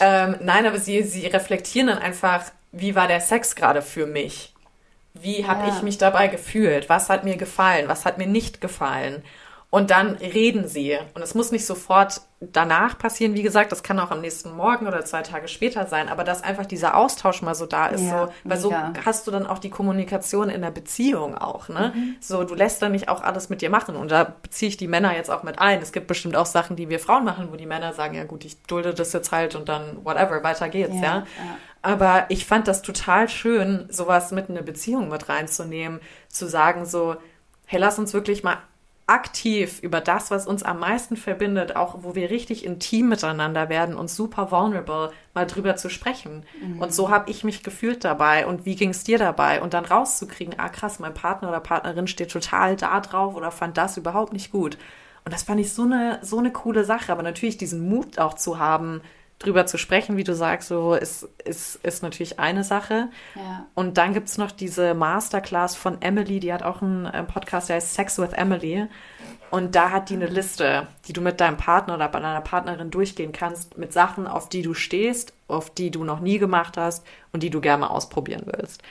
Ähm, 0.00 0.36
nein, 0.40 0.64
aber 0.64 0.78
sie, 0.78 1.02
sie 1.02 1.26
reflektieren 1.26 1.88
dann 1.88 1.98
einfach, 1.98 2.44
wie 2.72 2.94
war 2.94 3.08
der 3.08 3.20
Sex 3.20 3.54
gerade 3.54 3.82
für 3.82 4.06
mich? 4.06 4.54
Wie 5.14 5.46
habe 5.46 5.66
Ja. 5.66 5.74
ich 5.76 5.82
mich 5.82 5.98
dabei 5.98 6.28
gefühlt? 6.28 6.88
Was 6.88 7.08
hat 7.10 7.24
mir 7.24 7.36
gefallen? 7.36 7.88
Was 7.88 8.04
hat 8.04 8.18
mir 8.18 8.26
nicht 8.26 8.60
gefallen? 8.60 9.22
Und 9.70 9.90
dann 9.90 10.14
reden 10.16 10.66
sie. 10.66 10.96
Und 11.12 11.20
es 11.20 11.34
muss 11.34 11.52
nicht 11.52 11.66
sofort 11.66 12.22
danach 12.40 12.96
passieren, 12.96 13.34
wie 13.34 13.42
gesagt, 13.42 13.70
das 13.70 13.82
kann 13.82 13.98
auch 13.98 14.10
am 14.10 14.22
nächsten 14.22 14.56
Morgen 14.56 14.86
oder 14.86 15.04
zwei 15.04 15.20
Tage 15.22 15.46
später 15.46 15.86
sein, 15.86 16.08
aber 16.08 16.24
dass 16.24 16.42
einfach 16.42 16.64
dieser 16.64 16.96
Austausch 16.96 17.42
mal 17.42 17.54
so 17.54 17.66
da 17.66 17.88
ist, 17.88 18.00
Ja, 18.02 18.28
so, 18.28 18.32
weil 18.44 18.56
so 18.58 18.70
mega. 18.70 18.92
hast 19.04 19.26
du 19.26 19.30
dann 19.30 19.46
auch 19.46 19.58
die 19.58 19.68
Kommunikation 19.68 20.48
in 20.48 20.62
der 20.62 20.70
Beziehung 20.70 21.36
auch, 21.36 21.68
ne? 21.68 21.92
Mhm. 21.94 22.16
So, 22.20 22.44
du 22.44 22.54
lässt 22.54 22.80
dann 22.80 22.92
nicht 22.92 23.10
auch 23.10 23.22
alles 23.22 23.50
mit 23.50 23.60
dir 23.60 23.68
machen. 23.68 23.96
Und 23.96 24.10
da 24.10 24.32
beziehe 24.40 24.70
ich 24.70 24.78
die 24.78 24.88
Männer 24.88 25.14
jetzt 25.14 25.30
auch 25.30 25.42
mit 25.42 25.58
ein. 25.58 25.82
Es 25.82 25.92
gibt 25.92 26.06
bestimmt 26.06 26.36
auch 26.36 26.46
Sachen, 26.46 26.76
die 26.76 26.88
wir 26.88 27.00
Frauen 27.00 27.24
machen, 27.24 27.48
wo 27.52 27.56
die 27.56 27.66
Männer 27.66 27.92
sagen, 27.92 28.14
ja 28.14 28.24
gut, 28.24 28.46
ich 28.46 28.62
dulde 28.62 28.94
das 28.94 29.12
jetzt 29.12 29.32
halt 29.32 29.54
und 29.54 29.68
dann 29.68 30.02
whatever, 30.02 30.42
weiter 30.42 30.70
geht's, 30.70 30.94
ja. 30.94 31.02
Ja, 31.02 31.14
ja. 31.18 31.24
Aber 31.82 32.24
ich 32.30 32.46
fand 32.46 32.68
das 32.68 32.80
total 32.80 33.28
schön, 33.28 33.86
sowas 33.90 34.30
mit 34.30 34.48
in 34.48 34.56
eine 34.56 34.64
Beziehung 34.64 35.08
mit 35.10 35.28
reinzunehmen, 35.28 36.00
zu 36.28 36.46
sagen 36.48 36.86
so, 36.86 37.16
hey, 37.66 37.78
lass 37.78 37.98
uns 37.98 38.14
wirklich 38.14 38.42
mal 38.42 38.56
aktiv 39.08 39.80
über 39.82 40.00
das, 40.00 40.30
was 40.30 40.46
uns 40.46 40.62
am 40.62 40.80
meisten 40.80 41.16
verbindet, 41.16 41.76
auch 41.76 41.98
wo 42.02 42.14
wir 42.14 42.30
richtig 42.30 42.64
intim 42.64 43.08
miteinander 43.08 43.68
werden 43.68 43.96
und 43.96 44.10
super 44.10 44.50
vulnerable, 44.50 45.10
mal 45.34 45.46
drüber 45.46 45.76
zu 45.76 45.88
sprechen. 45.88 46.44
Und 46.78 46.92
so 46.92 47.10
habe 47.10 47.30
ich 47.30 47.42
mich 47.42 47.62
gefühlt 47.62 48.04
dabei 48.04 48.46
und 48.46 48.66
wie 48.66 48.76
ging 48.76 48.90
es 48.90 49.04
dir 49.04 49.18
dabei? 49.18 49.62
Und 49.62 49.74
dann 49.74 49.86
rauszukriegen, 49.86 50.54
ah 50.58 50.68
krass, 50.68 50.98
mein 50.98 51.14
Partner 51.14 51.48
oder 51.48 51.60
Partnerin 51.60 52.06
steht 52.06 52.30
total 52.30 52.76
da 52.76 53.00
drauf 53.00 53.34
oder 53.34 53.50
fand 53.50 53.78
das 53.78 53.96
überhaupt 53.96 54.32
nicht 54.32 54.52
gut. 54.52 54.76
Und 55.24 55.32
das 55.34 55.42
fand 55.42 55.60
ich 55.60 55.72
so 55.72 55.82
eine, 55.82 56.18
so 56.22 56.38
eine 56.38 56.52
coole 56.52 56.84
Sache. 56.84 57.12
Aber 57.12 57.22
natürlich 57.22 57.58
diesen 57.58 57.88
Mut 57.88 58.18
auch 58.18 58.34
zu 58.34 58.58
haben, 58.58 59.02
drüber 59.38 59.66
zu 59.66 59.78
sprechen, 59.78 60.16
wie 60.16 60.24
du 60.24 60.34
sagst, 60.34 60.68
so 60.68 60.94
ist, 60.94 61.28
ist, 61.44 61.76
ist 61.84 62.02
natürlich 62.02 62.38
eine 62.40 62.64
Sache. 62.64 63.08
Ja. 63.36 63.66
Und 63.74 63.96
dann 63.96 64.12
gibt's 64.12 64.36
noch 64.36 64.50
diese 64.50 64.94
Masterclass 64.94 65.76
von 65.76 66.02
Emily, 66.02 66.40
die 66.40 66.52
hat 66.52 66.62
auch 66.62 66.82
einen 66.82 67.06
äh, 67.06 67.22
Podcast, 67.22 67.68
der 67.68 67.76
heißt 67.76 67.94
Sex 67.94 68.18
with 68.18 68.32
Emily. 68.32 68.86
Und 69.50 69.74
da 69.74 69.90
hat 69.90 70.10
die 70.10 70.14
eine 70.14 70.26
Liste, 70.26 70.88
die 71.06 71.12
du 71.12 71.20
mit 71.20 71.40
deinem 71.40 71.56
Partner 71.56 71.94
oder 71.94 72.08
bei 72.08 72.20
deiner 72.20 72.40
Partnerin 72.40 72.90
durchgehen 72.90 73.32
kannst, 73.32 73.78
mit 73.78 73.92
Sachen, 73.92 74.26
auf 74.26 74.48
die 74.48 74.62
du 74.62 74.74
stehst, 74.74 75.32
auf 75.46 75.70
die 75.70 75.90
du 75.90 76.04
noch 76.04 76.20
nie 76.20 76.38
gemacht 76.38 76.76
hast 76.76 77.06
und 77.32 77.42
die 77.42 77.50
du 77.50 77.60
gerne 77.60 77.82
mal 77.82 77.86
ausprobieren 77.88 78.42
willst. 78.44 78.82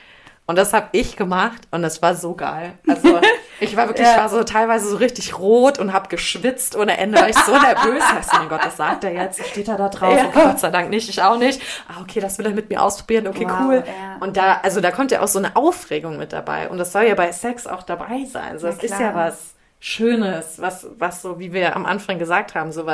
Und 0.48 0.56
das 0.56 0.72
habe 0.72 0.88
ich 0.92 1.14
gemacht 1.16 1.60
und 1.70 1.82
das 1.82 2.00
war 2.02 2.14
so 2.14 2.34
geil. 2.34 2.72
Also 2.88 3.20
ich 3.60 3.76
war 3.76 3.86
wirklich, 3.86 4.06
Ja. 4.06 4.14
ich 4.14 4.18
war 4.18 4.28
so 4.30 4.42
teilweise 4.44 4.88
so 4.88 4.96
richtig 4.96 5.38
rot 5.38 5.78
und 5.78 5.92
habe 5.92 6.08
geschwitzt 6.08 6.74
ohne 6.74 6.96
Ende, 6.98 7.20
weil 7.20 7.30
ich 7.30 7.38
so 7.38 7.52
nervös 7.52 8.00
war. 8.02 8.18
Ich 8.18 8.26
so, 8.26 8.36
mein 8.38 8.48
Gott, 8.48 8.64
was 8.64 8.76
sagt 8.78 9.04
er 9.04 9.12
jetzt? 9.12 9.46
Steht 9.46 9.68
er 9.68 9.76
da 9.76 9.88
drauf? 9.90 10.16
Ja. 10.16 10.24
Okay, 10.28 10.40
Gott 10.42 10.58
sei 10.58 10.70
Dank 10.70 10.88
nicht, 10.90 11.08
ich 11.08 11.22
auch 11.22 11.36
nicht. 11.38 11.60
Ah, 11.86 12.00
okay, 12.00 12.18
das 12.20 12.38
will 12.38 12.46
er 12.46 12.52
mit 12.52 12.70
mir 12.70 12.82
ausprobieren. 12.82 13.26
Okay, 13.28 13.44
Wow, 13.46 13.58
cool. 13.62 13.84
ja. 13.86 14.16
Und 14.20 14.36
da, 14.38 14.60
also 14.62 14.80
da 14.80 14.90
kommt 14.90 15.10
ja 15.12 15.20
auch 15.20 15.28
so 15.28 15.38
eine 15.38 15.54
Aufregung 15.54 16.16
mit 16.16 16.32
dabei. 16.32 16.68
Und 16.70 16.78
das 16.78 16.92
soll 16.92 17.02
ja 17.04 17.14
bei 17.14 17.30
Sex 17.30 17.66
auch 17.66 17.82
dabei 17.82 18.24
sein. 18.24 18.52
Also 18.52 18.66
das 18.68 18.82
ist 18.82 18.98
ja 18.98 19.14
was 19.14 19.54
Schönes, 19.80 20.60
was, 20.60 20.86
was 20.98 21.22
so, 21.22 21.38
wie 21.38 21.52
wir 21.52 21.76
am 21.76 21.86
Anfang 21.86 22.18
gesagt 22.18 22.54
haben, 22.54 22.72
so 22.72 22.84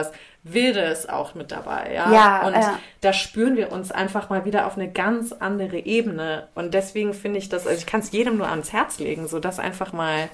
was 0.45 0.53
Wildes 0.53 1.09
auch 1.09 1.35
mit 1.35 1.51
dabei, 1.53 1.93
ja. 1.95 2.13
Ja, 2.13 2.47
und 2.47 2.53
ja. 2.53 2.79
da 3.01 3.13
spüren 3.13 3.57
wir 3.57 3.73
uns 3.73 3.91
einfach 3.91 4.29
mal 4.29 4.45
wieder 4.45 4.67
auf 4.67 4.77
eine 4.77 4.91
ganz 4.91 5.33
andere 5.33 5.79
Ebene. 5.79 6.49
Und 6.55 6.75
deswegen 6.75 7.15
finde 7.15 7.39
ich 7.39 7.49
das, 7.49 7.67
also 7.67 7.79
ich 7.79 7.87
kann 7.87 8.01
es 8.01 8.13
jedem 8.13 8.37
nur 8.37 8.49
ans 8.49 8.73
Herz 8.73 8.99
legen, 8.99 9.27
so 9.27 9.41
das 9.41 9.59
einfach 9.59 9.93
mal, 9.93 10.29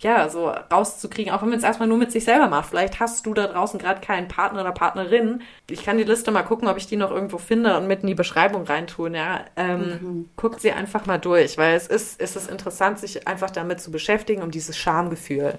ja, 0.00 0.28
so 0.28 0.48
rauszukriegen, 0.48 1.32
auch 1.32 1.42
wenn 1.42 1.50
man 1.50 1.58
es 1.58 1.64
erstmal 1.64 1.88
nur 1.88 1.96
mit 1.96 2.10
sich 2.10 2.24
selber 2.24 2.48
macht. 2.48 2.70
Vielleicht 2.70 2.98
hast 2.98 3.24
du 3.24 3.34
da 3.34 3.46
draußen 3.46 3.78
gerade 3.78 4.00
keinen 4.00 4.26
Partner 4.26 4.62
oder 4.62 4.72
Partnerin. 4.72 5.42
Ich 5.70 5.84
kann 5.84 5.96
die 5.96 6.04
Liste 6.04 6.32
mal 6.32 6.42
gucken, 6.42 6.66
ob 6.66 6.76
ich 6.76 6.88
die 6.88 6.96
noch 6.96 7.12
irgendwo 7.12 7.38
finde 7.38 7.76
und 7.76 7.86
mit 7.86 8.02
in 8.02 8.08
die 8.08 8.14
Beschreibung 8.14 8.64
reintun, 8.64 9.14
ja. 9.14 9.44
Ähm, 9.54 10.28
Guckt 10.36 10.60
sie 10.60 10.72
einfach 10.72 11.06
mal 11.06 11.18
durch, 11.18 11.56
weil 11.56 11.76
es 11.76 11.86
ist, 11.86 12.20
es 12.20 12.34
ist 12.34 12.50
interessant, 12.50 12.98
sich 12.98 13.28
einfach 13.28 13.50
damit 13.50 13.80
zu 13.80 13.92
beschäftigen, 13.92 14.42
um 14.42 14.50
dieses 14.50 14.76
Schamgefühl 14.76 15.56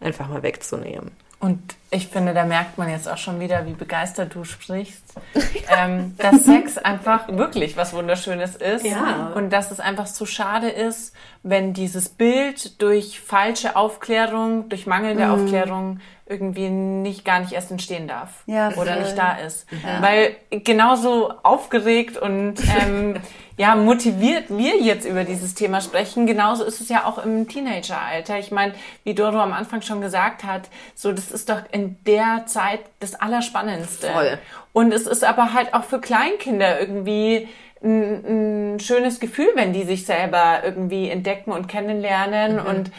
einfach 0.00 0.28
mal 0.28 0.42
wegzunehmen. 0.42 1.12
Und 1.40 1.76
ich 1.90 2.08
finde, 2.08 2.34
da 2.34 2.44
merkt 2.44 2.78
man 2.78 2.90
jetzt 2.90 3.08
auch 3.08 3.16
schon 3.16 3.38
wieder, 3.38 3.64
wie 3.64 3.72
begeistert 3.72 4.34
du 4.34 4.42
sprichst, 4.44 5.14
ähm, 5.68 6.16
dass 6.18 6.44
Sex 6.44 6.78
einfach 6.78 7.28
wirklich 7.28 7.76
was 7.76 7.92
Wunderschönes 7.92 8.56
ist. 8.56 8.84
Ja. 8.84 9.32
und 9.34 9.50
dass 9.50 9.70
es 9.70 9.78
einfach 9.78 10.06
so 10.06 10.26
schade 10.26 10.68
ist, 10.68 11.14
wenn 11.44 11.74
dieses 11.74 12.08
Bild 12.08 12.82
durch 12.82 13.20
falsche 13.20 13.76
Aufklärung, 13.76 14.68
durch 14.68 14.86
mangelnde 14.86 15.30
Aufklärung 15.30 16.00
irgendwie 16.28 16.68
nicht 16.68 17.24
gar 17.24 17.40
nicht 17.40 17.52
erst 17.52 17.70
entstehen 17.70 18.06
darf 18.06 18.42
Ja, 18.46 18.72
oder 18.76 18.96
nicht 18.96 19.16
da 19.16 19.36
ist, 19.36 19.66
weil 20.00 20.36
genauso 20.50 21.32
aufgeregt 21.42 22.16
und 22.18 22.56
ähm, 22.80 23.16
ja 23.56 23.74
motiviert 23.74 24.44
wir 24.48 24.80
jetzt 24.80 25.06
über 25.06 25.24
dieses 25.24 25.54
Thema 25.54 25.80
sprechen, 25.80 26.26
genauso 26.26 26.64
ist 26.64 26.80
es 26.80 26.88
ja 26.88 27.04
auch 27.04 27.18
im 27.18 27.48
Teenageralter. 27.48 28.38
Ich 28.38 28.50
meine, 28.50 28.74
wie 29.04 29.14
Doro 29.14 29.38
am 29.40 29.52
Anfang 29.52 29.82
schon 29.82 30.00
gesagt 30.00 30.44
hat, 30.44 30.68
so 30.94 31.12
das 31.12 31.30
ist 31.30 31.48
doch 31.48 31.62
in 31.72 31.96
der 32.06 32.44
Zeit 32.46 32.80
das 33.00 33.14
Allerspannendste. 33.14 34.08
Voll. 34.08 34.38
Und 34.72 34.92
es 34.92 35.06
ist 35.06 35.24
aber 35.24 35.54
halt 35.54 35.74
auch 35.74 35.84
für 35.84 36.00
Kleinkinder 36.00 36.80
irgendwie 36.80 37.48
ein, 37.82 38.74
ein 38.74 38.80
schönes 38.80 39.20
Gefühl, 39.20 39.48
wenn 39.54 39.72
die 39.72 39.84
sich 39.84 40.06
selber 40.06 40.60
irgendwie 40.64 41.08
entdecken 41.08 41.52
und 41.52 41.68
kennenlernen 41.68 42.58
und 42.60 42.90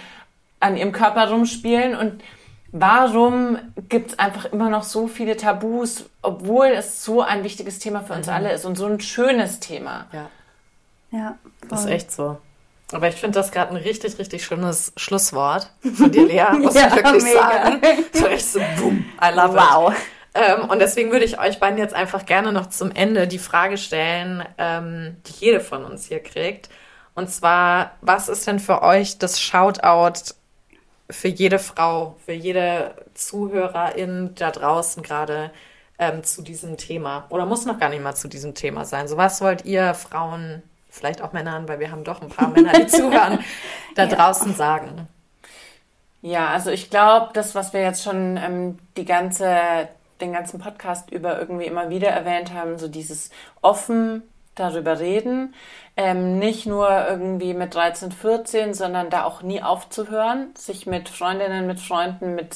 an 0.59 0.77
ihrem 0.77 0.91
Körper 0.91 1.29
rumspielen. 1.29 1.95
Und 1.95 2.21
warum 2.71 3.57
gibt 3.89 4.11
es 4.11 4.19
einfach 4.19 4.45
immer 4.45 4.69
noch 4.69 4.83
so 4.83 5.07
viele 5.07 5.37
Tabus, 5.37 6.05
obwohl 6.21 6.67
es 6.67 7.03
so 7.03 7.21
ein 7.21 7.43
wichtiges 7.43 7.79
Thema 7.79 8.01
für 8.01 8.13
uns 8.13 8.27
alle 8.29 8.51
ist 8.51 8.65
und 8.65 8.75
so 8.77 8.85
ein 8.85 8.99
schönes 8.99 9.59
Thema? 9.59 10.07
Ja. 10.11 10.29
Ja, 11.11 11.35
Das 11.67 11.79
ist 11.79 11.85
voll. 11.85 11.93
echt 11.95 12.11
so. 12.11 12.37
Aber 12.91 13.07
ich 13.07 13.15
finde 13.15 13.39
das 13.39 13.51
gerade 13.51 13.71
ein 13.71 13.77
richtig, 13.77 14.17
richtig 14.19 14.43
schönes 14.43 14.93
Schlusswort 14.97 15.71
von 15.95 16.11
dir, 16.11 16.25
Lea, 16.27 16.57
muss 16.57 16.73
Ja, 16.75 16.87
ich 16.87 16.95
wirklich 16.95 17.23
mega. 17.23 17.39
sagen. 17.39 17.81
So 18.13 18.27
echt 18.27 18.45
so, 18.51 18.59
boom, 18.79 19.05
I 19.23 19.33
love 19.33 19.53
Wow. 19.55 19.91
it. 19.93 19.97
Ähm, 20.35 20.69
und 20.69 20.79
deswegen 20.79 21.11
würde 21.11 21.25
ich 21.25 21.39
euch 21.39 21.59
beiden 21.59 21.77
jetzt 21.79 21.93
einfach 21.95 22.25
gerne 22.25 22.51
noch 22.51 22.67
zum 22.69 22.91
Ende 22.91 23.27
die 23.27 23.39
Frage 23.39 23.77
stellen, 23.77 24.43
ähm, 24.59 25.17
die 25.25 25.33
jede 25.45 25.59
von 25.59 25.83
uns 25.85 26.05
hier 26.05 26.19
kriegt. 26.21 26.69
Und 27.15 27.29
zwar, 27.31 27.91
was 28.01 28.29
ist 28.29 28.45
denn 28.47 28.59
für 28.59 28.81
euch 28.83 29.17
das 29.17 29.41
Shoutout 29.41 30.33
für 31.09 31.27
jede 31.27 31.59
Frau, 31.59 32.15
für 32.25 32.33
jede 32.33 32.93
Zuhörerin 33.13 34.35
da 34.35 34.51
draußen 34.51 35.01
gerade 35.03 35.51
ähm, 35.97 36.23
zu 36.23 36.41
diesem 36.41 36.77
Thema? 36.77 37.25
Oder 37.29 37.45
muss 37.45 37.65
noch 37.65 37.79
gar 37.79 37.89
nicht 37.89 38.03
mal 38.03 38.15
zu 38.15 38.27
diesem 38.27 38.53
Thema 38.55 38.85
sein? 38.85 39.07
So 39.07 39.17
was 39.17 39.41
wollt 39.41 39.65
ihr 39.65 39.93
Frauen, 39.93 40.63
vielleicht 40.89 41.21
auch 41.21 41.33
Männern, 41.33 41.67
weil 41.67 41.79
wir 41.79 41.91
haben 41.91 42.03
doch 42.03 42.21
ein 42.21 42.29
paar 42.29 42.47
Männer, 42.55 42.73
die 42.73 42.87
zuhören, 42.87 43.39
da 43.95 44.05
draußen 44.05 44.55
sagen? 44.55 45.07
Ja, 46.21 46.49
also 46.49 46.69
ich 46.69 46.89
glaube, 46.89 47.29
das, 47.33 47.55
was 47.55 47.73
wir 47.73 47.81
jetzt 47.81 48.03
schon 48.03 48.37
ähm, 48.37 48.79
die 48.97 49.05
ganze, 49.05 49.87
den 50.19 50.33
ganzen 50.33 50.59
Podcast 50.59 51.11
über 51.11 51.39
irgendwie 51.39 51.65
immer 51.65 51.89
wieder 51.89 52.09
erwähnt 52.09 52.53
haben, 52.53 52.77
so 52.77 52.87
dieses 52.87 53.29
offen 53.61 54.23
darüber 54.55 54.99
reden, 54.99 55.53
ähm, 55.99 56.39
nicht 56.39 56.65
nur 56.65 56.89
irgendwie 57.09 57.53
mit 57.53 57.75
13, 57.75 58.13
14, 58.13 58.73
sondern 58.73 59.09
da 59.09 59.25
auch 59.25 59.41
nie 59.41 59.61
aufzuhören, 59.61 60.51
sich 60.55 60.87
mit 60.87 61.09
Freundinnen, 61.09 61.67
mit 61.67 61.81
Freunden, 61.81 62.35
mit 62.35 62.55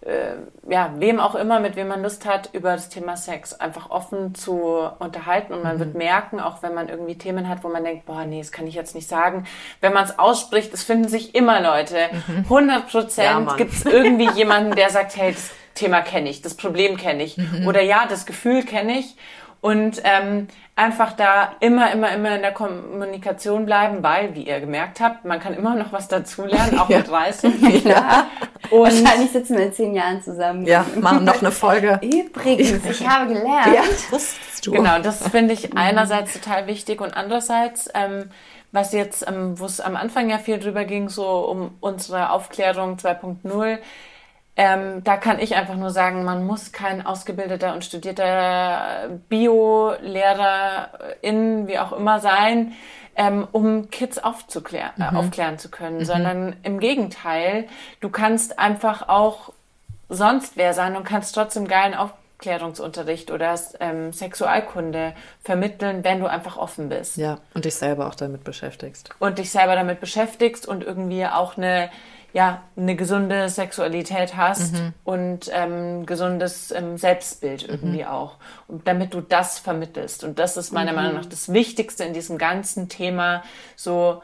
äh, 0.00 0.36
ja, 0.66 0.90
wem 0.96 1.20
auch 1.20 1.34
immer, 1.34 1.60
mit 1.60 1.76
wem 1.76 1.88
man 1.88 2.02
Lust 2.02 2.24
hat, 2.24 2.48
über 2.54 2.72
das 2.72 2.88
Thema 2.88 3.18
Sex 3.18 3.52
einfach 3.60 3.90
offen 3.90 4.34
zu 4.34 4.88
unterhalten. 4.98 5.52
Und 5.52 5.62
man 5.62 5.78
wird 5.78 5.94
merken, 5.94 6.40
auch 6.40 6.62
wenn 6.62 6.72
man 6.72 6.88
irgendwie 6.88 7.18
Themen 7.18 7.50
hat, 7.50 7.64
wo 7.64 7.68
man 7.68 7.84
denkt, 7.84 8.06
boah, 8.06 8.24
nee, 8.24 8.38
das 8.40 8.50
kann 8.50 8.66
ich 8.66 8.74
jetzt 8.74 8.94
nicht 8.94 9.08
sagen. 9.08 9.46
Wenn 9.82 9.92
man 9.92 10.04
es 10.04 10.18
ausspricht, 10.18 10.72
es 10.72 10.84
finden 10.84 11.08
sich 11.08 11.34
immer 11.34 11.60
Leute. 11.60 11.98
100 12.44 12.76
Ja, 12.76 13.00
Prozent 13.00 13.44
Mann. 13.46 13.56
gibt 13.58 13.74
es 13.74 13.84
irgendwie 13.84 14.30
jemanden, 14.30 14.74
der 14.74 14.88
sagt, 14.88 15.16
hey, 15.16 15.32
das 15.32 15.50
Thema 15.74 16.00
kenne 16.00 16.30
ich, 16.30 16.40
das 16.40 16.54
Problem 16.54 16.96
kenne 16.96 17.24
ich. 17.24 17.36
Oder 17.66 17.82
ja, 17.82 18.06
das 18.08 18.24
Gefühl 18.24 18.62
kenne 18.64 18.98
ich. 19.00 19.16
Und 19.60 20.02
ähm, 20.04 20.48
einfach 20.76 21.12
da 21.12 21.52
immer, 21.60 21.92
immer, 21.92 22.10
immer 22.12 22.34
in 22.34 22.42
der 22.42 22.52
Kommunikation 22.52 23.64
bleiben, 23.64 24.02
weil, 24.02 24.34
wie 24.34 24.42
ihr 24.48 24.58
gemerkt 24.60 25.00
habt, 25.00 25.24
man 25.24 25.38
kann 25.38 25.54
immer 25.54 25.74
noch 25.76 25.92
was 25.92 26.08
dazulernen, 26.08 26.78
auch 26.80 26.88
Ja. 26.88 26.98
mit 26.98 27.08
30. 27.10 27.84
Ja. 27.84 28.26
Und 28.70 28.80
Wahrscheinlich 28.80 29.30
sitzen 29.30 29.56
wir 29.56 29.66
in 29.66 29.72
zehn 29.72 29.94
Jahren 29.94 30.20
zusammen. 30.22 30.66
Ja, 30.66 30.84
machen 31.00 31.24
noch 31.24 31.40
eine 31.40 31.52
Folge. 31.52 32.00
Übrigens, 32.02 32.84
ich 32.84 33.08
habe 33.08 33.32
gelernt. 33.34 33.74
Ja, 33.74 33.82
wusstest 34.10 34.66
du. 34.66 34.72
Genau, 34.72 34.98
das 34.98 35.28
finde 35.28 35.54
ich 35.54 35.76
einerseits 35.76 36.32
total 36.32 36.66
wichtig 36.66 37.00
und 37.00 37.16
andererseits, 37.16 37.88
ähm, 37.94 38.30
was 38.72 38.92
jetzt, 38.92 39.28
ähm, 39.28 39.58
wo 39.60 39.66
es 39.66 39.80
am 39.80 39.94
Anfang 39.94 40.28
ja 40.28 40.38
viel 40.38 40.58
drüber 40.58 40.84
ging, 40.84 41.08
so 41.08 41.24
um 41.24 41.76
unsere 41.80 42.30
Aufklärung 42.30 42.96
2.0, 42.96 43.78
ähm, 44.56 45.02
da 45.02 45.16
kann 45.16 45.40
ich 45.40 45.56
einfach 45.56 45.74
nur 45.74 45.90
sagen, 45.90 46.24
man 46.24 46.46
muss 46.46 46.70
kein 46.70 47.04
ausgebildeter 47.04 47.74
und 47.74 47.84
studierter 47.84 49.08
Bio-Lehrer 49.28 50.90
in, 51.22 51.66
wie 51.66 51.78
auch 51.78 51.92
immer 51.92 52.20
sein, 52.20 52.72
ähm, 53.16 53.48
um 53.50 53.90
Kids 53.90 54.18
aufzuklären, 54.18 54.92
äh, 54.98 55.16
aufklären 55.16 55.58
zu 55.58 55.70
können, 55.70 56.04
sondern 56.04 56.56
im 56.62 56.78
Gegenteil, 56.78 57.66
du 58.00 58.10
kannst 58.10 58.58
einfach 58.58 59.08
auch 59.08 59.52
sonst 60.08 60.56
wer 60.56 60.72
sein 60.72 60.96
und 60.96 61.04
kannst 61.04 61.34
trotzdem 61.34 61.66
geilen 61.66 61.94
Aufklärungsunterricht 61.94 63.30
oder 63.30 63.58
ähm, 63.80 64.12
Sexualkunde 64.12 65.14
vermitteln, 65.42 66.04
wenn 66.04 66.20
du 66.20 66.26
einfach 66.26 66.56
offen 66.56 66.88
bist. 66.88 67.16
Ja, 67.16 67.38
und 67.54 67.64
dich 67.64 67.74
selber 67.74 68.06
auch 68.06 68.14
damit 68.14 68.44
beschäftigst. 68.44 69.10
und 69.18 69.38
dich 69.38 69.50
selber 69.50 69.74
damit 69.74 70.00
beschäftigst 70.00 70.66
und 70.66 70.84
irgendwie 70.84 71.26
auch 71.26 71.56
eine 71.56 71.90
ja 72.34 72.62
eine 72.76 72.96
gesunde 72.96 73.48
Sexualität 73.48 74.36
hast 74.36 74.74
und 75.04 75.50
ähm, 75.52 76.04
gesundes 76.04 76.72
ähm, 76.72 76.98
Selbstbild 76.98 77.66
irgendwie 77.66 78.04
auch. 78.04 78.36
Und 78.66 78.86
damit 78.86 79.14
du 79.14 79.20
das 79.20 79.60
vermittelst. 79.60 80.24
Und 80.24 80.38
das 80.40 80.56
ist 80.56 80.72
meiner 80.72 80.92
Meinung 80.92 81.14
nach 81.14 81.26
das 81.26 81.52
Wichtigste 81.52 82.02
in 82.02 82.12
diesem 82.12 82.36
ganzen 82.36 82.88
Thema 82.88 83.44
so 83.76 84.20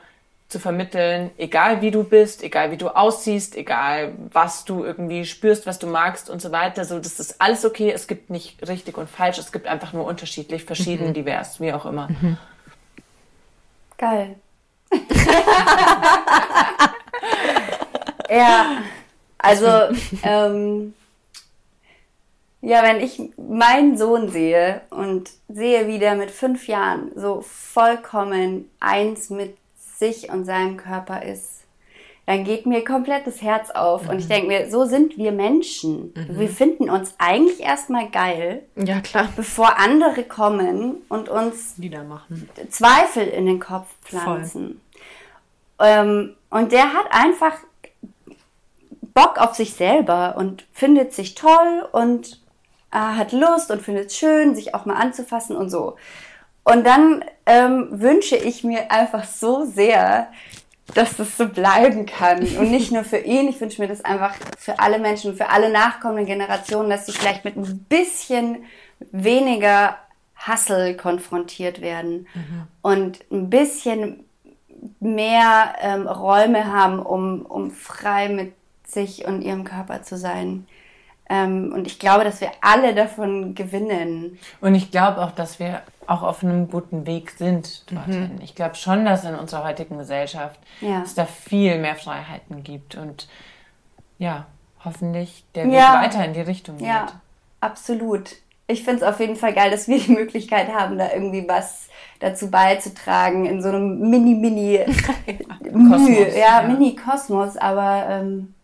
zu 0.49 0.59
vermitteln, 0.59 1.31
egal 1.39 1.81
wie 1.81 1.93
du 1.93 2.03
bist, 2.03 2.43
egal 2.43 2.73
wie 2.73 2.77
du 2.77 2.89
aussiehst, 2.89 3.55
egal 3.55 4.15
was 4.33 4.65
du 4.65 4.83
irgendwie 4.83 5.25
spürst, 5.25 5.65
was 5.65 5.79
du 5.79 5.87
magst 5.87 6.29
und 6.29 6.43
so 6.43 6.51
weiter, 6.51 6.85
so 6.85 6.99
das 6.99 7.21
ist 7.21 7.41
alles 7.41 7.65
okay, 7.65 7.93
es 7.93 8.09
gibt 8.09 8.31
nicht 8.31 8.67
richtig 8.67 8.99
und 8.99 9.09
falsch, 9.09 9.39
es 9.39 9.53
gibt 9.53 9.69
einfach 9.69 9.93
nur 9.93 10.05
unterschiedlich, 10.05 10.65
verschieden, 10.65 11.15
divers, 11.15 11.61
wie 11.61 11.73
auch 11.73 11.87
immer. 11.87 12.09
Geil. 13.97 14.35
ja, 18.31 18.83
also, 19.39 19.67
ähm, 20.23 20.95
ja, 22.63 22.83
wenn 22.83 23.01
ich 23.01 23.21
meinen 23.37 23.97
Sohn 23.97 24.29
sehe 24.29 24.83
und 24.91 25.31
sehe, 25.49 25.87
wie 25.89 25.99
der 25.99 26.15
mit 26.15 26.31
fünf 26.31 26.67
Jahren 26.69 27.11
so 27.15 27.41
vollkommen 27.43 28.71
eins 28.81 29.31
mit 29.31 29.57
sich 29.77 30.31
und 30.31 30.45
seinem 30.45 30.77
Körper 30.77 31.23
ist, 31.23 31.61
dann 32.27 32.45
geht 32.45 32.65
mir 32.65 32.85
komplett 32.85 33.27
das 33.27 33.43
Herz 33.43 33.71
auf. 33.71 34.09
Und 34.09 34.19
ich 34.21 34.29
denke 34.29 34.47
mir, 34.47 34.71
so 34.71 34.85
sind 34.85 35.17
wir 35.17 35.33
Menschen. 35.33 36.13
Wir 36.29 36.49
finden 36.49 36.89
uns 36.89 37.15
eigentlich 37.19 37.61
erstmal 37.61 38.09
geil, 38.09 38.63
Ja, 38.77 39.01
klar. 39.01 39.29
bevor 39.35 39.79
andere 39.79 40.23
kommen 40.23 40.99
und 41.09 41.29
uns 41.29 41.75
Wieder 41.77 42.05
machen. 42.05 42.49
Zweifel 42.69 43.27
in 43.27 43.47
den 43.47 43.59
Kopf 43.59 43.89
pflanzen. 44.05 44.81
Ähm, 45.81 46.37
und 46.51 46.73
der 46.73 46.93
hat 46.93 47.07
einfach 47.11 47.55
Bock 49.15 49.39
auf 49.39 49.55
sich 49.55 49.75
selber 49.75 50.37
und 50.37 50.67
findet 50.73 51.13
sich 51.13 51.35
toll 51.35 51.89
und 51.93 52.41
äh, 52.93 52.97
hat 52.97 53.33
Lust 53.33 53.71
und 53.71 53.83
findet 53.83 54.07
es 54.07 54.17
schön, 54.17 54.55
sich 54.55 54.75
auch 54.75 54.85
mal 54.85 54.97
anzufassen 54.97 55.57
und 55.57 55.71
so. 55.71 55.97
Und 56.65 56.87
dann 56.87 57.25
ähm, 57.47 57.89
wünsche 57.91 58.37
ich 58.37 58.65
mir 58.65 58.91
einfach 58.91 59.25
so 59.25 59.65
sehr, 59.65 60.29
dass 60.95 61.17
das 61.17 61.37
so 61.37 61.49
bleiben 61.49 62.07
kann. 62.07 62.41
Und 62.41 62.71
nicht 62.71 62.93
nur 62.93 63.05
für 63.05 63.19
ihn, 63.19 63.49
ich 63.49 63.61
wünsche 63.61 63.81
mir 63.81 63.89
das 63.89 64.05
einfach 64.05 64.35
für 64.59 64.79
alle 64.79 64.99
Menschen, 64.99 65.37
für 65.37 65.49
alle 65.49 65.71
nachkommenden 65.71 66.27
Generationen, 66.27 66.91
dass 66.91 67.07
sie 67.07 67.13
vielleicht 67.13 67.45
mit 67.45 67.57
ein 67.57 67.87
bisschen 67.89 68.65
weniger 69.13 69.97
Hassel 70.37 70.97
konfrontiert 70.97 71.81
werden 71.81 72.27
und 72.83 73.21
ein 73.31 73.51
bisschen 73.51 74.25
mehr 74.99 75.75
ähm, 75.81 76.07
Räume 76.07 76.73
haben, 76.73 77.01
um, 77.01 77.43
um 77.43 77.71
frei 77.71 78.29
mit 78.29 78.55
sich 78.93 79.25
und 79.27 79.43
ihrem 79.43 79.65
Körper 79.65 80.03
zu 80.03 80.17
sein. 80.17 80.67
Ähm, 81.29 81.73
und 81.73 81.87
ich 81.87 81.99
glaube, 82.01 82.25
dass 82.25 82.41
wir 82.41 82.51
alle 82.61 82.93
davon 82.95 83.55
gewinnen. 83.55 84.39
Und 84.61 84.75
ich 84.75 84.91
glaube 84.91 85.23
auch, 85.23 85.31
dass 85.31 85.61
wir 85.61 85.83
auch 86.09 86.23
auf 86.25 86.43
einem 86.43 86.69
guten 86.69 87.07
Weg 87.07 87.31
sind 87.31 87.85
dorthin. 87.93 88.41
Ich 88.43 88.57
glaube 88.57 88.75
schon, 88.75 89.05
dass 89.05 89.25
in 89.25 89.37
unserer 89.37 89.63
heutigen 89.65 89.97
Gesellschaft 89.99 90.59
Ja. 90.81 91.03
es 91.03 91.15
da 91.15 91.25
viel 91.27 91.79
mehr 91.79 91.95
Freiheiten 91.95 92.65
gibt 92.65 92.97
und 92.97 93.29
ja, 94.19 94.47
hoffentlich 94.85 95.45
der 95.55 95.67
Weg 95.67 95.75
Ja. 95.75 96.03
weiter 96.03 96.25
in 96.25 96.33
die 96.33 96.41
Richtung 96.41 96.79
geht. 96.79 96.89
Ja, 96.89 97.07
absolut. 97.61 98.31
Ich 98.67 98.83
finde 98.85 98.99
es 98.99 99.03
auf 99.05 99.21
jeden 99.21 99.37
Fall 99.37 99.53
geil, 99.55 99.71
dass 99.71 99.87
wir 99.87 99.99
die 100.05 100.11
Möglichkeit 100.13 100.73
haben, 100.75 100.99
da 100.99 101.13
irgendwie 101.13 101.47
was 101.49 101.89
dazu 102.19 102.51
beizutragen 102.51 103.47
in 103.47 103.63
so 103.63 103.69
einem 103.69 104.11
mini-mini 104.11 104.81
Kosmos, 105.63 106.01
Mühe, 106.09 106.29
ja, 106.37 106.61
ja. 106.61 106.69
Mini-Kosmos, 106.69 107.57
aber 107.57 108.07
ähm, 108.09 108.55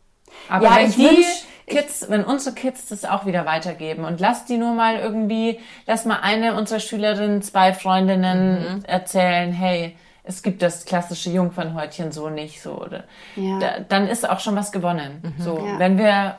Aber 0.49 0.65
ja, 0.65 0.77
wenn 0.77 0.89
ich 0.89 0.97
die 0.97 1.09
wünsch- 1.09 1.47
Kids, 1.67 2.09
wenn 2.09 2.25
unsere 2.25 2.55
Kids 2.55 2.87
das 2.87 3.05
auch 3.05 3.27
wieder 3.27 3.45
weitergeben 3.45 4.05
und 4.05 4.21
lass 4.21 4.45
die 4.45 4.57
nur 4.57 4.73
mal 4.73 4.99
irgendwie, 4.99 5.59
lass 5.87 6.05
mal 6.05 6.21
eine 6.21 6.55
unserer 6.55 6.79
Schülerinnen, 6.79 7.43
zwei 7.43 7.73
Freundinnen 7.73 8.77
mhm. 8.77 8.85
erzählen, 8.85 9.53
hey, 9.53 9.97
es 10.23 10.43
gibt 10.43 10.63
das 10.63 10.85
klassische 10.85 11.31
Jungfernhäutchen 11.31 12.13
so 12.13 12.29
nicht 12.29 12.63
so 12.63 12.81
oder 12.81 13.05
ja. 13.35 13.59
da, 13.59 13.81
dann 13.81 14.09
ist 14.09 14.29
auch 14.29 14.41
schon 14.41 14.57
was 14.57 14.73
gewonnen. 14.73 15.35
Mhm. 15.37 15.43
So, 15.43 15.59
ja. 15.59 15.79
wenn 15.79 15.99
wir 15.99 16.39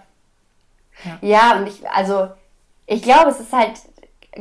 ja. 1.03 1.17
ja, 1.21 1.57
und 1.57 1.67
ich 1.67 1.89
also 1.89 2.29
ich 2.85 3.01
glaube, 3.01 3.29
es 3.29 3.39
ist 3.39 3.51
halt 3.51 3.73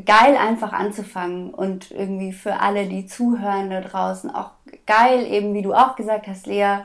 geil 0.04 0.36
einfach 0.36 0.72
anzufangen 0.72 1.52
und 1.52 1.90
irgendwie 1.90 2.32
für 2.32 2.60
alle, 2.60 2.86
die 2.86 3.06
zuhören 3.06 3.70
da 3.70 3.80
draußen 3.80 4.32
auch 4.32 4.50
geil 4.86 5.26
eben 5.26 5.52
wie 5.54 5.62
du 5.62 5.74
auch 5.74 5.96
gesagt 5.96 6.28
hast, 6.28 6.46
Lea, 6.46 6.78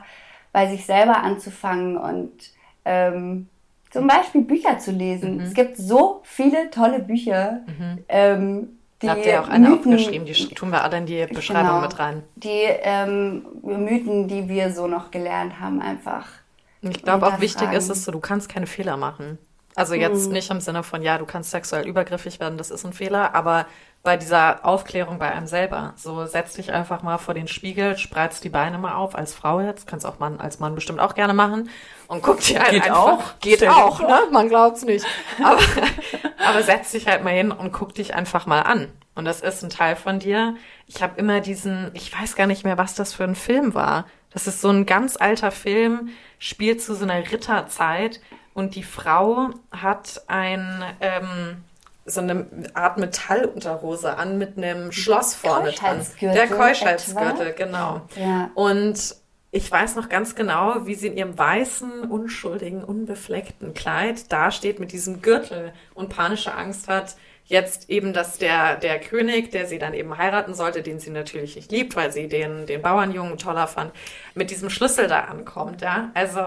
bei 0.52 0.68
sich 0.68 0.86
selber 0.86 1.18
anzufangen 1.18 1.96
und 1.96 2.32
ähm, 2.84 3.48
zum 3.90 4.06
Beispiel 4.06 4.42
Bücher 4.42 4.78
zu 4.78 4.90
lesen. 4.90 5.36
Mhm. 5.36 5.40
Es 5.42 5.54
gibt 5.54 5.76
so 5.76 6.22
viele 6.24 6.70
tolle 6.70 7.00
Bücher. 7.00 7.60
Mhm. 7.66 7.98
Ähm, 8.08 8.68
die 9.02 9.10
Habt 9.10 9.26
ihr 9.26 9.42
auch 9.42 9.48
eine 9.48 9.68
Mythen, 9.68 9.94
aufgeschrieben, 9.94 10.26
die 10.26 10.54
tun 10.54 10.70
wir 10.70 10.84
alle 10.84 10.98
in 10.98 11.06
die 11.06 11.26
Beschreibung 11.26 11.66
genau, 11.66 11.80
mit 11.80 11.98
rein. 11.98 12.22
Die 12.36 12.48
ähm, 12.48 13.44
Mythen, 13.62 14.28
die 14.28 14.48
wir 14.48 14.72
so 14.72 14.86
noch 14.86 15.10
gelernt 15.10 15.58
haben, 15.60 15.82
einfach. 15.82 16.26
Ich 16.82 17.02
glaube 17.02 17.26
auch 17.26 17.40
wichtig 17.40 17.72
ist 17.72 17.90
es 17.90 18.04
so, 18.04 18.12
du 18.12 18.20
kannst 18.20 18.48
keine 18.48 18.66
Fehler 18.66 18.96
machen. 18.96 19.38
Also 19.74 19.94
jetzt 19.94 20.26
mhm. 20.26 20.32
nicht 20.34 20.50
im 20.50 20.60
Sinne 20.60 20.82
von, 20.82 21.02
ja, 21.02 21.18
du 21.18 21.24
kannst 21.24 21.50
sexuell 21.50 21.86
übergriffig 21.86 22.40
werden, 22.40 22.58
das 22.58 22.70
ist 22.70 22.84
ein 22.84 22.92
Fehler, 22.92 23.34
aber 23.34 23.66
bei 24.02 24.16
dieser 24.16 24.64
Aufklärung 24.66 25.18
bei 25.18 25.30
einem 25.30 25.46
selber. 25.46 25.94
So 25.96 26.26
setz 26.26 26.54
dich 26.54 26.72
einfach 26.72 27.02
mal 27.02 27.18
vor 27.18 27.34
den 27.34 27.48
Spiegel, 27.48 27.96
spreiz 27.96 28.40
die 28.40 28.48
Beine 28.48 28.78
mal 28.78 28.94
auf 28.94 29.14
als 29.14 29.32
Frau 29.32 29.60
jetzt, 29.60 29.86
kannst 29.86 30.04
auch 30.04 30.18
Mann 30.18 30.40
als 30.40 30.58
Mann 30.58 30.74
bestimmt 30.74 31.00
auch 31.00 31.14
gerne 31.14 31.34
machen 31.34 31.70
und 32.12 32.20
guck 32.22 32.40
dir 32.40 32.60
halt 32.60 32.72
geht 32.72 32.82
einfach, 32.82 32.98
auch, 32.98 33.40
geht 33.40 33.66
auch, 33.66 34.00
ne? 34.00 34.20
Man 34.30 34.50
glaubt's 34.50 34.84
nicht. 34.84 35.06
Aber, 35.42 35.58
aber 36.46 36.62
setz 36.62 36.90
dich 36.90 37.08
halt 37.08 37.24
mal 37.24 37.30
hin 37.30 37.50
und 37.50 37.72
guck 37.72 37.94
dich 37.94 38.14
einfach 38.14 38.44
mal 38.44 38.60
an. 38.60 38.88
Und 39.14 39.24
das 39.24 39.40
ist 39.40 39.62
ein 39.62 39.70
Teil 39.70 39.96
von 39.96 40.18
dir. 40.18 40.54
Ich 40.86 41.02
habe 41.02 41.18
immer 41.18 41.40
diesen, 41.40 41.90
ich 41.94 42.12
weiß 42.12 42.36
gar 42.36 42.46
nicht 42.46 42.64
mehr, 42.64 42.76
was 42.76 42.94
das 42.94 43.14
für 43.14 43.24
ein 43.24 43.34
Film 43.34 43.72
war. 43.72 44.06
Das 44.30 44.46
ist 44.46 44.60
so 44.60 44.68
ein 44.68 44.84
ganz 44.84 45.16
alter 45.16 45.50
Film, 45.50 46.10
spielt 46.38 46.82
zu 46.82 46.94
so 46.94 47.04
einer 47.04 47.32
Ritterzeit 47.32 48.20
und 48.52 48.74
die 48.74 48.82
Frau 48.82 49.48
hat 49.70 50.22
ein 50.26 50.84
ähm, 51.00 51.64
so 52.04 52.20
eine 52.20 52.46
Art 52.74 52.98
Metallunterhose 52.98 54.18
an 54.18 54.36
mit 54.36 54.58
einem 54.58 54.92
Schloss 54.92 55.34
vorne 55.34 55.72
dran. 55.72 56.04
Der 56.20 56.46
Keuschheitsgürtel, 56.46 57.54
genau. 57.54 58.02
Ja. 58.16 58.50
Und 58.54 59.14
ich 59.54 59.70
weiß 59.70 59.96
noch 59.96 60.08
ganz 60.08 60.34
genau, 60.34 60.86
wie 60.86 60.94
sie 60.94 61.08
in 61.08 61.16
ihrem 61.16 61.38
weißen, 61.38 62.10
unschuldigen, 62.10 62.82
unbefleckten 62.82 63.74
Kleid 63.74 64.32
dasteht 64.32 64.80
mit 64.80 64.92
diesem 64.92 65.20
Gürtel 65.20 65.74
und 65.92 66.08
panische 66.08 66.54
Angst 66.54 66.88
hat, 66.88 67.16
jetzt 67.44 67.90
eben, 67.90 68.14
dass 68.14 68.38
der, 68.38 68.76
der 68.76 68.98
König, 68.98 69.50
der 69.50 69.66
sie 69.66 69.78
dann 69.78 69.92
eben 69.92 70.16
heiraten 70.16 70.54
sollte, 70.54 70.80
den 70.80 70.98
sie 71.00 71.10
natürlich 71.10 71.54
nicht 71.54 71.70
liebt, 71.70 71.96
weil 71.96 72.10
sie 72.10 72.28
den, 72.28 72.64
den 72.64 72.80
Bauernjungen 72.80 73.36
toller 73.36 73.66
fand, 73.66 73.92
mit 74.34 74.50
diesem 74.50 74.70
Schlüssel 74.70 75.06
da 75.06 75.20
ankommt, 75.24 75.82
ja. 75.82 76.10
Also, 76.14 76.40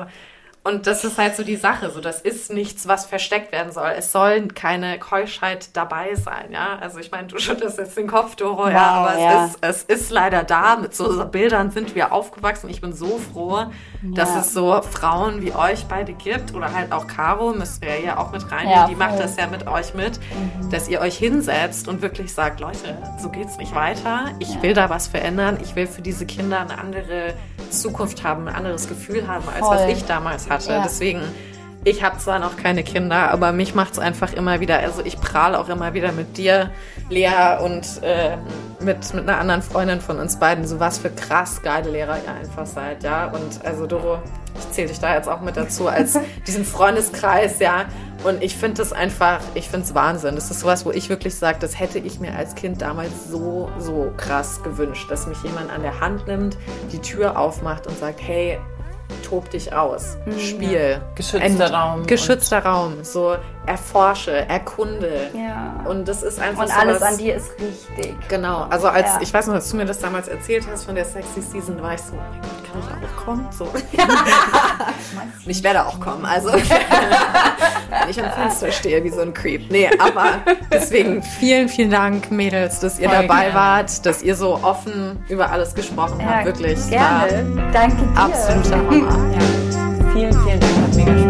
und 0.65 0.87
das 0.87 1.03
ist 1.03 1.19
halt 1.19 1.35
so 1.35 1.43
die 1.43 1.57
Sache, 1.57 1.91
so 1.91 2.01
das 2.01 2.21
ist 2.21 2.51
nichts, 2.51 2.87
was 2.87 3.05
versteckt 3.05 3.51
werden 3.51 3.71
soll. 3.71 3.93
Es 3.95 4.11
soll 4.11 4.47
keine 4.47 4.97
Keuschheit 4.97 5.69
dabei 5.73 6.15
sein, 6.15 6.51
ja. 6.51 6.79
Also 6.81 6.97
ich 6.97 7.11
meine, 7.11 7.27
du 7.27 7.37
schüttelst 7.39 7.77
jetzt 7.77 7.95
den 7.95 8.07
Kopf, 8.07 8.35
Doro, 8.35 8.63
wow, 8.63 8.71
ja, 8.71 8.91
aber 8.91 9.19
ja. 9.19 9.45
Es, 9.45 9.51
ist, 9.51 9.85
es 9.87 10.01
ist 10.01 10.09
leider 10.09 10.43
da. 10.43 10.75
Mit 10.75 10.95
so 10.95 11.23
Bildern 11.27 11.69
sind 11.69 11.93
wir 11.93 12.11
aufgewachsen. 12.11 12.67
Ich 12.71 12.81
bin 12.81 12.93
so 12.93 13.19
froh, 13.19 13.67
ja. 14.13 14.23
dass 14.23 14.35
es 14.35 14.53
so 14.53 14.81
Frauen 14.81 15.41
wie 15.41 15.53
euch 15.53 15.85
beide 15.85 16.13
gibt 16.13 16.53
oder 16.53 16.73
halt 16.73 16.91
auch 16.91 17.07
Caro, 17.07 17.53
müsst 17.53 17.83
ihr 17.83 17.99
ja 17.99 18.17
auch 18.17 18.31
mit 18.31 18.51
reinnehmen, 18.51 18.71
ja, 18.71 18.87
die 18.87 18.95
macht 18.95 19.19
das 19.19 19.37
ja 19.37 19.47
mit 19.47 19.67
euch 19.67 19.93
mit, 19.93 20.19
mhm. 20.19 20.69
dass 20.69 20.87
ihr 20.87 21.01
euch 21.01 21.17
hinsetzt 21.17 21.87
und 21.87 22.01
wirklich 22.01 22.33
sagt, 22.33 22.59
Leute, 22.59 22.97
so 23.19 23.29
geht's 23.29 23.57
nicht 23.57 23.73
weiter. 23.75 24.31
Ich 24.39 24.61
will 24.61 24.73
da 24.73 24.89
was 24.89 25.07
verändern. 25.07 25.57
Ich 25.61 25.75
will 25.75 25.87
für 25.87 26.01
diese 26.01 26.25
Kinder 26.25 26.59
eine 26.59 26.77
andere 26.77 27.33
Zukunft 27.69 28.23
haben, 28.23 28.47
ein 28.47 28.55
anderes 28.55 28.87
Gefühl 28.87 29.27
haben, 29.27 29.47
als 29.49 29.59
Voll. 29.59 29.77
was 29.77 29.87
ich 29.87 30.05
damals 30.05 30.49
hatte. 30.49 30.71
Ja. 30.71 30.83
Deswegen, 30.83 31.21
ich 31.85 32.03
habe 32.03 32.17
zwar 32.17 32.39
noch 32.39 32.57
keine 32.57 32.83
Kinder, 32.83 33.29
aber 33.29 33.51
mich 33.51 33.75
macht 33.75 33.93
es 33.93 33.99
einfach 33.99 34.33
immer 34.33 34.59
wieder, 34.59 34.79
also 34.79 35.05
ich 35.05 35.21
prahle 35.21 35.59
auch 35.59 35.69
immer 35.69 35.93
wieder 35.93 36.11
mit 36.11 36.35
dir, 36.35 36.71
Lea, 37.09 37.59
und 37.63 38.01
äh, 38.01 38.37
mit, 38.79 39.13
mit 39.13 39.29
einer 39.29 39.37
anderen 39.37 39.61
Freundin 39.61 40.01
von 40.01 40.19
uns 40.19 40.39
beiden, 40.39 40.65
so 40.65 40.79
was 40.79 40.97
für 40.97 41.11
krass 41.11 41.61
geile 41.61 41.91
Lehrer 41.91 42.17
ihr 42.25 42.33
einfach 42.33 42.65
seid, 42.65 43.03
ja. 43.03 43.27
Und 43.27 43.63
also 43.63 43.85
Doro, 43.85 44.17
ich 44.57 44.71
zähle 44.71 44.87
dich 44.87 44.99
da 44.99 45.13
jetzt 45.13 45.29
auch 45.29 45.41
mit 45.41 45.57
dazu 45.57 45.87
als 45.87 46.17
diesen 46.47 46.65
Freundeskreis, 46.65 47.59
ja. 47.59 47.85
Und 48.23 48.41
ich 48.41 48.55
finde 48.55 48.77
das 48.77 48.91
einfach, 48.91 49.39
ich 49.53 49.69
finde 49.69 49.85
es 49.85 49.93
Wahnsinn. 49.93 50.33
Das 50.33 50.49
ist 50.49 50.61
sowas, 50.61 50.87
wo 50.87 50.91
ich 50.91 51.09
wirklich 51.09 51.35
sage, 51.35 51.59
das 51.59 51.79
hätte 51.79 51.99
ich 51.99 52.19
mir 52.19 52.35
als 52.35 52.55
Kind 52.55 52.81
damals 52.81 53.29
so, 53.29 53.69
so 53.77 54.11
krass 54.17 54.63
gewünscht, 54.63 55.11
dass 55.11 55.27
mich 55.27 55.37
jemand 55.43 55.71
an 55.71 55.83
der 55.83 55.99
Hand 55.99 56.25
nimmt, 56.25 56.57
die 56.91 56.99
Tür 56.99 57.37
aufmacht 57.37 57.85
und 57.85 57.99
sagt, 57.99 58.19
hey, 58.23 58.57
tob 59.27 59.49
dich 59.49 59.73
aus, 59.73 60.17
mhm. 60.25 60.39
spiel. 60.39 61.01
Geschützter 61.15 61.71
Raum. 61.71 62.05
Geschützter 62.05 62.59
Raum, 62.59 63.03
so 63.03 63.35
erforsche, 63.65 64.47
erkunde. 64.47 65.29
Ja. 65.33 65.83
Und 65.85 66.07
das 66.07 66.23
ist 66.23 66.39
einfach 66.39 66.63
Und 66.63 66.69
so 66.69 66.75
alles 66.75 67.01
an 67.01 67.17
dir 67.17 67.35
ist 67.35 67.51
richtig. 67.59 68.15
Genau, 68.27 68.63
also 68.69 68.87
als, 68.87 69.07
ja. 69.07 69.19
ich 69.21 69.33
weiß 69.33 69.47
noch, 69.47 69.55
als 69.55 69.69
du 69.69 69.77
mir 69.77 69.85
das 69.85 69.99
damals 69.99 70.27
erzählt 70.27 70.65
hast 70.71 70.85
von 70.85 70.95
der 70.95 71.05
Sexy 71.05 71.41
Season, 71.41 71.81
war 71.81 71.93
ich 71.93 72.01
so, 72.01 72.13
oh 72.13 72.17
mein 72.17 72.41
Gott, 72.41 72.71
kann 72.71 72.99
ich 73.01 73.09
auch 73.09 73.25
kommen? 73.25 73.47
So. 73.51 73.65
Und 75.45 75.51
ich 75.51 75.63
werde 75.63 75.85
auch 75.85 75.99
kommen, 75.99 76.25
also 76.25 76.49
wenn 76.53 78.09
ich 78.09 78.23
am 78.23 78.31
Fenster 78.31 78.71
stehe 78.71 79.03
wie 79.03 79.09
so 79.09 79.21
ein 79.21 79.33
Creep. 79.33 79.71
Nee, 79.71 79.89
aber 79.99 80.39
deswegen 80.71 81.23
vielen, 81.23 81.69
vielen 81.69 81.91
Dank, 81.91 82.31
Mädels, 82.31 82.79
dass 82.79 82.99
ihr 82.99 83.09
Voll 83.09 83.21
dabei 83.21 83.43
gerne. 83.43 83.55
wart, 83.55 84.05
dass 84.05 84.21
ihr 84.21 84.35
so 84.35 84.55
offen 84.61 85.23
über 85.29 85.51
alles 85.51 85.75
gesprochen 85.75 86.19
ja, 86.19 86.27
habt, 86.27 86.45
wirklich. 86.45 86.89
Gerne. 86.89 87.71
Danke 87.73 87.97
dir. 87.97 88.17
Absoluter 88.19 88.77
Hammer. 88.77 89.31
Ja. 89.33 89.39
Vielen, 90.13 90.31
vielen 90.31 90.59
Dank, 90.59 90.73
hat 90.81 90.95
mega 90.95 91.24